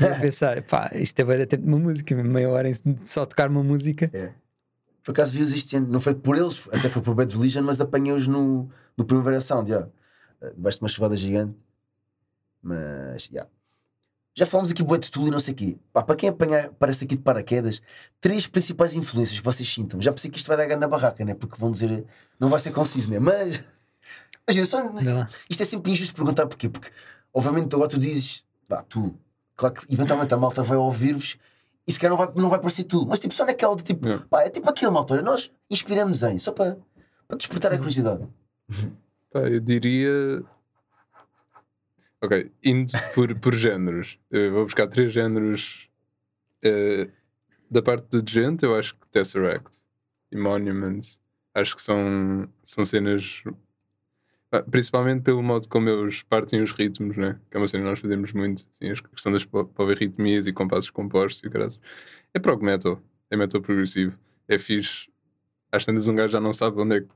e 0.00 0.02
eu 0.02 0.12
a 0.12 0.18
pensar, 0.20 0.62
pá, 0.64 0.90
isto 0.94 1.18
é 1.18 1.24
bem 1.24 1.46
tempo 1.46 1.62
de 1.62 1.68
uma 1.68 1.78
música, 1.78 2.14
man. 2.14 2.24
meia 2.24 2.50
hora 2.50 2.68
em 2.68 2.74
só 3.06 3.24
tocar 3.24 3.48
uma 3.48 3.62
música, 3.62 4.10
Por 5.02 5.12
acaso 5.12 5.32
vi-os 5.32 5.72
ano, 5.72 5.86
não 5.88 6.00
foi 6.00 6.14
por 6.14 6.36
eles, 6.36 6.68
até 6.72 6.88
foi 6.90 7.00
por 7.00 7.14
Bad 7.14 7.34
Religion, 7.34 7.62
mas 7.62 7.80
apanhei-os 7.80 8.26
no, 8.26 8.68
no 8.98 9.04
Primavera 9.04 9.40
Sound, 9.40 9.70
já. 9.70 9.88
Debaixo 10.54 10.78
de 10.78 10.84
uma 10.84 10.88
chuvada 10.88 11.16
gigante. 11.16 11.56
Mas, 12.62 13.24
já. 13.32 13.46
Já 14.34 14.44
falamos 14.44 14.70
aqui 14.70 14.82
bué 14.82 14.98
de 14.98 15.10
tudo 15.10 15.28
e 15.28 15.30
não 15.30 15.40
sei 15.40 15.54
o 15.54 15.56
quê. 15.56 15.78
Pá, 15.92 16.02
para 16.02 16.14
quem 16.14 16.28
apanhar, 16.28 16.68
parece 16.78 17.04
aqui 17.04 17.16
de 17.16 17.22
paraquedas, 17.22 17.80
três 18.20 18.46
principais 18.46 18.94
influências 18.94 19.38
que 19.38 19.44
vocês 19.44 19.66
sintam. 19.66 20.00
Já 20.02 20.12
pensei 20.12 20.30
que 20.30 20.36
isto 20.36 20.48
vai 20.48 20.58
dar 20.58 20.66
grande 20.66 20.86
barraca, 20.86 21.24
né? 21.24 21.32
Porque 21.34 21.58
vão 21.58 21.70
dizer, 21.70 22.04
não 22.38 22.50
vai 22.50 22.60
ser 22.60 22.70
conciso, 22.70 23.10
né? 23.10 23.18
Mas, 23.18 23.64
imagina, 24.46 24.66
só, 24.66 24.82
isto 25.48 25.62
é 25.62 25.66
sempre 25.66 25.90
injusto 25.90 26.14
perguntar 26.14 26.46
porquê. 26.46 26.68
Porque, 26.68 26.90
obviamente, 27.32 27.74
agora 27.74 27.88
tu 27.88 27.98
dizes, 27.98 28.44
pá, 28.68 28.82
tu, 28.82 29.14
claro 29.56 29.74
que 29.74 29.90
eventualmente 29.92 30.34
a 30.34 30.36
malta 30.36 30.62
vai 30.62 30.76
ouvir-vos 30.76 31.38
e 31.86 31.92
se 31.92 31.98
calhar 31.98 32.14
não 32.18 32.26
vai, 32.26 32.34
não 32.34 32.50
vai 32.50 32.58
parecer 32.58 32.84
tudo, 32.84 33.06
mas 33.06 33.18
tipo, 33.18 33.32
só 33.32 33.46
naquela 33.46 33.74
de 33.76 33.84
tipo, 33.84 34.04
Yeah. 34.04 34.26
pá, 34.28 34.42
é 34.42 34.50
tipo 34.50 34.68
aquele 34.68 34.90
malta, 34.90 35.14
olha, 35.14 35.22
nós 35.22 35.50
inspiramos 35.70 36.22
em, 36.22 36.38
só 36.38 36.52
para, 36.52 36.76
para 37.26 37.36
despertar 37.38 37.70
a 37.70 37.76
Sim. 37.76 37.78
curiosidade. 37.78 38.28
Pá, 39.36 39.50
eu 39.50 39.60
diria. 39.60 40.42
Ok, 42.22 42.50
indo 42.64 42.90
por, 43.14 43.38
por 43.38 43.54
géneros. 43.54 44.18
Eu 44.30 44.50
vou 44.52 44.64
buscar 44.64 44.86
três 44.88 45.12
géneros. 45.12 45.90
eh, 46.64 47.10
da 47.70 47.82
parte 47.82 48.08
do 48.20 48.30
gente, 48.30 48.64
eu 48.64 48.74
acho 48.76 48.96
que 48.96 49.08
Tesseract 49.08 49.80
e 50.32 50.36
Monument 50.36 51.00
acho 51.54 51.76
que 51.76 51.82
são, 51.82 52.48
são 52.64 52.84
cenas. 52.84 53.42
ah, 54.52 54.62
Principalmente 54.62 55.22
pelo 55.22 55.42
modo 55.42 55.68
como 55.68 55.88
eles 55.88 56.22
partem 56.22 56.62
os 56.62 56.72
ritmos, 56.72 57.16
né? 57.16 57.38
que 57.50 57.56
é 57.56 57.60
uma 57.60 57.68
cena 57.68 57.84
que 57.84 57.90
nós 57.90 58.00
fazemos 58.00 58.32
muito. 58.32 58.66
Assim, 58.80 58.90
a 58.92 59.08
questão 59.10 59.32
das 59.32 59.44
po- 59.44 59.66
polirritmias 59.66 60.46
e 60.46 60.52
compassos 60.52 60.90
compostos 60.90 61.42
e 61.44 61.50
caras. 61.50 61.78
É 62.34 62.38
prog 62.38 62.62
metal, 62.64 63.00
é 63.30 63.36
metal 63.36 63.60
progressivo, 63.60 64.18
é 64.48 64.58
fixe. 64.58 65.08
Às 65.72 65.84
tantas 65.86 66.08
um 66.08 66.14
gajo 66.16 66.32
já 66.32 66.40
não 66.40 66.52
sabe 66.52 66.80
onde 66.80 66.96
é 66.96 67.00
que 67.02 67.08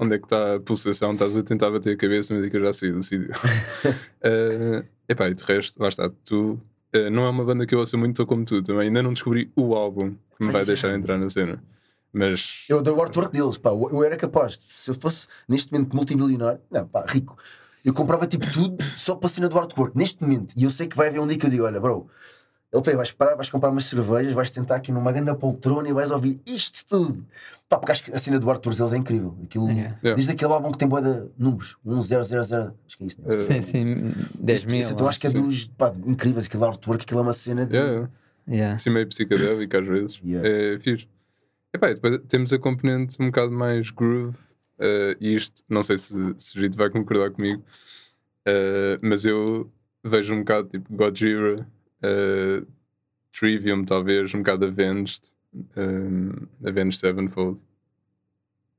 onde 0.00 0.14
é 0.16 0.18
que 0.18 0.24
está 0.24 0.56
a 0.56 0.60
pulsação, 0.60 1.12
estás 1.12 1.36
a 1.36 1.42
tentar 1.42 1.70
bater 1.70 1.94
a 1.94 1.96
cabeça, 1.96 2.34
mas 2.34 2.44
é 2.44 2.50
que 2.50 2.56
eu 2.56 2.62
já 2.62 2.72
saí 2.72 2.90
do 2.92 3.02
sítio. 3.02 3.30
uh, 3.32 4.84
epá, 5.08 5.28
e 5.28 5.34
de 5.34 5.44
resto, 5.44 5.80
lá 5.80 5.88
está, 5.88 6.10
tu 6.24 6.52
uh, 6.96 7.10
não 7.10 7.24
é 7.26 7.30
uma 7.30 7.44
banda 7.44 7.66
que 7.66 7.74
eu 7.74 7.78
ouço 7.78 7.96
muito, 7.98 8.12
estou 8.12 8.26
como 8.26 8.44
tu 8.44 8.62
também, 8.62 8.88
ainda 8.88 9.02
não 9.02 9.12
descobri 9.12 9.50
o 9.56 9.74
álbum 9.74 10.14
que 10.36 10.44
me 10.44 10.50
vai 10.50 10.60
Ai, 10.62 10.66
deixar 10.66 10.94
entrar 10.94 11.18
na 11.18 11.28
cena. 11.30 11.62
Mas 12.12 12.64
Eu 12.68 12.78
adoro 12.80 12.98
o 12.98 13.02
artwork 13.02 13.32
deles, 13.32 13.56
pá, 13.58 13.70
eu 13.70 13.88
eu 13.92 14.02
era 14.04 14.16
capaz, 14.16 14.56
de- 14.58 14.64
se 14.64 14.90
eu 14.90 14.94
fosse 14.94 15.28
neste 15.48 15.72
momento 15.72 15.94
multimilionário, 15.94 16.60
não, 16.70 16.86
pá, 16.88 17.04
rico, 17.08 17.36
eu 17.84 17.94
comprava 17.94 18.26
tipo 18.26 18.50
tudo 18.52 18.82
só 18.96 19.14
para 19.14 19.26
a 19.26 19.30
cena 19.30 19.48
do 19.48 19.58
artwork, 19.58 19.96
neste 19.96 20.20
momento, 20.22 20.54
e 20.56 20.64
eu 20.64 20.70
sei 20.70 20.86
que 20.88 20.96
vai 20.96 21.08
haver 21.08 21.20
um 21.20 21.26
dia 21.26 21.38
que 21.38 21.46
eu 21.46 21.50
digo, 21.50 21.64
olha, 21.64 21.80
bro, 21.80 22.08
LP, 22.72 22.94
vais 22.94 23.10
parar, 23.10 23.34
vais 23.34 23.50
comprar 23.50 23.70
umas 23.70 23.84
cervejas, 23.86 24.32
vais 24.32 24.50
sentar 24.50 24.76
aqui 24.76 24.92
numa 24.92 25.10
grande 25.10 25.34
poltrona 25.34 25.88
e 25.88 25.92
vais 25.92 26.10
ouvir 26.10 26.40
isto 26.46 26.84
tudo. 26.86 27.26
Pá, 27.68 27.78
porque 27.78 27.92
acho 27.92 28.04
que 28.04 28.12
a 28.12 28.18
cena 28.18 28.38
do 28.38 28.50
artwork 28.50 28.76
deles 28.78 28.92
é 28.92 28.96
incrível, 28.96 29.36
aquilo, 29.44 29.68
Yeah. 29.70 29.98
Yeah. 30.02 30.16
desde 30.16 30.32
aquele 30.32 30.52
álbum 30.52 30.72
que 30.72 30.78
tem 30.78 30.88
boa 30.88 31.00
de 31.00 31.28
números, 31.38 31.76
1000, 31.84 31.98
acho 31.98 32.98
que 32.98 33.04
é 33.04 33.06
isso, 33.06 33.20
né? 33.22 33.36
Uh, 33.36 33.40
Sim, 33.40 33.62
sim, 33.62 34.12
10 34.38 34.64
mil. 34.64 34.90
Então 34.90 35.08
acho 35.08 35.20
que 35.20 35.26
é 35.26 35.30
sim. 35.30 35.40
dos 35.42 35.66
pá, 35.68 35.92
incríveis, 36.04 36.46
aquele 36.46 36.64
artwork, 36.64 37.04
aquilo 37.04 37.20
é 37.20 37.22
uma 37.22 37.32
cena 37.32 37.66
de. 37.66 37.74
yeah, 37.74 37.92
yeah. 37.92 38.10
Yeah. 38.48 38.74
assim 38.74 38.90
meio 38.90 39.06
psicadélico 39.06 39.76
às 39.76 39.86
vezes, 39.86 40.20
Yeah. 40.24 40.48
é 40.48 40.78
fixe. 40.80 41.08
Epá, 41.72 41.90
e 41.90 41.94
depois 41.94 42.20
temos 42.26 42.52
a 42.52 42.58
componente 42.58 43.16
um 43.20 43.26
bocado 43.26 43.52
mais 43.52 43.90
groove, 43.90 44.36
uh, 44.78 45.16
e 45.20 45.34
isto, 45.36 45.62
não 45.68 45.82
sei 45.84 45.98
se, 45.98 46.12
se 46.38 46.58
o 46.58 46.60
Gito 46.60 46.76
vai 46.76 46.90
concordar 46.90 47.30
comigo, 47.30 47.62
uh, 48.48 48.98
mas 49.00 49.24
eu 49.24 49.70
vejo 50.02 50.34
um 50.34 50.38
bocado 50.40 50.68
tipo 50.68 50.92
Godzilla, 50.92 51.64
uh, 52.04 52.66
Trivium 53.32 53.84
talvez, 53.84 54.34
um 54.34 54.38
bocado 54.38 54.66
Avenged, 54.66 55.20
um, 55.76 56.32
Avenged 56.66 56.98
Sevenfold. 56.98 57.58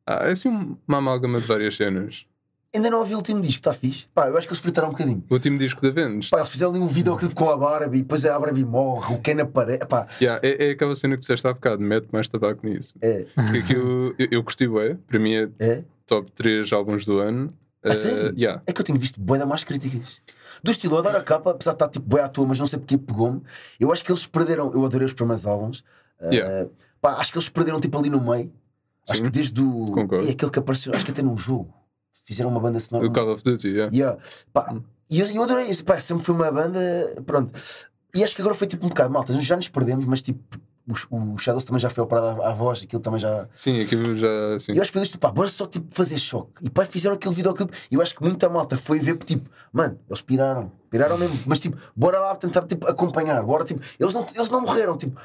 Ah, 0.05 0.28
é 0.28 0.32
assim 0.32 0.49
um- 0.49 0.78
uma 0.88 0.97
amálgama 0.97 1.39
de 1.39 1.47
várias 1.47 1.76
cenas. 1.76 2.26
Ainda 2.74 2.89
não 2.89 2.99
ouvi 2.99 3.13
o 3.13 3.17
último 3.17 3.41
disco, 3.41 3.59
está 3.59 3.74
fixe. 3.74 4.07
Pá, 4.13 4.30
eu 4.30 4.38
acho 4.38 4.47
que 4.47 4.53
eles 4.53 4.61
fritaram 4.61 4.88
um 4.88 4.91
bocadinho. 4.91 5.22
O 5.30 5.34
último 5.34 5.57
disco 5.57 5.82
da 5.82 5.89
Avenged, 5.89 6.30
Pá, 6.30 6.38
eles 6.38 6.49
fizeram 6.49 6.72
ali 6.72 6.80
um 6.80 6.88
videoclipe 6.88 7.36
com 7.36 7.49
a 7.49 7.57
Barbie, 7.57 7.97
depois 8.01 8.26
a 8.26 8.39
Barbie 8.39 8.63
morre, 8.63 9.13
o 9.13 9.19
Ken 9.19 9.39
aparece. 9.41 9.86
Pá, 9.86 10.07
yeah, 10.22 10.39
é, 10.45 10.67
é 10.67 10.72
aquela 10.72 10.95
cena 10.95 11.15
que 11.15 11.19
disseste 11.22 11.45
há 11.45 11.53
bocado, 11.53 11.82
mete 11.84 12.07
mais 12.11 12.30
tabaco 12.30 12.65
nisso. 12.65 12.93
é, 13.01 13.26
Porque 13.36 13.57
aquilo, 13.57 14.15
eu, 14.17 14.28
eu 14.32 14.43
curti 14.43 14.67
bué, 14.67 14.97
para 15.05 15.19
mim 15.19 15.34
é 15.36 15.49
é. 15.59 15.84
top 16.05 16.32
3 16.32 16.72
álbuns 16.72 17.05
do 17.05 17.19
ano. 17.19 17.53
A 17.84 17.89
Uh, 17.91 17.95
sério? 17.95 18.34
yeah. 18.38 18.61
É 18.67 18.71
que 18.73 18.79
eu 18.82 18.86
tenho 18.86 18.99
visto 18.99 19.19
bué 19.19 19.38
da 19.39 19.45
mais 19.45 19.63
críticas. 19.63 20.07
Do 20.63 20.69
estilo, 20.71 20.95
eu 20.95 20.99
adoro 20.99 21.17
a 21.17 21.23
capa, 21.23 21.51
apesar 21.51 21.71
de 21.71 21.75
estar 21.75 21.88
tipo 21.89 22.05
bué 22.07 22.21
à 22.21 22.29
toa, 22.29 22.45
mas 22.45 22.59
não 22.59 22.67
sei 22.67 22.77
porque 22.77 22.97
pegou-me. 22.97 23.41
Eu 23.79 23.91
acho 23.91 24.03
que 24.03 24.11
eles 24.11 24.27
perderam, 24.27 24.71
eu 24.73 24.86
adorei 24.86 25.05
os 25.05 25.13
primeiros 25.13 25.45
álbuns. 25.45 25.79
Uh, 26.19 26.32
Yeah. 26.34 26.69
pá, 27.01 27.13
acho 27.15 27.32
que 27.32 27.38
eles 27.39 27.49
perderam 27.49 27.79
tipo 27.82 27.97
ali 27.97 28.09
no 28.09 28.21
meio. 28.21 28.51
Acho 29.09 29.17
Sim, 29.17 29.23
que 29.23 29.29
desde 29.32 29.59
o. 29.61 29.91
concordo. 29.93 30.27
É 30.27 30.32
aquele 30.32 30.51
que 30.51 30.59
apareceu, 30.59 30.93
acho 30.93 31.03
que 31.03 31.11
até 31.11 31.23
num 31.23 31.36
jogo. 31.38 31.73
Fizeram 32.23 32.51
uma 32.51 32.59
banda 32.59 32.79
sonora. 32.79 33.07
O 33.07 33.11
Call 33.11 33.29
of 33.34 33.43
Duty, 33.43 33.67
yeah. 33.69 33.95
Yeah. 33.95 34.19
Pá, 34.53 34.71
Hum. 34.71 34.84
E 35.09 35.19
eu, 35.19 35.25
eu 35.27 35.43
adorei 35.43 35.65
isso, 35.69 35.84
pá, 35.84 35.99
sempre 35.99 36.23
foi 36.23 36.34
uma 36.36 36.49
banda. 36.51 36.79
Pronto. 37.25 37.51
E 38.15 38.23
acho 38.23 38.36
que 38.36 38.41
agora 38.41 38.55
foi 38.55 38.67
tipo 38.67 38.86
um 38.86 38.89
bocado, 38.89 39.11
malta, 39.11 39.34
já 39.41 39.55
nos 39.57 39.67
perdemos, 39.67 40.05
mas 40.05 40.21
tipo, 40.21 40.39
o, 41.10 41.34
o 41.34 41.38
Shadows 41.38 41.64
também 41.64 41.80
já 41.80 41.89
foi 41.89 42.04
operado 42.04 42.42
à, 42.42 42.50
à 42.50 42.54
voz, 42.54 42.82
aquilo 42.84 43.02
também 43.02 43.20
já. 43.20 43.48
Sim, 43.56 43.82
aquilo 43.82 44.18
já. 44.18 44.60
Sim. 44.60 44.74
E 44.74 44.78
eu 44.78 44.82
acho 44.82 44.92
que 44.92 44.98
foi 44.98 45.04
isto, 45.04 45.20
pá, 45.20 45.32
bora 45.32 45.50
só 45.50 45.66
tipo 45.66 45.88
fazer 45.94 46.18
choque. 46.18 46.52
E 46.62 46.70
pá, 46.70 46.86
fizeram 46.86 47.16
aquele 47.16 47.34
videoclipe. 47.34 47.74
E 47.89 47.96
eu 47.96 48.02
acho 48.02 48.16
que 48.16 48.22
muita 48.22 48.50
malta 48.50 48.78
foi 48.78 49.00
ver, 49.00 49.18
tipo, 49.18 49.50
mano, 49.72 50.00
eles 50.10 50.22
piraram, 50.22 50.72
piraram 50.89 51.18
mesmo, 51.18 51.39
mas 51.46 51.60
tipo, 51.60 51.78
bora 51.96 52.20
lá 52.20 52.36
tentar 52.36 52.64
tipo, 52.64 52.88
acompanhar, 52.88 53.42
bora 53.44 53.64
tipo, 53.64 53.82
eles 54.00 54.14
não, 54.14 54.26
eles 54.36 54.50
não 54.50 54.62
morreram, 54.62 54.98
tipo, 54.98 55.20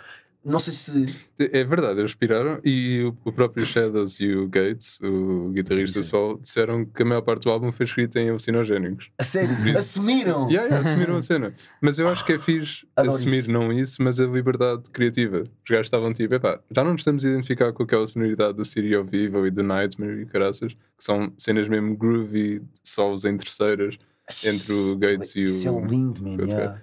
não 0.46 0.60
sei 0.60 0.72
se. 0.72 1.14
É 1.38 1.64
verdade, 1.64 2.00
eles 2.00 2.14
piraram 2.14 2.60
e 2.64 3.02
o, 3.24 3.32
próprio 3.32 3.66
Shadows 3.66 4.18
e 4.20 4.32
o 4.32 4.48
Gates, 4.48 4.98
o 5.02 5.50
guitarrista 5.52 6.02
Sim. 6.02 6.08
sol, 6.08 6.38
disseram 6.38 6.84
que 6.86 7.02
a 7.02 7.04
maior 7.04 7.20
parte 7.20 7.42
do 7.42 7.50
álbum 7.50 7.72
foi 7.72 7.84
escrita 7.84 8.20
em 8.20 8.30
alucinogénicos. 8.30 9.10
A 9.18 9.24
sério, 9.24 9.52
isso- 9.68 9.78
assumiram. 9.78 10.48
Yeah, 10.48 10.68
yeah, 10.68 10.88
assumiram 10.88 11.16
a 11.16 11.22
cena. 11.22 11.52
Mas 11.80 11.98
eu 11.98 12.08
acho 12.08 12.24
que 12.24 12.32
é 12.34 12.38
fixe 12.38 12.86
Adoro 12.94 13.16
assumir 13.16 13.40
isso. 13.40 13.50
não 13.50 13.72
isso, 13.72 14.02
mas 14.02 14.20
a 14.20 14.26
liberdade 14.26 14.84
criativa. 14.92 15.40
Os 15.42 15.68
gajos 15.70 15.86
estavam 15.88 16.12
tipo, 16.12 16.32
epá, 16.34 16.60
já 16.74 16.84
não 16.84 16.92
nos 16.92 17.00
estamos 17.02 17.24
a 17.24 17.28
identificar 17.28 17.72
com 17.72 17.82
aquela 17.82 18.06
sonoridade 18.06 18.56
do 18.56 18.64
City 18.64 18.94
of 18.96 19.14
Evil 19.14 19.46
e 19.46 19.50
do 19.50 19.62
Nightmare 19.62 20.22
e 20.22 20.26
caraças, 20.26 20.72
que 20.72 21.04
são 21.04 21.32
cenas 21.36 21.68
mesmo 21.68 21.96
groovy, 21.96 22.62
solos 22.84 23.24
em 23.24 23.36
terceiras, 23.36 23.98
entre 24.44 24.72
o 24.72 24.96
Gates 24.96 25.34
e 25.36 25.40
o. 25.40 25.44
Isso 25.44 25.68
é 25.68 25.86
lindo, 25.86 26.22
man. 26.22 26.36
Yeah. 26.46 26.82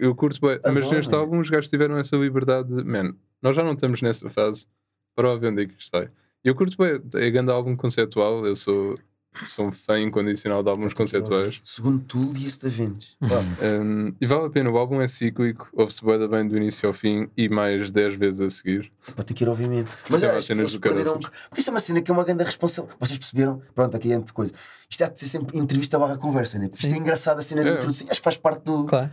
Eu 0.00 0.14
curto 0.14 0.40
bem, 0.40 0.58
mas 0.72 0.90
neste 0.90 1.14
álbum 1.14 1.38
os 1.40 1.48
gajos 1.50 1.68
tiveram 1.70 1.96
essa 1.96 2.16
liberdade 2.16 2.68
de, 2.74 2.84
man, 2.84 3.14
nós 3.40 3.56
já 3.56 3.62
não 3.64 3.72
estamos 3.72 4.00
nessa 4.02 4.28
fase 4.30 4.66
para 5.14 5.34
ver 5.36 5.48
onde 5.48 5.62
é 5.62 5.66
que 5.66 5.74
isto 5.78 5.90
vai. 5.90 6.08
E 6.44 6.48
eu 6.48 6.54
curto 6.54 6.76
bem, 6.78 7.00
é 7.22 7.30
grande 7.30 7.50
álbum 7.52 7.76
conceptual, 7.76 8.44
eu 8.46 8.56
sou, 8.56 8.98
sou 9.46 9.66
um 9.68 9.72
fã 9.72 10.00
incondicional 10.00 10.62
de 10.62 10.70
álbuns 10.70 10.92
conceptuais. 10.92 11.60
Segundo 11.62 12.02
tu 12.04 12.32
e 12.36 12.46
isso 12.46 12.60
da 12.62 12.68
Vendes. 12.68 13.16
Pá, 13.20 13.44
Um, 13.80 14.12
e 14.20 14.26
vale 14.26 14.46
a 14.46 14.50
pena, 14.50 14.68
o 14.70 14.76
álbum 14.76 15.00
é 15.00 15.06
cíclico, 15.06 15.68
ouve-se 15.72 16.04
da 16.04 16.26
bem 16.26 16.48
do 16.48 16.56
início 16.56 16.88
ao 16.88 16.92
fim 16.94 17.28
e 17.36 17.48
mais 17.48 17.92
10 17.92 18.14
vezes 18.14 18.40
a 18.40 18.50
seguir. 18.50 18.90
Para 19.14 19.22
ter 19.22 19.34
que 19.34 19.44
ir 19.44 19.46
ao 19.46 19.52
ouvimento. 19.52 19.90
Mas 20.10 20.20
que 20.20 20.42
cenas 20.42 20.48
eles 20.64 20.72
do 20.72 20.80
perderam. 20.80 21.20
Porque 21.20 21.60
isso 21.60 21.70
é 21.70 21.72
uma 21.72 21.80
cena 21.80 22.02
que 22.02 22.10
é 22.10 22.14
uma 22.14 22.24
grande 22.24 22.42
responsabilidade. 22.42 22.98
Vocês 23.00 23.18
perceberam? 23.18 23.62
Pronto, 23.74 23.96
aqui 23.96 24.10
é 24.10 24.16
entre 24.16 24.32
coisa. 24.32 24.52
Isto 24.90 25.04
é 25.04 25.08
de 25.10 25.20
ser 25.20 25.26
sempre 25.26 25.56
entrevista 25.56 25.98
barra 25.98 26.18
conversa, 26.18 26.58
né? 26.58 26.68
Isto 26.72 26.86
é 26.88 26.90
Sim. 26.90 26.96
engraçado 26.96 27.38
a 27.38 27.42
cena 27.42 27.62
de 27.62 27.68
É. 27.68 27.74
introdução. 27.74 28.06
Acho 28.10 28.20
que 28.20 28.24
faz 28.24 28.36
parte 28.36 28.64
do. 28.64 28.84
Claro. 28.84 29.10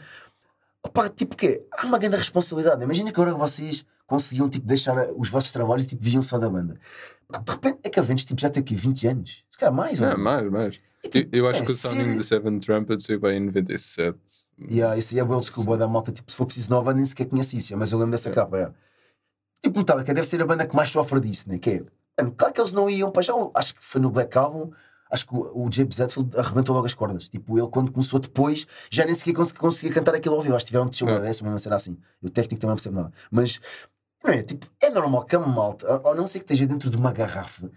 Opa, 0.86 1.10
tipo 1.10 1.36
que 1.36 1.62
há 1.72 1.86
uma 1.86 1.98
grande 1.98 2.18
responsabilidade. 2.18 2.84
Imagina 2.84 3.12
que 3.12 3.20
agora 3.20 3.36
vocês 3.38 3.86
conseguiam 4.08 4.50
tipo, 4.50 4.66
deixar 4.66 5.12
os 5.14 5.30
vossos 5.30 5.52
trabalhos 5.52 5.86
e 5.86 5.90
tipo, 5.90 6.04
viam 6.04 6.24
só 6.24 6.38
da 6.38 6.50
banda. 6.50 6.80
De 7.30 7.52
repente 7.52 7.80
é 7.84 7.90
que 7.90 8.00
a 8.00 8.04
Avenged 8.04 8.26
tipo, 8.28 8.40
já 8.42 8.50
tem 8.50 8.62
aqui 8.62 8.76
20 8.76 9.08
anos. 9.08 9.44
Se 9.52 9.58
calhar 9.60 9.74
mais, 9.74 10.00
não? 10.00 10.18
mais, 10.18 10.50
mais. 10.50 10.76
E, 10.76 11.08
Eu, 11.08 11.12
tipo, 11.12 11.36
eu 11.36 11.48
acho 11.48 11.62
é 11.62 11.66
que 11.66 11.72
o 11.72 11.76
Sounding 11.78 12.18
the 12.18 12.24
Seven 12.24 12.60
Trumpets 12.60 13.06
saiu 13.06 13.20
bem 13.20 13.38
em 13.38 13.46
97. 13.46 14.18
Yeah, 14.70 14.98
esse 14.98 15.14
aí 15.16 15.20
é 15.20 15.24
o 15.24 15.32
old 15.32 15.46
school 15.46 15.64
boy 15.66 15.78
da 15.78 15.88
malta. 15.88 16.12
Tipo, 16.12 16.30
se 16.32 16.36
for 16.36 16.46
preciso 16.46 16.70
nova, 16.70 16.94
nem 16.94 17.06
sequer 17.06 17.26
conheci 17.26 17.58
isso. 17.58 17.76
Mas 17.78 17.92
eu 17.92 17.98
lembro 17.98 18.12
dessa 18.12 18.30
É. 18.30 18.34
capa. 18.34 18.58
É. 18.58 18.72
Tipo, 19.62 19.80
Metallica 19.80 20.14
deve 20.14 20.28
ser 20.28 20.42
a 20.42 20.46
banda 20.46 20.66
que 20.66 20.76
mais 20.76 20.90
sofre 20.90 21.20
disso, 21.22 21.48
né? 21.48 21.58
Que 21.58 21.86
é, 22.18 22.26
claro 22.38 22.54
que 22.54 22.60
eles 22.60 22.72
não 22.74 22.90
iam 22.90 23.12
para 23.12 23.22
já. 23.22 23.34
Acho 23.56 23.76
que 23.76 23.84
foi 23.84 24.02
no 24.02 24.10
Black 24.10 24.38
Album. 24.38 24.72
Acho 25.12 25.26
que 25.28 25.34
o, 25.36 25.40
o 25.66 25.72
James 25.72 26.00
Hetfield 26.00 26.38
arrebentou 26.38 26.76
logo 26.76 26.86
as 26.88 26.94
cordas. 26.94 27.30
Tipo, 27.30 27.58
ele 27.58 27.68
quando 27.68 27.92
começou 27.92 28.20
depois 28.20 28.68
já 28.92 29.06
nem 29.06 29.16
sequer 29.16 29.34
cons- 29.34 29.52
conseguia 29.52 29.94
cantar 29.94 30.16
aquilo 30.16 30.36
ao 30.36 30.42
vivo. 30.42 30.56
Acho 30.56 30.66
que 30.66 30.70
tiveram 30.70 30.86
de 30.86 30.92
descer 30.92 31.04
uma 31.06 31.16
É. 31.18 31.22
décima, 31.22 31.50
uma 31.50 31.60
cena 31.60 31.76
assim. 31.76 31.98
O 32.22 32.30
técnico 32.30 32.60
também 32.62 32.72
não 32.72 32.76
percebe 32.76 32.96
nada. 32.96 33.12
Mas, 33.32 33.60
não 34.24 34.32
é? 34.34 34.44
Tipo, 34.44 34.68
é 34.82 34.90
normal 34.90 35.26
que 35.26 35.36
a 35.36 35.40
malta, 35.40 35.88
a- 35.88 36.12
a 36.12 36.16
não 36.16 36.28
ser 36.28 36.40
que 36.40 36.46
esteja 36.46 36.66
dentro 36.68 36.90
de 36.90 36.98
uma 36.98 37.12
garrafa, 37.12 37.70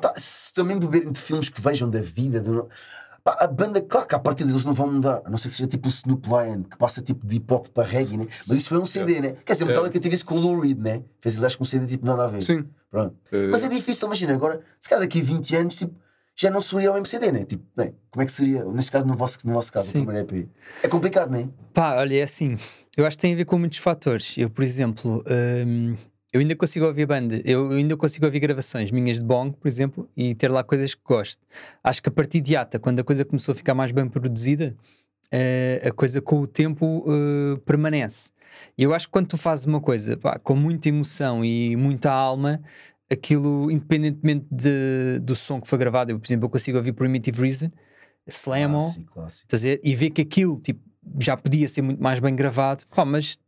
tá, 0.00 0.12
se 0.16 0.52
também 0.52 0.78
beberem 0.78 1.12
de 1.12 1.20
filmes 1.20 1.48
que 1.48 1.60
vejam 1.60 1.88
da 1.88 2.00
vida, 2.00 2.40
do, 2.40 2.68
Pá, 3.22 3.38
a 3.40 3.46
banda, 3.46 3.80
claro 3.80 4.06
que 4.06 4.14
a 4.14 4.18
partir 4.18 4.44
deles 4.44 4.66
não 4.66 4.74
vão 4.74 4.92
mudar, 4.92 5.22
a 5.24 5.30
não 5.30 5.38
ser 5.38 5.48
que 5.48 5.54
seja 5.54 5.66
tipo 5.66 5.86
o 5.88 5.90
Snoop 5.90 6.28
Lion, 6.28 6.62
que 6.64 6.76
passa 6.76 7.00
tipo 7.00 7.26
de 7.26 7.36
hip 7.36 7.54
hop 7.54 7.68
para 7.68 7.82
reggae, 7.88 8.18
né? 8.18 8.26
mas 8.46 8.58
isso 8.58 8.68
foi 8.68 8.76
um 8.76 8.84
CD, 8.84 9.18
né? 9.18 9.32
Quer 9.46 9.54
dizer, 9.54 9.64
Yeah. 9.64 9.68
Metallica 9.68 9.98
teve 9.98 10.14
isso 10.14 10.26
com 10.26 10.34
o 10.34 10.38
Lou 10.40 10.60
Reed, 10.60 10.78
né? 10.78 11.02
Fez 11.22 11.34
eles 11.34 11.56
com 11.56 11.62
um 11.62 11.64
CD 11.64 11.86
tipo 11.86 12.04
nada 12.04 12.24
a 12.24 12.26
ver. 12.26 12.42
Sim. 12.42 12.68
Pronto. 12.90 13.16
Eh, 13.32 13.46
Mas 13.46 13.62
é 13.64 13.68
difícil, 13.70 14.06
imagina, 14.08 14.34
agora, 14.34 14.60
se 14.78 14.90
calhar 14.90 15.00
daqui 15.02 15.22
a 15.22 15.24
20 15.24 15.56
anos, 15.56 15.74
tipo, 15.74 15.94
já 16.36 16.50
não 16.50 16.60
seria 16.60 16.90
o 16.90 16.94
mesmo 16.94 17.06
CD, 17.06 17.30
né? 17.30 17.44
Tipo, 17.44 17.64
né? 17.76 17.92
como 18.10 18.22
é 18.22 18.26
que 18.26 18.32
seria, 18.32 18.64
neste 18.64 18.90
caso, 18.90 19.06
no 19.06 19.16
vosso, 19.16 19.38
no 19.44 19.52
vosso 19.52 19.72
caso, 19.72 19.86
Sim. 19.86 20.02
o 20.02 20.06
primeiro 20.06 20.36
EP? 20.36 20.48
É 20.82 20.88
complicado, 20.88 21.30
né? 21.30 21.48
Pá, 21.72 21.96
olha, 21.96 22.16
é 22.16 22.22
assim. 22.22 22.58
Eu 22.96 23.06
acho 23.06 23.16
que 23.16 23.22
tem 23.22 23.32
a 23.32 23.36
ver 23.36 23.44
com 23.44 23.58
muitos 23.58 23.78
fatores. 23.78 24.36
Eu, 24.36 24.50
por 24.50 24.62
exemplo, 24.62 25.24
hum, 25.66 25.96
eu 26.32 26.40
ainda 26.40 26.56
consigo 26.56 26.84
ouvir 26.86 27.06
banda, 27.06 27.40
eu 27.44 27.70
ainda 27.70 27.96
consigo 27.96 28.26
ouvir 28.26 28.40
gravações 28.40 28.90
minhas 28.90 29.18
de 29.18 29.24
bong, 29.24 29.56
por 29.56 29.68
exemplo, 29.68 30.08
e 30.16 30.34
ter 30.34 30.50
lá 30.50 30.64
coisas 30.64 30.94
que 30.94 31.02
gosto. 31.04 31.40
Acho 31.82 32.02
que 32.02 32.08
a 32.08 32.12
partir 32.12 32.40
de 32.40 32.56
ata, 32.56 32.78
quando 32.78 32.98
a 32.98 33.04
coisa 33.04 33.24
começou 33.24 33.52
a 33.52 33.54
ficar 33.54 33.74
mais 33.74 33.92
bem 33.92 34.08
produzida, 34.08 34.76
eh, 35.30 35.80
a 35.84 35.92
coisa 35.92 36.20
com 36.20 36.40
o 36.40 36.46
tempo 36.46 37.04
eh, 37.08 37.60
permanece. 37.64 38.30
E 38.76 38.82
eu 38.82 38.92
acho 38.94 39.06
que 39.06 39.12
quando 39.12 39.28
tu 39.28 39.36
fazes 39.36 39.64
uma 39.64 39.80
coisa 39.80 40.16
pá, 40.16 40.38
com 40.38 40.54
muita 40.54 40.88
emoção 40.88 41.44
e 41.44 41.76
muita 41.76 42.12
alma, 42.12 42.60
aquilo, 43.10 43.70
independentemente 43.70 44.46
de- 44.50 45.18
do 45.20 45.34
som 45.34 45.60
que 45.60 45.68
foi 45.68 45.78
gravado, 45.78 46.10
eu, 46.10 46.18
por 46.18 46.26
exemplo, 46.26 46.46
eu 46.46 46.50
consigo 46.50 46.78
ouvir 46.78 46.92
Primitive 46.92 47.40
Reason, 47.40 47.70
Slam 48.26 48.60
ver? 49.62 49.80
e 49.82 49.94
ver 49.94 50.10
que 50.10 50.22
aquilo 50.22 50.58
tipo, 50.60 50.80
já 51.20 51.36
podia 51.36 51.68
ser 51.68 51.82
muito 51.82 52.02
mais 52.02 52.18
bem 52.18 52.34
gravado, 52.34 52.84
Pá, 52.94 53.04
mas 53.04 53.38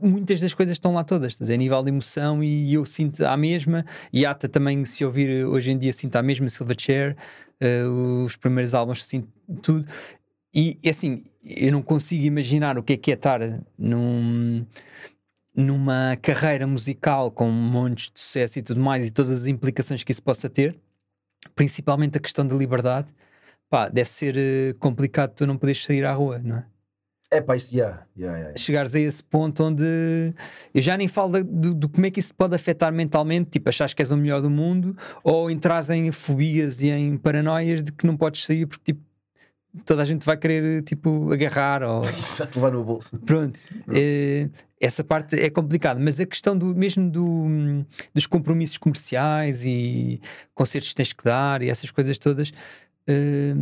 muitas 0.00 0.40
das 0.40 0.54
coisas 0.54 0.74
estão 0.74 0.94
lá 0.94 1.02
todas, 1.02 1.32
estás 1.32 1.50
a, 1.50 1.56
nível 1.56 1.82
de 1.82 1.88
emoção 1.88 2.42
e 2.42 2.72
eu 2.72 2.84
sinto 2.84 3.24
a 3.24 3.36
mesma, 3.36 3.84
e 4.12 4.24
Ata 4.24 4.48
também 4.48 4.84
se 4.84 5.04
ouvir 5.04 5.44
hoje 5.44 5.72
em 5.72 5.78
dia 5.78 5.92
sinto 5.92 6.16
a 6.16 6.22
mesma, 6.22 6.48
Silverchair, 6.48 7.16
eh, 7.60 7.84
os 8.24 8.36
primeiros 8.36 8.74
álbuns 8.74 9.04
sinto 9.04 9.28
tudo, 9.60 9.86
e 10.54 10.78
é 10.82 10.90
assim, 10.90 11.24
eu 11.44 11.72
não 11.72 11.82
consigo 11.82 12.22
imaginar 12.24 12.78
o 12.78 12.82
que 12.82 12.92
é 12.92 12.96
que 12.96 13.10
é 13.10 13.14
estar 13.14 13.40
num, 13.76 14.64
numa 15.54 16.16
carreira 16.20 16.66
musical 16.66 17.30
com 17.30 17.50
montes 17.50 18.10
de 18.10 18.20
sucesso 18.20 18.58
e 18.58 18.62
tudo 18.62 18.80
mais, 18.80 19.06
e 19.06 19.10
todas 19.10 19.30
as 19.42 19.46
implicações 19.46 20.02
que 20.02 20.12
isso 20.12 20.22
possa 20.22 20.48
ter, 20.48 20.78
principalmente 21.54 22.16
a 22.16 22.20
questão 22.20 22.46
da 22.46 22.54
liberdade, 22.54 23.12
pá, 23.68 23.88
deve 23.88 24.08
ser 24.08 24.36
eh, 24.36 24.74
complicado 24.78 25.34
tu 25.34 25.46
não 25.46 25.56
poderes 25.56 25.84
sair 25.84 26.04
à 26.04 26.12
rua, 26.12 26.38
não 26.38 26.56
é? 26.58 26.66
É 27.30 27.40
pá, 27.40 27.56
isso, 27.56 27.74
yeah, 27.74 28.02
yeah, 28.14 28.38
yeah. 28.38 28.58
Chegares 28.58 28.94
a 28.94 29.00
esse 29.00 29.24
ponto 29.24 29.64
onde 29.64 30.34
eu 30.74 30.82
já 30.82 30.98
nem 30.98 31.08
falo 31.08 31.42
do, 31.42 31.72
do 31.72 31.88
como 31.88 32.04
é 32.04 32.10
que 32.10 32.20
isso 32.20 32.34
pode 32.34 32.54
afetar 32.54 32.92
mentalmente, 32.92 33.48
tipo, 33.48 33.70
achas 33.70 33.94
que 33.94 34.02
és 34.02 34.10
o 34.10 34.16
melhor 34.18 34.42
do 34.42 34.50
mundo, 34.50 34.94
ou 35.24 35.50
entras 35.50 35.88
em 35.88 36.12
fobias 36.12 36.82
e 36.82 36.90
em 36.90 37.16
paranoias 37.16 37.82
de 37.82 37.90
que 37.90 38.06
não 38.06 38.18
podes 38.18 38.44
sair 38.44 38.66
porque 38.66 38.92
tipo, 38.92 39.00
toda 39.86 40.02
a 40.02 40.04
gente 40.04 40.26
vai 40.26 40.36
querer 40.36 40.82
tipo 40.82 41.32
agarrar 41.32 41.82
ou 41.82 42.02
Exato, 42.12 42.58
levar 42.58 42.72
no 42.72 42.84
bolso. 42.84 43.18
Pronto, 43.20 43.58
eh, 43.94 44.50
essa 44.82 45.04
parte 45.04 45.38
é 45.38 45.48
complicada, 45.48 46.00
mas 46.00 46.18
a 46.18 46.26
questão 46.26 46.58
do 46.58 46.74
mesmo 46.74 47.08
do, 47.08 47.86
dos 48.12 48.26
compromissos 48.26 48.76
comerciais 48.76 49.64
e 49.64 50.20
concertos 50.56 50.90
que 50.90 50.96
tens 50.96 51.12
que 51.12 51.22
dar 51.22 51.62
e 51.62 51.70
essas 51.70 51.92
coisas 51.92 52.18
todas, 52.18 52.52
eh, 53.06 53.54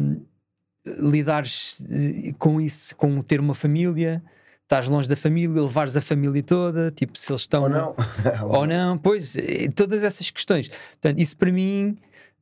lidares 0.99 1.85
eh, 1.91 2.33
com 2.39 2.59
isso, 2.59 2.97
com 2.97 3.21
ter 3.21 3.39
uma 3.39 3.55
família, 3.55 4.23
estás 4.63 4.89
longe 4.89 5.11
da 5.11 5.17
família, 5.17 5.61
levares 5.61 5.95
a 5.95 6.01
família 6.01 6.43
toda, 6.43 6.91
tipo, 6.91 7.19
se 7.19 7.31
eles 7.31 7.43
estão 7.43 7.65
Ou 7.65 7.69
não? 7.69 7.95
ou 8.49 8.67
não, 8.67 8.97
pois, 8.97 9.37
eh, 9.37 9.69
todas 9.77 10.03
essas 10.03 10.31
questões. 10.31 10.69
Portanto, 10.69 11.19
isso 11.21 11.37
para 11.37 11.53
mim 11.53 11.99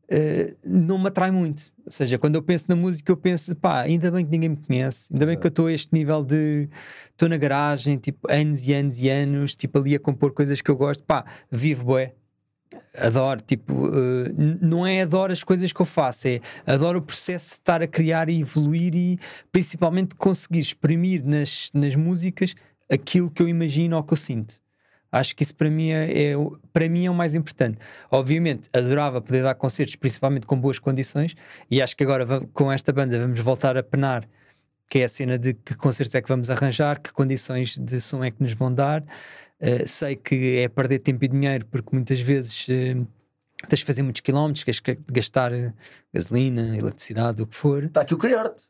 eh, 0.09 0.55
não 0.65 0.99
me 0.99 1.09
atrai 1.09 1.31
muito. 1.31 1.73
Ou 1.85 1.91
seja, 1.93 2.19
quando 2.19 2.35
eu 2.37 2.43
penso 2.43 2.65
na 2.69 2.77
música, 2.77 3.11
eu 3.13 3.17
penso, 3.17 3.55
pá, 3.57 3.81
ainda 3.83 4.11
bem 4.11 4.25
que 4.25 4.31
ninguém 4.31 4.49
me 4.51 4.57
conhece, 4.57 5.09
ainda 5.13 5.27
bem 5.27 5.39
que 5.39 5.47
eu 5.47 5.49
estou 5.51 5.67
a 5.67 5.73
este 5.73 5.93
nível 5.93 6.25
de. 6.25 6.69
Estou 7.11 7.29
na 7.29 7.37
garagem, 7.37 7.97
tipo, 7.99 8.31
anos 8.31 8.67
e 8.67 8.73
anos 8.73 9.01
e 9.01 9.09
anos, 9.09 9.55
tipo, 9.57 9.79
ali 9.79 9.95
a 9.95 9.99
compor 10.01 10.33
coisas 10.33 10.61
que 10.61 10.71
eu 10.71 10.77
gosto, 10.77 11.05
pá, 11.05 11.25
vivo, 11.51 11.85
boé. 11.85 12.15
Adoro, 12.97 13.41
tipo, 13.41 13.73
n- 14.37 14.59
não 14.61 14.87
é 14.87 15.03
adoro 15.03 15.33
as 15.33 15.43
coisas 15.45 15.73
que 15.73 15.81
eu 15.81 15.87
faço, 15.87 16.29
é 16.29 16.41
adoro 16.67 16.99
o 16.99 17.03
processo 17.03 17.51
de 17.51 17.55
estar 17.55 17.81
a 17.83 17.87
criar 17.87 18.29
e 18.29 18.41
evoluir 18.41 18.95
e 18.95 19.19
principalmente 19.53 20.15
conseguir 20.17 20.61
exprimir 20.61 21.25
nas, 21.25 21.71
nas 21.73 21.95
músicas 21.95 22.55
aquilo 22.91 23.31
que 23.31 23.43
eu 23.43 23.49
imagino 23.49 23.97
ou 23.97 24.03
que 24.03 24.13
eu 24.13 24.17
sinto. 24.17 24.61
Acho 25.11 25.35
que 25.35 25.43
isso 25.43 25.55
para 25.55 25.71
mim 25.71 25.91
é, 25.91 26.31
é 26.31 26.37
o- 26.37 26.59
para 26.73 26.89
mim 26.89 27.07
é 27.07 27.11
o 27.11 27.15
mais 27.15 27.35
importante. 27.35 27.79
Obviamente, 28.11 28.69
adorava 28.73 29.21
poder 29.21 29.43
dar 29.43 29.55
concertos, 29.55 29.97
principalmente 29.97 30.47
com 30.47 30.59
boas 30.61 30.79
condições, 30.79 31.35
e 31.71 31.81
acho 31.81 31.97
que 31.97 32.05
agora 32.05 32.27
com 32.53 32.71
esta 32.71 32.93
banda 32.93 33.19
vamos 33.19 33.41
voltar 33.41 33.77
a 33.77 33.83
penar, 33.83 34.29
que 34.89 34.99
é 35.01 35.05
a 35.05 35.09
cena 35.09 35.39
de 35.39 35.55
que 35.55 35.75
concertos 35.75 36.15
é 36.15 36.21
que 36.23 36.29
vamos 36.29 36.51
arranjar, 36.51 37.01
que 37.01 37.13
condições 37.13 37.77
de 37.79 38.01
som 38.01 38.23
é 38.23 38.31
que 38.31 38.43
nos 38.43 38.53
vão 38.53 38.73
dar. 38.73 39.03
Uh, 39.61 39.87
sei 39.87 40.15
que 40.15 40.59
é 40.59 40.69
perder 40.69 41.01
tempo 41.01 41.25
e 41.25 41.29
dinheiro, 41.29 41.67
porque 41.67 41.89
muitas 41.93 42.21
vezes 42.21 42.69
uh, 42.69 43.07
tens 43.69 43.81
de 43.81 43.85
fazer 43.85 44.03
muitos 44.03 44.21
quilómetros, 44.21 44.65
gastar 45.11 45.53
uh, 45.53 45.73
gasolina, 46.15 46.77
eletricidade, 46.77 47.43
o 47.43 47.47
que 47.47 47.57
for. 47.57 47.85
Está 47.85 48.03
aqui 48.03 48.15
o 48.15 48.19
criar-te. 48.19 48.65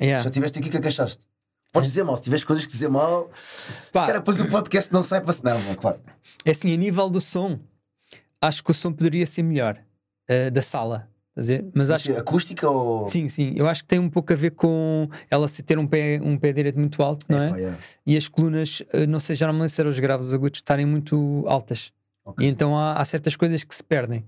Yeah. 0.00 0.22
Já 0.24 0.30
estiveste 0.30 0.58
aqui 0.58 0.70
que 0.70 0.76
agachaste. 0.76 1.22
Podes 1.74 1.90
dizer 1.90 2.04
mal, 2.04 2.16
se 2.16 2.22
tiveres 2.22 2.44
coisas 2.44 2.64
que 2.64 2.70
dizer 2.70 2.88
mal, 2.88 3.24
Pá. 3.92 4.02
se 4.02 4.06
calhar 4.06 4.18
depois 4.18 4.38
o 4.38 4.48
podcast 4.48 4.92
não 4.92 5.02
sai 5.02 5.20
para 5.20 5.32
se 5.32 5.44
não, 5.44 5.60
mano, 5.60 5.76
claro. 5.76 5.98
É 6.44 6.52
assim, 6.52 6.72
a 6.72 6.76
nível 6.76 7.10
do 7.10 7.20
som, 7.20 7.58
acho 8.40 8.62
que 8.62 8.70
o 8.70 8.74
som 8.74 8.92
poderia 8.92 9.26
ser 9.26 9.42
melhor 9.42 9.76
uh, 10.30 10.50
da 10.52 10.62
sala. 10.62 11.08
ver? 11.36 11.68
Mas 11.74 11.90
acho 11.90 12.08
Mas 12.10 12.18
acústica 12.18 12.70
ou. 12.70 13.08
Sim, 13.08 13.28
sim, 13.28 13.54
eu 13.56 13.68
acho 13.68 13.82
que 13.82 13.88
tem 13.88 13.98
um 13.98 14.08
pouco 14.08 14.32
a 14.32 14.36
ver 14.36 14.52
com 14.52 15.08
ela 15.28 15.48
se 15.48 15.64
ter 15.64 15.76
um 15.76 15.86
pé, 15.86 16.20
um 16.22 16.38
pé 16.38 16.52
direito 16.52 16.78
muito 16.78 17.02
alto, 17.02 17.26
não 17.28 17.42
é? 17.42 17.50
Yeah. 17.58 17.78
E 18.06 18.16
as 18.16 18.28
colunas, 18.28 18.82
eh, 18.92 19.04
não 19.04 19.18
sei, 19.18 19.34
já 19.34 19.48
não 19.48 19.54
me 19.54 19.60
lembro 19.60 19.74
se 19.74 19.80
eram 19.80 19.90
os 19.90 19.98
graves 19.98 20.32
agudos, 20.32 20.58
estarem 20.58 20.86
muito 20.86 21.44
altas. 21.48 21.92
Ok. 22.24 22.46
E 22.46 22.48
então 22.48 22.78
há, 22.78 22.94
há 22.94 23.04
certas 23.04 23.34
coisas 23.34 23.64
que 23.64 23.74
se 23.74 23.82
perdem. 23.82 24.24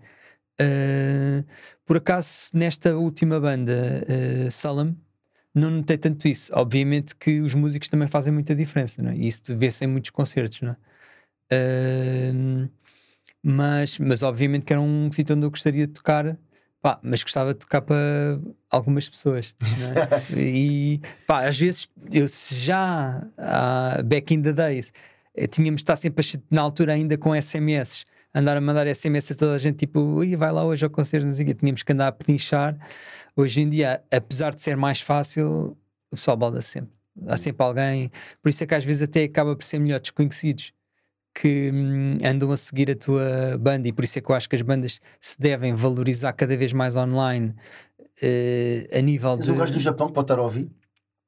Eh, 0.59 1.44
por 1.86 1.99
acaso, 1.99 2.51
nesta 2.53 2.97
última 2.97 3.38
banda, 3.38 4.05
uh, 4.09 4.51
Salem, 4.51 4.97
não 5.57 5.70
notei 5.70 5.98
tanto 5.98 6.28
isso. 6.28 6.52
Obviamente 6.54 7.16
que 7.16 7.40
os 7.40 7.54
músicos 7.54 7.88
também 7.88 8.09
fazem 8.09 8.32
muita 8.32 8.54
diferença, 8.54 9.02
não 9.02 9.11
é? 9.11 9.16
E 9.16 9.26
isso 9.26 9.42
vê-se 9.57 9.84
em 9.84 9.88
muitos 9.88 10.11
concertos, 10.11 10.61
não 10.62 10.72
é? 10.72 10.76
Eh, 11.50 12.32
mas, 13.42 13.98
mas 13.98 14.22
obviamente 14.22 14.64
que 14.64 14.72
era 14.72 14.82
um 14.82 15.11
sítio 15.12 15.36
onde 15.36 15.46
eu 15.46 15.50
gostaria 15.50 15.86
de 15.86 15.92
tocar 15.92 16.36
Pá, 16.86 17.00
mas 17.02 17.20
gostava 17.20 17.52
de 17.52 17.59
tocar 17.59 17.80
para 17.82 18.38
algumas 18.70 19.09
pessoas. 19.09 19.57
é? 20.36 20.40
e 20.40 21.00
pá, 21.26 21.48
às 21.48 21.59
vezes, 21.59 21.88
eu 22.12 22.28
se 22.28 22.54
já 22.54 23.26
ah, 23.36 24.00
back 24.04 24.32
in 24.32 24.40
the 24.40 24.52
days 24.52 24.92
eh, 25.34 25.48
tínhamos 25.48 25.80
de 25.80 25.82
estar 25.82 25.96
sempre 25.96 26.24
a 26.24 26.40
na 26.48 26.62
altura 26.62 26.92
ainda 26.92 27.18
com 27.18 27.34
SMS, 27.34 28.04
andar 28.37 28.55
a 28.55 28.61
mandar 28.61 28.87
SMS 28.95 29.32
a 29.32 29.34
toda 29.34 29.55
a 29.55 29.59
gente, 29.59 29.78
tipo, 29.78 30.20
vai 30.37 30.53
lá 30.53 30.62
hoje 30.62 30.84
ao 30.84 30.91
concerto, 30.91 31.26
não 31.26 31.32
sei 31.32 31.49
o 31.49 31.55
tínhamos 31.55 31.82
que 31.82 31.91
andar 31.91 32.09
a 32.09 32.12
pedinchar. 32.12 32.76
Hoje 33.34 33.62
em 33.62 33.70
dia, 33.70 34.03
apesar 34.12 34.55
de 34.55 34.61
ser 34.61 34.76
mais 34.76 35.01
fácil, 35.01 35.74
o 36.11 36.16
pessoal 36.16 36.37
balda 36.37 36.61
sempre. 36.61 36.95
Há 37.26 37.37
sempre 37.39 37.64
alguém, 37.64 38.11
por 38.43 38.51
isso 38.51 38.62
é 38.62 38.66
que 38.66 38.74
às 38.74 38.84
vezes 38.84 39.03
até 39.03 39.24
acaba 39.24 39.57
por 39.57 39.64
ser 39.64 39.78
melhor 39.78 40.01
desconhecidos 40.01 40.74
que 41.34 41.70
hum, 41.72 42.18
andam 42.22 42.51
a 42.51 42.57
seguir 42.59 42.91
a 42.91 42.95
tua 42.95 43.57
banda 43.59 43.89
e 43.89 43.93
por 43.93 44.05
isso 44.05 44.18
é 44.18 44.22
que 44.22 44.30
eu 44.30 44.34
acho 44.37 44.49
que 44.49 44.57
as 44.57 44.61
bandas 44.61 45.01
se 45.18 45.41
devem 45.41 45.74
valorizar 45.74 46.34
cada 46.34 46.55
vez 46.59 46.74
mais 46.74 46.95
online 46.95 47.55
eh, 48.20 48.87
a 48.93 49.01
nível 49.01 49.34
Tens 49.37 49.47
de. 49.47 49.53
um 49.53 49.57
gajo 49.57 49.72
do 49.72 49.80
Japão 49.80 50.09
pode 50.09 50.24
estar 50.24 50.39
a 50.39 50.43
ouvir. 50.43 50.70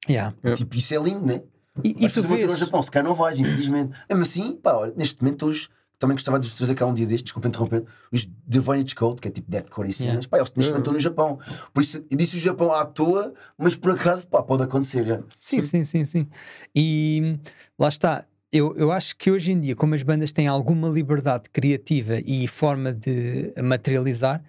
Yeah. 0.06 0.34
Yeah. 0.44 0.56
Tipo, 0.56 0.76
isso 0.76 0.94
é 0.94 0.98
lindo, 0.98 1.24
né? 1.24 1.42
E, 1.82 1.90
e 2.04 2.08
tu 2.08 2.22
tour 2.22 2.32
ao 2.32 2.38
vês, 2.38 2.58
Japão, 2.58 2.82
se 2.82 2.90
calhar 2.90 3.08
não 3.08 3.14
vais, 3.14 3.38
infelizmente. 3.38 3.98
Mesmo 4.10 4.22
assim, 4.24 4.56
pá, 4.56 4.74
olha, 4.74 4.92
neste 4.94 5.22
momento 5.22 5.46
hoje 5.46 5.68
também 5.98 6.14
gostava 6.14 6.38
de 6.38 6.54
trazer 6.54 6.74
cá 6.74 6.86
um 6.86 6.94
dia 6.94 7.06
destes, 7.06 7.24
desculpa 7.24 7.48
interromper, 7.48 7.84
os 8.12 8.28
Divinity 8.46 8.94
Code, 8.94 9.20
que 9.20 9.28
é 9.28 9.30
tipo 9.30 9.50
Deathcore 9.50 9.88
e 9.88 9.92
cenas, 9.92 10.26
Yeah. 10.26 10.28
pá, 10.28 10.36
eles 10.38 10.48
estão 10.76 10.92
no 10.92 10.98
Japão. 10.98 11.38
Por 11.74 11.80
isso, 11.80 12.04
eu 12.10 12.16
disse 12.16 12.36
o 12.36 12.40
Japão 12.40 12.72
à 12.72 12.84
toa, 12.84 13.34
mas 13.56 13.74
por 13.74 13.92
acaso, 13.92 14.26
pá, 14.28 14.42
pode 14.42 14.62
acontecer. 14.62 15.08
é. 15.10 15.20
Sim, 15.40 15.60
sim, 15.62 15.82
sim, 15.84 16.04
sim. 16.04 16.28
E 16.74 17.38
lá 17.78 17.88
está. 17.88 18.24
eu, 18.52 18.76
eu 18.76 18.92
acho 18.92 19.16
que 19.16 19.30
hoje 19.30 19.52
em 19.52 19.60
dia, 19.60 19.74
como 19.74 19.94
as 19.94 20.02
bandas 20.02 20.30
têm 20.32 20.46
alguma 20.46 20.88
liberdade 20.88 21.50
criativa 21.50 22.20
e 22.24 22.46
forma 22.46 22.92
de 22.92 23.52
materializar, 23.60 24.42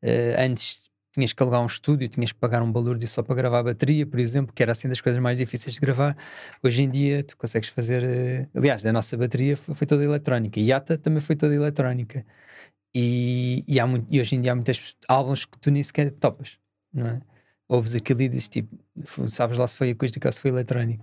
eh, 0.00 0.36
antes 0.38 0.91
tinhas 1.12 1.32
que 1.32 1.42
alugar 1.42 1.62
um 1.62 1.66
estúdio, 1.66 2.08
tinhas 2.08 2.32
que 2.32 2.38
pagar 2.38 2.62
um 2.62 2.72
balúrdio 2.72 3.06
só 3.06 3.22
para 3.22 3.34
gravar 3.34 3.58
a 3.58 3.62
bateria, 3.64 4.06
por 4.06 4.18
exemplo, 4.18 4.52
que 4.54 4.62
era 4.62 4.72
assim 4.72 4.88
das 4.88 5.00
coisas 5.00 5.20
mais 5.20 5.36
difíceis 5.38 5.74
de 5.74 5.80
gravar. 5.80 6.16
Hoje 6.62 6.82
em 6.82 6.90
dia 6.90 7.22
tu 7.22 7.36
consegues 7.36 7.68
fazer. 7.68 8.02
eh, 8.02 8.48
aliás, 8.54 8.84
a 8.86 8.92
nossa 8.92 9.16
bateria 9.16 9.56
foi, 9.56 9.74
foi 9.74 9.86
toda 9.86 10.02
eletrónica, 10.02 10.58
e 10.58 10.64
Yata 10.70 10.96
também 10.96 11.20
foi 11.20 11.36
toda 11.36 11.54
eletrónica. 11.54 12.24
E, 12.94 13.64
e, 13.66 13.80
há 13.80 13.86
muito, 13.86 14.06
e 14.10 14.20
hoje 14.20 14.36
em 14.36 14.40
dia 14.42 14.52
há 14.52 14.54
muitos 14.54 14.96
álbuns 15.08 15.44
que 15.44 15.58
tu 15.58 15.70
nem 15.70 15.82
sequer 15.82 16.10
topas, 16.12 16.58
não 16.92 17.06
é? 17.06 17.20
Ouves 17.68 17.94
aquilo 17.94 18.20
e 18.20 18.28
dizes 18.28 18.48
tipo, 18.50 18.76
"F- 19.02 19.26
sabes 19.28 19.56
lá 19.56 19.66
se 19.66 19.76
foi 19.76 19.90
acústica 19.90 20.28
ou 20.28 20.32
se 20.32 20.40
foi 20.42 20.50
eletrónica. 20.50 21.02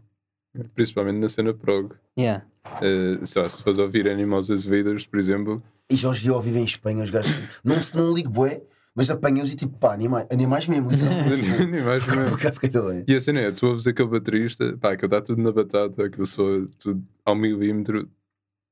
Principalmente 0.76 1.18
na 1.20 1.30
cena 1.30 1.54
prog. 1.54 1.94
Yeah. 2.18 2.46
Eh, 2.82 3.26
sei 3.26 3.42
lá, 3.42 3.50
se 3.50 3.64
fores 3.64 3.80
ouvir 3.80 4.08
Animals 4.08 4.50
as 4.52 4.66
por 5.06 5.20
exemplo, 5.20 5.64
E 5.90 5.96
já 5.96 6.10
os 6.10 6.20
vi 6.20 6.30
ao 6.30 6.42
vivo 6.42 6.60
em 6.60 6.64
Espanha, 6.64 7.04
os 7.04 7.10
gajos. 7.10 7.34
Não, 7.64 7.82
se- 7.82 7.96
não 7.96 8.14
ligo 8.14 8.30
bué, 8.30 8.62
mas 8.96 9.10
apanham-os 9.10 9.52
e 9.52 9.56
tipo, 9.56 9.78
pá, 9.78 9.94
animais, 9.94 10.28
animais 10.32 10.68
mesmo. 10.68 10.90
Então, 10.92 11.08
nem 11.70 11.84
mais 11.84 12.04
por 12.04 12.16
mesmo. 12.18 12.36
acaso 12.36 12.60
calhou 12.60 12.90
bem. 12.90 13.04
E 13.08 13.16
a 13.16 13.22
cena 13.22 13.40
é, 13.40 13.52
tu 13.52 13.68
ouves 13.68 13.88
aquele 13.88 14.10
baterista, 14.10 14.78
pá, 14.78 14.92
aquilo 14.94 15.08
está 15.08 15.22
tudo 15.22 15.42
na 15.42 15.52
batata, 15.52 16.06
aquilo 16.06 16.26
soa 16.26 16.68
tudo 16.80 17.04
ao 17.26 17.36
milímetro, 17.36 18.10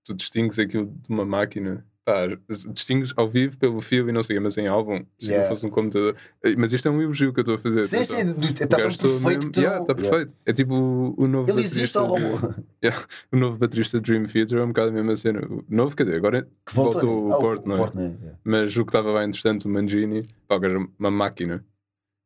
tu 0.04 0.14
distingues 0.14 0.60
aquilo 0.60 0.86
de 0.88 1.10
uma 1.10 1.26
máquina. 1.26 1.86
Pá, 2.08 2.22
distingues 2.70 3.12
ao 3.18 3.28
vivo 3.30 3.58
pelo 3.58 3.82
fio 3.82 4.08
e 4.08 4.14
não 4.14 4.24
sei, 4.24 4.40
mas 4.40 4.58
em 4.58 4.66
álbum, 4.66 5.04
se 5.20 5.26
Yeah. 5.28 5.44
não 5.44 5.50
fosse 5.50 5.66
um 5.66 5.70
computador. 5.70 6.16
Eh, 6.42 6.56
Mas 6.58 6.72
isto 6.72 6.88
é 6.88 6.92
um 6.92 7.02
elogio 7.02 7.34
que 7.34 7.40
eu 7.40 7.42
estou 7.42 7.56
a 7.56 7.58
fazer. 7.58 7.86
Sim, 7.86 8.02
sim, 8.06 8.16
está 8.42 8.66
tão 8.66 8.80
perfeito 8.80 9.28
mesmo- 9.28 9.52
Yeah, 9.58 9.80
não- 9.80 9.86
tá 9.86 9.94
perfeito. 9.94 10.32
É 10.46 10.54
tipo 10.54 10.74
o, 10.74 11.16
o 11.22 11.28
novo 11.28 11.52
Ele 11.52 11.60
existe 11.64 11.98
baterista. 12.00 12.00
robô. 12.00 12.54
o 13.34 13.36
novo 13.36 13.58
baterista 13.58 14.00
de 14.00 14.04
Dream 14.10 14.26
Theater 14.26 14.58
é 14.60 14.64
um 14.64 14.68
bocado 14.70 14.88
a 14.88 14.92
mesma 14.94 15.18
cena. 15.18 15.42
O 15.50 15.66
novo, 15.68 15.98
quer 15.98 16.06
dizer, 16.06 16.16
agora 16.16 16.48
Que 16.66 16.74
voltou, 16.74 17.02
voltou 17.02 17.28
né? 17.28 17.34
Ah, 17.34 17.38
o 17.38 17.42
Porto, 17.42 17.66
não 17.68 17.76
é? 17.76 17.92
Né? 17.94 18.16
Yeah. 18.22 18.40
Mas 18.46 18.78
o 18.78 18.86
que 18.86 18.90
estava 18.90 19.12
lá, 19.12 19.26
entretanto, 19.26 19.66
o 19.66 19.70
Mangini, 19.70 20.30
pá, 20.48 20.56
é 20.56 20.88
uma 20.98 21.12
máquina. 21.12 21.66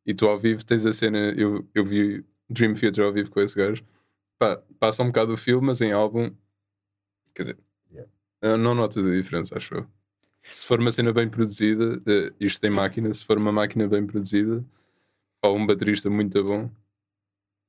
E 0.05 0.13
tu 0.13 0.27
ao 0.27 0.37
vivo 0.39 0.63
tens 0.63 0.85
a 0.85 0.93
cena, 0.93 1.33
eu, 1.35 1.67
eu 1.73 1.83
vi 1.83 2.23
Dream 2.47 2.75
Theater 2.75 3.03
ao 3.03 3.11
vivo 3.11 3.31
com 3.31 3.41
esse 3.41 3.55
gajo, 3.57 3.83
pá, 4.37 4.61
passa 4.79 5.01
um 5.01 5.07
bocado 5.07 5.33
o 5.33 5.37
filme, 5.37 5.65
mas 5.65 5.81
em 5.81 5.91
álbum, 5.91 6.29
quer 7.33 7.41
dizer, 7.43 7.53
Yeah. 7.53 7.70
Não 8.41 8.75
notas 8.75 9.03
a 9.03 9.11
diferença, 9.11 9.57
acho 9.57 9.75
eu. 9.75 9.87
Se 10.57 10.65
for 10.65 10.79
uma 10.79 10.91
cena 10.91 11.13
bem 11.13 11.29
produzida, 11.29 12.01
eh, 12.07 12.33
isto 12.39 12.59
tem 12.59 12.71
máquina, 12.71 13.13
se 13.13 13.23
for 13.23 13.39
uma 13.39 13.51
máquina 13.51 13.87
bem 13.87 14.05
produzida, 14.05 14.65
ou 15.43 15.57
um 15.57 15.65
baterista 15.65 16.09
muito 16.09 16.43
bom, 16.43 16.69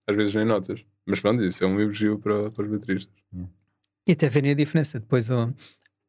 às 0.07 0.17
vezes 0.17 0.35
nem 0.35 0.45
notas. 0.45 0.85
Mas 1.07 1.21
pronto, 1.21 1.43
isso 1.43 1.63
é 1.63 1.67
um 1.67 1.81
elogio 1.81 2.19
para, 2.19 2.51
para 2.51 2.65
os 2.65 2.71
bateristas. 2.71 3.15
E 4.07 4.13
até 4.13 4.29
verem 4.29 4.53
a 4.53 4.55
diferença 4.55 4.99
depois 4.99 5.29
o, 5.31 5.53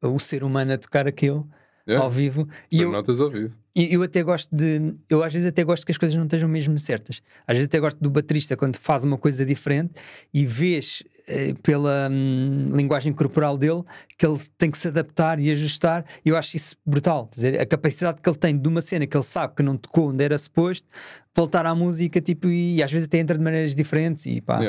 o 0.02 0.20
ser 0.20 0.44
humano 0.44 0.74
a 0.74 0.78
tocar 0.78 1.08
aquilo 1.08 1.50
Yeah, 1.86 2.04
ao 2.04 2.10
vivo. 2.10 2.48
E 2.72 2.82
eu, 2.82 2.92
notas 2.92 3.20
ao 3.20 3.30
vivo. 3.30 3.54
E 3.76 3.94
eu 3.94 4.02
até 4.04 4.24
gosto 4.24 4.56
de. 4.56 4.96
Eu 5.10 5.22
às 5.22 5.34
vezes 5.34 5.48
até 5.48 5.64
gosto 5.66 5.86
que 5.86 5.92
as 5.92 5.98
coisas 5.98 6.18
não 6.18 6.24
estejam 6.24 6.48
mesmo 6.48 6.80
certas. 6.80 7.22
Às 7.46 7.56
vezes 7.56 7.66
até 7.66 7.78
gosto 7.80 8.00
do 8.00 8.10
baterista 8.10 8.56
quando 8.56 8.78
faz 8.78 9.04
uma 9.04 9.18
coisa 9.18 9.46
diferente 9.46 9.94
e 10.34 10.46
vês 10.46 11.04
pela 11.62 12.10
hum, 12.12 12.72
linguagem 12.76 13.14
corporal 13.14 13.58
dele 13.58 13.84
que 14.18 14.26
ele 14.26 14.40
tem 14.58 14.70
que 14.70 14.78
se 14.78 14.88
adaptar 14.88 15.40
e 15.40 15.50
ajustar. 15.52 16.06
E 16.26 16.30
eu 16.30 16.38
acho 16.38 16.56
isso 16.58 16.76
brutal. 16.86 17.28
Quer 17.28 17.36
dizer, 17.36 17.62
a 17.62 17.66
capacidade 17.66 18.22
que 18.22 18.30
ele 18.30 18.38
tem 18.38 18.58
de 18.58 18.68
uma 18.68 18.82
cena 18.82 19.08
que 19.08 19.16
ele 19.16 19.24
sabe 19.24 19.56
que 19.56 19.64
não 19.64 19.78
tocou 19.78 20.10
onde 20.10 20.24
era 20.24 20.38
suposto, 20.38 20.88
voltar 21.36 21.66
à 21.66 21.74
música 21.74 22.20
tipo, 22.22 22.48
e, 22.48 22.82
às 22.84 22.92
vezes 22.92 23.08
até 23.08 23.18
entra 23.20 23.38
de 23.38 23.44
maneiras 23.44 23.74
diferentes. 23.76 24.26
E 24.26 24.42
pá, 24.42 24.60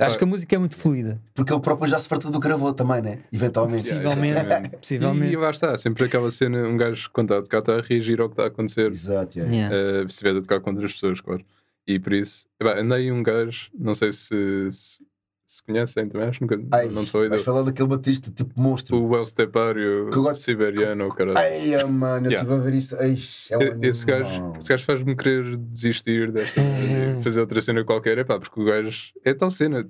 Yeah. 0.00 0.06
acho 0.12 0.16
que 0.16 0.24
a 0.24 0.26
música 0.26 0.54
é 0.56 0.58
muito 0.58 0.76
fluida. 0.76 1.20
Porque 1.34 1.52
ele 1.52 1.60
próprio 1.60 1.86
já 1.86 1.98
se 1.98 2.08
fartou 2.08 2.30
do 2.30 2.40
gravou 2.40 2.72
também, 2.72 3.02
né? 3.02 3.18
Eventualmente. 3.30 3.86
Yeah, 3.88 4.02
Possivelmente. 4.02 4.38
exatamente. 4.46 4.76
Possivelmente. 4.78 5.30
E, 5.30 5.32
e 5.34 5.36
lá 5.36 5.50
está, 5.50 5.76
sempre 5.76 6.04
aquela 6.04 6.30
cena, 6.30 6.66
um 6.66 6.76
gajo 6.76 7.10
quando 7.12 7.26
está 7.34 7.38
a 7.38 7.42
tocar 7.42 7.58
está 7.58 7.74
a 7.78 7.86
reagir 7.86 8.18
ao 8.18 8.28
que 8.28 8.32
está 8.32 8.44
a 8.44 8.46
acontecer, 8.46 8.90
Exato, 8.90 9.38
yeah. 9.38 9.54
Yeah. 9.54 9.76
eh, 9.76 10.00
se 10.02 10.06
estiver 10.12 10.36
a 10.36 10.40
tocar 10.40 10.60
contra 10.60 10.86
as 10.86 10.92
pessoas, 10.94 11.20
claro. 11.20 11.44
E 11.86 11.98
por 11.98 12.12
isso, 12.14 12.46
epá, 12.58 12.78
andei 12.78 13.12
um 13.12 13.22
gajo, 13.22 13.70
não 13.78 13.92
sei 13.92 14.12
se, 14.12 14.72
se, 14.72 15.04
se 15.52 15.62
conhecem 15.64 16.08
também, 16.08 16.28
acho 16.28 16.38
que 16.38 16.44
nunca 16.56 16.76
Ai, 16.76 16.88
não 16.88 17.04
te 17.04 17.10
falei 17.10 17.28
dele. 17.28 17.42
falar 17.42 17.62
daquele 17.62 17.88
baterista 17.88 18.30
tipo 18.30 18.52
monstro. 18.60 19.02
O 19.04 19.16
El 19.16 19.26
Stepário 19.26 20.08
gosto- 20.12 20.42
siberiano, 20.44 21.08
o 21.08 21.14
cara. 21.14 21.36
Ai, 21.36 21.74
ah, 21.74 21.86
mano, 21.88 22.26
eu 22.26 22.30
Yeah. 22.30 22.36
estive 22.48 22.54
a 22.54 22.56
ver 22.64 22.74
isso. 22.74 22.96
Ai, 22.96 23.16
é 23.50 23.58
um 23.58 23.82
E- 23.82 23.88
Esse 23.88 24.06
gajo, 24.06 24.52
esse 24.58 24.68
gajo 24.68 24.84
faz-me 24.84 25.16
querer 25.16 25.56
desistir 25.56 26.30
desta 26.30 26.60
e 26.60 27.20
fazer 27.22 27.40
outra 27.40 27.60
cena 27.60 27.82
qualquer, 27.84 28.18
epá, 28.18 28.38
porque 28.38 28.60
o 28.60 28.64
gajo 28.64 29.12
é 29.24 29.34
tal 29.34 29.50
cena. 29.50 29.84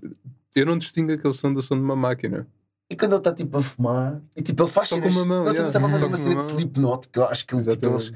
Eu 0.57 0.65
não 0.65 0.79
distingo 0.79 1.13
aquele 1.13 1.35
som 1.35 1.53
do 1.53 1.61
som 1.63 1.77
de 1.77 1.83
uma 1.83 1.95
máquina. 1.95 2.47
E 2.91 2.97
quando 2.97 3.13
ele 3.13 3.19
está 3.21 3.33
tipo 3.35 3.59
a 3.59 3.63
fumar, 3.63 4.21
e 4.35 4.43
tipo 4.43 4.63
ele 4.63 4.71
faz 4.71 4.89
Só 4.89 4.99
com 5.01 5.09
uma 5.09 5.25
mão, 5.27 5.43
ele 5.45 5.51
yeah. 5.51 5.69
estava 5.69 5.87
a 5.87 5.91
fazer 5.91 6.07
uma 6.07 6.17
cena 6.17 6.35
de. 6.37 6.43
Slipknot, 6.43 7.07
que 7.09 7.19
eu 7.19 7.25
acho 7.27 7.47
que 7.47 7.55
ele, 7.55 7.63
tipo, 7.65 7.87
eles, 7.87 8.13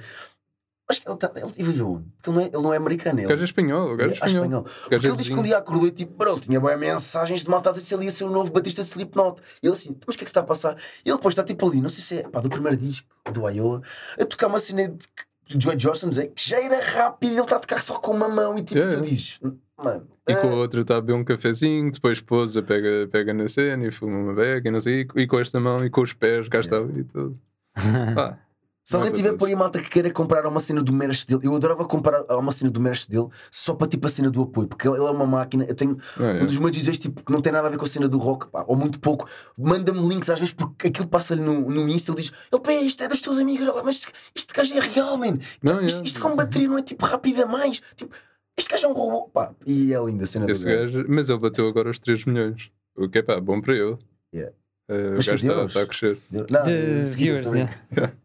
Acho 0.86 1.00
que 1.00 1.08
ele, 1.08 1.16
tá, 1.16 1.32
ele 1.34 1.46
vive 1.46 1.82
onde? 1.82 2.04
Porque 2.16 2.28
ele 2.30 2.36
não 2.36 2.42
é, 2.42 2.46
ele 2.46 2.62
não 2.62 2.74
é 2.74 2.76
americano, 2.76 3.16
O 3.16 3.20
ele 3.20 3.28
gajo 3.28 3.40
é 3.40 3.44
espanhol, 3.44 3.92
o 3.92 3.96
gajo 3.96 4.10
é 4.10 4.12
é 4.12 4.14
espanhol. 4.14 4.42
espanhol. 4.44 4.60
O 4.62 4.64
Porque 4.90 4.94
é 5.06 5.08
ele 5.08 5.16
diz 5.16 5.28
que 5.28 5.34
um 5.34 5.42
dia 5.42 5.56
acordou 5.56 5.88
e 5.88 5.90
tipo, 5.90 6.14
bro, 6.14 6.38
tinha 6.38 6.60
boas 6.60 6.78
mensagens 6.78 7.42
de 7.42 7.48
malta 7.50 7.70
a 7.70 7.72
dizer 7.72 7.84
se 7.84 7.94
ele 7.94 8.04
ia 8.04 8.10
ser 8.10 8.24
o 8.24 8.30
novo 8.30 8.52
batista 8.52 8.82
de 8.82 8.88
Slipknot. 8.88 9.40
E 9.62 9.66
ele 9.66 9.72
assim, 9.74 9.96
mas 10.06 10.14
o 10.14 10.18
que 10.18 10.24
é 10.24 10.26
que 10.26 10.30
se 10.30 10.32
está 10.32 10.40
a 10.40 10.44
passar? 10.44 10.76
E 11.04 11.08
ele 11.08 11.16
depois 11.16 11.32
está 11.32 11.42
tipo 11.42 11.66
ali, 11.66 11.80
não 11.80 11.88
sei 11.88 12.00
se 12.00 12.18
é 12.18 12.28
pá, 12.28 12.40
do 12.40 12.50
primeiro 12.50 12.76
disco 12.76 13.06
do 13.32 13.48
Iowa, 13.48 13.80
a 14.20 14.24
tocar 14.26 14.48
uma 14.48 14.60
cena 14.60 14.88
de 14.88 15.62
Joy 15.62 15.76
Johnson, 15.76 16.10
dizer 16.10 16.28
que 16.34 16.48
já 16.48 16.60
era 16.60 16.78
rápido 16.82 17.30
e 17.32 17.34
ele 17.36 17.40
está 17.42 17.56
a 17.56 17.60
tocar 17.60 17.82
só 17.82 17.98
com 17.98 18.12
uma 18.12 18.28
mão 18.28 18.56
e 18.58 18.62
tipo, 18.62 18.78
Yeah, 18.78 18.96
tu 18.96 19.04
yeah. 19.04 19.10
dizes, 19.10 19.40
mano. 19.82 20.06
E 20.28 20.34
com 20.36 20.48
ah, 20.48 20.52
a 20.52 20.56
outra 20.56 20.80
está 20.82 20.96
a 20.96 21.00
beber 21.00 21.14
um 21.14 21.24
cafezinho, 21.24 21.90
depois 21.92 22.20
pousa, 22.20 22.62
pega, 22.62 23.06
pega 23.10 23.32
na 23.34 23.46
cena 23.48 23.86
e 23.86 23.90
fuma 23.90 24.16
uma 24.18 24.34
beca 24.34 24.68
e 24.68 24.70
não 24.70 24.80
sei, 24.80 25.02
e, 25.16 25.22
e 25.22 25.26
com 25.26 25.38
esta 25.38 25.58
mão 25.60 25.84
e 25.84 25.90
com 25.90 26.02
os 26.02 26.12
pés, 26.12 26.46
gasta 26.48 26.76
ali 26.78 27.00
e 27.00 27.04
tudo. 27.04 27.38
Pá, 28.14 28.38
Se 28.84 28.96
alguém 28.96 29.10
Não, 29.10 29.16
tiver 29.16 29.32
por 29.32 29.48
aí 29.48 29.56
malta 29.56 29.80
que 29.80 29.88
queira 29.88 30.10
comprar 30.10 30.46
uma 30.46 30.60
cena 30.60 30.82
do 30.82 30.92
Merch 30.92 31.24
dele, 31.24 31.40
eu 31.44 31.56
adorava 31.56 31.86
comprar 31.86 32.22
uma 32.28 32.52
cena 32.52 32.70
do 32.70 32.78
Merch 32.78 33.08
dele 33.08 33.28
só 33.50 33.74
para 33.74 33.88
tipo 33.88 34.06
a 34.06 34.10
cena 34.10 34.30
do 34.30 34.42
apoio, 34.42 34.68
porque 34.68 34.86
ele 34.86 34.98
é 34.98 35.10
uma 35.10 35.24
máquina. 35.24 35.64
Eu 35.64 35.74
tenho 35.74 35.98
é. 36.20 36.42
um 36.42 36.46
dos 36.46 36.58
meus 36.58 36.76
DJs 36.76 36.98
tipo, 36.98 37.24
que 37.24 37.32
não 37.32 37.40
tem 37.40 37.50
nada 37.50 37.66
a 37.66 37.70
ver 37.70 37.78
com 37.78 37.86
a 37.86 37.88
cena 37.88 38.06
do 38.06 38.18
rock, 38.18 38.46
pá, 38.48 38.62
ou 38.68 38.76
muito 38.76 39.00
pouco, 39.00 39.26
manda-me 39.56 40.06
links 40.06 40.28
às 40.28 40.38
vezes 40.38 40.52
porque 40.52 40.88
aquilo 40.88 41.08
passa-lhe 41.08 41.40
no, 41.40 41.70
no 41.70 41.88
Insta. 41.88 42.12
Ele 42.12 42.20
diz: 42.20 42.32
Ele, 42.52 42.86
isto 42.86 43.02
é 43.02 43.08
dos 43.08 43.22
teus 43.22 43.38
amigos, 43.38 43.66
mas 43.82 44.06
este 44.34 44.52
gajo 44.52 44.74
é 44.74 44.80
real, 44.80 45.16
man. 45.16 45.38
Não, 45.62 45.80
isto, 45.80 45.94
yeah. 45.94 46.02
isto 46.02 46.20
com 46.20 46.36
bateria 46.36 46.68
não 46.68 46.76
é 46.76 46.82
tipo 46.82 47.06
rápido 47.06 47.42
a 47.42 47.46
mais. 47.46 47.80
Tipo, 47.96 48.14
este 48.54 48.70
gajo 48.70 48.84
é 48.84 48.88
um 48.90 48.92
robô, 48.92 49.30
pá. 49.30 49.54
E 49.66 49.94
é 49.94 50.04
linda 50.04 50.24
a 50.24 50.26
cena 50.26 50.50
Esse 50.50 50.62
do 50.62 50.70
gajo. 50.70 50.92
gajo, 50.92 51.06
mas 51.08 51.30
ele 51.30 51.38
bateu 51.38 51.66
agora 51.66 51.88
os 51.88 51.98
3 51.98 52.26
milhões. 52.26 52.70
O 52.94 53.08
que 53.08 53.16
é 53.16 53.22
pá, 53.22 53.40
bom 53.40 53.62
para 53.62 53.74
ele. 53.74 53.96
Yeah. 54.34 54.54
Eh, 54.88 55.08
o 55.08 55.14
gajo 55.14 55.34
está, 55.36 55.64
está 55.64 55.80
a 55.80 55.86
crescer. 55.86 56.18
Não, 56.30 56.64
de 56.64 57.16
viewers, 57.16 57.50
yeah. 57.50 57.72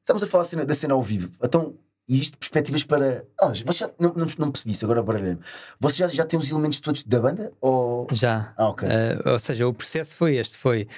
Estamos 0.00 0.22
a 0.22 0.26
falar 0.26 0.44
da 0.44 0.50
cena, 0.50 0.66
da 0.66 0.74
cena 0.74 0.94
ao 0.94 1.02
vivo. 1.02 1.30
Então, 1.42 1.74
existem 2.08 2.38
perspectivas 2.38 2.82
para. 2.82 3.24
Ah, 3.40 3.48
você 3.48 3.78
já 3.80 3.90
não, 3.98 4.14
não, 4.14 4.26
não 4.38 4.50
percebi 4.50 4.72
isso, 4.72 4.84
agora 4.84 5.02
baralhei 5.02 5.36
Você 5.78 5.98
já, 5.98 6.08
já 6.08 6.24
tem 6.24 6.38
os 6.38 6.50
elementos 6.50 6.80
todos 6.80 7.04
da 7.04 7.20
banda? 7.20 7.52
Ou. 7.60 8.06
Já. 8.12 8.54
Ah, 8.56 8.68
ok. 8.68 8.88
Uh, 8.88 9.32
ou 9.32 9.38
seja, 9.38 9.68
o 9.68 9.74
processo 9.74 10.16
foi 10.16 10.36
este: 10.36 10.56
foi 10.56 10.88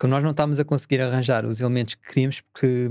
quando 0.00 0.12
nós 0.12 0.22
não 0.22 0.30
estávamos 0.30 0.58
a 0.58 0.64
conseguir 0.64 1.02
arranjar 1.02 1.44
os 1.44 1.60
elementos 1.60 1.94
que 1.94 2.08
queríamos, 2.08 2.40
porque 2.40 2.90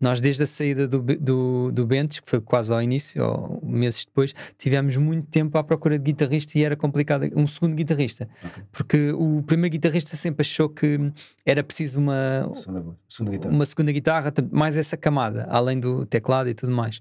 nós, 0.00 0.20
desde 0.20 0.44
a 0.44 0.46
saída 0.46 0.86
do, 0.86 1.00
do, 1.02 1.72
do 1.72 1.84
Bentes, 1.84 2.20
que 2.20 2.30
foi 2.30 2.40
quase 2.40 2.72
ao 2.72 2.80
início, 2.80 3.24
ou 3.24 3.60
meses 3.64 4.04
depois, 4.04 4.32
tivemos 4.56 4.96
muito 4.96 5.26
tempo 5.28 5.58
à 5.58 5.64
procura 5.64 5.98
de 5.98 6.04
guitarrista 6.04 6.56
e 6.56 6.62
era 6.62 6.76
complicado 6.76 7.28
um 7.34 7.44
segundo 7.44 7.74
guitarrista, 7.74 8.28
Ok. 8.44 8.62
porque 8.70 9.10
o 9.10 9.42
primeiro 9.42 9.72
guitarrista 9.72 10.16
sempre 10.16 10.42
achou 10.42 10.68
que 10.68 11.12
era 11.44 11.64
preciso 11.64 11.98
uma, 11.98 12.48
Segunda. 12.54 12.96
Segunda 13.08 13.30
guitarra. 13.32 13.54
uma 13.54 13.64
segunda 13.66 13.92
guitarra, 13.92 14.32
mais 14.52 14.76
essa 14.76 14.96
camada, 14.96 15.48
além 15.50 15.80
do 15.80 16.06
teclado 16.06 16.48
e 16.48 16.54
tudo 16.54 16.70
mais. 16.70 17.00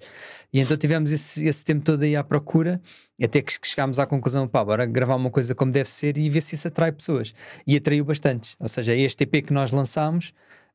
E 0.52 0.60
então 0.60 0.76
tivemos 0.76 1.12
esse, 1.12 1.46
esse 1.46 1.64
tempo 1.64 1.84
todo 1.86 2.02
aí 2.02 2.16
à 2.16 2.24
procura, 2.24 2.82
até 3.24 3.42
que 3.42 3.54
chegámos 3.64 4.00
à 4.00 4.06
conclusão, 4.06 4.48
pá, 4.48 4.64
bora 4.64 4.86
gravar 4.86 5.16
uma 5.16 5.30
coisa 5.30 5.56
como 5.56 5.72
deve 5.72 5.90
ser 5.90 6.18
e 6.18 6.30
ver 6.30 6.42
se 6.42 6.56
isso 6.56 6.68
atrai 6.68 6.92
pessoas. 6.92 7.34
E 7.66 7.76
atraiu 7.76 8.04
bastante. 8.04 8.56
Ou 8.60 8.68
seja, 8.68 8.94
este 8.96 9.24
EP 9.24 9.42
que 9.46 9.54
nós 9.54 9.72
lançámos 9.72 10.34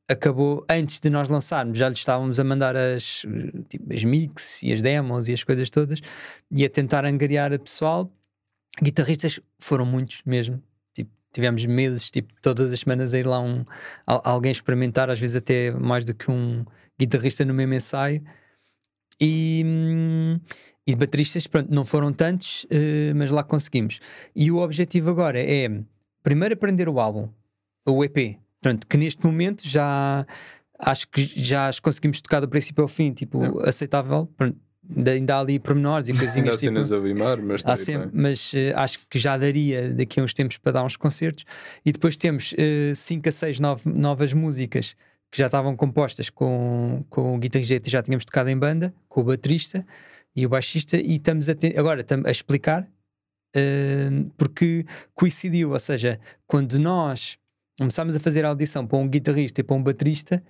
acabou, 0.09 0.65
antes 0.71 0.99
de 1.01 1.11
nós 1.11 1.29
lançarmos, 1.29 1.77
já 1.77 1.89
lhe 1.89 1.95
estávamos 1.95 2.41
a 2.41 2.45
mandar 2.45 2.75
as, 2.75 3.27
tipo, 3.69 3.93
as 3.93 4.03
mix 4.05 4.63
e 4.63 4.73
as 4.73 4.81
demos 4.81 5.29
e 5.29 5.35
as 5.35 5.45
coisas 5.45 5.69
todas, 5.69 6.01
e 6.51 6.65
a 6.65 6.71
tentar 6.71 7.05
angariar 7.05 7.53
a 7.53 7.59
pessoal. 7.59 8.11
Guitarristas 8.83 9.39
foram 9.59 9.85
muitos 9.85 10.23
mesmo. 10.25 10.63
Tipo, 10.95 11.11
tivemos 11.33 11.67
meses, 11.67 12.11
tipo, 12.11 12.33
todas 12.41 12.73
as 12.73 12.81
semanas 12.81 13.13
a 13.13 13.19
ir 13.19 13.27
lá 13.27 13.41
um, 13.41 13.67
al- 14.07 14.23
alguém 14.25 14.51
experimentar, 14.51 15.11
às 15.11 15.21
vezes 15.21 15.37
até 15.37 15.73
mais 15.73 16.05
do 16.05 16.15
que 16.15 16.31
um 16.31 16.65
guitarrista 16.99 17.45
no 17.45 17.53
mesmo 17.53 17.75
ensaio. 17.75 18.25
E, 19.21 19.63
hum, 19.67 20.41
e 20.89 20.93
de 20.93 20.97
bateristas, 20.97 21.47
pronto, 21.47 21.71
não 21.71 21.85
foram 21.85 22.11
tantos, 22.15 22.67
eh, 22.71 23.13
mas 23.15 23.31
lá 23.31 23.45
conseguimos. 23.45 24.01
E 24.35 24.51
o 24.51 24.57
objetivo 24.57 25.11
agora 25.11 25.39
é 25.39 25.69
primeiro 26.23 26.55
aprender 26.55 26.89
o 26.89 26.99
álbum, 26.99 27.29
o 27.87 28.03
EP. 28.03 28.39
Pronto, 28.59 28.87
que 28.87 28.97
neste 28.97 29.23
momento 29.23 29.69
já 29.69 30.27
acho 30.79 31.07
que 31.09 31.27
já 31.27 31.69
as 31.69 31.79
conseguimos 31.79 32.23
tocar 32.23 32.41
do 32.41 32.49
princípio 32.49 32.81
ao 32.81 32.89
fim, 32.89 33.13
tipo, 33.13 33.61
aceitável. 33.61 34.31
Pronto, 34.35 34.57
ainda, 35.15 35.37
há 35.37 35.41
ali 35.41 35.59
pormenores 35.59 36.09
e 36.09 36.13
Ainda 36.17 36.23
há 36.23 36.25
coisinhas 36.25 36.59
tipo, 36.59 36.73
cenas 36.73 36.91
a 36.91 36.97
limar, 36.97 37.37
mas 37.37 37.63
Há 37.67 37.69
tá 37.69 37.77
sempre, 37.77 38.09
mas 38.11 38.55
eh, 38.55 38.73
acho 38.75 39.01
que 39.11 39.19
já 39.19 39.37
daria 39.37 39.93
daqui 39.93 40.21
a 40.21 40.23
uns 40.23 40.33
tempos 40.33 40.57
para 40.57 40.73
dar 40.73 40.85
uns 40.85 40.97
concertos. 40.97 41.45
E 41.85 41.93
depois 41.93 42.17
temos 42.17 42.55
5 42.97 43.29
a 43.29 43.33
6 43.33 43.61
novas 43.85 44.33
músicas 44.33 44.97
que 45.31 45.37
já 45.37 45.49
estavam 45.49 45.77
compostas 45.77 46.31
com, 46.31 47.05
com 47.11 47.35
o 47.35 47.39
guitarrista 47.39 47.79
já 47.85 48.03
tínhamos 48.03 48.25
tocado 48.25 48.49
em 48.49 48.57
banda, 48.57 48.95
com 49.07 49.21
o 49.21 49.25
baterista 49.25 49.85
e 50.35 50.47
o 50.47 50.49
baixista, 50.49 50.97
e 50.97 51.17
estamos 51.17 51.49
a 51.49 51.55
agora 51.77 52.01
estamos 52.01 52.27
a 52.27 52.31
explicar 52.31 52.89
eh, 53.55 54.11
porque 54.37 54.85
coincidiu, 55.15 55.73
ou 55.73 55.79
seja, 55.79 56.21
quando 56.47 56.79
nós 56.79 57.39
começámos 57.79 58.17
a 58.17 58.21
fazer 58.21 58.45
a 58.45 58.49
audição 58.49 58.87
para 58.87 58.99
um 58.99 59.09
guitarrista 59.09 59.61
e 59.61 59.65
para 59.65 59.77
um 59.77 59.83
baterista, 59.83 60.43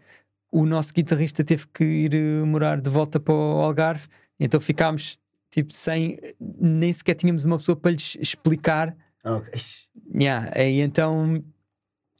o 0.50 0.64
nosso 0.64 0.92
guitarrista 0.92 1.44
teve 1.44 1.66
que 1.68 1.84
ir 1.84 2.14
eh, 2.14 2.44
morar 2.44 2.80
de 2.80 2.90
volta 2.90 3.20
para 3.20 3.34
o 3.34 3.60
Algarve, 3.60 4.06
então 4.38 4.60
ficámos 4.60 5.18
tipo 5.50 5.72
sem, 5.72 6.18
nem 6.40 6.92
sequer 6.92 7.14
tínhamos 7.14 7.44
uma 7.44 7.56
pessoa 7.58 7.76
para 7.76 7.90
lhes 7.92 8.16
explicar 8.20 8.96
Ah, 9.24 9.36
ok. 9.36 9.50
Ixi. 9.54 9.88
Yeah, 10.14 10.50
e 10.56 10.80
então 10.80 11.42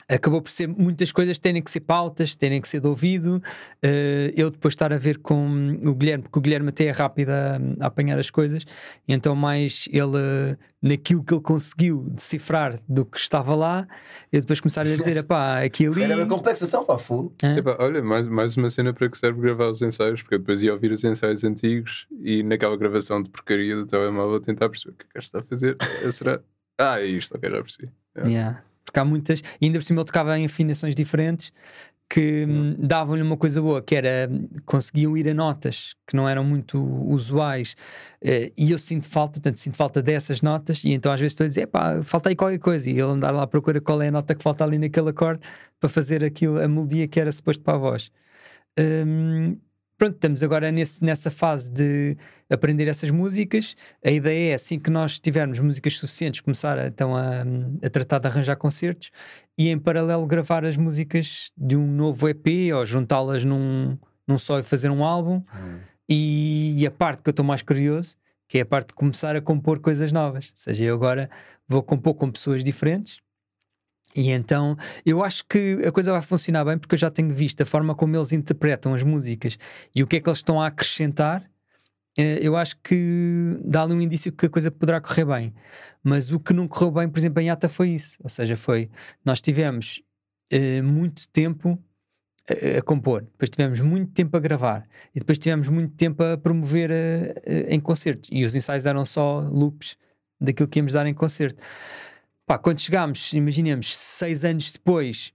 acabou 0.09 0.41
por 0.41 0.51
ser 0.51 0.67
muitas 0.67 1.13
coisas 1.13 1.39
terem 1.39 1.63
que 1.63 1.71
ser 1.71 1.81
pautas, 1.81 2.35
terem 2.35 2.61
que 2.61 2.69
ser 2.69 2.81
de 2.81 2.87
ouvido. 2.87 3.43
eh, 3.83 4.33
eu 4.37 4.51
depois 4.51 4.73
estar 4.73 4.93
a 4.93 4.97
ver 4.99 5.19
com 5.19 5.79
o 5.85 5.95
Guilherme, 5.95 6.23
porque 6.25 6.39
o 6.39 6.43
Guilherme 6.43 6.71
até 6.71 6.85
é 6.85 6.91
rápido 6.91 7.31
a, 7.31 7.59
a 7.81 7.87
apanhar 7.87 8.19
as 8.19 8.31
coisas, 8.31 8.65
então 9.07 9.35
mais 9.37 9.89
ele 9.93 10.57
naquilo 10.81 11.25
que 11.25 11.35
ele 11.35 11.43
conseguiu 11.43 12.07
decifrar 12.11 12.81
do 12.89 13.05
que 13.05 13.19
estava 13.19 13.55
lá, 13.55 13.87
eu 14.33 14.41
depois 14.41 14.61
começar 14.61 14.83
a 14.83 14.85
dizer, 14.85 15.25
pá, 15.25 15.63
aqui 15.63 15.87
ali. 15.87 16.03
Era 16.03 16.17
bem 16.17 16.29
complexo, 16.29 16.65
então, 16.65 16.85
pá. 16.85 16.99
Epá, 17.57 17.77
olha, 17.81 18.03
mais, 18.03 18.29
mais 18.29 18.57
uma 18.57 18.71
cena 18.71 18.93
para 18.95 19.09
que 19.09 19.19
serve 19.19 19.41
gravar 19.41 19.69
os 19.69 19.83
ensaios, 19.83 20.23
porque 20.23 20.37
eu 20.37 20.39
depois 20.39 20.63
ia 20.63 20.73
ouvir 20.73 20.93
os 20.93 21.03
ensaios 21.05 21.43
antigos 21.45 22.07
e 22.23 22.43
naquela 22.43 22.77
gravação 22.77 23.23
de 23.23 23.29
porcaria 23.29 23.75
do 23.75 23.87
telemóvel 23.87 24.41
tentar 24.41 24.69
perceber 24.69 24.95
o 24.95 24.97
que 24.97 25.05
é 25.05 25.19
que 25.19 25.25
está 25.25 25.41
a 25.41 25.43
fazer. 25.43 25.77
Eh, 26.05 26.11
Será? 26.11 26.41
Ah, 26.81 27.01
é 27.01 27.07
isto, 27.07 27.37
ok, 27.37 27.51
já 27.51 27.61
percebi. 27.61 27.91
Yeah. 28.17 28.31
Yeah. 28.33 28.63
Porque 28.89 29.01
há 29.01 29.05
muitas, 29.05 29.43
e 29.61 29.67
ainda 29.67 29.79
por 29.79 29.85
cima 29.85 30.01
ele 30.01 30.07
tocava 30.07 30.39
em 30.39 30.47
afinações 30.47 30.95
diferentes 30.95 31.53
que 32.09 32.47
hum, 32.49 32.75
davam-lhe 32.79 33.23
uma 33.23 33.37
coisa 33.37 33.61
boa, 33.61 33.83
que 33.83 33.95
era 33.95 34.29
hum, 34.31 34.49
conseguiam 34.65 35.17
ir 35.17 35.29
a 35.29 35.35
notas 35.35 35.95
que 36.07 36.17
não 36.17 36.27
eram 36.27 36.43
muito 36.43 36.83
usuais, 37.07 37.77
eh, 38.23 38.51
e 38.57 38.71
eu 38.71 38.79
sinto 38.79 39.07
falta, 39.09 39.35
portanto, 39.35 39.57
sinto 39.57 39.77
falta 39.77 40.01
dessas 40.01 40.41
notas, 40.41 40.83
e 40.85 40.93
então 40.93 41.13
às 41.13 41.21
vezes 41.21 41.33
estou 41.35 41.45
a 41.45 41.49
dizer, 41.49 41.67
pá, 41.67 42.03
falta 42.03 42.31
aí 42.31 42.37
qualquer 42.37 42.59
coisa, 42.59 42.89
e 42.89 42.95
ele 42.95 43.03
andar 43.03 43.31
lá 43.31 43.43
à 43.43 43.47
procura 43.47 43.81
qual 43.81 44.01
é 44.01 44.09
a 44.09 44.11
nota 44.11 44.35
que 44.35 44.43
falta 44.43 44.65
ali 44.65 44.79
naquele 44.79 45.11
acorde 45.11 45.41
para 45.79 45.91
fazer 45.91 46.25
aquilo, 46.25 46.59
a 46.59 46.67
melodia 46.67 47.07
que 47.07 47.21
era 47.21 47.31
suposto 47.31 47.63
para 47.63 47.75
a 47.75 47.79
voz. 47.79 48.11
Hum, 48.79 49.59
pronto, 49.99 50.15
estamos 50.15 50.43
agora 50.43 50.71
nesse, 50.71 51.05
nessa 51.05 51.31
fase 51.31 51.69
de 51.69 52.17
aprender 52.49 52.87
essas 52.87 53.11
músicas. 53.11 53.77
A 54.03 54.11
ideia 54.11 54.53
é, 54.53 54.55
assim 54.55 54.79
que 54.79 54.91
nós 54.91 55.19
tivermos 55.19 55.59
músicas 55.59 55.99
suficientes, 55.99 56.41
começar 56.41 56.79
a, 56.79 56.87
então 56.87 57.15
a, 57.17 57.43
a 57.85 57.91
tratar 57.91 58.21
de 58.21 58.29
arranjar 58.29 58.57
concertos 58.57 59.11
e 59.59 59.69
em 59.69 59.79
paralelo 59.79 60.25
gravar 60.25 60.65
as 60.65 60.77
músicas 60.77 61.51
de 61.57 61.77
um 61.77 61.87
novo 61.87 62.29
EP 62.29 62.73
ou 62.75 62.87
juntá-las 62.87 63.45
num, 63.45 63.99
num 64.27 64.39
só 64.39 64.61
e 64.61 64.63
fazer 64.63 64.89
um 64.89 65.05
álbum. 65.05 65.43
E, 66.09 66.77
e 66.79 66.87
a 66.87 66.91
parte 66.91 67.23
que 67.23 67.29
eu 67.29 67.33
estou 67.33 67.45
mais 67.45 67.61
curioso, 67.61 68.17
que 68.49 68.59
é 68.59 68.61
a 68.63 68.67
parte 68.67 68.89
de 68.89 68.95
começar 68.95 69.35
a 69.37 69.43
compor 69.43 69.81
coisas 69.81 70.13
novas. 70.13 70.51
Ou 70.51 70.57
seja, 70.57 70.85
eu 70.85 70.95
agora 70.95 71.29
vou 71.69 71.83
compor 71.83 72.15
com 72.15 72.31
pessoas 72.31 72.63
diferentes. 72.65 73.21
E 74.19 74.31
então 74.33 74.77
eu 75.07 75.23
acho 75.23 75.45
que 75.49 75.79
a 75.87 75.93
coisa 75.93 76.11
vai 76.13 76.23
funcionar 76.23 76.65
bem 76.65 76.77
porque 76.77 76.95
eu 76.97 76.99
já 76.99 77.09
tenho 77.11 77.33
visto 77.35 77.61
a 77.63 77.67
forma 77.67 77.95
como 77.95 78.17
eles 78.17 78.33
interpretam 78.33 78.93
as 78.95 79.05
músicas 79.05 79.57
e 79.95 80.03
o 80.03 80.07
que 80.09 80.17
é 80.17 80.21
que 80.21 80.29
eles 80.29 80.39
estão 80.39 80.61
a 80.61 80.67
acrescentar. 80.67 81.49
eh, 82.19 82.39
Eu 82.43 82.57
acho 82.57 82.77
que 82.83 83.59
dá 83.65 83.83
ali 83.85 83.95
um 83.95 84.01
indício 84.03 84.33
que 84.33 84.47
a 84.47 84.51
coisa 84.51 84.71
poderá 84.71 85.01
correr 85.01 85.25
bem. 85.25 85.55
Mas 86.03 86.33
o 86.33 86.41
que 86.41 86.53
não 86.55 86.69
correu 86.69 86.91
bem, 86.93 87.09
por 87.09 87.19
exemplo, 87.19 87.41
em 87.43 87.51
Ata 87.51 87.69
foi 87.69 87.91
isso. 87.91 88.19
Ou 88.23 88.29
seja, 88.31 88.57
foi 88.57 88.91
nós 89.25 89.41
tivemos 89.41 90.03
eh, 90.51 90.83
muito 90.83 91.29
tempo 91.31 91.79
a, 92.51 92.79
a 92.79 92.83
compor, 92.83 93.23
depois 93.23 93.51
tivemos 93.51 93.81
muito 93.81 94.13
tempo 94.13 94.37
a 94.37 94.41
gravar 94.41 94.89
e 95.15 95.21
depois 95.21 95.39
tivemos 95.39 95.69
muito 95.69 95.95
tempo 95.97 96.23
a 96.23 96.37
promover 96.39 96.91
eh, 96.91 97.35
eh, 97.47 97.67
em 97.75 97.81
concertos. 97.81 98.29
E 98.33 98.45
os 98.45 98.55
ensaios 98.55 98.87
eram 98.87 99.05
só 99.05 99.41
loops 99.41 99.97
daquilo 100.41 100.69
que 100.69 100.79
íamos 100.81 100.93
dar 100.95 101.07
em 101.07 101.15
concerto. 101.15 101.61
Pá, 102.49 102.57
quando 102.57 102.81
chegámos, 102.81 103.35
imaginemos, 103.35 103.95
seis 103.95 104.43
anos 104.43 104.73
depois 104.73 105.35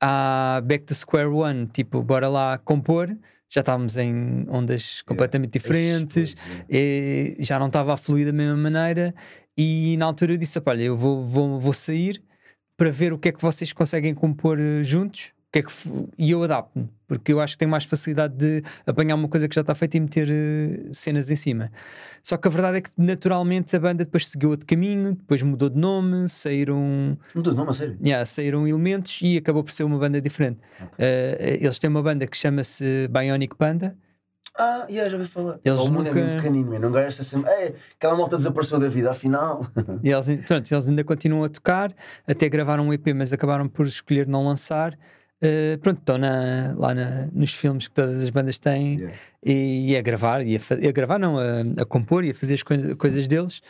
à 0.00 0.60
Back 0.64 0.84
to 0.84 0.96
Square 0.96 1.28
One, 1.28 1.68
tipo, 1.68 2.02
bora 2.02 2.28
lá 2.28 2.58
compor, 2.58 3.16
já 3.48 3.60
estávamos 3.60 3.96
em 3.96 4.44
ondas 4.48 5.00
completamente 5.02 5.52
diferentes, 5.52 6.34
pois 6.34 6.68
é. 6.68 7.36
e 7.38 7.44
já 7.44 7.56
não 7.56 7.68
estava 7.68 7.94
a 7.94 7.96
fluir 7.96 8.26
da 8.26 8.32
mesma 8.32 8.56
maneira. 8.56 9.14
E 9.56 9.96
na 9.96 10.06
altura 10.06 10.32
eu 10.32 10.36
disse: 10.36 10.58
"Epá, 10.58 10.72
olha, 10.72 10.82
eu 10.82 10.96
vou, 10.96 11.24
vou, 11.24 11.60
vou 11.60 11.72
sair 11.72 12.20
para 12.76 12.90
ver 12.90 13.12
o 13.12 13.18
que 13.18 13.28
é 13.28 13.32
que 13.32 13.40
vocês 13.40 13.72
conseguem 13.72 14.12
compor 14.12 14.58
eh, 14.58 14.82
juntos. 14.82 15.32
Que 15.52 15.58
é 15.58 15.62
que 15.62 15.72
e 16.16 16.30
eu 16.30 16.44
adapto-me, 16.44 16.88
porque 17.08 17.32
eu 17.32 17.40
acho 17.40 17.54
que 17.54 17.58
tenho 17.58 17.70
mais 17.72 17.82
facilidade 17.84 18.34
de 18.36 18.62
apanhar 18.86 19.16
uma 19.16 19.26
coisa 19.28 19.48
que 19.48 19.54
já 19.54 19.62
está 19.62 19.74
feita 19.74 19.96
e 19.96 20.00
meter 20.00 20.28
eh, 20.30 20.88
cenas 20.92 21.28
em 21.28 21.34
cima. 21.34 21.72
Só 22.22 22.36
que 22.36 22.46
a 22.46 22.50
verdade 22.50 22.76
é 22.78 22.80
que 22.82 22.90
naturalmente 22.96 23.74
a 23.74 23.80
banda 23.80 24.04
depois 24.04 24.28
seguiu 24.28 24.50
outro 24.50 24.64
caminho, 24.64 25.14
depois 25.16 25.42
mudou 25.42 25.68
de 25.68 25.76
nome, 25.76 26.28
saíram 26.28 27.18
Mudou 27.34 27.52
de 27.52 27.58
nome, 27.58 27.70
a 27.70 27.72
sério. 27.74 27.98
Yeah, 28.00 28.24
saíram 28.26 28.68
elementos 28.68 29.18
e 29.22 29.36
acabou 29.38 29.64
por 29.64 29.72
ser 29.72 29.82
uma 29.82 29.98
banda 29.98 30.20
diferente. 30.20 30.60
Ok. 30.80 30.88
Eh, 30.98 31.58
eles 31.60 31.80
têm 31.80 31.90
uma 31.90 32.02
banda 32.02 32.28
que 32.28 32.36
chama-se 32.36 33.08
Bionic 33.08 33.56
Panda. 33.56 33.96
Ah, 34.56 34.86
yeah, 34.88 35.10
já 35.10 35.16
ouvi 35.16 35.28
falar. 35.28 35.58
Eles 35.64 35.80
o 35.80 35.90
mundo 35.90 36.08
é 36.08 36.12
nunca- 36.14 36.20
muito 36.26 36.36
pequenino, 36.42 36.78
não 36.78 36.92
gasta 36.92 37.24
sempre. 37.24 37.50
É, 37.50 37.74
aquela 37.96 38.16
malta 38.16 38.36
desapareceu 38.36 38.78
da 38.78 38.88
vida, 38.88 39.10
afinal. 39.10 39.66
E 40.04 40.10
eles, 40.10 40.26
pronto, 40.46 40.72
eles 40.72 40.88
ainda 40.88 41.02
continuam 41.02 41.42
a 41.42 41.48
tocar, 41.48 41.92
até 42.26 42.48
gravaram 42.48 42.86
um 42.86 42.92
EP, 42.92 43.12
mas 43.14 43.32
acabaram 43.32 43.68
por 43.68 43.86
escolher 43.86 44.28
não 44.28 44.44
lançar. 44.44 44.96
Eh, 45.42 45.78
pronto, 45.78 45.98
estão 46.00 46.18
na- 46.18 46.74
lá 46.76 46.94
na- 46.94 47.26
nos 47.32 47.54
filmes 47.54 47.88
que 47.88 47.94
todas 47.94 48.22
as 48.22 48.28
bandas 48.30 48.58
têm 48.58 48.98
Yeah. 48.98 49.16
e, 49.44 49.92
e 49.92 49.96
a 49.96 50.02
gravar, 50.02 50.46
e 50.46 50.56
a, 50.56 50.60
a 50.88 50.92
gravar, 50.92 51.18
não, 51.18 51.38
a, 51.38 51.60
a 51.80 51.84
compor 51.86 52.24
e 52.24 52.30
a 52.30 52.34
fazer 52.34 52.54
as 52.54 52.62
coi- 52.62 52.94
coisas 52.96 53.26
deles. 53.26 53.62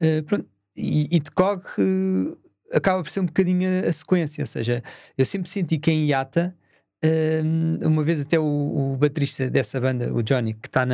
Eh, 0.00 0.22
pronto, 0.22 0.46
e, 0.76 1.08
e 1.14 1.20
de 1.20 1.30
COG 1.30 1.62
eh, 1.78 2.76
acaba 2.76 3.02
por 3.02 3.10
ser 3.10 3.20
um 3.20 3.26
bocadinho 3.26 3.68
a, 3.84 3.88
a 3.88 3.92
sequência, 3.92 4.42
ou 4.42 4.46
seja, 4.46 4.82
eu 5.16 5.24
sempre 5.24 5.48
senti 5.48 5.78
que 5.78 5.92
em 5.92 6.06
Yata, 6.08 6.56
eh, 7.00 7.40
uma 7.84 8.02
vez 8.02 8.20
até 8.20 8.38
o, 8.40 8.42
o 8.44 8.96
baterista 8.96 9.48
dessa 9.48 9.80
banda, 9.80 10.12
o 10.12 10.22
Johnny, 10.24 10.54
que 10.54 10.66
está 10.66 10.84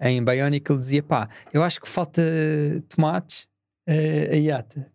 em 0.00 0.22
Bionic, 0.24 0.70
ele 0.70 0.78
dizia: 0.80 1.02
pá, 1.02 1.28
eu 1.52 1.62
acho 1.62 1.80
que 1.80 1.88
falta 1.88 2.22
tomates 2.88 3.46
a 3.86 4.34
Yata. 4.36 4.86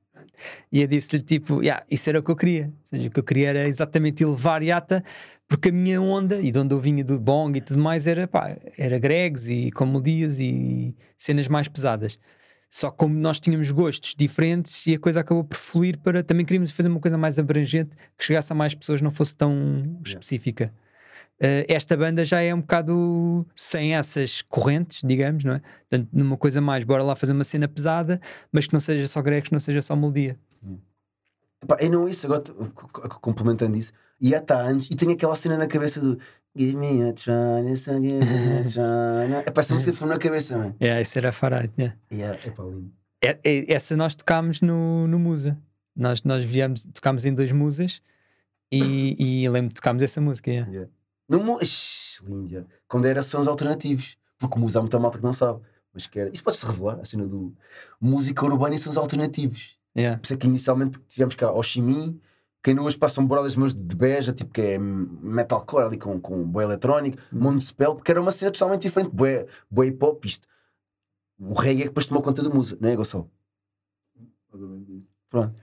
E 0.71 0.81
eu 0.81 0.87
disse-lhe 0.87 1.21
tipo, 1.21 1.61
yeah, 1.61 1.85
isso 1.89 2.09
era 2.09 2.19
o 2.19 2.23
que 2.23 2.31
eu 2.31 2.35
queria. 2.35 2.65
Ou 2.65 2.87
seja, 2.89 3.07
o 3.07 3.11
que 3.11 3.19
eu 3.19 3.23
queria 3.23 3.49
era 3.49 3.67
exatamente 3.67 4.23
elevar 4.23 4.61
Yata, 4.63 5.03
porque 5.47 5.69
a 5.69 5.71
minha 5.71 6.01
onda, 6.01 6.41
e 6.41 6.51
de 6.51 6.59
onde 6.59 6.73
eu 6.73 6.79
vinha 6.79 7.03
do 7.03 7.19
bong 7.19 7.57
e 7.57 7.61
tudo 7.61 7.79
mais, 7.79 8.07
era, 8.07 8.27
pá, 8.27 8.57
era 8.77 8.97
gregs 8.97 9.47
e 9.49 9.71
com 9.71 9.85
melodias 9.85 10.39
e 10.39 10.95
cenas 11.17 11.47
mais 11.47 11.67
pesadas. 11.67 12.19
Só 12.69 12.89
como 12.89 13.13
nós 13.13 13.39
tínhamos 13.39 13.69
gostos 13.69 14.15
diferentes 14.17 14.87
e 14.87 14.95
a 14.95 14.99
coisa 14.99 15.19
acabou 15.19 15.43
por 15.43 15.57
fluir 15.57 15.99
para. 15.99 16.23
Também 16.23 16.43
queríamos 16.45 16.71
fazer 16.71 16.89
uma 16.89 16.99
coisa 16.99 17.17
mais 17.17 17.37
abrangente, 17.37 17.95
que 18.17 18.25
chegasse 18.25 18.51
a 18.51 18.55
mais 18.55 18.73
pessoas, 18.73 18.99
não 19.01 19.11
fosse 19.11 19.35
tão 19.35 19.99
específica. 20.03 20.73
Eh, 21.39 21.65
esta 21.67 21.97
banda 21.97 22.23
já 22.23 22.41
é 22.41 22.53
um 22.53 22.61
bocado 22.61 23.45
sem 23.55 23.95
essas 23.95 24.41
correntes, 24.43 25.01
digamos, 25.03 25.43
não 25.43 25.53
é? 25.55 25.61
Portanto, 25.89 26.09
numa 26.13 26.37
coisa 26.37 26.61
mais, 26.61 26.83
bora 26.83 27.03
lá 27.03 27.15
fazer 27.15 27.33
uma 27.33 27.43
cena 27.43 27.67
pesada, 27.67 28.21
mas 28.51 28.67
que 28.67 28.73
não 28.73 28.79
seja 28.79 29.07
só 29.07 29.21
gregos, 29.21 29.49
que 29.49 29.53
não 29.53 29.59
seja 29.59 29.81
só 29.81 29.95
melodia. 29.95 30.37
Epá, 31.63 31.77
e 31.81 31.89
não 31.89 32.07
isso, 32.07 32.25
agora 32.27 32.43
complementando 33.21 33.77
isso, 33.77 33.93
e 34.19 34.29
já 34.29 34.37
está 34.37 34.61
antes, 34.61 34.87
e 34.91 34.95
tenho 34.95 35.11
aquela 35.11 35.35
cena 35.35 35.57
na 35.57 35.67
cabeça 35.67 35.99
do 35.99 36.19
Give 36.55 36.77
me 36.77 37.01
a 37.01 37.15
so 37.75 37.93
give 37.99 38.19
me 38.19 38.59
a 38.59 38.63
try. 38.69 39.47
Epá, 39.47 39.61
essa 39.61 39.73
música 39.73 39.91
foi 39.93 40.07
na 40.07 40.19
cabeça, 40.19 40.55
mano. 40.55 40.75
É, 40.79 41.01
isso 41.01 41.17
era 41.17 41.31
Farad, 41.31 41.71
yeah. 41.79 41.97
Yeah, 42.11 42.39
epá, 42.47 42.63
lindo. 42.63 42.91
É- 43.23 43.39
é- 43.43 43.73
essa 43.73 43.97
nós 43.97 44.13
tocámos 44.13 44.61
no, 44.61 45.07
no 45.07 45.17
Musa. 45.17 45.57
Nós, 45.95 46.21
nós 46.23 46.43
viemos, 46.43 46.85
tocámos 46.93 47.25
em 47.25 47.33
dois 47.33 47.51
Musas 47.51 48.03
e, 48.71 49.15
e 49.43 49.49
lembro 49.49 49.69
de 49.69 49.75
tocámos 49.75 50.03
essa 50.03 50.21
música. 50.21 50.51
yeah. 50.51 50.71
Yeah. 50.71 50.91
Lindo, 52.27 52.49
yeah. 52.49 52.69
Quando 52.87 53.05
era 53.05 53.23
sons 53.23 53.47
alternativos, 53.47 54.17
porque 54.37 54.59
música 54.59 54.79
há 54.79 54.81
muita 54.81 54.99
malta 54.99 55.17
que 55.17 55.23
não 55.23 55.33
sabe. 55.33 55.61
Mas 55.93 56.07
que 56.07 56.19
era. 56.19 56.29
Isso 56.33 56.43
pode-se 56.43 56.65
revelar, 56.65 56.99
a 56.99 57.05
cena 57.05 57.25
do 57.25 57.55
música 57.99 58.43
urbana 58.45 58.75
e 58.75 58.79
sons 58.79 58.97
alternativos. 58.97 59.77
Yeah. 59.95 60.19
Por 60.19 60.25
isso 60.25 60.33
é 60.33 60.37
que 60.37 60.47
inicialmente 60.47 60.99
tivemos 61.07 61.35
cá 61.35 61.47
ao 61.47 61.61
Chimim, 61.61 62.19
que 62.63 62.71
ainda 62.71 62.81
hoje 62.81 62.97
passam 62.97 63.27
brothers 63.27 63.55
meus 63.55 63.73
de 63.73 63.95
Beja, 63.95 64.33
tipo 64.33 64.51
que 64.51 64.61
é 64.61 64.77
metalcore 64.79 65.85
ali 65.85 65.97
com, 65.97 66.19
com 66.19 66.43
boé 66.43 66.63
eletrónico, 66.63 67.17
Hum. 67.31 67.39
Mondspell, 67.41 67.95
porque 67.95 68.09
era 68.09 68.21
uma 68.21 68.31
cena 68.31 68.51
totalmente 68.51 68.83
diferente, 68.83 69.11
boé, 69.13 69.45
boé 69.69 69.87
hip 69.87 70.03
hop, 70.03 70.25
isto. 70.25 70.47
O 71.37 71.53
reggae 71.53 71.81
é 71.81 71.83
que 71.83 71.89
depois 71.89 72.05
tomou 72.05 72.23
conta 72.23 72.41
da 72.41 72.49
música, 72.49 72.77
não 72.81 72.89
é, 72.89 72.95
Gonçalo? 72.95 73.29
Isso. 74.15 75.07
Pronto. 75.29 75.55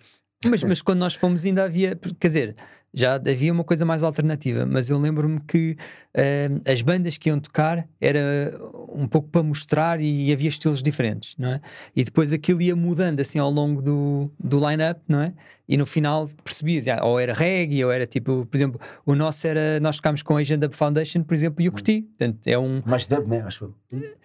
Mas, 0.44 0.62
mas 0.62 0.82
quando 0.82 0.98
nós 0.98 1.14
fomos 1.14 1.44
ainda 1.44 1.64
havia, 1.64 1.96
quer 1.96 2.28
dizer, 2.28 2.56
já 2.92 3.14
havia 3.14 3.52
uma 3.52 3.64
coisa 3.64 3.84
mais 3.84 4.02
alternativa, 4.02 4.66
mas 4.66 4.90
eu 4.90 4.98
lembro-me 4.98 5.40
que 5.40 5.76
eh, 6.12 6.50
as 6.66 6.82
bandas 6.82 7.16
que 7.16 7.28
iam 7.28 7.38
tocar 7.38 7.86
era 8.00 8.52
um 8.88 9.06
pouco 9.06 9.28
para 9.28 9.42
mostrar 9.42 10.00
e 10.00 10.32
havia 10.32 10.48
estilos 10.48 10.82
diferentes, 10.82 11.36
não 11.38 11.50
é? 11.50 11.60
E 11.94 12.02
depois 12.02 12.32
aquilo 12.32 12.60
ia 12.60 12.74
mudando 12.74 13.20
assim 13.20 13.38
ao 13.38 13.50
longo 13.50 13.80
do, 13.80 14.30
do 14.38 14.58
line-up, 14.68 15.00
não 15.06 15.20
é? 15.20 15.32
E 15.72 15.76
no 15.76 15.86
final 15.86 16.28
percebias, 16.42 16.84
já, 16.84 17.00
ou 17.04 17.20
era 17.20 17.32
reggae, 17.32 17.84
ou 17.84 17.92
era 17.92 18.04
tipo, 18.04 18.44
por 18.44 18.56
exemplo, 18.56 18.80
o 19.06 19.14
nosso 19.14 19.46
era, 19.46 19.78
nós 19.78 19.96
tocámos 19.98 20.20
com 20.20 20.36
a 20.36 20.40
Agenda 20.40 20.68
Foundation, 20.72 21.22
por 21.22 21.32
exemplo, 21.32 21.62
e 21.62 21.66
eu 21.66 21.70
curti. 21.72 22.02
Portanto, 22.02 22.40
é 22.44 22.58
um, 22.58 22.82
Mais 22.84 23.06
dub, 23.06 23.28
né? 23.28 23.40
Acho. 23.42 23.72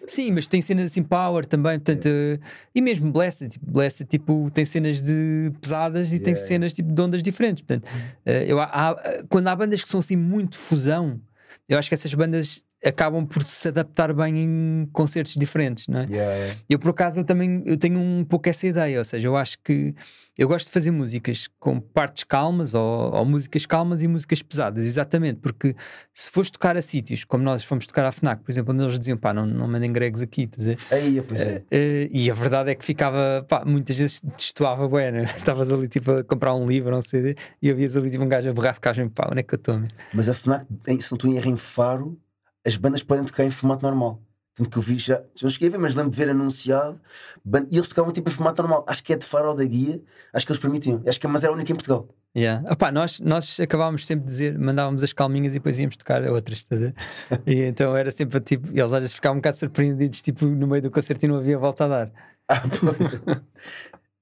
Sim, 0.07 0.31
mas 0.31 0.47
tem 0.47 0.59
cenas 0.59 0.85
assim 0.85 1.03
power 1.03 1.45
também, 1.45 1.77
portanto, 1.79 2.07
eh, 2.07 2.39
e 2.73 2.81
mesmo 2.81 3.11
Blessed, 3.11 3.47
tipo, 3.47 3.71
Blessed 3.71 4.07
tipo, 4.07 4.49
tem 4.51 4.65
cenas 4.65 5.03
de 5.03 5.51
pesadas 5.61 6.11
e 6.13 6.19
tem 6.19 6.33
Yeah. 6.33 6.47
cenas 6.47 6.73
tipo, 6.73 6.91
de 6.91 6.99
ondas 6.99 7.21
diferentes. 7.21 7.63
Portanto, 7.63 7.87
eh, 8.25 8.45
eu, 8.47 8.59
há- 8.59 8.95
quando 9.29 9.47
há 9.47 9.55
bandas 9.55 9.83
que 9.83 9.87
são 9.87 9.99
assim 9.99 10.15
muito 10.15 10.57
fusão, 10.57 11.21
eu 11.69 11.77
acho 11.77 11.89
que 11.89 11.93
essas 11.93 12.11
bandas 12.15 12.65
acabam 12.86 13.25
por 13.25 13.43
se 13.43 13.67
adaptar 13.67 14.13
bem 14.13 14.38
em 14.38 14.89
concertos 14.93 15.33
diferentes, 15.33 15.88
não 15.88 16.01
é? 16.01 16.05
Yeah, 16.05 16.36
yeah. 16.36 16.59
Eu 16.69 16.77
por 16.79 16.91
acaso 16.91 17.19
eu 17.19 17.23
também 17.23 17.63
eu 17.65 17.77
tenho 17.77 17.99
um 17.99 18.23
pouco 18.23 18.47
essa 18.47 18.67
ideia, 18.67 18.99
ou 18.99 19.03
seja, 19.05 19.27
eu 19.27 19.36
acho 19.36 19.57
que 19.63 19.93
eu 20.38 20.47
gosto 20.47 20.67
de 20.67 20.71
fazer 20.71 20.91
músicas 20.91 21.47
com 21.59 21.79
partes 21.79 22.23
calmas 22.25 22.73
ou, 22.73 23.13
ou 23.13 23.25
músicas 23.25 23.65
calmas 23.65 24.03
e 24.03 24.07
músicas 24.07 24.41
pesadas, 24.41 24.86
exatamente, 24.86 25.39
porque 25.39 25.73
se 26.13 26.29
fores 26.29 26.51
tocar 26.51 26.75
a 26.77 26.81
sítios, 26.81 27.23
como 27.23 27.43
nós 27.43 27.63
fomos 27.63 27.88
tocar 27.88 28.05
à 28.05 28.11
FNAC, 28.11 28.43
por 28.43 28.51
exemplo, 28.51 28.73
onde 28.73 28.83
eles 28.83 28.99
diziam 28.99 29.17
pá, 29.17 29.33
não, 29.33 29.45
não 29.45 29.67
mandem 29.67 29.91
gregs 29.91 30.21
aqui, 30.21 30.43
estás 30.43 30.67
a 30.67 30.69
ver? 30.71 30.77
Aí, 30.91 31.21
pois 31.21 31.41
é. 31.41 31.63
Eh, 31.71 32.09
e 32.11 32.29
a 32.29 32.33
verdade 32.33 32.69
é 32.69 32.75
que 32.75 32.86
ficava, 32.86 33.45
pá, 33.47 33.63
muitas 33.65 33.97
vezes 33.97 34.21
destoava 34.38 34.88
bué, 34.88 35.09
né? 35.11 35.23
Estavas 35.38 35.71
ali 35.71 35.88
tipo 35.88 36.11
a 36.11 36.23
comprar 36.23 36.53
um 36.53 36.67
livro 36.67 36.91
ou 36.91 36.99
um 36.99 37.01
CD 37.01 37.36
e 37.61 37.71
havias 37.71 37.95
ali 37.95 38.09
tipo 38.09 38.23
um 38.23 38.27
gajo 38.29 38.49
a 38.49 38.53
berrar, 38.53 38.73
ficavas 38.75 39.09
pá, 39.15 39.27
onde 39.31 39.39
é 39.39 39.43
que 39.43 39.55
eu 39.55 39.57
estou? 39.57 39.79
meu?" 39.79 39.89
Mas 40.13 40.27
a 40.29 40.33
FNAC, 40.33 40.65
em- 40.88 40.99
se 40.99 41.11
não 41.11 41.15
estou 41.15 41.33
em 41.33 41.57
Faro, 41.57 42.19
as 42.66 42.76
bandas 42.78 43.03
podem 43.03 43.24
tocar 43.26 43.43
em 43.43 43.51
formato 43.51 43.84
normal. 43.86 44.22
Tanto 44.55 44.70
que 44.70 44.78
eu 44.78 44.82
vi 44.82 44.97
já, 44.97 45.22
não 45.43 45.49
cheguei 45.49 45.68
a 45.68 45.72
ver, 45.74 45.78
mas 45.80 45.95
lembro 45.95 46.11
de 46.11 46.18
ver 46.18 46.30
anunciado, 46.30 46.97
ban- 47.43 47.68
e 47.70 47.76
eles 47.76 47.89
tocavam 47.89 48.13
tipo 48.13 48.30
em 48.30 48.32
formato 48.32 48.61
normal. 48.61 48.86
Acho 48.88 49.03
que 49.03 49.11
é 49.11 49.18
de 49.18 49.26
Faro 49.26 49.49
ou 49.49 49.55
da 49.55 49.66
Guia, 49.66 50.01
acho 50.34 50.45
que 50.45 50.51
eles 50.53 50.61
permitiam. 50.61 51.03
Acho 51.05 51.20
que 51.20 51.28
mas 51.28 51.43
era 51.43 51.51
a 51.51 51.55
única 51.55 51.74
em 51.74 51.76
Portugal. 51.76 52.07
Yeah. 52.38 52.70
Opá, 52.72 52.89
nós, 52.91 53.20
nós 53.20 53.59
acabávamos 53.59 54.05
sempre 54.05 54.26
de 54.26 54.32
dizer, 54.32 54.57
mandávamos 54.57 55.03
as 55.03 55.11
calminhas 55.11 55.53
e 55.53 55.57
depois 55.57 55.78
íamos 55.78 55.97
tocar 55.97 56.26
a 56.26 56.32
outras, 56.32 56.66
a 56.72 56.76
ver? 56.76 56.95
e 57.45 57.63
então 57.63 57.95
era 57.95 58.11
sempre 58.11 58.39
tipo, 58.39 58.68
eles 58.70 58.93
às 58.93 58.99
vezes 58.99 59.13
ficavam 59.16 59.38
um 59.38 59.39
bocado 59.39 59.57
surpreendidos, 59.57 60.22
tipo, 60.22 60.45
no 60.45 60.68
meio 60.68 60.82
do 60.82 60.91
concerto 60.91 61.26
e 61.26 61.28
não 61.28 61.36
havia 61.38 61.57
volta 61.57 61.84
a 61.86 61.88
dar. 61.88 62.11
Ah. 62.47 62.61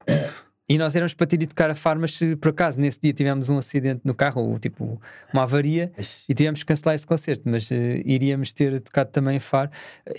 E 0.68 0.78
nós 0.78 0.96
éramos 0.96 1.14
para 1.14 1.28
ter 1.28 1.36
ido 1.36 1.50
tocar 1.50 1.70
a 1.70 1.76
Farmas 1.76 2.14
se 2.16 2.38
por 2.38 2.50
acaso 2.50 2.80
nesse 2.80 2.98
dia 3.02 3.12
tivemos 3.12 3.50
um 3.50 3.58
acidente 3.58 4.00
no 4.06 4.16
carro, 4.16 4.58
tipo 4.60 5.00
uma 5.34 5.44
avaria, 5.44 5.92
e 6.28 6.34
tivemos 6.34 6.62
que 6.62 6.66
cancelar 6.68 6.96
esse 6.96 7.06
concerto, 7.06 7.44
mas 7.46 7.70
eh, 7.70 8.02
iríamos 8.06 8.54
ter 8.54 8.80
tocado 8.80 9.12
também 9.12 9.36
em 9.36 9.40
Faro. 9.42 9.70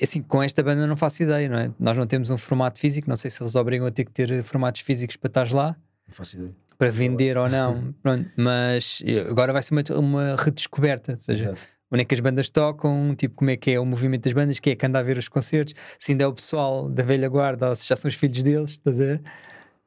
Assim, 0.02 0.20
com 0.20 0.42
esta 0.42 0.62
banda 0.62 0.86
não 0.86 0.96
faço 0.98 1.22
ideia, 1.22 1.48
não 1.48 1.58
é? 1.58 1.70
Nós 1.78 1.96
não 1.96 2.06
temos 2.06 2.28
um 2.28 2.36
formato 2.36 2.78
físico, 2.78 3.08
não 3.08 3.16
sei 3.16 3.30
se 3.30 3.42
eles 3.42 3.54
obrigam 3.54 3.86
a 3.86 3.90
ter 3.90 4.04
que 4.04 4.10
ter 4.12 4.30
eh, 4.30 4.42
formatos 4.42 4.82
físicos 4.82 5.16
para 5.16 5.28
estar 5.28 5.50
lá, 5.52 5.76
Não 6.06 6.14
faço 6.14 6.36
ideia. 6.36 6.50
para 6.76 6.90
vender 6.90 7.38
ou 7.38 7.48
não, 7.48 7.94
pronto, 8.02 8.28
mas 8.36 9.02
eh, 9.06 9.20
agora 9.20 9.50
vai 9.50 9.62
ser 9.62 9.72
uma, 9.72 9.82
uma 9.98 10.36
redescoberta, 10.36 11.12
ou 11.14 11.20
seja, 11.20 11.44
Exato. 11.46 11.60
onde 11.90 12.02
é 12.02 12.04
que 12.04 12.12
as 12.14 12.20
bandas 12.20 12.50
tocam, 12.50 13.14
tipo, 13.16 13.34
como 13.34 13.48
é 13.50 13.56
que 13.56 13.70
é 13.70 13.80
o 13.80 13.86
movimento 13.86 14.24
das 14.24 14.34
bandas, 14.34 14.60
quem 14.60 14.74
é 14.74 14.76
que 14.76 14.84
anda 14.84 14.98
a 14.98 15.02
ver 15.02 15.16
os 15.16 15.26
concertos, 15.26 15.74
se 15.98 16.12
ainda 16.12 16.24
é 16.24 16.26
o 16.26 16.34
pessoal 16.34 16.90
da 16.90 17.02
velha 17.02 17.30
guarda 17.30 17.70
ou 17.70 17.74
se 17.74 17.86
já 17.88 17.96
são 17.96 18.10
os 18.10 18.14
filhos 18.14 18.42
deles, 18.42 18.72
estás 18.72 18.94
a 19.00 19.04
ver? 19.04 19.22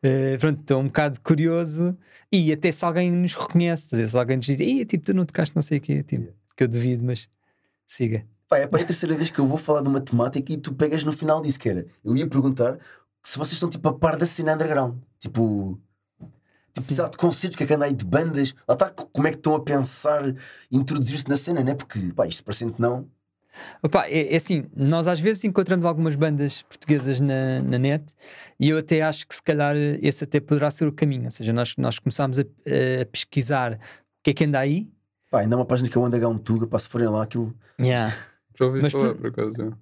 Eh, 0.03 0.37
pronto, 0.37 0.61
estou 0.61 0.79
um 0.79 0.85
bocado 0.85 1.19
curioso 1.21 1.97
e 2.31 2.51
até 2.51 2.71
se 2.71 2.85
alguém 2.85 3.11
nos 3.11 3.33
reconhece, 3.33 4.07
se 4.07 4.17
alguém 4.17 4.37
nos 4.37 4.45
diz, 4.45 4.59
"Ih, 4.59 4.85
tipo, 4.85 5.03
tu 5.05 5.13
não 5.13 5.25
tocaste 5.25 5.55
não 5.55 5.61
sei 5.61 5.79
o 5.79 5.81
quê, 5.81 6.03
tipo, 6.03 6.31
que 6.55 6.63
eu 6.63 6.67
duvido, 6.67 7.03
mas 7.03 7.27
siga. 7.85 8.25
Pá, 8.47 8.57
é 8.59 8.67
para 8.67 8.81
a 8.81 8.85
terceira 8.85 9.15
vez 9.15 9.29
que 9.29 9.39
eu 9.39 9.47
vou 9.47 9.57
falar 9.57 9.81
de 9.81 9.89
uma 9.89 9.99
temática 9.99 10.53
e 10.53 10.57
tu 10.57 10.73
pegas 10.73 11.03
no 11.03 11.11
final 11.11 11.41
disso, 11.41 11.59
que 11.59 11.69
era. 11.69 11.85
Eu 12.03 12.15
ia 12.15 12.27
perguntar 12.27 12.79
se 13.23 13.37
vocês 13.37 13.53
estão 13.53 13.69
tipo 13.69 13.87
a 13.89 13.93
par 13.93 14.15
da 14.17 14.25
cena 14.25 14.53
underground. 14.53 14.97
Tipo. 15.19 15.79
Tipo, 16.73 16.87
Sim. 16.87 16.93
exato, 16.93 17.11
de 17.11 17.17
concertos, 17.17 17.57
que 17.57 17.63
é 17.63 17.67
que 17.67 17.73
anda 17.73 17.85
aí 17.85 17.93
de 17.93 18.05
bandas, 18.05 18.53
lá 18.67 18.73
está, 18.75 18.91
como 18.91 19.27
é 19.27 19.31
que 19.31 19.37
estão 19.37 19.55
a 19.55 19.59
pensar 19.63 20.21
introduzir-se 20.71 21.27
na 21.27 21.35
cena, 21.35 21.63
né? 21.63 21.73
Porque, 21.73 22.13
pá, 22.13 22.27
isto 22.27 22.43
parecendo 22.43 22.73
que 22.73 22.81
não. 22.81 23.09
Opa, 23.81 24.05
é, 24.07 24.33
é 24.33 24.35
assim, 24.35 24.65
nós 24.75 25.07
às 25.07 25.19
vezes 25.19 25.43
encontramos 25.43 25.85
algumas 25.85 26.15
bandas 26.15 26.61
portuguesas 26.63 27.19
na, 27.19 27.61
na 27.61 27.77
net 27.77 28.03
e 28.59 28.69
eu 28.69 28.77
até 28.77 29.01
acho 29.01 29.27
que 29.27 29.35
se 29.35 29.41
calhar 29.41 29.75
esse 30.01 30.23
até 30.23 30.39
poderá 30.39 30.69
ser 30.71 30.87
o 30.87 30.91
caminho. 30.91 31.25
Ou 31.25 31.31
seja, 31.31 31.53
nós, 31.53 31.75
nós 31.77 31.99
começámos 31.99 32.39
a, 32.39 32.43
a 32.43 33.05
pesquisar 33.05 33.73
o 33.73 33.77
que 34.23 34.31
é 34.31 34.33
que 34.33 34.45
anda 34.45 34.59
aí. 34.59 34.89
Pá, 35.29 35.41
ainda 35.41 35.55
há 35.55 35.59
uma 35.59 35.65
página 35.65 35.89
que 35.89 35.97
é 35.97 36.01
o 36.01 36.05
Underground 36.05 36.39
Tuga, 36.41 36.67
pá, 36.67 36.79
se 36.79 36.89
forem 36.89 37.07
lá, 37.07 37.23
aquilo. 37.23 37.53
Yeah. 37.79 38.15
Já 38.57 38.65
ouvi 38.65 38.81
Mas 38.81 38.91
falar, 38.91 39.13
por- 39.13 39.27
acaso. 39.27 39.77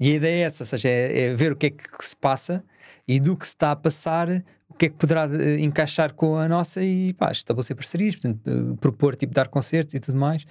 E 0.00 0.12
a 0.12 0.14
ideia 0.14 0.44
é 0.44 0.46
essa, 0.46 0.62
ou 0.62 0.66
seja, 0.66 0.88
é, 0.88 1.26
é 1.26 1.34
ver 1.34 1.52
o 1.52 1.56
que 1.56 1.66
é 1.66 1.70
que 1.70 2.04
se 2.04 2.14
passa 2.14 2.64
e 3.06 3.18
do 3.18 3.36
que 3.36 3.46
se 3.46 3.54
está 3.54 3.72
a 3.72 3.76
passar, 3.76 4.28
o 4.68 4.74
que 4.74 4.86
é 4.86 4.88
que 4.88 4.94
poderá 4.94 5.24
eh, 5.24 5.58
encaixar 5.58 6.14
com 6.14 6.36
a 6.36 6.46
nossa 6.46 6.82
e 6.84 7.12
pá, 7.14 7.32
estabelecer 7.32 7.74
parcerias, 7.74 8.14
portanto, 8.14 8.40
eh, 8.46 8.76
propor, 8.80 9.16
tipo, 9.16 9.34
dar 9.34 9.48
concertos 9.48 9.94
e 9.94 10.00
tudo 10.00 10.16
mais, 10.16 10.46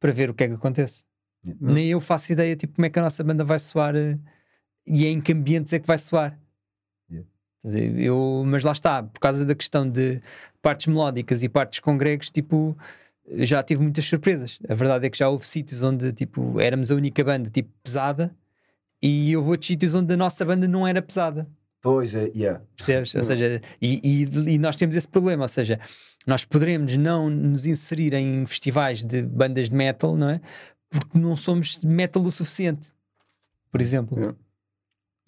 para 0.00 0.12
ver 0.12 0.30
o 0.30 0.34
que 0.34 0.44
é 0.44 0.48
que 0.48 0.54
acontece. 0.54 1.04
Yeah. 1.46 1.74
Nem 1.74 1.86
eu 1.88 2.00
faço 2.00 2.32
ideia, 2.32 2.56
tipo, 2.56 2.74
como 2.74 2.86
é 2.86 2.90
que 2.90 2.98
a 2.98 3.02
nossa 3.02 3.22
banda 3.22 3.44
vai 3.44 3.58
soar 3.58 3.94
eh, 3.94 4.18
e 4.86 5.06
em 5.06 5.20
que 5.20 5.32
ambientes 5.32 5.72
é 5.72 5.78
que 5.78 5.86
vai 5.86 5.96
soar. 5.98 6.38
Yeah. 7.10 7.28
Dizer, 7.64 7.98
eu, 8.00 8.42
mas 8.46 8.64
lá 8.64 8.72
está, 8.72 9.02
por 9.02 9.20
causa 9.20 9.44
da 9.44 9.54
questão 9.54 9.88
de 9.88 10.20
partes 10.60 10.86
melódicas 10.88 11.42
e 11.42 11.48
partes 11.48 11.78
com 11.80 11.96
gregos, 11.96 12.30
tipo, 12.30 12.76
já 13.38 13.62
tive 13.62 13.82
muitas 13.82 14.04
surpresas. 14.04 14.58
A 14.68 14.74
verdade 14.74 15.06
é 15.06 15.10
que 15.10 15.18
já 15.18 15.28
houve 15.28 15.46
sítios 15.46 15.82
onde, 15.82 16.12
tipo, 16.12 16.58
éramos 16.60 16.90
a 16.90 16.94
única 16.96 17.22
banda, 17.22 17.48
tipo, 17.48 17.70
pesada, 17.82 18.34
e 19.00 19.36
houve 19.36 19.50
outros 19.50 19.68
sítios 19.68 19.94
onde 19.94 20.12
a 20.14 20.16
nossa 20.16 20.44
banda 20.44 20.66
não 20.66 20.86
era 20.86 21.00
pesada, 21.02 21.46
Pois 21.82 22.14
é, 22.16 22.32
yeah. 22.34 22.60
percebes? 22.76 23.14
Ou 23.14 23.22
seja, 23.22 23.62
e, 23.80 24.00
e- 24.24 24.54
e 24.54 24.58
nós 24.58 24.74
temos 24.74 24.96
esse 24.96 25.06
problema, 25.06 25.44
ou 25.44 25.48
seja, 25.48 25.78
nós 26.26 26.44
poderemos 26.44 26.96
não 26.96 27.30
nos 27.30 27.64
inserir 27.66 28.12
em 28.14 28.44
festivais 28.46 29.04
de 29.04 29.22
bandas 29.22 29.68
de 29.70 29.76
metal, 29.76 30.16
não 30.16 30.30
é? 30.30 30.40
Porque 30.90 31.18
não 31.18 31.36
somos 31.36 31.82
metal 31.84 32.22
o 32.24 32.30
suficiente, 32.30 32.92
por 33.70 33.80
exemplo. 33.80 34.16
Yeah. 34.18 34.36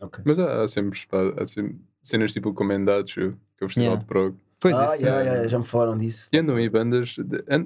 Ok. 0.01 0.23
Mas 0.25 0.39
há, 0.39 0.63
há 0.63 0.69
sempre, 0.69 0.99
há 1.41 1.47
sempre 1.47 1.77
cenas 2.03 2.33
tipo 2.33 2.51
o 2.51 2.55
Comendatio, 2.55 3.39
que 3.57 3.65
é 3.65 3.67
o 3.67 3.69
festival 3.69 3.89
Yeah. 3.91 4.01
de 4.03 4.07
prog. 4.07 4.37
Pois 4.61 4.77
ah, 4.77 4.85
esse, 4.95 5.05
yeah, 5.05 5.23
yeah, 5.23 5.49
já 5.49 5.59
me 5.59 5.65
falaram 5.65 5.97
disso. 5.97 6.29
E 6.33 6.39
andam 6.39 6.57
aí 6.57 6.69
bandas, 6.69 7.17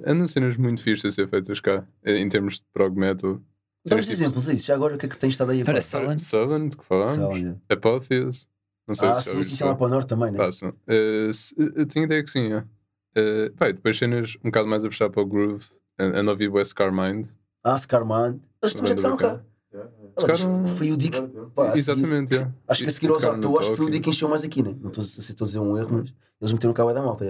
andam 0.06 0.28
cenas 0.28 0.56
muito 0.58 0.82
fixas 0.82 1.12
a 1.12 1.14
ser 1.14 1.28
feitas 1.28 1.58
cá, 1.60 1.86
eh, 2.02 2.18
em 2.18 2.28
termos 2.28 2.56
de 2.56 2.64
prog 2.72 2.94
metal. 2.98 3.40
Dá 3.86 3.96
uns 3.96 4.02
tipo 4.06 4.12
exemplos 4.12 4.44
disso, 4.44 4.66
já 4.66 4.74
agora 4.74 4.94
o 4.94 4.98
que 4.98 5.06
é 5.06 5.08
que 5.08 5.16
tens 5.16 5.30
estado 5.34 5.50
aí 5.52 5.62
a 5.62 5.64
Para 5.64 5.80
falar? 5.80 6.04
Sullen. 6.04 6.18
Sullen, 6.18 6.68
de 6.68 6.76
que 6.76 6.84
falámos, 6.84 7.16
yeah. 7.38 7.58
Apotheos, 7.70 8.46
não 8.86 8.94
sei 8.94 9.08
Ah, 9.08 9.14
se 9.14 9.22
sim, 9.24 9.30
ouviste 9.30 9.50
sim, 9.52 9.56
sim, 9.56 9.64
lá 9.64 9.74
para 9.74 9.86
o 9.86 9.88
norte 9.88 10.08
também, 10.08 10.30
né? 10.30 10.36
Passam. 10.38 10.74
Eh, 10.86 11.30
se- 11.32 11.54
eu 11.58 11.86
tenho 11.86 12.04
ideia 12.04 12.22
que 12.22 12.30
sim, 12.30 12.52
é. 12.52 12.64
Eh, 13.14 13.50
pá, 13.56 13.68
e 13.70 13.72
depois 13.72 13.96
cenas 13.98 14.36
um 14.44 14.50
bocado 14.50 14.68
mais 14.68 14.84
a 14.84 14.88
puxar 14.88 15.08
para 15.10 15.22
o 15.22 15.26
groove, 15.26 15.64
a, 15.98 16.04
a 16.20 16.22
nova 16.22 16.44
West 16.50 16.74
Carmind. 16.74 17.26
Ah, 17.64 17.78
Scarman. 17.78 18.40
Eles 18.62 18.74
também 18.74 18.90
já 18.96 18.96
tocaram. 19.10 19.40
Olha, 19.74 19.92
Tocaram- 20.14 20.66
Foi 20.66 20.92
o 20.92 20.96
Dick. 20.96 21.18
pá, 21.54 21.62
a 21.62 21.66
seguir- 21.68 21.78
Exatamente, 21.78 22.34
yeah. 22.34 22.52
Acho 22.68 22.82
que 22.84 22.88
a 22.90 22.92
seguir 22.92 23.08
aos 23.08 23.16
tocaram 23.22 23.38
no 23.40 23.48
autores 23.48 23.76
foi 23.76 23.86
o 23.86 23.90
dia 23.90 24.00
que 24.00 24.10
encheu 24.10 24.28
mais 24.28 24.44
aqui, 24.44 24.62
né? 24.62 24.74
Não 24.80 24.88
estou 24.90 25.02
se 25.02 25.20
estou 25.20 25.44
a 25.44 25.48
dizer 25.48 25.58
um 25.60 25.78
erro, 25.78 25.90
mas 26.02 26.12
eles 26.40 26.52
meteram 26.52 26.74
cá 26.74 26.84
o 26.84 26.92
da 26.92 27.00
malta, 27.02 27.24
é. 27.24 27.28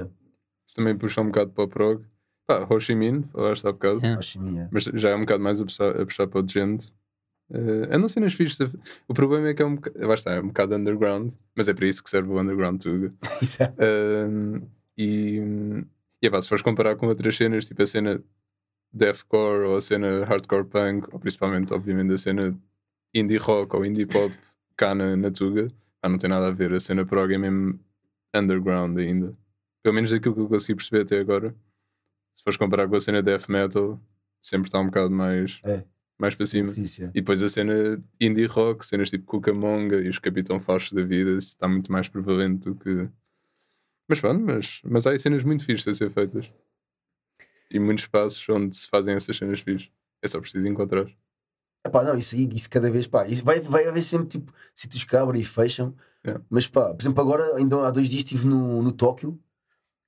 Isso 0.67 0.77
também 0.77 0.97
puxa 0.97 1.21
um 1.21 1.27
bocado 1.27 1.51
para 1.53 1.65
o 1.65 1.69
prog. 1.69 2.03
Pá, 2.47 2.67
Ho 2.69 2.81
Chi 2.81 2.95
Minh, 2.97 3.23
falaste 3.33 3.65
há 3.67 3.71
bocado. 3.73 3.99
Yeah. 4.01 4.19
Acho 4.19 4.39
que 4.39 4.45
sim, 4.45 4.59
é. 4.59 4.69
Mas 4.73 4.85
já 4.85 5.11
é 5.11 5.15
um 5.15 5.21
bocado 5.21 5.43
mais 5.45 5.61
a 5.61 5.65
puxar, 5.65 5.91
a 6.01 6.05
puxar 6.05 6.27
para 6.27 6.45
o 6.45 6.49
gente. 6.49 6.93
Uh, 7.51 7.85
andam 7.95 8.09
cenas 8.09 8.33
fixas. 8.35 8.71
O 9.07 9.15
problema 9.15 9.49
é 9.49 9.55
que 9.55 9.63
é 9.63 9.67
um 9.67 9.77
bocado, 9.77 10.05
lá 10.07 10.15
está, 10.15 10.33
é 10.33 10.41
um 10.41 10.49
bocado 10.49 10.75
underground, 10.75 11.31
mas 11.55 11.69
é 11.69 11.75
para 11.75 11.87
isso 11.87 12.03
que 12.03 12.11
serve 12.11 12.31
o 12.31 12.41
Underground. 12.41 12.83
Exato. 13.41 13.75
Um, 13.81 14.63
e, 14.99 15.37
e 16.21 16.27
é 16.27 16.31
pá, 16.31 16.41
se 16.43 16.49
fores 16.49 16.63
comparar 16.63 16.97
com 16.97 17.07
outras 17.07 17.37
cenas, 17.37 17.67
tipo 17.67 17.83
a 17.83 17.87
cena 17.87 18.21
deathcore 18.93 19.67
ou 19.67 19.77
a 19.77 19.81
cena 19.81 20.25
hardcore 20.25 20.65
punk, 20.65 21.07
ou 21.13 21.19
principalmente, 21.19 21.73
obviamente, 21.73 22.13
a 22.13 22.19
cena 22.19 22.59
indie 23.15 23.37
rock 23.39 23.75
ou 23.77 23.85
indie 23.85 24.07
pop 24.07 24.37
cá 24.77 24.95
na, 24.95 25.17
na 25.17 25.31
Tuga, 25.31 25.69
pá, 26.01 26.09
não 26.09 26.19
tem 26.19 26.29
nada 26.31 26.49
a 26.49 26.51
ver. 26.51 26.73
A 26.73 26.81
cena 26.81 27.05
prog 27.05 27.33
é 27.33 27.39
mesmo 27.39 27.79
underground 28.35 28.99
ainda. 28.99 29.37
Pelo 29.83 29.95
menos 29.95 30.11
daquilo 30.11 30.35
que 30.35 30.41
eu 30.41 30.49
consegui 30.49 30.77
perceber 30.77 31.03
até 31.03 31.19
agora. 31.19 31.55
Se 32.35 32.43
fores 32.43 32.57
comparar 32.57 32.89
com 32.89 32.97
a 32.97 33.01
cena 33.01 33.23
death 33.23 33.49
metal, 33.49 34.01
sempre 34.41 34.69
está 34.69 34.79
um 34.81 34.87
bocado 34.87 35.11
mais, 35.11 35.61
É. 35.65 35.85
mais 36.19 36.35
para 36.35 36.47
cima. 36.47 36.69
Sim, 36.69 36.87
sim. 36.87 37.05
E 37.07 37.21
depois 37.21 37.43
a 37.43 37.49
cena 37.49 38.03
indie 38.21 38.47
rock, 38.47 38.87
cenas 38.87 39.11
tipo 39.11 39.25
Cucamonga 39.27 40.01
e 40.01 40.09
os 40.09 40.19
Capitão 40.19 40.61
Fausto 40.61 40.95
da 40.95 41.03
vida, 41.03 41.33
está 41.39 41.69
muito 41.69 41.91
mais 41.93 42.09
prevalente 42.09 42.61
do 42.69 42.75
que. 42.75 43.09
Mas 44.09 44.21
pronto, 44.21 44.43
mas, 44.45 44.81
mas 44.85 45.07
há 45.07 45.19
cenas 45.19 45.45
muito 45.45 45.65
fixas 45.65 45.97
a 45.97 45.99
ser 45.99 46.11
feitas. 46.11 46.51
E 47.73 47.79
muitos 47.79 48.05
espaços 48.05 48.47
onde 48.49 48.77
se 48.77 48.87
fazem 48.89 49.15
essas 49.15 49.37
cenas 49.37 49.61
fixas. 49.61 49.89
É 50.23 50.29
só 50.29 50.41
preciso 50.41 50.67
encontrar. 50.67 51.07
Epá, 51.85 52.05
não, 52.05 52.17
isso 52.17 52.35
aí, 52.37 52.49
isso 52.53 52.71
cada 52.71 52.91
vez, 52.91 53.07
pá, 53.09 53.27
isso 53.27 53.43
vai, 53.45 53.59
vai 53.61 53.87
haver 53.89 54.03
sempre 54.05 54.29
tipo 54.29 54.53
sítios 54.75 55.03
que 55.05 55.17
abrem 55.17 55.41
e 55.43 55.45
fecham, 55.45 55.95
Yeah. 56.25 56.41
mas 56.49 56.69
pá, 56.69 56.95
por 56.95 57.03
exemplo, 57.03 57.21
agora, 57.21 57.57
ainda 57.57 57.85
há 57.85 57.91
dois 57.91 58.09
dias 58.09 58.23
estive 58.23 58.47
no, 58.47 58.81
no 58.81 58.93
Tóquio 58.93 59.37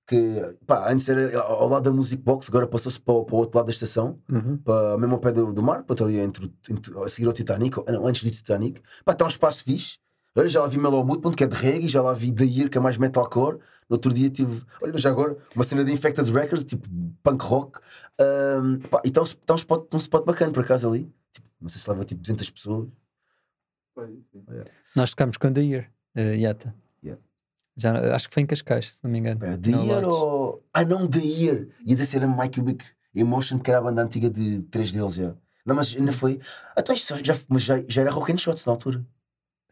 que 0.07 0.57
pá, 0.67 0.93
antes 0.93 1.09
era 1.09 1.37
ao 1.41 1.67
lado 1.69 1.83
da 1.85 1.93
Music 1.93 2.23
Box, 2.23 2.47
agora 2.49 2.67
passou-se 2.69 3.01
para, 3.01 3.15
o- 3.15 3.25
para 3.25 3.35
o 3.35 3.39
outro 3.39 3.57
lado 3.59 3.67
da 3.67 3.73
estação, 3.73 4.21
Uhum. 4.31 4.59
para, 4.59 4.97
mesmo 4.99 5.15
ao 5.15 5.21
pé 5.21 5.33
do, 5.33 5.53
do 5.53 5.63
mar, 5.63 5.83
para 5.83 6.05
ali 6.05 6.19
entre, 6.21 6.53
entre- 6.71 6.97
a 7.03 7.09
seguir 7.09 7.27
ao 7.27 7.33
Titanic, 7.33 7.77
ou- 7.81 7.85
não, 7.89 8.07
antes 8.07 8.23
do 8.23 8.31
Titanic. 8.31 8.81
Pá, 9.05 9.13
está 9.13 9.25
um 9.25 9.29
espaço 9.29 9.65
fixe. 9.65 9.99
Olha, 10.37 10.49
já 10.49 10.61
lá 10.61 10.67
vi 10.67 10.79
Melomood, 10.79 11.21
ponto 11.21 11.37
que 11.37 11.45
é 11.45 11.47
de 11.47 11.57
reggae, 11.57 11.89
já 11.89 12.03
lá 12.03 12.13
vi 12.13 12.33
The 12.33 12.45
Year, 12.45 12.69
que 12.69 12.77
é 12.77 12.81
mais 12.81 12.97
metalcore. 12.97 13.59
No 13.89 13.97
outro 13.97 14.13
dia 14.13 14.29
tive, 14.31 14.65
olha, 14.83 14.97
já 14.99 15.11
agora, 15.11 15.37
uma 15.55 15.63
cena 15.63 15.85
de 15.85 15.93
Infected 15.93 16.31
Records, 16.33 16.65
tipo 16.65 16.89
punk 17.23 17.45
rock. 17.45 17.79
Ahm, 18.21 18.79
pá, 18.91 19.01
e 19.05 19.09
está 19.09 19.23
um, 19.23 19.27
tá 19.47 19.55
um, 19.55 19.57
spot, 19.57 19.95
um 19.95 19.99
spot 19.99 20.25
bacana 20.25 20.53
por 20.53 20.65
acaso 20.65 20.89
ali. 20.89 21.13
Tipo, 21.33 21.49
não 21.61 21.69
sei 21.69 21.81
se 21.81 21.89
leva 21.89 22.05
tipo 22.05 22.21
200 22.21 22.51
pessoas. 22.51 22.89
Nós 24.97 25.11
tocámos 25.11 25.37
com 25.37 25.53
The 25.53 25.61
Year, 25.61 25.91
uh, 26.17 26.35
Yata. 26.35 26.75
Yeah. 27.03 27.23
Já, 27.77 28.15
acho 28.15 28.29
que 28.29 28.35
foi 28.35 28.43
em 28.43 28.47
Cascais, 28.47 28.97
se 28.97 29.05
não 29.05 29.11
me 29.11 29.19
engano. 29.19 29.37
Espera, 29.37 29.59
The 29.59 29.71
No 29.71 29.85
Year 29.85 30.03
Lodge. 30.03 30.07
ou. 30.07 30.65
Ah, 30.73 30.85
não, 30.85 31.07
The 31.07 31.21
Year! 31.21 31.69
Ia 31.87 31.97
dizer 31.97 32.17
era 32.17 32.27
My 32.27 32.49
Cubic 32.49 32.85
Emotion, 33.15 33.59
que 33.61 33.71
era 33.71 33.79
a 33.79 33.83
banda 33.83 34.03
antiga 34.03 34.29
de 34.29 34.63
três 34.63 34.91
deles 34.91 35.15
já. 35.15 35.35
Não, 35.65 35.77
mas 35.77 35.95
ainda 35.95 36.13
foi. 36.13 36.41
Então 36.77 36.97
já, 36.97 37.37
mas 37.49 37.63
já, 37.63 37.83
já 37.87 38.03
era 38.03 38.11
Rock 38.11 38.33
and 38.33 38.39
Shots 38.39 38.67
na 38.67 38.73
altura. 38.73 39.05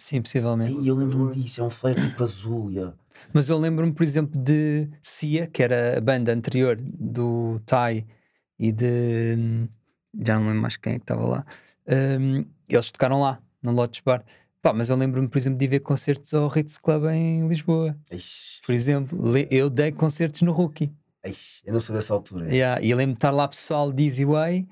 Sim, 0.03 0.21
possivelmente. 0.21 0.77
Aí 0.77 0.89
eu 0.89 0.97
lembro-me 0.97 1.33
disso, 1.37 1.61
é 1.61 1.65
um 1.65 1.71
flare 1.71 2.01
tipo 2.01 2.25
azul. 2.25 2.71
Yeah. 2.73 2.93
Mas 3.33 3.49
eu 3.49 3.57
lembro-me, 3.57 3.93
por 3.93 4.03
exemplo, 4.03 4.37
de 4.41 4.89
Cia, 5.01 5.47
que 5.47 5.63
era 5.63 5.97
a 5.99 6.01
banda 6.01 6.33
anterior 6.33 6.77
do 6.77 7.61
Tai 7.65 8.05
e 8.59 8.73
de. 8.73 9.37
hum, 9.39 9.69
Já 10.21 10.35
não 10.41 10.47
lembro 10.49 10.61
mais 10.63 10.77
quem 10.77 10.95
é 10.95 10.97
que 10.97 11.05
estava 11.05 11.25
lá. 11.25 11.47
Hum, 11.89 12.45
eles 12.69 12.91
tocaram 12.91 13.21
lá, 13.21 13.39
no 13.63 13.71
Lotus 13.71 14.01
Bar. 14.01 14.25
Pá, 14.61 14.73
mas 14.73 14.89
eu 14.89 14.97
lembro-me, 14.97 15.29
por 15.29 15.39
exemplo, 15.39 15.57
de 15.59 15.67
ir 15.67 15.69
ver 15.69 15.81
concertos 15.81 16.35
ao 16.35 16.49
Ritz 16.49 16.79
Club 16.79 17.05
em 17.07 17.47
Lisboa. 17.47 17.97
Eish, 18.11 18.61
Por 18.67 18.73
exemplo, 18.75 19.21
eu 19.51 19.71
dei 19.71 19.93
concertos 19.93 20.43
no 20.43 20.51
Rookie. 20.51 20.93
eish, 21.25 21.63
eu 21.65 21.73
não 21.73 21.81
sou 21.81 21.95
dessa 21.95 22.13
altura. 22.13 22.53
Yeah, 22.53 22.83
e 22.83 22.91
eu 22.91 22.97
lembro 22.97 23.15
de 23.15 23.19
estar 23.19 23.31
lá 23.31 23.47
pessoal 23.47 23.93
de 23.93 24.03
Easy 24.03 24.25
Way 24.25 24.67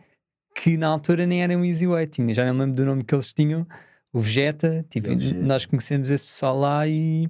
que 0.57 0.77
na 0.77 0.89
altura 0.89 1.25
nem 1.25 1.41
eram 1.43 1.65
Easy 1.65 1.87
Way, 1.87 2.09
tinha, 2.09 2.35
já 2.35 2.45
não 2.53 2.59
lembro 2.61 2.75
do 2.75 2.85
nome 2.85 3.05
que 3.05 3.15
eles 3.15 3.33
tinham, 3.33 3.65
o 4.13 4.21
Vegeta, 4.21 4.85
tipo, 4.91 5.09
Vegeta. 5.09 5.41
nós 5.41 5.65
conhecemos 5.67 6.11
esse 6.11 6.27
pessoal 6.27 6.59
lá 6.59 6.87
e 6.87 7.29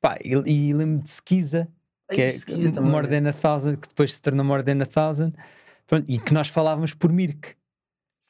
pá, 0.00 0.16
e, 0.24 0.30
e 0.68 0.72
lembro 0.74 1.02
de 1.02 1.10
Skiza, 1.10 1.68
que 2.10 2.22
Ai, 2.22 2.28
é 2.28 2.30
Skiza 2.30 2.72
também. 2.72 2.90
More 2.90 3.06
Than 3.08 3.28
a 3.28 3.32
Thousand, 3.32 3.76
que 3.76 3.88
depois 3.88 4.14
se 4.14 4.22
tornou 4.22 4.44
More 4.44 4.62
Than 4.62 4.80
a 4.82 4.86
Thousand, 4.86 5.32
Pronto, 5.86 6.04
e 6.08 6.18
que 6.18 6.34
nós 6.34 6.48
falávamos 6.48 6.92
por 6.94 7.12
Mirk, 7.12 7.54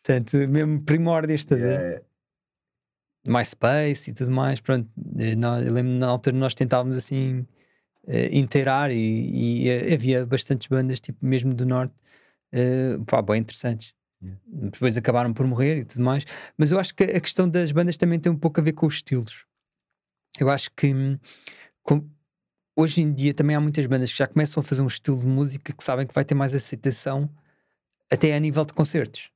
portanto, 0.02 0.36
mesmo 0.48 0.82
primórdios, 0.82 1.40
estás 1.40 1.62
a 1.62 1.64
ver? 1.64 1.80
Yeah. 1.80 2.02
MySpace 3.26 4.10
e 4.10 4.14
tudo 4.14 4.30
mais, 4.30 4.60
pronto. 4.60 4.88
eh, 5.18 5.34
nós- 5.34 5.64
Eu 5.66 5.72
lembro 5.72 5.94
na 5.94 6.06
altura 6.06 6.36
nós 6.36 6.54
tentávamos 6.54 6.96
assim 6.96 7.46
eh, 8.06 8.28
inteirar 8.36 8.90
e, 8.92 8.96
e, 9.64 9.68
eh, 9.68 9.94
havia 9.94 10.24
bastantes 10.24 10.68
bandas, 10.68 11.00
tipo 11.00 11.24
mesmo 11.26 11.52
do 11.52 11.66
Norte, 11.66 11.92
eh, 12.52 12.96
pá, 13.06 13.20
bem 13.20 13.40
interessantes. 13.40 13.92
Depois 14.46 14.96
acabaram 14.96 15.32
por 15.32 15.46
morrer 15.46 15.78
e 15.78 15.84
tudo 15.84 16.02
mais, 16.02 16.24
mas 16.56 16.70
eu 16.70 16.78
acho 16.80 16.94
que 16.94 17.04
a 17.04 17.20
questão 17.20 17.48
das 17.48 17.70
bandas 17.72 17.96
também 17.96 18.18
tem 18.18 18.32
um 18.32 18.36
pouco 18.38 18.60
a 18.60 18.62
ver 18.62 18.72
com 18.72 18.86
os 18.86 18.94
estilos. 18.94 19.44
Eu 20.38 20.50
acho 20.50 20.70
que 20.76 20.92
hum, 20.92 21.18
com- 21.82 22.08
hoje 22.76 23.02
em 23.02 23.12
dia 23.12 23.34
também 23.34 23.56
há 23.56 23.60
muitas 23.60 23.86
bandas 23.86 24.10
que 24.12 24.18
já 24.18 24.26
começam 24.26 24.60
a 24.60 24.64
fazer 24.64 24.82
um 24.82 24.86
estilo 24.86 25.18
de 25.18 25.26
música 25.26 25.72
que 25.72 25.84
sabem 25.84 26.06
que 26.06 26.14
vai 26.14 26.24
ter 26.24 26.34
mais 26.34 26.54
aceitação 26.54 27.30
até 28.10 28.34
a 28.34 28.40
nível 28.40 28.64
de 28.64 28.72
concertos. 28.72 29.30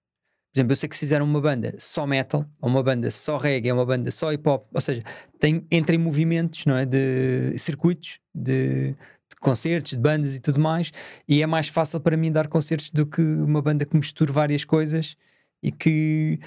Por 0.52 0.58
exemplo, 0.58 0.72
eu 0.72 0.76
sei 0.76 0.88
que 0.88 0.96
se 0.96 1.00
fizeram 1.00 1.24
uma 1.26 1.40
banda 1.40 1.74
só 1.78 2.06
metal, 2.06 2.44
ou 2.60 2.68
uma 2.68 2.82
banda 2.82 3.10
só 3.10 3.36
reggae, 3.38 3.70
ou 3.70 3.78
uma 3.78 3.86
banda 3.86 4.10
só 4.10 4.32
hip 4.32 4.48
hop, 4.48 4.66
ou 4.74 4.80
seja, 4.80 5.04
tem, 5.38 5.64
entra 5.70 5.94
em 5.94 5.98
movimentos, 5.98 6.66
não 6.66 6.76
é? 6.76 6.84
De 6.84 7.56
circuitos, 7.58 8.18
de 8.34 8.96
concertos, 9.40 9.92
de 9.92 9.98
bandas 9.98 10.34
e 10.34 10.40
tudo 10.40 10.58
mais, 10.60 10.92
e 11.28 11.42
é 11.42 11.46
mais 11.46 11.68
fácil 11.68 12.00
para 12.00 12.16
mim 12.16 12.30
dar 12.32 12.48
concertos 12.48 12.90
do 12.90 13.06
que 13.06 13.20
uma 13.22 13.62
banda 13.62 13.84
que 13.84 13.96
misture 13.96 14.32
várias 14.32 14.64
coisas 14.64 15.16
e 15.62 15.70
que 15.70 16.38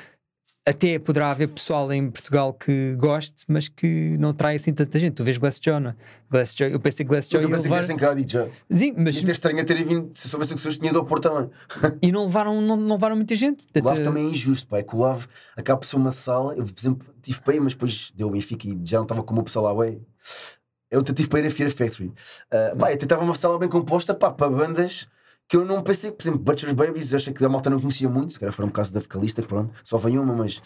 até 0.66 0.98
poderá 0.98 1.30
haver 1.30 1.50
pessoal 1.50 1.92
em 1.92 2.10
Portugal 2.10 2.54
que 2.54 2.96
goste, 2.98 3.44
mas 3.50 3.68
que 3.68 4.16
não 4.18 4.34
trai 4.34 4.56
assim 4.56 4.74
tanta 4.74 4.98
gente. 4.98 5.14
Tu 5.16 5.24
vês 5.24 5.38
Glass 5.38 5.60
Joe, 5.62 5.78
não 5.78 5.90
é? 5.90 5.96
Glass 6.32 6.56
Joe, 6.58 6.72
eu 6.72 6.80
pensei 6.80 7.06
que 7.06 7.10
Glass 7.10 7.28
Joe 7.30 7.44
Eu 7.44 7.50
pensei 7.50 7.64
que 7.64 7.70
levar. 7.70 7.80
viessem 7.82 7.98
cá, 7.98 8.14
digo 8.14 8.30
já. 8.30 8.48
Sim, 8.72 8.94
mas 8.98 9.16
Ia 9.18 9.26
ter 9.26 9.32
estranho 9.34 9.66
terem 9.66 9.84
vindo, 9.84 10.12
se 10.14 10.30
soubesse 10.30 10.54
que 10.56 10.62
se 10.62 10.70
tinha 10.80 10.90
ido 10.90 11.00
ao 11.00 11.06
Porto 11.06 11.30
também. 11.30 11.50
e 12.02 12.14
não 12.14 12.24
levaram, 12.24 12.62
não, 12.62 12.78
não 12.78 12.96
levaram 12.96 13.18
muita 13.18 13.36
gente. 13.36 13.60
O 13.60 13.64
Portanto, 13.74 13.86
LAV 13.86 14.04
também 14.04 14.26
é 14.26 14.30
injusto, 14.30 14.66
pá. 14.68 14.78
É 14.78 14.84
que 14.84 14.96
o 14.96 15.00
LAV 15.00 15.26
acaba 15.58 15.80
por 15.82 15.86
ser 15.86 15.98
uma 15.98 16.14
sala. 16.14 16.54
Eu, 16.56 16.64
por 16.64 16.80
exemplo, 16.80 17.08
tive 17.22 17.40
ir, 17.54 17.60
mas 17.60 17.74
depois 17.74 18.14
deu 18.16 18.28
o 18.28 18.32
Benfica 18.32 18.66
e 18.66 18.80
já 18.86 18.98
não 18.98 19.04
estava 19.04 19.22
como 19.22 19.42
o 19.42 19.44
pessoal 19.44 19.66
lá, 19.66 19.74
ué. 19.74 19.98
Eu 20.94 21.04
tive 21.04 21.28
para 21.28 21.40
ir 21.40 21.48
a 21.48 21.52
Fear 21.52 21.72
Factory. 21.72 22.14
Ah, 22.52 22.76
pá, 22.78 22.92
eu 22.92 22.98
tentava 22.98 23.24
uma 23.24 23.36
sala 23.36 23.58
bem 23.58 23.70
composta, 23.70 24.14
pá, 24.14 24.32
para 24.32 24.50
bandas 24.50 25.08
que 25.48 25.58
eu 25.58 25.66
não 25.66 25.84
pensei, 25.84 26.12
por 26.12 26.24
exemplo, 26.24 26.40
Butcher's 26.40 26.74
Babies, 26.74 27.12
eu 27.12 27.18
achei 27.18 27.34
que 27.34 27.44
a 27.44 27.50
malta 27.50 27.70
não 27.70 27.80
conhecia 27.80 28.10
muito, 28.10 28.34
se 28.34 28.40
calhar 28.40 28.54
foi 28.54 28.66
um 28.66 28.70
caso 28.70 28.94
da 28.94 29.00
vocalista, 29.00 29.42
que 29.42 29.48
pronto, 29.48 29.74
só 29.84 29.98
vem 29.98 30.18
uma, 30.18 30.34
mas. 30.34 30.62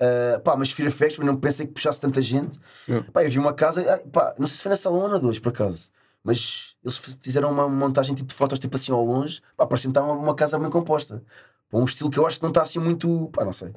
ah, 0.00 0.40
pá, 0.40 0.56
mas 0.56 0.70
Fear 0.70 0.90
Factory 0.90 1.26
não 1.26 1.36
pensei 1.36 1.66
que 1.66 1.72
puxasse 1.72 2.00
tanta 2.00 2.20
gente. 2.20 2.58
Yeah. 2.88 3.10
Pá, 3.12 3.24
eu 3.24 3.30
vi 3.30 3.38
uma 3.38 3.52
casa, 3.52 3.82
ah, 3.94 4.08
pá, 4.10 4.34
não 4.38 4.46
sei 4.46 4.56
se 4.56 4.62
foi 4.62 4.70
na 4.70 4.76
sala 4.76 4.98
1 4.98 5.00
ou 5.00 5.08
na 5.08 5.18
2, 5.18 5.38
por 5.38 5.50
acaso. 5.50 5.90
Mas 6.24 6.76
eles 6.84 6.98
fizeram 7.20 7.50
uma 7.50 7.68
montagem 7.68 8.14
tipo 8.14 8.28
de 8.28 8.34
fotos, 8.34 8.58
tipo 8.58 8.76
assim 8.76 8.92
ao 8.92 9.04
longe, 9.04 9.40
pá, 9.56 9.66
parecia-me 9.66 9.92
que 9.92 9.98
estava 9.98 10.12
uma, 10.12 10.22
uma 10.22 10.34
casa 10.34 10.58
bem 10.58 10.70
composta. 10.70 11.22
Para 11.70 11.80
um 11.80 11.84
estilo 11.84 12.10
que 12.10 12.18
eu 12.18 12.26
acho 12.26 12.38
que 12.38 12.42
não 12.42 12.50
está 12.50 12.62
assim 12.62 12.78
muito. 12.78 13.30
pá, 13.32 13.44
não 13.44 13.52
sei. 13.52 13.72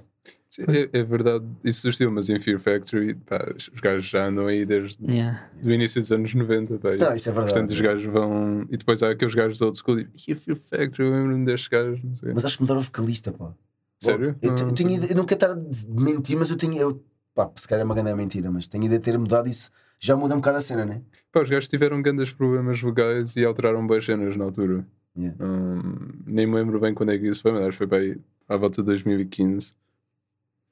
Sim, 0.49 0.63
é, 0.67 0.99
é 0.99 1.03
verdade 1.03 1.45
isso 1.63 1.83
do 1.83 1.89
estilo, 1.89 2.11
mas 2.11 2.29
em 2.29 2.37
Fear 2.39 2.59
Factory, 2.59 3.15
pá, 3.15 3.39
os 3.55 3.79
gajos 3.81 4.05
já 4.07 4.25
andam 4.25 4.47
aí 4.47 4.65
desde 4.65 5.03
yeah. 5.09 5.49
o 5.63 5.69
início 5.71 6.01
dos 6.01 6.11
anos 6.11 6.33
90. 6.33 6.77
Pá, 6.77 6.89
Não, 6.89 7.15
isso 7.15 7.29
é 7.29 7.31
verdade. 7.31 7.53
portanto, 7.53 7.71
os 7.71 7.79
gajos 7.81 8.05
vão. 8.05 8.65
E 8.69 8.77
depois 8.77 9.01
há 9.01 9.11
aqueles 9.11 9.33
gajos 9.33 9.61
old 9.61 9.77
school 9.77 9.99
e 9.99 10.09
"E 10.27 10.33
a 10.33 10.35
Fear 10.35 10.57
Factory, 10.57 11.07
eu 11.07 11.13
lembro-me 11.13 11.45
destes 11.45 11.69
gajos. 11.69 12.03
Não 12.03 12.15
sei. 12.15 12.33
Mas 12.33 12.43
acho 12.45 12.57
que 12.57 12.63
mudaram 12.63 12.81
o 12.81 12.83
vocalista, 12.83 13.31
pá. 13.31 13.53
Sério? 13.99 14.35
Eu, 14.41 14.51
Não, 14.51 14.73
tenho 14.73 15.05
eu 15.05 15.15
não 15.15 15.25
quero 15.25 15.43
estar 15.43 15.51
a 15.51 15.55
mentir, 16.01 16.37
mas 16.37 16.49
eu 16.49 16.57
tenho. 16.57 16.75
Eu, 16.77 17.03
pá, 17.33 17.49
se 17.55 17.67
calhar 17.67 17.81
é 17.81 17.85
uma 17.85 17.95
grande 17.95 18.13
mentira, 18.15 18.51
mas 18.51 18.67
tenho 18.67 18.83
a 18.83 18.85
ideia 18.87 18.99
de 18.99 19.05
ter 19.05 19.17
mudado 19.17 19.47
isso. 19.47 19.69
Já 19.99 20.17
muda 20.17 20.33
um 20.33 20.37
bocado 20.39 20.57
a 20.57 20.61
cena, 20.61 20.83
né? 20.83 21.01
Pá, 21.31 21.43
os 21.43 21.49
gajos 21.49 21.69
tiveram 21.69 22.01
grandes 22.01 22.31
problemas 22.31 22.81
legais 22.81 23.35
e 23.35 23.45
alteraram 23.45 23.85
bem 23.85 23.99
as 23.99 24.05
cenas 24.05 24.35
na 24.35 24.43
altura. 24.45 24.85
Yeah. 25.17 25.35
Não- 25.37 25.81
nem 26.25 26.45
me 26.47 26.55
lembro 26.55 26.79
bem 26.79 26.93
quando 26.93 27.11
é 27.11 27.17
que 27.17 27.27
isso 27.27 27.41
foi, 27.41 27.51
mas 27.51 27.63
acho 27.63 27.77
que 27.77 27.87
foi 27.87 27.97
aí 27.99 28.17
à 28.47 28.55
volta 28.57 28.81
de 28.81 28.85
2015. 28.85 29.73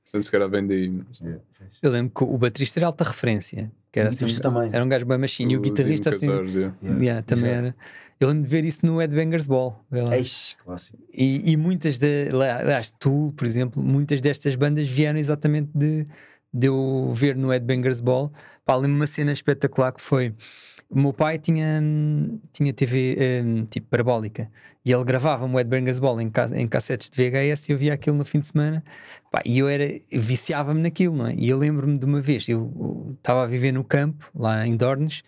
Portanto, 0.06 0.24
se 0.24 0.32
calhar 0.32 0.50
vem 0.50 0.66
daí. 0.66 0.90
não 0.90 1.14
sei. 1.14 1.36
Eu 1.82 1.92
lembro 1.92 2.12
que 2.16 2.24
o 2.24 2.38
baterista 2.38 2.80
era 2.80 2.88
alta 2.88 3.04
referência. 3.04 3.72
Que 3.92 4.00
era, 4.00 4.10
O 4.10 4.10
assim, 4.10 4.26
um 4.26 4.40
também. 4.40 4.70
era 4.72 4.84
um 4.84 4.90
gajo 4.90 5.06
bem 5.06 5.18
machinho. 5.18 5.52
E 5.52 5.58
o 5.58 5.62
guitarrista 5.62 6.10
assim. 6.10 6.28
Casares, 6.28 6.54
yeah. 6.56 6.76
Yeah. 6.82 7.04
yeah, 7.04 7.22
também 7.24 7.46
Exato. 7.52 7.66
era. 7.68 7.76
Eu 8.20 8.28
lembro 8.28 8.44
de 8.44 8.50
ver 8.50 8.66
isso 8.66 8.86
no 8.86 8.98
Headbangers 9.00 9.48
Ball. 9.48 9.84
Eish, 10.12 10.58
clássico. 10.64 10.98
E, 11.14 11.52
e 11.52 11.56
muitas 11.58 11.98
de, 11.98 12.30
aliás, 12.30 12.92
Tool, 13.00 13.32
por 13.34 13.46
exemplo, 13.46 13.82
muitas 13.82 14.20
destas 14.22 14.56
bandas 14.56 14.88
vieram 14.90 15.18
exatamente 15.18 15.70
de, 15.74 16.06
de 16.54 16.68
eu 16.68 17.12
ver 17.16 17.36
no 17.36 17.50
Headbangers 17.50 18.00
Ball. 18.00 18.32
Pá, 18.66 18.76
lembro-me 18.76 18.96
uma 19.00 19.08
cena 19.08 19.32
espetacular 19.32 19.92
que 19.94 20.02
foi. 20.02 20.34
O 20.90 21.00
meu 21.00 21.14
pai 21.14 21.38
tinha, 21.38 21.82
tinha 22.52 22.74
TV 22.74 23.18
hum, 23.46 23.66
tipo 23.66 23.88
parabólica 23.88 24.50
e 24.84 24.92
ele 24.92 25.04
gravava-me 25.04 25.54
o 25.54 25.58
Headbangers 25.58 26.00
Ball 26.00 26.20
em, 26.20 26.30
ca- 26.32 26.50
em 26.54 26.68
cassetes 26.68 27.10
de 27.10 27.16
VHS 27.16 27.70
e 27.70 27.74
eu 27.74 27.78
via 27.78 27.94
aquilo 27.94 28.16
no 28.18 28.26
fim 28.26 28.40
de 28.40 28.48
semana 28.48 28.84
Pá, 29.32 29.42
e 29.46 29.60
eu 29.60 29.68
era 29.70 30.02
viciava-me 30.12 30.82
naquilo, 30.82 31.16
não 31.16 31.28
é? 31.28 31.36
E 31.36 31.48
eu 31.50 31.58
lembro-me 31.60 31.98
de 31.98 32.06
uma 32.06 32.20
vez, 32.22 32.50
eu 32.50 33.14
estava 33.20 33.44
a 33.44 33.46
viver 33.46 33.72
no 33.72 33.84
campo, 33.84 34.32
lá 34.34 34.66
em 34.66 34.76
Dornes, 34.76 35.22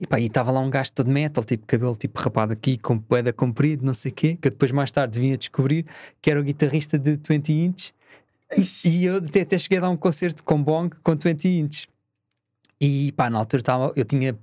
e 0.00 0.06
pá, 0.08 0.18
estava 0.18 0.50
lá 0.50 0.58
um 0.60 0.68
gajo 0.68 0.92
todo 0.92 1.08
metal, 1.08 1.44
tipo 1.44 1.64
cabelo 1.66 1.94
tipo 1.94 2.20
rapado 2.20 2.52
aqui, 2.52 2.76
com 2.76 2.98
poeda 2.98 3.32
comprido, 3.32 3.84
não 3.86 3.94
sei 3.94 4.10
o 4.10 4.14
quê, 4.14 4.36
que 4.40 4.48
eu 4.48 4.50
depois 4.50 4.72
mais 4.72 4.90
tarde 4.90 5.20
vinha 5.20 5.38
descobrir 5.38 5.86
que 6.20 6.30
era 6.30 6.40
o 6.40 6.42
guitarrista 6.42 6.98
de 6.98 7.16
20 7.28 7.52
Inch. 7.52 7.92
E, 8.84 9.04
eu 9.04 9.16
até, 9.16 9.42
até 9.42 9.58
cheguei 9.58 9.78
a 9.78 9.82
dar 9.82 9.90
um 9.90 9.96
concerto 9.96 10.42
com 10.42 10.60
Bong 10.62 10.94
com 11.02 11.14
20 11.16 11.48
Inch. 11.48 11.86
E 12.80 13.12
pá, 13.12 13.30
na 13.30 13.38
altura 13.38 13.60
estava, 13.60 13.92
eu 13.96 14.04
tinha 14.04 14.36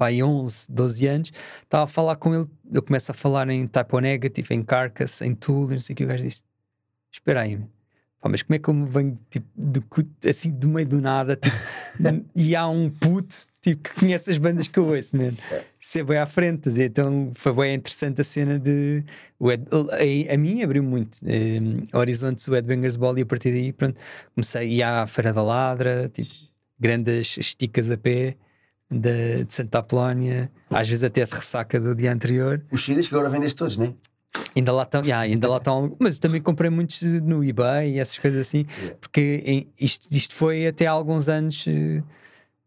pá, 0.00 0.06
aí 0.06 0.22
11, 0.22 0.66
12 0.70 1.06
anos, 1.06 1.32
estava 1.62 1.84
a 1.84 1.86
falar 1.86 2.16
com 2.16 2.34
ele, 2.34 2.46
eu 2.72 2.82
começo 2.82 3.10
a 3.10 3.14
falar 3.14 3.50
em 3.50 3.66
Type 3.66 3.94
O 3.94 4.00
Negative, 4.00 4.54
em 4.54 4.62
Carcass, 4.62 5.20
em 5.20 5.34
Tool, 5.34 5.68
e 5.70 5.72
não 5.74 5.80
sei 5.80 5.92
o 5.92 5.96
que, 5.98 6.04
o 6.04 6.06
gajo 6.06 6.24
disse: 6.24 6.42
Espera 7.12 7.42
aí. 7.42 7.58
Pá, 8.18 8.28
mas 8.28 8.42
como 8.42 8.54
é 8.54 8.58
que 8.58 8.68
eu 8.68 8.74
me 8.74 8.88
venho 8.88 9.18
tipo, 9.30 9.46
do 9.54 9.82
assim 10.28 10.50
do 10.50 10.68
meio 10.68 10.86
do 10.86 11.00
nada 11.00 11.36
tipo, 11.36 11.56
e 12.36 12.54
há 12.54 12.68
um 12.68 12.90
puto 12.90 13.34
tipo, 13.62 13.82
que 13.82 13.94
conhece 13.94 14.30
as 14.30 14.38
bandas 14.38 14.68
que 14.68 14.78
eu 14.78 14.86
ouço, 14.86 15.16
mano. 15.16 15.36
Isso 15.78 15.98
é 15.98 16.02
bem 16.02 16.18
à 16.18 16.26
frente, 16.26 16.70
então 16.80 17.30
foi 17.34 17.52
bem 17.52 17.74
interessante 17.74 18.22
a 18.22 18.24
cena 18.24 18.58
de. 18.58 19.04
Ed, 19.42 19.64
a, 19.70 20.34
a 20.34 20.36
mim 20.38 20.62
abriu 20.62 20.82
muito 20.82 21.18
eh, 21.26 21.60
horizontes 21.94 22.46
o 22.48 22.52
Headbangers 22.52 22.96
Ball 22.96 23.18
e 23.18 23.22
a 23.22 23.26
partir 23.26 23.52
daí 23.52 23.72
pronto, 23.72 23.98
comecei 24.34 24.60
a 24.60 24.64
ir 24.64 24.82
à 24.82 25.06
Feira 25.06 25.32
da 25.32 25.42
Ladra, 25.42 26.10
tipo, 26.12 26.30
grandes 26.78 27.36
esticas 27.38 27.90
a 27.90 27.96
pé 27.96 28.36
de, 28.90 29.44
de 29.44 29.54
Santa 29.54 29.78
Apolónia, 29.78 30.50
às 30.68 30.88
vezes 30.88 31.04
até 31.04 31.24
de 31.24 31.32
ressaca 31.34 31.78
do 31.78 31.94
dia 31.94 32.12
anterior. 32.12 32.62
Os 32.72 32.84
CDs 32.84 33.08
que 33.08 33.14
agora 33.14 33.28
vendes 33.30 33.54
todos, 33.54 33.76
né? 33.76 33.94
Ainda 34.54 34.72
lá 34.72 34.82
estão, 34.84 35.00
yeah, 35.02 35.22
ainda 35.22 35.48
lá 35.48 35.56
estão, 35.58 35.96
mas 35.98 36.14
eu 36.16 36.20
também 36.20 36.40
comprei 36.40 36.70
muitos 36.70 37.02
no 37.02 37.42
eBay 37.44 37.94
e 37.94 37.98
essas 37.98 38.16
coisas 38.18 38.40
assim, 38.40 38.64
Yeah. 38.78 38.96
porque 39.00 39.42
em- 39.44 39.68
isto, 39.80 40.06
isto 40.10 40.34
foi 40.34 40.66
até 40.66 40.86
há 40.86 40.90
alguns 40.92 41.28
anos 41.28 41.64
eh, 41.68 42.02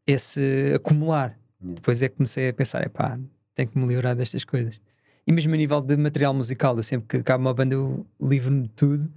esse 0.05 0.73
acumular. 0.75 1.37
Yeah. 1.61 1.75
Depois 1.75 2.01
é 2.01 2.09
que 2.09 2.15
comecei 2.15 2.49
a 2.49 2.53
pensar, 2.53 2.83
epá, 2.85 3.17
tenho 3.55 3.69
que 3.69 3.77
me 3.77 3.85
livrar 3.87 4.15
destas 4.15 4.43
coisas. 4.43 4.81
E 5.25 5.31
mesmo 5.31 5.53
a 5.53 5.57
nível 5.57 5.79
de 5.79 5.95
material 5.95 6.33
musical, 6.33 6.75
eu 6.75 6.83
sempre 6.83 7.07
que 7.07 7.17
acabo 7.17 7.43
uma 7.45 7.53
banda, 7.53 7.75
eu 7.75 8.05
livro-me 8.21 8.63
de 8.63 8.69
tudo 8.69 9.09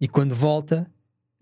e 0.00 0.08
quando 0.08 0.34
volta, 0.34 0.90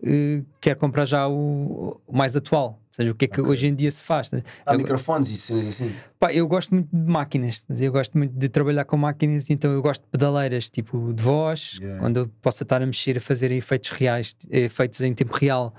eh, 0.03 0.41
quero 0.61 0.79
comprar 0.79 1.05
já 1.05 1.27
o, 1.27 1.99
o 2.07 2.15
mais 2.17 2.35
atual. 2.35 2.79
Ou 2.89 2.93
seja, 2.93 3.11
o 3.11 3.15
que 3.15 3.25
é 3.25 3.27
que 3.27 3.39
Ok. 3.39 3.51
hoje 3.51 3.67
em 3.67 3.75
dia 3.75 3.89
se 3.91 4.03
faz. 4.03 4.31
né? 4.31 4.43
Há 4.65 4.73
Eu- 4.73 4.77
microfones 4.79 5.29
e 5.29 5.37
cenas 5.37 5.67
assim. 5.67 5.93
Pá, 6.19 6.33
eu 6.33 6.47
gosto 6.47 6.73
muito 6.73 6.89
de 6.91 7.11
máquinas, 7.11 7.63
quer 7.69 7.79
eu 7.79 7.91
gosto 7.91 8.17
muito 8.17 8.33
de 8.37 8.49
trabalhar 8.49 8.83
com 8.85 8.97
máquinas, 8.97 9.49
então 9.49 9.71
eu 9.71 9.81
gosto 9.81 10.01
de 10.01 10.07
pedaleiras, 10.09 10.69
tipo 10.69 11.13
de 11.13 11.23
voz, 11.23 11.77
Yeah. 11.81 12.05
onde 12.05 12.19
eu 12.19 12.27
possa 12.41 12.63
estar 12.63 12.81
a 12.81 12.85
mexer, 12.85 13.17
a 13.17 13.21
fazer 13.21 13.51
efeitos 13.51 13.89
reais, 13.91 14.35
eh, 14.49 14.61
efeitos 14.61 15.01
em 15.01 15.13
tempo 15.13 15.35
real, 15.35 15.73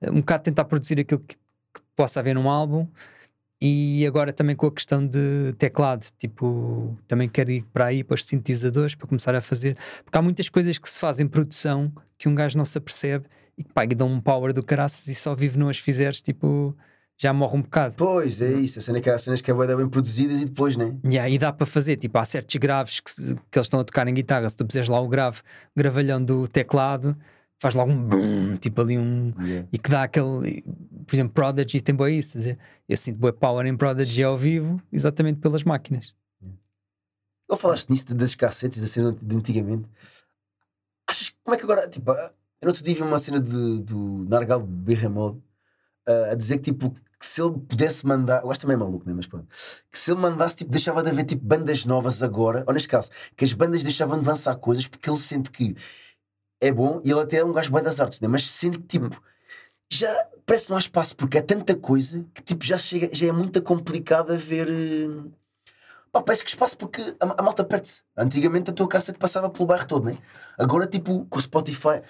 Eh, 0.00 0.10
um 0.10 0.16
bocado 0.16 0.42
tentar 0.44 0.64
produzir 0.64 0.98
aquilo 1.00 1.20
que, 1.20 1.36
que 1.36 1.80
possa 1.96 2.18
haver 2.20 2.34
num 2.34 2.48
álbum. 2.50 2.88
E 3.62 4.04
agora 4.06 4.32
também 4.32 4.54
com 4.56 4.66
a 4.66 4.72
questão 4.72 5.06
de 5.06 5.54
teclado, 5.56 6.04
tipo, 6.18 6.98
também 7.06 7.28
quero 7.28 7.50
ir 7.50 7.62
para 7.72 7.86
aí 7.86 8.04
para 8.04 8.14
os 8.16 8.24
sintetizadores 8.26 8.94
para 8.94 9.06
começar 9.06 9.34
a 9.34 9.40
fazer, 9.40 9.76
porque 10.04 10.18
há 10.18 10.20
muitas 10.20 10.48
coisas 10.50 10.76
que 10.76 10.88
se 10.90 10.98
fazem 11.00 11.24
em 11.24 11.28
produção 11.28 11.90
que 12.18 12.28
um 12.28 12.34
gajo 12.34 12.58
não 12.58 12.64
se 12.64 12.76
apercebe 12.76 13.24
e 13.56 13.64
pá, 13.64 13.86
que 13.86 13.94
dão 13.94 14.08
um 14.08 14.20
power 14.20 14.52
do 14.52 14.62
caraças 14.62 15.06
e 15.08 15.14
só 15.14 15.34
vive 15.34 15.58
não 15.58 15.68
as 15.68 15.78
fizeres, 15.78 16.20
tipo, 16.22 16.76
já 17.16 17.32
morre 17.32 17.56
um 17.56 17.62
bocado. 17.62 17.94
Pois, 17.96 18.40
é 18.40 18.52
isso. 18.52 18.78
A 18.78 18.82
cena 18.82 19.00
que 19.00 19.08
há 19.08 19.18
cenas 19.18 19.40
que 19.40 19.50
é 19.50 19.54
bem 19.54 19.88
produzidas 19.88 20.40
e 20.40 20.44
depois, 20.46 20.76
né? 20.76 20.96
Yeah, 21.04 21.28
e 21.30 21.38
dá 21.38 21.52
para 21.52 21.66
fazer, 21.66 21.96
tipo, 21.96 22.18
há 22.18 22.24
certos 22.24 22.56
graves 22.56 23.00
que, 23.00 23.10
se- 23.10 23.34
que 23.34 23.58
eles 23.58 23.66
estão 23.66 23.80
a 23.80 23.84
tocar 23.84 24.06
em 24.08 24.14
guitarra. 24.14 24.48
Se 24.48 24.56
tu 24.56 24.66
puseres 24.66 24.88
lá 24.88 25.00
o 25.00 25.08
grave, 25.08 25.40
gravalhão 25.76 26.22
do 26.24 26.48
teclado, 26.48 27.16
faz 27.60 27.74
logo 27.74 27.92
um 27.92 28.02
boom, 28.02 28.56
tipo 28.56 28.80
ali 28.80 28.98
um. 28.98 29.32
Yeah. 29.40 29.68
E 29.72 29.78
que 29.78 29.88
dá 29.90 30.02
aquele. 30.02 30.62
Por 31.06 31.14
exemplo, 31.14 31.32
Prodigy 31.34 31.80
tem 31.80 31.94
boa 31.94 32.10
isso, 32.10 32.36
dizer, 32.36 32.58
eu 32.88 32.96
sinto 32.96 33.18
boa 33.18 33.32
power 33.32 33.64
em 33.66 33.76
Prodigy 33.76 34.24
ao 34.24 34.36
vivo, 34.36 34.80
exatamente 34.92 35.38
pelas 35.38 35.62
máquinas. 35.62 36.14
Ou 37.48 37.56
falaste 37.58 37.90
nisso 37.90 38.12
das 38.14 38.34
cassetes, 38.34 38.80
da 38.80 38.86
cena 38.86 39.12
de 39.12 39.36
antigamente. 39.36 39.86
Achas 41.06 41.28
como 41.44 41.54
é 41.54 41.58
que 41.58 41.64
agora, 41.64 41.86
tipo, 41.86 42.10
eu 42.64 42.68
não 42.68 42.74
te 42.74 42.82
vi 42.82 43.02
uma 43.02 43.18
cena 43.18 43.40
de, 43.40 43.80
do 43.80 44.24
Nargal 44.28 44.60
Berremol 44.62 45.42
ah, 46.06 46.32
a 46.32 46.34
dizer 46.34 46.58
que, 46.58 46.64
tipo, 46.72 46.92
que 47.18 47.26
se 47.26 47.42
ele 47.42 47.52
pudesse 47.60 48.06
mandar, 48.06 48.42
eu 48.42 48.50
acho 48.50 48.60
também 48.60 48.74
é 48.76 48.78
maluco, 48.78 49.06
né? 49.08 49.14
Mas 49.16 49.26
pronto, 49.26 49.48
que 49.90 49.98
se 49.98 50.10
ele 50.12 50.20
mandasse, 50.20 50.56
tipo, 50.56 50.70
deixava 50.70 51.02
de 51.02 51.10
haver, 51.10 51.24
tipo, 51.24 51.44
bandas 51.44 51.84
novas 51.84 52.22
agora, 52.22 52.64
ou 52.66 52.74
neste 52.74 52.88
caso, 52.88 53.10
que 53.36 53.44
as 53.44 53.52
bandas 53.52 53.82
deixavam 53.82 54.20
de 54.20 54.26
lançar 54.28 54.54
coisas 54.56 54.86
porque 54.88 55.08
ele 55.10 55.18
sente 55.18 55.50
que 55.50 55.76
é 56.60 56.72
bom 56.72 57.00
e 57.04 57.10
ele 57.10 57.20
até 57.20 57.38
é 57.38 57.44
um 57.44 57.52
gajo 57.52 57.72
bem 57.72 57.82
das 57.82 58.00
artes, 58.00 58.20
né? 58.20 58.28
Mas 58.28 58.48
sente 58.50 58.78
que, 58.78 58.86
tipo, 58.86 59.20
já 59.90 60.12
parece 60.46 60.66
que 60.66 60.70
não 60.70 60.76
há 60.78 60.80
espaço 60.80 61.16
porque 61.16 61.38
é 61.38 61.42
tanta 61.42 61.76
coisa 61.76 62.24
que, 62.34 62.42
tipo, 62.42 62.64
já 62.64 62.78
chega, 62.78 63.10
já 63.14 63.28
é 63.28 63.32
muito 63.32 63.62
complicado 63.62 64.32
a 64.32 64.36
ver. 64.36 64.68
eh, 64.70 65.30
Pá, 66.12 66.22
parece 66.22 66.44
que 66.44 66.50
espaço 66.50 66.76
porque 66.78 67.02
a, 67.20 67.40
a 67.40 67.42
malta 67.42 67.64
perde-se. 67.64 68.02
Antigamente 68.16 68.70
a 68.70 68.72
tua 68.72 68.88
cassete 68.88 69.18
passava 69.18 69.50
pelo 69.50 69.66
bairro 69.66 69.86
todo, 69.86 70.04
né? 70.06 70.18
Agora, 70.58 70.86
tipo, 70.86 71.26
com 71.26 71.38
o 71.38 71.42
Spotify, 71.42 72.02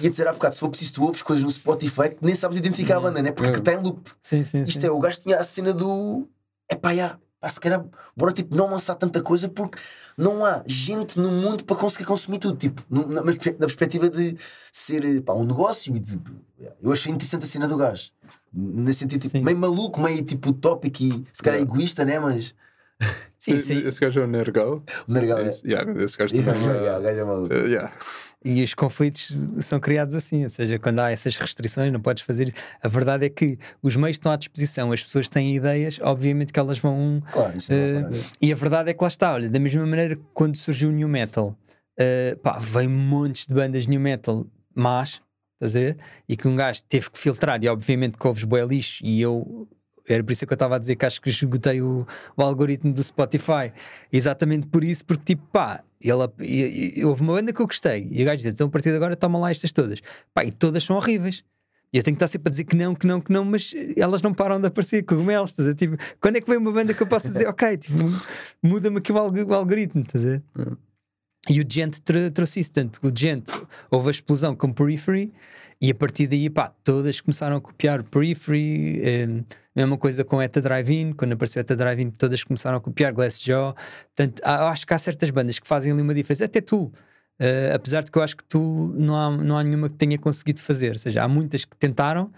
ia 0.00 0.10
dizer 0.10 0.26
há 0.26 0.32
bocado, 0.32 0.54
se 0.54 0.60
for 0.60 0.68
preciso, 0.68 0.94
tu 0.94 1.04
ouves 1.04 1.22
coisas 1.22 1.44
no 1.44 1.50
Spotify 1.50 2.10
que 2.10 2.18
nem 2.24 2.34
sabes 2.34 2.56
identificar 2.58 2.96
a 2.96 3.00
banda, 3.00 3.22
né? 3.22 3.30
Porque 3.32 3.48
Yeah. 3.50 3.58
está 3.58 3.72
em 3.74 3.82
loop. 3.84 4.10
Sim, 4.20 4.42
sim, 4.44 4.62
Isto 4.62 4.80
sim. 4.80 4.86
é, 4.86 4.90
o 4.90 4.98
gajo 4.98 5.20
tinha 5.20 5.38
a 5.38 5.44
cena 5.44 5.72
do. 5.72 6.28
É 6.68 6.74
pá, 6.74 6.94
já. 6.94 7.18
Pá, 7.40 7.50
se 7.50 7.60
calhar, 7.60 7.84
bora 8.16 8.32
tipo, 8.32 8.56
não 8.56 8.70
lançar 8.70 8.94
tanta 8.94 9.20
coisa 9.22 9.48
porque 9.50 9.78
não 10.16 10.44
há 10.46 10.62
gente 10.66 11.18
no 11.18 11.30
mundo 11.30 11.62
para 11.64 11.76
conseguir 11.76 12.06
consumir 12.06 12.38
tudo. 12.38 12.56
Tipo, 12.56 12.82
na, 12.88 13.06
na 13.06 13.22
perspe- 13.22 13.52
na 13.52 13.66
perspectiva 13.66 14.08
de 14.08 14.36
ser 14.72 15.20
pá, 15.22 15.34
um 15.34 15.44
negócio 15.44 15.94
e 15.94 16.00
de. 16.00 16.18
Eu 16.82 16.90
achei 16.92 17.12
interessante 17.12 17.44
a 17.44 17.46
cena 17.46 17.68
do 17.68 17.76
gajo. 17.76 18.10
Nesse 18.52 19.00
sentido, 19.00 19.20
tipo, 19.22 19.42
meio 19.44 19.58
maluco, 19.58 20.00
meio 20.00 20.22
tipo 20.22 20.50
utópico 20.50 21.02
e 21.02 21.24
se 21.32 21.42
calhar 21.42 21.58
Yeah. 21.60 21.62
egoísta, 21.72 22.04
né? 22.04 22.18
Mas. 22.18 22.54
Sim, 23.38 23.58
sim. 23.58 23.86
Esse 23.86 24.00
gajo 24.00 24.20
é 24.20 24.24
o 24.24 24.26
Nergal. 24.26 24.82
O 25.06 25.12
Nergal 25.12 25.38
é. 25.40 25.48
Esse, 25.48 25.66
yeah, 25.68 26.02
esse 26.02 26.16
gajo 26.16 26.32
Yeah, 26.34 26.52
também. 26.52 26.76
yeah, 26.80 26.98
o 26.98 27.02
gajo 27.02 27.18
é 27.20 27.24
maluco. 27.24 27.54
Uh, 27.54 27.66
yeah. 27.66 27.92
E 28.44 28.62
os 28.62 28.74
conflitos 28.74 29.34
são 29.60 29.80
criados 29.80 30.14
assim, 30.14 30.44
ou 30.44 30.50
seja, 30.50 30.78
quando 30.78 31.00
há 31.00 31.10
essas 31.10 31.34
restrições, 31.36 31.90
não 31.90 32.00
podes 32.00 32.22
fazer 32.22 32.48
isso. 32.48 32.56
A 32.82 32.88
verdade 32.88 33.24
é 33.24 33.30
que 33.30 33.58
os 33.82 33.96
meios 33.96 34.16
estão 34.16 34.30
à 34.30 34.36
disposição, 34.36 34.92
as 34.92 35.02
pessoas 35.02 35.30
têm 35.30 35.56
ideias, 35.56 35.98
obviamente 36.02 36.52
que 36.52 36.60
elas 36.60 36.78
vão. 36.78 37.22
Claro, 37.32 37.56
isso 37.56 37.68
parar. 37.68 38.10
E 38.40 38.52
a 38.52 38.54
verdade 38.54 38.90
é 38.90 38.94
que 38.94 39.02
lá 39.02 39.08
está, 39.08 39.32
olha, 39.32 39.48
da 39.48 39.58
mesma 39.58 39.86
maneira 39.86 40.16
que 40.16 40.22
quando 40.34 40.56
surgiu 40.56 40.90
o 40.90 40.92
New 40.92 41.08
Metal, 41.08 41.56
eh, 41.98 42.36
pá, 42.42 42.58
veio 42.58 42.90
montes 42.90 43.46
de 43.46 43.54
bandas 43.54 43.86
New 43.86 44.00
Metal 44.00 44.46
más, 44.74 45.22
estás 45.54 45.76
a 45.76 45.80
ver? 45.80 45.96
E 46.28 46.36
que 46.36 46.46
um 46.46 46.56
gajo 46.56 46.82
teve 46.88 47.10
que 47.10 47.18
filtrar, 47.18 47.62
e 47.62 47.68
obviamente 47.68 48.18
que 48.18 48.26
ouves 48.26 48.44
bué 48.44 48.64
lixo, 48.66 49.04
e 49.04 49.20
eu. 49.20 49.66
Era 50.08 50.22
por 50.22 50.32
isso 50.32 50.46
que 50.46 50.52
eu 50.52 50.56
estava 50.56 50.76
a 50.76 50.78
dizer 50.78 50.96
que 50.96 51.06
acho 51.06 51.20
que 51.20 51.30
esgotei 51.30 51.80
o, 51.80 52.06
o 52.36 52.42
algoritmo 52.42 52.92
do 52.92 53.02
Spotify. 53.02 53.72
Exatamente 54.12 54.66
por 54.66 54.84
isso, 54.84 55.04
porque 55.04 55.24
tipo, 55.34 55.46
pá, 55.50 55.82
ele, 56.00 56.28
e- 56.40 57.00
e- 57.00 57.04
houve 57.04 57.22
uma 57.22 57.32
banda 57.34 57.52
que 57.52 57.60
eu 57.62 57.66
gostei, 57.66 58.06
e 58.10 58.22
o 58.22 58.26
gajo 58.26 58.36
dizia, 58.36 58.50
então 58.50 58.66
a 58.66 58.70
partir 58.70 58.90
de 58.90 58.96
agora 58.96 59.16
toma 59.16 59.38
lá 59.38 59.50
estas 59.50 59.72
todas. 59.72 60.00
Pá, 60.34 60.44
e 60.44 60.50
todas 60.52 60.84
são 60.84 60.96
horríveis. 60.96 61.42
E 61.92 61.96
eu 61.96 62.02
tenho 62.02 62.16
que 62.16 62.24
estar 62.24 62.26
sempre 62.32 62.48
a 62.48 62.50
dizer 62.50 62.64
que 62.64 62.76
não, 62.76 62.94
que 62.94 63.06
não, 63.06 63.20
que 63.20 63.32
não, 63.32 63.44
mas 63.44 63.72
elas 63.96 64.20
não 64.20 64.34
param 64.34 64.60
de 64.60 64.66
aparecer, 64.66 65.04
cogumelos, 65.04 65.50
estás 65.50 65.68
a? 65.68 65.74
Tipo, 65.74 65.96
quando 66.20 66.36
é 66.36 66.40
que 66.40 66.48
vem 66.50 66.58
uma 66.58 66.72
banda 66.72 66.92
que 66.92 67.00
eu 67.02 67.06
posso 67.06 67.28
dizer, 67.28 67.46
ok, 67.48 67.76
tipo, 67.78 67.96
muda-me 68.62 68.98
aqui 68.98 69.12
o, 69.12 69.16
alg- 69.18 69.44
o 69.48 69.54
algoritmo, 69.54 70.02
estás 70.02 70.24
a 70.24 70.28
ver? 70.30 70.42
Hum. 70.58 70.76
E 71.48 71.60
o 71.60 71.64
Gent 71.68 71.98
trouxe 72.32 72.60
isso, 72.60 72.72
portanto, 72.72 72.98
o 73.02 73.12
Gent 73.16 73.48
houve 73.90 74.08
a 74.08 74.10
explosão 74.10 74.56
com 74.56 74.72
Periphery 74.72 75.32
e 75.86 75.90
a 75.90 75.94
partir 75.94 76.26
daí, 76.26 76.48
pá, 76.48 76.72
todas 76.82 77.20
começaram 77.20 77.56
a 77.56 77.60
copiar 77.60 78.02
Periphery, 78.04 79.00
eh, 79.04 79.26
mesma 79.74 79.98
coisa 79.98 80.24
com 80.24 80.40
Eta 80.40 80.60
Drive-In, 80.62 81.12
quando 81.12 81.32
apareceu 81.32 81.60
Eta 81.60 81.76
Drive-In, 81.76 82.10
todas 82.10 82.42
começaram 82.44 82.78
a 82.78 82.80
copiar 82.80 83.12
Glassjaw. 83.12 83.74
Portanto, 84.16 84.40
há- 84.44 84.68
acho 84.70 84.86
que 84.86 84.94
há 84.94 84.98
certas 84.98 85.30
bandas 85.30 85.58
que 85.58 85.66
fazem 85.68 85.92
ali 85.92 86.00
uma 86.02 86.14
diferença, 86.14 86.44
até 86.44 86.60
Tool. 86.60 86.92
Eh, 87.38 87.72
apesar 87.74 88.02
de 88.04 88.10
que 88.10 88.16
eu 88.18 88.22
acho 88.22 88.36
que 88.36 88.44
Tool 88.44 88.88
não 88.96 89.16
há, 89.16 89.30
não 89.36 89.58
há 89.58 89.64
nenhuma 89.64 89.88
que 89.90 89.96
tenha 89.96 90.16
conseguido 90.18 90.60
fazer, 90.60 90.92
ou 90.92 90.98
seja, 90.98 91.22
há 91.24 91.28
muitas 91.28 91.64
que 91.64 91.76
tentaram, 91.76 92.30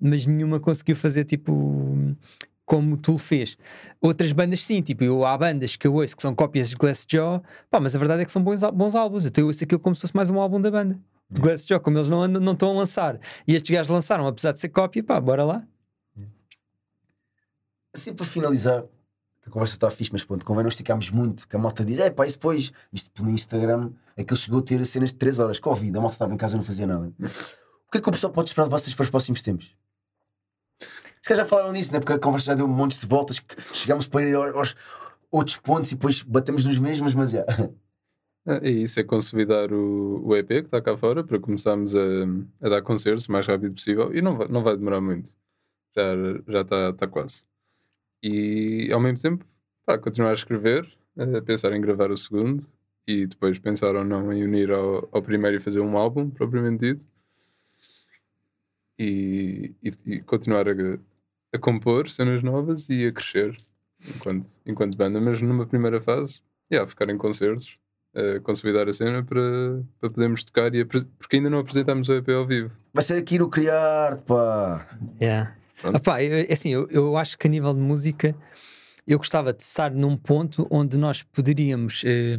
mas 0.00 0.26
nenhuma 0.26 0.58
conseguiu 0.60 0.96
fazer 0.96 1.24
tipo 1.24 2.16
como 2.64 2.96
Tool 2.96 3.18
fez. 3.18 3.56
Outras 4.00 4.30
bandas 4.32 4.64
sim, 4.64 4.80
tipo, 4.82 5.02
eu, 5.04 5.24
há 5.24 5.36
bandas 5.36 5.74
que 5.76 5.86
eu 5.86 5.94
ouço 5.94 6.14
que 6.16 6.22
são 6.22 6.34
cópias 6.34 6.70
de 6.70 6.76
Glassjaw, 6.76 7.42
pá, 7.70 7.80
mas 7.80 7.94
a 7.94 7.98
verdade 7.98 8.22
é 8.22 8.24
que 8.24 8.30
são 8.32 8.42
bons, 8.42 8.60
bons 8.72 8.94
álbuns, 8.94 9.26
então 9.26 9.42
eu 9.42 9.46
ouço 9.48 9.64
aquilo 9.64 9.80
como 9.80 9.94
se 9.96 10.02
fosse 10.02 10.14
mais 10.14 10.30
um 10.30 10.38
álbum 10.40 10.60
da 10.60 10.70
banda. 10.70 10.98
De 11.30 11.40
Glassjaw, 11.40 11.80
como 11.80 11.98
eles 11.98 12.10
não, 12.10 12.26
não 12.26 12.52
estão 12.52 12.70
a 12.70 12.74
lançar. 12.74 13.20
E 13.46 13.54
estes 13.54 13.70
gajos 13.70 13.88
lançaram, 13.88 14.26
apesar 14.26 14.52
de 14.52 14.60
ser 14.60 14.68
cópia, 14.70 15.02
pá, 15.02 15.20
bora 15.20 15.44
lá. 15.44 15.66
Assim 17.94 18.12
para 18.14 18.26
finalizar, 18.26 18.84
a 19.46 19.50
conversa 19.50 19.74
está 19.74 19.90
fixe, 19.90 20.12
mas 20.12 20.24
pronto, 20.24 20.44
convém 20.44 20.62
não 20.62 20.68
esticarmos 20.68 21.10
muito, 21.10 21.46
que 21.46 21.56
a 21.56 21.58
malta 21.58 21.84
diz, 21.84 21.98
é 21.98 22.10
pá, 22.10 22.26
isso 22.26 22.36
depois, 22.36 22.72
isto 22.92 23.06
tipo, 23.06 23.24
no 23.24 23.30
Instagram, 23.30 23.92
é 24.16 24.24
que 24.24 24.32
ele 24.32 24.40
chegou 24.40 24.60
a 24.60 24.62
ter 24.62 24.84
cenas 24.86 25.10
de 25.10 25.16
3 25.16 25.38
horas, 25.38 25.58
Covid, 25.58 25.96
a 25.96 26.00
malta 26.00 26.14
estava 26.14 26.32
em 26.32 26.36
casa 26.36 26.54
e 26.54 26.58
não 26.58 26.64
fazia 26.64 26.86
nada. 26.86 27.12
O 27.86 27.90
que 27.90 27.98
é 27.98 28.00
que 28.00 28.08
o 28.08 28.12
pessoal 28.12 28.32
pode 28.32 28.50
esperar 28.50 28.66
de 28.66 28.70
vocês 28.70 28.94
para 28.94 29.04
os 29.04 29.10
próximos 29.10 29.42
tempos? 29.42 29.74
Se 31.22 31.28
calhar 31.28 31.44
já 31.44 31.48
falaram 31.48 31.72
nisso, 31.72 31.92
né? 31.92 31.98
porque 31.98 32.12
a 32.12 32.18
conversa 32.18 32.46
já 32.46 32.54
deu 32.54 32.66
montes 32.66 32.98
de 32.98 33.06
voltas, 33.06 33.40
chegámos 33.72 34.06
para 34.06 34.22
ir 34.22 34.34
aos, 34.34 34.74
outros 35.30 35.56
pontos 35.56 35.92
e 35.92 35.94
depois 35.94 36.22
batemos 36.22 36.64
nos 36.64 36.78
mesmos, 36.78 37.14
mas 37.14 37.30
já. 37.30 37.44
Ah, 37.48 37.68
E 38.62 38.82
isso 38.84 38.98
é 38.98 39.04
consolidar 39.04 39.72
o, 39.72 40.26
o 40.26 40.34
EP 40.36 40.48
que 40.48 40.54
está 40.54 40.80
cá 40.80 40.96
fora 40.96 41.22
para 41.22 41.38
começarmos 41.38 41.94
a, 41.94 42.00
a 42.62 42.68
dar 42.70 42.82
concertos 42.82 43.26
o 43.28 43.32
mais 43.32 43.46
rápido 43.46 43.74
possível 43.74 44.14
e 44.14 44.22
não 44.22 44.36
vai, 44.36 44.48
não 44.48 44.62
vai 44.62 44.76
demorar 44.76 45.00
muito, 45.00 45.32
já 45.94 46.14
já 46.48 46.60
está 46.62 46.92
tá 46.94 47.06
quase. 47.06 47.44
E 48.22 48.90
ao 48.92 49.00
mesmo 49.00 49.18
tempo, 49.20 49.44
pá, 49.86 49.98
continuar 49.98 50.30
a 50.30 50.34
escrever, 50.34 50.88
a 51.18 51.42
pensar 51.42 51.72
em 51.72 51.80
gravar 51.80 52.10
o 52.10 52.16
segundo 52.16 52.66
e 53.06 53.26
depois 53.26 53.58
pensar 53.58 53.94
ou 53.94 54.04
não 54.04 54.32
em 54.32 54.42
unir 54.44 54.70
ao, 54.70 55.08
ao 55.12 55.22
primeiro 55.22 55.56
e 55.58 55.60
fazer 55.60 55.80
um 55.80 55.96
álbum 55.96 56.30
propriamente 56.30 56.94
dito 56.94 57.04
e, 58.98 59.74
e, 59.82 59.90
e 60.06 60.20
continuar 60.22 60.68
a, 60.68 60.72
a 61.52 61.58
compor 61.58 62.08
cenas 62.08 62.42
novas 62.42 62.88
e 62.88 63.06
a 63.06 63.12
crescer 63.12 63.58
enquanto, 64.06 64.46
enquanto 64.66 64.96
banda, 64.96 65.20
mas 65.20 65.42
numa 65.42 65.66
primeira 65.66 66.00
fase, 66.00 66.42
yeah, 66.70 66.88
ficar 66.88 67.08
em 67.10 67.18
concertos 67.18 67.78
a 68.14 68.40
consolidar 68.40 68.88
a 68.88 68.92
cena 68.92 69.22
para, 69.22 69.40
para 70.00 70.10
podermos 70.10 70.44
tocar 70.44 70.74
e 70.74 70.84
porque 70.84 71.36
ainda 71.36 71.50
não 71.50 71.58
apresentámos 71.58 72.08
o 72.08 72.14
EP 72.14 72.28
ao 72.30 72.46
vivo. 72.46 72.70
Vai 72.92 73.04
ser 73.04 73.16
aqui 73.16 73.38
no 73.38 73.48
criar, 73.48 74.18
pá. 74.18 74.86
Yeah. 75.20 75.54
Epá, 75.94 76.22
eu, 76.22 76.46
é 76.48 76.52
assim, 76.52 76.70
eu, 76.70 76.88
eu 76.90 77.16
acho 77.16 77.38
que 77.38 77.46
a 77.46 77.50
nível 77.50 77.72
de 77.72 77.80
música 77.80 78.34
eu 79.06 79.18
gostava 79.18 79.52
de 79.52 79.62
estar 79.62 79.90
num 79.90 80.16
ponto 80.16 80.66
onde 80.70 80.98
nós 80.98 81.22
poderíamos 81.22 82.02
eh, 82.04 82.38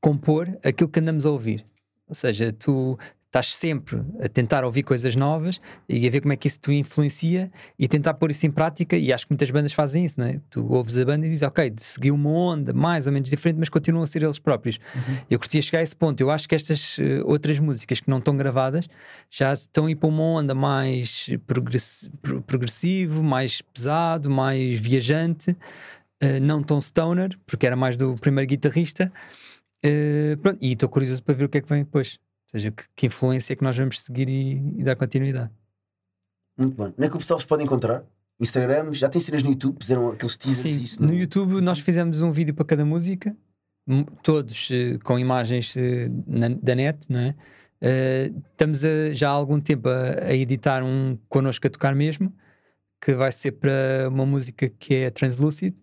compor 0.00 0.58
aquilo 0.64 0.88
que 0.88 1.00
andamos 1.00 1.24
a 1.24 1.30
ouvir. 1.30 1.64
Ou 2.08 2.14
seja, 2.14 2.52
tu 2.52 2.98
estás 3.28 3.54
sempre 3.54 4.02
a 4.22 4.28
tentar 4.28 4.64
ouvir 4.64 4.82
coisas 4.82 5.14
novas 5.14 5.60
e 5.86 6.08
a 6.08 6.10
ver 6.10 6.22
como 6.22 6.32
é 6.32 6.36
que 6.36 6.48
isso 6.48 6.58
te 6.58 6.72
influencia 6.72 7.52
e 7.78 7.86
tentar 7.86 8.14
pôr 8.14 8.30
isso 8.30 8.46
em 8.46 8.50
prática. 8.50 8.96
E 8.96 9.12
acho 9.12 9.26
que 9.26 9.32
muitas 9.32 9.50
bandas 9.50 9.74
fazem 9.74 10.02
isso, 10.06 10.18
não 10.18 10.26
é? 10.26 10.40
Tu 10.48 10.64
ouves 10.72 10.96
a 10.96 11.04
banda 11.04 11.26
e 11.26 11.28
dizes, 11.28 11.42
ok, 11.42 11.74
seguiu 11.76 12.14
uma 12.14 12.30
onda 12.30 12.72
mais 12.72 13.06
ou 13.06 13.12
menos 13.12 13.28
diferente, 13.28 13.58
mas 13.58 13.68
continuam 13.68 14.02
a 14.02 14.06
ser 14.06 14.22
eles 14.22 14.38
próprios. 14.38 14.78
Eu 15.28 15.38
curtia 15.38 15.60
chegar 15.60 15.80
a 15.80 15.82
esse 15.82 15.94
ponto. 15.94 16.18
Eu 16.22 16.30
acho 16.30 16.48
que 16.48 16.54
estas 16.54 16.96
eh, 16.98 17.20
outras 17.22 17.58
músicas 17.58 18.00
que 18.00 18.08
não 18.08 18.16
estão 18.18 18.34
gravadas 18.34 18.88
já 19.30 19.52
estão 19.52 19.84
a 19.84 19.90
ir 19.90 19.96
para 19.96 20.08
uma 20.08 20.22
onda 20.22 20.54
mais 20.54 21.28
progressi- 21.46 22.08
pro- 22.22 22.40
progressivo, 22.40 23.22
mais 23.22 23.60
pesado, 23.60 24.30
mais 24.30 24.80
viajante. 24.80 25.54
eh, 26.20 26.40
não 26.40 26.62
tão 26.62 26.80
stoner, 26.80 27.38
porque 27.46 27.66
era 27.66 27.76
mais 27.76 27.96
do 27.96 28.14
primeiro 28.14 28.48
guitarrista. 28.48 29.12
Eh, 29.84 30.36
pronto, 30.42 30.58
e 30.60 30.72
estou 30.72 30.88
curioso 30.88 31.22
para 31.22 31.34
ver 31.34 31.44
o 31.44 31.48
que 31.48 31.58
é 31.58 31.60
que 31.60 31.68
vem 31.68 31.84
depois. 31.84 32.18
Ou 32.48 32.58
seja, 32.58 32.70
que, 32.70 32.84
que 32.96 33.06
influência 33.06 33.52
é 33.52 33.56
que 33.56 33.62
nós 33.62 33.76
vamos 33.76 34.00
seguir 34.00 34.28
e, 34.28 34.52
e 34.78 34.82
dar 34.82 34.96
continuidade. 34.96 35.50
Muito 36.56 36.76
bem. 36.76 36.86
Onde 36.96 37.06
é 37.06 37.08
que 37.10 37.16
o 37.16 37.18
pessoal 37.18 37.38
vos 37.38 37.46
pode 37.46 37.62
encontrar? 37.62 38.02
Instagram, 38.40 38.92
já 38.92 39.08
tem 39.08 39.20
cenas 39.20 39.42
no 39.42 39.50
YouTube, 39.50 39.78
fizeram 39.80 40.10
aqueles 40.10 40.36
teasers 40.36 40.76
Sim, 40.76 40.84
isso 40.84 41.02
no 41.02 41.12
YouTube 41.12 41.60
nós 41.60 41.80
fizemos 41.80 42.22
um 42.22 42.30
vídeo 42.30 42.54
para 42.54 42.64
cada 42.64 42.84
música, 42.84 43.36
todos 44.22 44.68
eh, 44.70 44.96
com 45.02 45.18
imagens 45.18 45.76
eh, 45.76 46.08
na- 46.26 46.48
da 46.48 46.74
net, 46.74 46.98
não 47.08 47.18
é? 47.18 47.34
Eh, 47.80 48.32
estamos 48.52 48.84
a- 48.84 49.12
já 49.12 49.28
há 49.28 49.32
algum 49.32 49.60
tempo 49.60 49.88
a, 49.88 50.26
a 50.26 50.34
editar 50.34 50.84
um 50.84 51.18
connosco 51.28 51.66
a 51.66 51.70
tocar 51.70 51.94
mesmo, 51.96 52.32
que 53.00 53.12
vai 53.14 53.32
ser 53.32 53.52
para 53.52 54.08
uma 54.08 54.24
música 54.24 54.68
que 54.68 54.94
é 54.94 55.10
Translucid, 55.10 55.74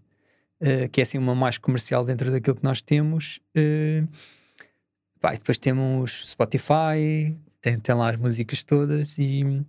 que 0.91 0.99
é 0.99 1.03
assim 1.03 1.17
uma 1.17 1.35
mais 1.35 1.57
comercial 1.57 2.03
dentro 2.05 2.31
daquilo 2.31 2.55
que 2.55 2.63
nós 2.63 2.81
temos. 2.81 3.39
Pá, 5.25 5.33
e 5.33 5.37
depois 5.37 5.57
temos 5.57 6.29
Spotify, 6.29 7.35
tem, 7.59 7.79
tem 7.79 7.95
lá 7.95 8.11
as 8.11 8.17
músicas 8.17 8.63
todas 8.63 9.17
e, 9.17 9.65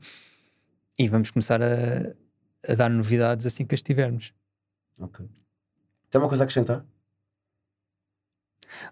e 0.99 1.09
vamos 1.09 1.31
começar 1.31 1.63
a, 1.63 2.15
a 2.69 2.75
dar 2.75 2.91
novidades 2.91 3.47
assim 3.47 3.65
que 3.65 3.75
as 3.75 3.81
tivermos. 3.81 4.35
Ok. 5.01 5.27
Tem 6.11 6.21
uma 6.21 6.29
coisa 6.29 6.43
a 6.43 6.45
acrescentar? 6.45 6.85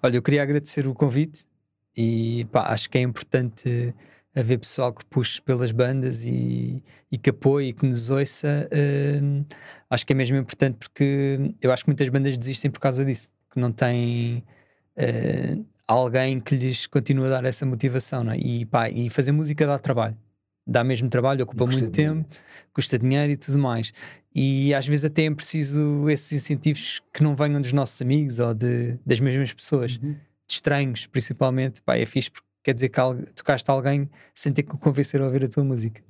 Olha, 0.02 0.16
eu 0.16 0.22
queria 0.22 0.42
agradecer 0.42 0.86
o 0.86 0.94
convite 0.94 1.44
e 1.94 2.46
pá, 2.46 2.72
acho 2.72 2.88
que 2.88 2.96
é 2.96 3.02
importante 3.02 3.94
haver 4.34 4.58
pessoal 4.58 4.90
que 4.90 5.04
puxe 5.04 5.42
pelas 5.42 5.70
bandas 5.70 6.24
e, 6.24 6.82
e 7.12 7.18
que 7.18 7.28
apoie 7.28 7.68
e 7.68 7.72
que 7.74 7.86
nos 7.86 8.08
ouça. 8.08 8.70
hum, 9.22 9.44
acho 9.90 10.06
que 10.06 10.14
é 10.14 10.16
mesmo 10.16 10.38
importante 10.38 10.76
porque 10.78 11.54
eu 11.60 11.70
acho 11.70 11.84
que 11.84 11.90
muitas 11.90 12.08
bandas 12.08 12.38
desistem 12.38 12.70
por 12.70 12.80
causa 12.80 13.04
disso, 13.04 13.28
que 13.50 13.60
não 13.60 13.70
têm 13.70 14.42
eh, 14.96 15.58
alguém 15.86 16.40
que 16.40 16.56
lhes 16.56 16.86
continue 16.86 17.26
a 17.26 17.30
dar 17.30 17.44
essa 17.44 17.64
motivação. 17.66 18.24
Não 18.24 18.32
é? 18.32 18.38
e, 18.38 18.64
pá, 18.66 18.88
e 18.90 19.10
fazer 19.10 19.32
música 19.32 19.66
dá 19.66 19.78
trabalho, 19.78 20.16
dá 20.66 20.82
mesmo 20.84 21.08
trabalho, 21.08 21.44
ocupa 21.44 21.64
custa 21.64 21.80
muito 21.80 21.94
dinheiro. 21.94 22.24
tempo, 22.24 22.36
custa 22.72 22.98
dinheiro 22.98 23.32
e 23.32 23.36
tudo 23.36 23.58
mais. 23.58 23.92
E 24.34 24.74
às 24.74 24.86
vezes 24.86 25.04
até 25.04 25.24
é 25.24 25.30
preciso 25.34 26.08
esses 26.08 26.32
incentivos 26.32 27.00
que 27.12 27.22
não 27.22 27.36
venham 27.36 27.60
dos 27.60 27.72
nossos 27.72 28.00
amigos 28.02 28.38
ou 28.38 28.52
de, 28.52 28.98
das 29.06 29.20
mesmas 29.20 29.52
pessoas, 29.52 29.92
de 29.92 30.16
estranhos 30.48 31.06
principalmente. 31.06 31.80
Pá, 31.82 31.96
é 31.96 32.04
fixe 32.06 32.30
porque 32.30 32.46
quer 32.62 32.74
dizer 32.74 32.88
que 32.88 33.00
tocaste 33.34 33.70
alguém 33.70 34.10
sem 34.34 34.52
ter 34.52 34.62
que 34.62 34.74
o 34.74 34.78
convencer 34.78 35.20
a 35.20 35.26
ouvir 35.26 35.44
a 35.44 35.48
tua 35.48 35.62
música. 35.62 36.02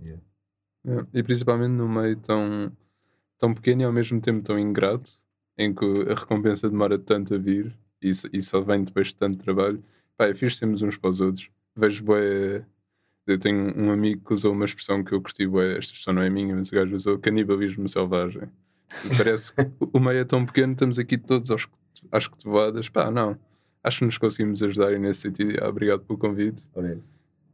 É, 0.86 1.18
E 1.18 1.22
principalmente 1.22 1.72
no 1.72 1.88
meio 1.88 2.16
tão, 2.16 2.72
tão 3.38 3.52
pequeno 3.52 3.82
e 3.82 3.84
ao 3.84 3.92
mesmo 3.92 4.20
tempo 4.20 4.42
tão 4.42 4.58
ingrato, 4.58 5.18
em 5.58 5.74
que 5.74 5.84
a 6.10 6.14
recompensa 6.14 6.68
demora 6.70 6.98
tanto 6.98 7.34
a 7.34 7.38
vir 7.38 7.76
e, 8.04 8.38
e 8.38 8.42
só 8.42 8.60
vem 8.60 8.84
depois 8.84 9.08
de 9.08 9.16
tanto 9.16 9.38
trabalho. 9.38 9.82
Pá, 10.16 10.26
é 10.28 10.34
fixe 10.34 10.56
sermos 10.58 10.82
uns 10.82 10.96
para 10.96 11.10
os 11.10 11.20
outros. 11.20 11.48
Vejo 11.76 12.04
bué. 12.04 12.64
Eu 13.26 13.38
tenho 13.38 13.74
um 13.78 13.90
amigo 13.90 14.22
que 14.26 14.34
usou 14.34 14.52
uma 14.52 14.64
expressão 14.66 15.02
que 15.02 15.12
eu 15.14 15.20
curti 15.22 15.46
bué, 15.46 15.78
esta 15.78 15.92
expressão 15.92 16.12
não 16.14 16.22
é 16.22 16.28
minha, 16.30 16.54
mas 16.54 16.68
o 16.68 16.72
gajo 16.72 16.94
usou 16.94 17.18
canibalismo 17.18 17.88
selvagem. 17.88 18.42
Parece 19.16 19.54
que 19.54 19.62
o 19.92 19.98
meio 20.00 20.20
é 20.20 20.24
tão 20.24 20.44
pequeno, 20.46 20.72
estamos 20.74 20.98
aqui 20.98 21.16
todos 21.18 21.50
aos, 21.50 21.66
às 22.12 22.26
cotovadas. 22.28 22.88
Pá, 22.88 23.10
não. 23.10 23.38
Acho 23.82 24.00
que 24.00 24.04
nos 24.06 24.18
conseguimos 24.18 24.62
ajudar 24.62 24.92
e 24.92 24.98
nesse 24.98 25.20
sentido. 25.22 25.58
ah, 25.62 25.68
Obrigado 25.68 26.00
pelo 26.04 26.18
convite. 26.18 26.66
É. 26.76 26.98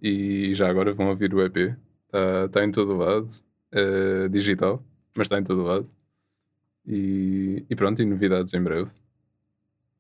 E 0.03 0.55
já 0.55 0.69
agora 0.69 0.93
vão 0.93 1.09
ouvir 1.09 1.35
o 1.35 1.43
EP. 1.43 1.77
Está 2.07 2.49
tá 2.49 2.65
em 2.65 2.71
todo 2.73 2.93
o 2.95 2.97
lado. 2.99 3.31
eh, 3.73 4.29
digital, 4.29 4.83
mas 5.17 5.27
está 5.27 5.39
em 5.39 5.45
todo 5.45 5.61
o 5.63 5.65
lado. 5.65 5.89
E, 6.87 7.65
e 7.71 7.77
pronto, 7.77 8.03
e 8.03 8.07
novidades 8.07 8.53
em 8.55 8.63
breve. 8.63 8.91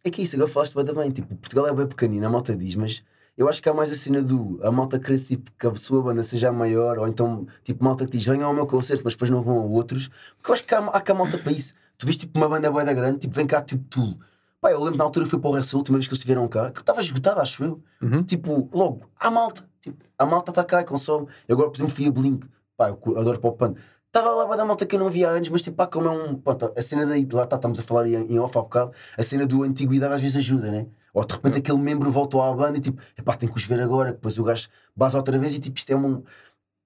É 0.04 0.10
que 0.10 0.20
é 0.20 0.24
isso, 0.24 0.36
agora 0.36 0.50
falaste 0.50 0.74
bem 0.74 0.84
também. 0.84 1.10
Tipo, 1.10 1.34
Portugal 1.36 1.66
é 1.66 1.74
bem 1.74 1.86
pequenino, 1.86 2.26
a 2.26 2.30
malta 2.30 2.56
diz, 2.56 2.74
mas 2.74 3.02
eu 3.36 3.48
acho 3.48 3.62
que 3.62 3.68
há 3.68 3.74
mais 3.74 3.90
a 3.90 3.96
cena 3.96 4.22
do 4.22 4.58
a 4.62 4.70
malta 4.70 4.98
querer 4.98 5.18
tipo, 5.18 5.50
que 5.58 5.66
a 5.66 5.74
sua 5.76 6.02
banda 6.02 6.24
seja 6.24 6.52
maior, 6.52 6.98
ou 6.98 7.08
então, 7.08 7.46
tipo, 7.64 7.84
malta 7.84 8.04
que 8.06 8.12
diz 8.12 8.24
venham 8.24 8.48
ao 8.48 8.54
meu 8.54 8.66
concerto, 8.66 9.02
mas 9.04 9.14
depois 9.14 9.30
não 9.30 9.42
vão 9.42 9.58
a 9.60 9.64
outros. 9.64 10.08
Porque 10.36 10.50
eu 10.50 10.54
acho 10.54 10.64
que 10.64 10.74
há, 10.74 10.78
há 10.78 11.00
cá 11.00 11.14
malta 11.14 11.38
para 11.38 11.52
isso. 11.52 11.74
Tu 11.98 12.06
viste 12.06 12.20
tipo 12.20 12.38
uma 12.38 12.48
banda 12.48 12.70
bué 12.70 12.84
da 12.84 12.92
grande, 12.94 13.18
tipo, 13.18 13.34
vem 13.34 13.46
cá 13.46 13.62
tipo 13.62 13.84
tu. 13.88 14.18
Pá, 14.60 14.70
eu 14.70 14.82
lembro 14.82 14.98
na 14.98 15.04
altura 15.04 15.26
fui 15.26 15.38
para 15.38 15.50
o 15.50 15.54
Ressul, 15.54 15.78
a 15.78 15.80
última 15.80 15.96
vez 15.98 16.06
que 16.06 16.12
eles 16.12 16.18
estiveram 16.18 16.46
cá, 16.48 16.70
que 16.70 16.80
estava 16.80 17.00
esgotado, 17.00 17.40
acho 17.40 17.64
eu. 17.64 17.82
Uhum. 18.02 18.22
Tipo, 18.22 18.68
logo, 18.72 19.02
há 19.18 19.30
malta. 19.30 19.64
Tipo, 19.80 20.04
a 20.18 20.26
malta 20.26 20.50
está 20.50 20.64
cá 20.64 20.80
e 20.82 20.84
consome. 20.84 21.26
Eu 21.48 21.54
agora, 21.54 21.70
por 21.70 21.76
exemplo, 21.76 21.94
fui 21.94 22.06
a 22.06 22.10
Blink. 22.10 22.46
Pá, 22.76 22.90
eu 22.90 23.18
adoro 23.18 23.40
pop 23.40 23.58
punk. 23.58 23.78
Estava 24.12 24.30
lá 24.32 24.44
bué 24.44 24.56
da 24.56 24.64
malta 24.64 24.84
que 24.84 24.96
eu 24.96 24.98
não 24.98 25.08
via 25.08 25.28
anos, 25.28 25.48
mas 25.50 25.62
tipo, 25.62 25.76
pá, 25.76 25.86
como 25.86 26.08
é 26.08 26.10
um. 26.10 26.34
Pá, 26.34 26.56
tá, 26.56 26.72
a 26.76 26.82
cena 26.82 27.06
daí, 27.06 27.24
lá 27.32 27.44
está, 27.44 27.54
estamos 27.54 27.78
a 27.78 27.82
falar 27.82 28.08
em, 28.08 28.14
em 28.14 28.40
off 28.40 28.58
há 28.58 28.60
bocado, 28.60 28.92
a 29.16 29.22
cena 29.22 29.46
do 29.46 29.62
antiguidade 29.62 30.12
às 30.12 30.20
vezes 30.20 30.36
ajuda, 30.36 30.68
né? 30.68 30.88
Ou 31.14 31.24
de 31.24 31.32
repente 31.32 31.58
aquele 31.58 31.78
membro 31.78 32.10
voltou 32.10 32.42
à 32.42 32.52
banda 32.52 32.78
e 32.78 32.80
tipo, 32.80 33.00
epá, 33.16 33.36
tem 33.36 33.48
que 33.48 33.56
os 33.56 33.64
ver 33.64 33.78
agora, 33.78 34.12
depois 34.12 34.36
o 34.36 34.42
gajo 34.42 34.68
base 34.96 35.16
outra 35.16 35.38
vez 35.38 35.54
e 35.54 35.60
tipo, 35.60 35.78
isto 35.78 35.90
é 35.90 35.96
um. 35.96 36.24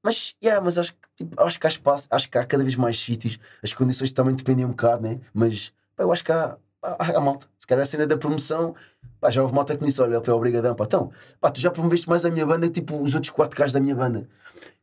Mas, 0.02 0.34
yeah, 0.44 0.62
mas 0.62 0.76
acho 0.76 0.92
que, 0.92 0.98
tipo, 1.16 1.42
acho 1.42 1.58
que 1.58 1.66
há 1.66 1.70
espaço, 1.70 2.06
acho 2.10 2.30
que 2.30 2.36
há 2.36 2.44
cada 2.44 2.62
vez 2.62 2.76
mais 2.76 3.00
sítios, 3.00 3.38
as 3.62 3.72
condições 3.72 4.12
também 4.12 4.34
dependem 4.34 4.66
um 4.66 4.70
bocado, 4.70 5.02
né? 5.02 5.18
Mas, 5.32 5.72
pá, 5.96 6.04
eu 6.04 6.12
acho 6.12 6.22
que 6.22 6.30
há, 6.30 6.58
há, 6.82 7.16
há 7.16 7.20
malta. 7.20 7.46
Se 7.58 7.66
calhar 7.66 7.84
a 7.84 7.86
cena 7.86 8.06
da 8.06 8.18
promoção, 8.18 8.74
pá, 9.18 9.30
já 9.30 9.42
houve 9.42 9.54
malta 9.54 9.74
que 9.74 9.80
me 9.80 9.88
disse, 9.88 10.00
olha, 10.02 10.16
é 10.16 10.30
obrigadão, 10.30 10.74
pá, 10.74 10.84
então, 10.84 11.10
pá, 11.40 11.50
tu 11.50 11.58
já 11.58 11.70
promoveste 11.70 12.06
mais 12.06 12.22
a 12.26 12.30
minha 12.30 12.44
banda 12.44 12.66
que 12.66 12.74
tipo 12.74 13.00
os 13.00 13.14
outros 13.14 13.30
quatro 13.30 13.58
gajos 13.58 13.72
da 13.72 13.80
minha 13.80 13.94
banda. 13.94 14.28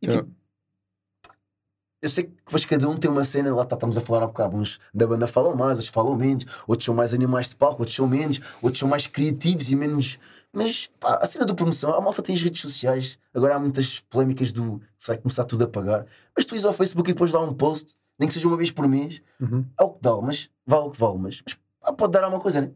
E 0.02 0.08
tipo, 0.08 0.28
eu 2.02 2.10
sei 2.10 2.24
que 2.26 2.32
depois 2.46 2.66
cada 2.66 2.90
um 2.90 2.98
tem 2.98 3.10
uma 3.12 3.24
cena, 3.24 3.54
lá 3.54 3.64
tá, 3.66 3.76
estamos 3.76 3.98
a 3.98 4.02
falar 4.02 4.24
há 4.24 4.28
bocado, 4.28 4.58
uns 4.58 4.80
da 4.94 5.06
banda 5.06 5.28
falam 5.28 5.56
mais, 5.56 5.74
outros 5.74 5.90
falam 5.90 6.16
menos, 6.16 6.46
outros 6.68 6.86
são 6.86 6.96
mais 6.96 7.14
animais 7.14 7.48
de 7.50 7.56
palco, 7.56 7.82
outros 7.82 7.96
são 7.96 8.08
menos, 8.08 8.40
outros 8.62 8.80
são 8.80 8.90
mais 8.90 9.06
criativos 9.08 9.70
e 9.70 9.76
menos. 9.76 10.18
Mas 10.54 10.90
pá, 11.00 11.20
a 11.22 11.28
cena 11.28 11.46
do 11.46 11.56
promoção, 11.56 11.94
a 11.94 12.02
malta 12.02 12.22
tem 12.22 12.36
as 12.36 12.42
redes 12.42 12.62
sociais, 12.62 13.18
agora 13.34 13.56
há 13.56 13.60
muitas 13.60 14.00
polémicas 14.02 14.52
do 14.52 14.82
se 14.98 15.08
vai 15.08 15.18
começar 15.18 15.46
tudo 15.46 15.64
a 15.64 15.68
pagar, 15.68 16.06
mas 16.36 16.44
tu 16.46 16.56
ires 16.56 16.66
ao 16.66 16.74
Facebook 16.74 17.10
e 17.10 17.14
depois 17.14 17.32
dá 17.32 17.40
um 17.40 17.54
post, 17.54 17.96
nem 18.20 18.28
que 18.28 18.34
seja 18.34 18.48
uma 18.48 18.58
vez 18.58 18.72
por 18.72 18.88
mês, 18.88 19.22
Uhum. 19.40 19.66
é 19.80 19.84
o 19.84 19.90
que 19.92 20.02
dá, 20.02 20.16
mas 20.18 20.50
vale 20.66 20.88
o 20.88 20.92
que 20.92 21.00
vale, 21.00 21.18
mas, 21.20 21.42
mas 21.46 21.58
pá, 21.80 21.94
pode 21.94 22.12
dar 22.14 22.24
alguma 22.24 22.42
coisa, 22.42 22.62
né? 22.62 22.72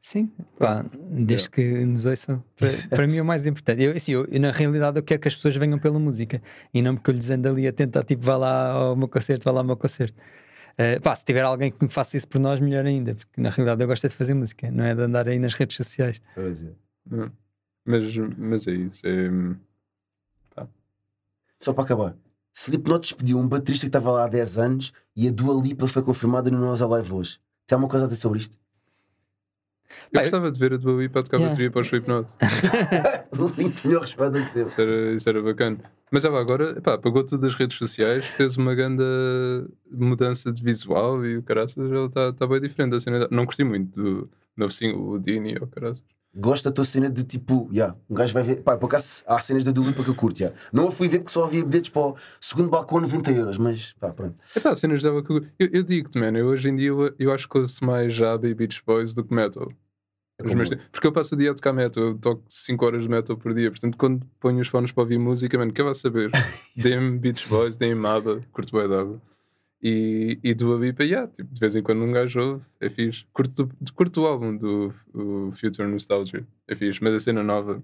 Sim, 0.00 0.30
pá, 0.58 0.84
desde 1.10 1.50
que 1.50 1.62
nos 1.84 2.06
ouçam, 2.06 2.42
para, 2.56 2.70
para 2.90 3.06
mim 3.06 3.16
é 3.16 3.22
o 3.22 3.24
mais 3.24 3.46
importante. 3.46 3.82
Eu, 3.82 3.92
assim, 3.94 4.12
eu, 4.12 4.24
eu, 4.26 4.40
na 4.40 4.50
realidade, 4.50 4.98
eu 4.98 5.02
quero 5.02 5.20
que 5.20 5.28
as 5.28 5.34
pessoas 5.34 5.56
venham 5.56 5.78
pela 5.78 5.98
música 5.98 6.42
e 6.72 6.82
não 6.82 6.94
porque 6.94 7.10
eu 7.10 7.14
lhes 7.14 7.30
ando 7.30 7.48
ali 7.48 7.66
a 7.66 7.72
tentar, 7.72 8.04
tipo, 8.04 8.22
vá 8.22 8.36
lá 8.36 8.70
ao 8.70 8.96
meu 8.96 9.08
concerto, 9.08 9.44
vá 9.44 9.50
lá 9.50 9.60
ao 9.60 9.64
meu 9.64 9.76
concerto. 9.76 10.14
Eh, 10.78 11.00
pá, 11.00 11.14
se 11.14 11.24
tiver 11.24 11.42
alguém 11.42 11.72
que 11.72 11.84
me 11.84 11.90
faça 11.90 12.16
isso 12.16 12.28
por 12.28 12.38
nós, 12.40 12.60
melhor 12.60 12.86
ainda, 12.86 13.14
porque 13.14 13.40
na 13.40 13.50
realidade 13.50 13.82
eu 13.82 13.88
gosto 13.88 14.04
é 14.06 14.08
de 14.08 14.14
fazer 14.14 14.34
música, 14.34 14.70
não 14.70 14.84
é 14.84 14.94
de 14.94 15.02
andar 15.02 15.28
aí 15.28 15.38
nas 15.38 15.54
redes 15.54 15.76
sociais. 15.76 16.20
Pois 16.34 16.62
é. 16.62 16.70
Mas, 17.84 18.14
mas 18.36 18.68
é 18.68 18.72
isso. 18.72 19.02
É, 19.04 19.28
Só 21.58 21.72
para 21.72 21.84
acabar. 21.84 22.16
Slipknot 22.52 23.00
despediu 23.00 23.38
um 23.38 23.48
baterista 23.48 23.86
que 23.86 23.88
estava 23.88 24.10
lá 24.12 24.24
há 24.24 24.28
10 24.28 24.58
anos 24.58 24.92
e 25.16 25.26
a 25.28 25.30
Dua 25.30 25.60
Lipa 25.60 25.88
foi 25.88 26.02
confirmada 26.02 26.50
no 26.50 26.58
Nós 26.58 26.82
Alive 26.82 27.12
hoje. 27.12 27.40
Tem 27.66 27.74
alguma 27.76 27.90
coisa 27.90 28.06
a 28.06 28.08
dizer 28.08 28.20
sobre 28.20 28.38
isto? 28.38 28.56
Eu 30.12 30.20
gostava 30.20 30.50
de 30.50 30.58
ver 30.58 30.74
a 30.74 30.78
tua 30.78 31.00
Lipa 31.00 31.20
a 31.20 31.22
tocar 31.22 31.36
Yeah. 31.38 31.50
bateria 31.52 31.70
para 31.70 31.80
o 31.80 31.84
Slipknot. 31.84 32.28
Não 33.38 33.48
tenho 33.50 33.74
melhor 33.84 34.02
resposta 34.02 34.38
a 34.38 34.42
dizer. 34.42 34.66
Isso 34.66 34.80
era, 34.80 35.12
isso 35.12 35.28
era 35.28 35.42
bacana. 35.42 35.78
Mas 36.10 36.24
ela 36.24 36.40
agora, 36.40 36.80
pá, 36.80 36.96
pagou 36.98 37.24
tudo 37.24 37.42
das 37.42 37.54
redes 37.54 37.76
sociais, 37.76 38.24
fez 38.26 38.56
uma 38.56 38.74
grande 38.74 39.02
mudança 39.90 40.52
de 40.52 40.62
visual 40.62 41.24
e 41.24 41.36
o 41.36 41.42
caraças, 41.42 41.76
ela 41.90 42.06
está 42.06 42.32
tá 42.32 42.46
bem 42.46 42.60
diferente. 42.60 42.94
A 42.96 43.00
cena, 43.00 43.28
não 43.30 43.44
gostei 43.44 43.64
muito 43.64 43.92
do 44.00 44.30
novo 44.56 44.72
single, 44.72 45.10
o 45.10 45.18
Dini 45.18 45.56
ou 45.60 45.66
caraças. 45.66 46.02
Gosto 46.34 46.64
da 46.64 46.70
tua 46.72 46.84
cena 46.84 47.08
de 47.10 47.24
tipo, 47.24 47.68
yeah, 47.72 47.96
um 48.08 48.14
gajo 48.14 48.32
vai 48.34 48.42
ver. 48.42 48.62
Pá, 48.62 48.76
por 48.76 48.86
acaso 48.86 49.24
há 49.26 49.40
cenas 49.40 49.64
da 49.64 49.72
Dua 49.72 49.86
Lipa 49.86 50.04
que 50.04 50.10
eu 50.10 50.14
curto. 50.14 50.38
Yeah. 50.38 50.56
Não 50.72 50.88
a 50.88 50.90
fui 50.92 51.08
ver 51.08 51.18
porque 51.20 51.32
só 51.32 51.44
havia 51.44 51.64
bilhetes 51.64 51.90
para 51.90 52.02
o 52.02 52.16
segundo 52.40 52.68
balcão 52.68 52.98
a 52.98 53.00
90 53.00 53.32
euros, 53.32 53.58
mas 53.58 53.92
pá, 53.98 54.12
pronto. 54.12 54.36
Epá, 54.54 54.76
cenas 54.76 55.02
dela 55.02 55.22
que 55.22 55.32
eu, 55.32 55.44
eu, 55.58 55.68
eu 55.72 55.82
digo-te, 55.82 56.18
man, 56.18 56.36
eu 56.36 56.46
hoje 56.46 56.68
em 56.68 56.76
dia 56.76 56.88
eu, 56.88 57.14
eu 57.18 57.32
acho 57.32 57.48
que 57.48 57.58
ouço 57.58 57.84
mais 57.84 58.12
Jabba 58.14 58.46
e 58.46 58.54
Beach 58.54 58.82
Boys 58.86 59.14
do 59.14 59.24
que 59.24 59.34
metal. 59.34 59.72
É 60.40 60.54
meus- 60.54 60.70
porque 60.92 61.04
eu 61.06 61.12
passo 61.12 61.34
o 61.34 61.38
dia 61.38 61.50
a 61.50 61.54
tocar 61.54 61.72
metal, 61.72 62.04
eu 62.04 62.14
toco 62.16 62.44
5 62.48 62.86
horas 62.86 63.02
de 63.02 63.08
metal 63.08 63.36
por 63.36 63.52
dia, 63.52 63.70
portanto 63.72 63.98
quando 63.98 64.24
ponho 64.38 64.60
os 64.60 64.68
fones 64.68 64.92
para 64.92 65.02
ouvir 65.02 65.18
música, 65.18 65.58
mano, 65.58 65.72
quer 65.72 65.82
lá 65.82 65.94
saber? 65.94 66.30
Deem 66.76 67.18
Beach 67.18 67.48
Boys, 67.48 67.76
deem 67.76 67.96
Maba, 67.96 68.40
curto 68.52 68.78
bem 68.78 68.88
dava. 68.88 69.20
E, 69.80 70.40
e 70.42 70.54
do 70.54 70.76
Lipa, 70.76 71.04
yeah, 71.04 71.28
tipo, 71.28 71.52
de 71.52 71.60
vez 71.60 71.76
em 71.76 71.82
quando 71.82 72.02
um 72.02 72.10
gajo 72.10 72.40
ouve, 72.40 72.64
é 72.80 72.90
fixe. 72.90 73.24
Curto, 73.32 73.70
curto 73.94 74.22
o 74.22 74.26
álbum 74.26 74.56
do 74.56 74.92
o 75.14 75.52
Future 75.52 75.86
Nostalgia, 75.86 76.46
é 76.66 76.74
fixe, 76.74 77.02
mas 77.02 77.14
a 77.14 77.20
cena 77.20 77.42
nova, 77.42 77.82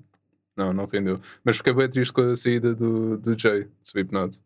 não, 0.57 0.73
não 0.73 0.87
rendeu. 0.87 1.21
Mas 1.45 1.59
fiquei 1.59 1.73
bem 1.73 1.89
triste 1.89 2.13
com 2.13 2.33
a 2.33 2.37
saída 2.37 2.75
do, 2.75 3.17
do 3.17 3.39
Jay, 3.39 3.65
de 3.65 3.71
Slipknot. 3.89 4.41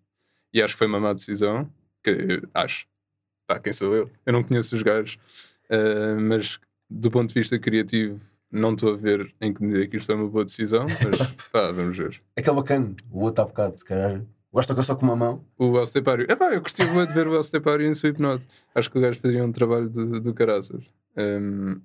E 0.52 0.62
acho 0.62 0.74
que 0.74 0.78
foi 0.78 0.86
uma 0.86 1.00
má 1.00 1.12
decisão, 1.12 1.70
que 2.02 2.42
acho, 2.52 2.86
pá, 3.46 3.58
quem 3.58 3.72
sou 3.72 3.94
eu? 3.94 4.10
Eu 4.26 4.32
não 4.32 4.42
conheço 4.42 4.76
os 4.76 4.82
gajos, 4.82 5.18
eh, 5.70 6.14
mas 6.14 6.58
do 6.90 7.10
ponto 7.10 7.28
de 7.28 7.34
vista 7.34 7.58
criativo, 7.58 8.20
não 8.50 8.72
estou 8.72 8.94
a 8.94 8.96
ver 8.96 9.34
em 9.40 9.52
que 9.52 9.62
medida 9.62 9.84
é 9.84 9.86
que 9.86 9.96
isto 9.98 10.06
foi 10.06 10.14
uma 10.14 10.28
boa 10.28 10.44
decisão, 10.44 10.86
mas 10.86 11.18
pá, 11.52 11.70
vamos 11.70 11.96
ver. 11.96 12.20
Aquele 12.36 12.56
bacana, 12.56 12.94
o 13.10 13.20
outro 13.20 13.42
há 13.42 13.46
bocado, 13.46 13.78
se 13.78 13.84
calhar. 13.84 14.22
Gosto 14.52 14.68
de 14.70 14.74
tocar 14.74 14.84
só 14.84 14.94
com 14.96 15.04
uma 15.04 15.14
mão. 15.16 15.44
O 15.58 15.76
El 15.78 15.86
Stepário. 15.86 16.26
Epá, 16.30 16.52
eu 16.54 16.60
curti 16.62 16.84
muito 16.86 17.08
de 17.10 17.14
ver 17.14 17.26
o 17.28 17.34
El 17.34 17.42
Stepário 17.44 17.86
em 17.86 17.90
Slipknot. 17.92 18.42
Acho 18.74 18.90
que 18.90 18.98
o 18.98 19.00
gajo 19.00 19.20
fazia 19.20 19.44
um 19.44 19.52
trabalho 19.52 19.88
do, 19.90 20.20
do 20.20 20.32
caraças. 20.34 20.84
Um, 21.16 21.80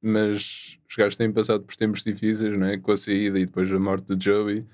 mas 0.00 0.78
os 0.88 0.96
gajos 0.96 1.16
têm 1.16 1.32
passado 1.32 1.64
por 1.64 1.74
tempos 1.74 2.04
difíceis, 2.04 2.56
né? 2.58 2.78
com 2.78 2.92
a 2.92 2.96
saída 2.96 3.38
e 3.38 3.46
depois 3.46 3.70
a 3.72 3.78
morte 3.78 4.04
do 4.06 4.22
Joey. 4.22 4.64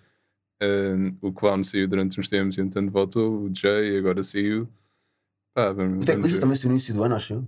Um, 0.62 1.17
o 1.23 1.33
Clown 1.33 1.65
saiu 1.65 1.89
durante 1.89 2.21
uns 2.21 2.29
tempos 2.29 2.59
e 2.59 2.61
entanto 2.61 2.91
voltou. 2.91 3.45
O 3.45 3.51
Jay 3.55 3.97
agora 3.97 4.23
saiu. 4.23 4.69
Pá, 5.55 5.73
vamos, 5.73 6.03
O 6.03 6.07
teclista 6.07 6.41
também 6.41 6.57
saiu 6.57 6.69
no 6.69 6.75
início 6.75 6.93
do 6.95 7.03
ano, 7.03 7.15
acho 7.15 7.33
eu. 7.35 7.47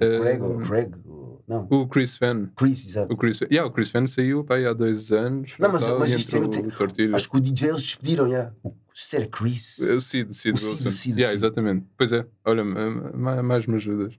O 0.00 0.20
Craig, 0.20 0.40
ou 0.42 0.56
Um, 0.58 0.62
Craig, 0.62 0.92
ou... 1.04 1.44
não, 1.46 1.68
o 1.70 1.86
Chris 1.86 2.16
Fan. 2.16 2.50
Chris, 2.56 2.84
exato. 2.88 3.12
O 3.14 3.16
Chris, 3.16 3.40
yeah, 3.42 3.64
o 3.64 3.70
Chris 3.70 3.88
Fan 3.88 4.04
saiu 4.08 4.42
pá, 4.42 4.56
há 4.58 4.72
dois 4.72 5.12
anos. 5.12 5.52
Não, 5.60 5.70
mas- 5.70 5.82
tal, 5.86 5.98
mas 6.00 6.10
isto 6.10 6.34
é 6.34 6.40
o 6.40 6.48
Tortilha. 6.72 7.14
Acho 7.16 7.30
que 7.30 7.36
o 7.36 7.40
DJ 7.40 7.68
eles 7.68 7.82
despediram, 7.82 8.28
já. 8.28 8.52
O 8.64 8.74
se 8.94 9.16
era 9.16 9.26
Chris. 9.26 9.78
O 9.78 10.00
Cid, 10.00 10.34
Cid 10.34 10.54
O 10.54 10.58
Cid, 10.58 10.70
Wilson. 10.70 10.88
o 10.88 10.92
Cid, 10.92 11.18
Yeah, 11.20 11.32
Cid. 11.32 11.44
exatamente. 11.46 11.86
Pois 11.96 12.12
é, 12.12 12.26
olha, 12.44 12.64
ma- 12.64 12.90
ma- 13.14 13.42
mais 13.42 13.66
me 13.66 13.76
ajudas. 13.76 14.14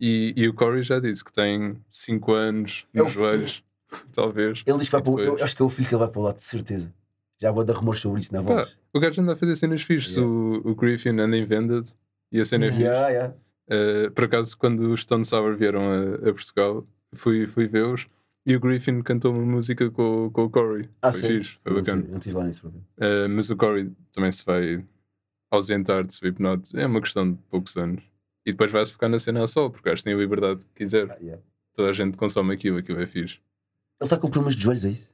E, 0.00 0.32
e 0.36 0.48
o 0.48 0.54
Corey 0.54 0.82
já 0.82 0.98
disse 0.98 1.24
que 1.24 1.32
tem 1.32 1.76
5 1.90 2.32
anos 2.32 2.86
É 2.92 2.98
nos 2.98 3.08
fi- 3.12 3.18
joelhos, 3.18 3.64
talvez. 4.12 4.62
Ele 4.66 4.78
diz 4.78 4.88
que 4.88 4.92
vai 4.92 5.02
para 5.02 5.10
o. 5.12 5.20
Eu 5.20 5.42
acho 5.44 5.54
que 5.56 5.62
é 5.62 5.64
o 5.64 5.68
filho 5.70 5.88
que 5.88 5.94
ele 5.94 6.00
vai 6.00 6.08
para 6.08 6.20
o 6.20 6.24
lado, 6.24 6.36
de 6.36 6.42
certeza. 6.42 6.92
Já 7.40 7.50
vou 7.50 7.64
dar 7.64 7.74
rumores 7.74 8.00
sobre 8.00 8.20
isso 8.20 8.32
na 8.32 8.42
Pá, 8.42 8.54
voz. 8.54 8.76
O 8.92 9.00
gajo 9.00 9.20
anda 9.20 9.32
a 9.32 9.36
fazer 9.36 9.56
cenas 9.56 9.82
fixes. 9.82 10.14
Yeah. 10.16 10.30
O, 10.30 10.70
o 10.70 10.74
Griffin 10.74 11.18
anda 11.18 11.36
em 11.36 11.44
Vended 11.44 11.92
e 12.30 12.40
a 12.40 12.44
cena 12.44 12.66
é 12.66 12.70
fixe. 12.70 12.82
Yeah, 12.84 13.08
yeah. 13.08 13.34
Uh, 13.70 14.10
por 14.12 14.24
acaso, 14.24 14.56
quando 14.58 14.92
os 14.92 15.02
Stone 15.02 15.24
Sour 15.24 15.56
vieram 15.56 15.82
a, 15.90 16.14
a 16.28 16.32
Portugal, 16.32 16.86
fui, 17.14 17.46
fui 17.46 17.66
vê-los 17.66 18.06
e 18.44 18.56
o 18.56 18.60
Griffin 18.60 19.02
cantou 19.02 19.32
uma 19.32 19.44
música 19.44 19.90
com, 19.90 20.26
o- 20.26 20.30
com 20.30 20.44
o 20.44 20.50
Corey. 20.50 20.88
Ah, 21.00 21.12
foi 21.12 21.20
sim. 21.20 21.26
fixe, 21.38 21.58
foi 21.62 21.72
Não 21.72 21.80
bacana. 21.80 22.02
sei, 22.02 22.10
Não 22.10 22.18
estive 22.18 22.36
lá 22.36 22.44
nisso. 22.44 22.66
Uh, 22.68 23.28
mas 23.30 23.50
o 23.50 23.56
Corey 23.56 23.90
também 24.12 24.32
se 24.32 24.44
vai 24.44 24.84
ausentar 25.50 26.04
de 26.04 26.12
Slipknot. 26.12 26.76
É 26.76 26.86
uma 26.86 27.00
questão 27.00 27.30
de 27.32 27.38
poucos 27.50 27.76
anos. 27.76 28.02
E 28.44 28.50
depois 28.52 28.70
vai-se 28.72 28.92
focar 28.92 29.08
na 29.08 29.18
cena 29.18 29.46
sol, 29.46 29.70
porque 29.70 29.88
acho 29.88 30.02
que 30.02 30.04
tem 30.10 30.14
a 30.14 30.18
liberdade 30.18 30.60
que 30.64 30.84
quiser. 30.84 31.10
Ah, 31.12 31.16
yeah. 31.20 31.42
Toda 31.74 31.90
a 31.90 31.92
gente 31.92 32.16
consome 32.18 32.52
aquilo, 32.54 32.78
aquilo 32.78 33.00
é 33.00 33.06
fixe. 33.06 33.34
Ele 34.00 34.06
está 34.06 34.18
com 34.18 34.28
problemas 34.30 34.56
de 34.56 34.62
joelhos, 34.62 34.84
é 34.84 34.90
isso? 34.90 35.10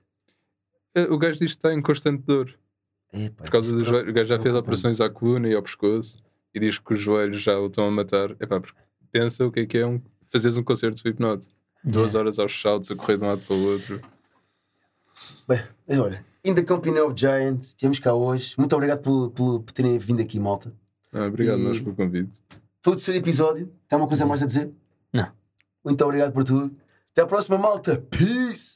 Uh, 0.96 1.12
o 1.12 1.18
gajo 1.18 1.38
diz 1.38 1.52
que 1.52 1.58
está 1.58 1.72
em 1.74 1.82
constante 1.82 2.22
dor. 2.24 2.52
Epá, 3.12 3.44
Por 3.44 3.50
causa 3.50 3.72
dos 3.72 3.82
preocupa- 3.82 3.98
joelhos. 3.98 4.10
O 4.10 4.14
gajo 4.14 4.28
já 4.28 4.40
fez 4.40 4.54
operações 4.54 5.00
à 5.00 5.10
coluna 5.10 5.48
e 5.48 5.54
ao 5.54 5.62
pescoço 5.62 6.22
e 6.54 6.60
diz 6.60 6.78
que 6.78 6.94
os 6.94 7.00
joelhos 7.00 7.42
já 7.42 7.58
o 7.58 7.66
estão 7.66 7.86
a 7.86 7.90
matar. 7.90 8.30
Epá, 8.40 8.60
porque 8.60 8.78
pensa 9.12 9.46
o 9.46 9.52
que 9.52 9.60
é 9.60 9.66
que 9.66 9.78
é 9.78 9.86
um, 9.86 10.00
fazeres 10.28 10.56
um 10.56 10.62
concerto 10.64 10.94
de 10.94 11.00
Slipknot. 11.00 11.46
Duas 11.84 12.12
Yeah. 12.12 12.18
horas 12.18 12.38
aos 12.38 12.60
saltos 12.60 12.90
a 12.90 12.96
correr 12.96 13.16
de 13.18 13.24
um 13.24 13.28
lado 13.28 13.40
para 13.46 13.56
o 13.56 13.66
outro. 13.72 14.00
Bem, 15.48 15.64
mas 15.86 15.98
olha, 15.98 16.24
in 16.44 16.54
the 16.54 16.62
company 16.62 16.98
of 17.00 17.14
Giants, 17.18 17.72
temos 17.74 17.98
cá 17.98 18.12
hoje. 18.14 18.54
Muito 18.58 18.74
obrigado 18.74 19.00
por, 19.02 19.30
por, 19.30 19.60
por 19.62 19.72
terem 19.72 19.98
vindo 19.98 20.20
aqui, 20.20 20.38
malta. 20.38 20.72
Ah, 21.12 21.26
obrigado 21.26 21.58
E- 21.58 21.64
nós 21.64 21.78
pelo 21.80 21.94
convite. 21.94 22.40
Foi 22.82 22.92
o 22.92 22.96
terceiro 22.96 23.18
episódio. 23.20 23.66
Tem 23.88 23.96
alguma 23.96 24.08
coisa 24.08 24.24
mais 24.26 24.42
a 24.42 24.46
dizer? 24.46 24.70
Não. 25.12 25.30
Muito 25.84 26.04
obrigado 26.04 26.32
por 26.32 26.44
tudo. 26.44 26.74
Até 27.12 27.22
a 27.22 27.26
próxima, 27.26 27.56
malta. 27.58 27.98
Peace! 28.10 28.67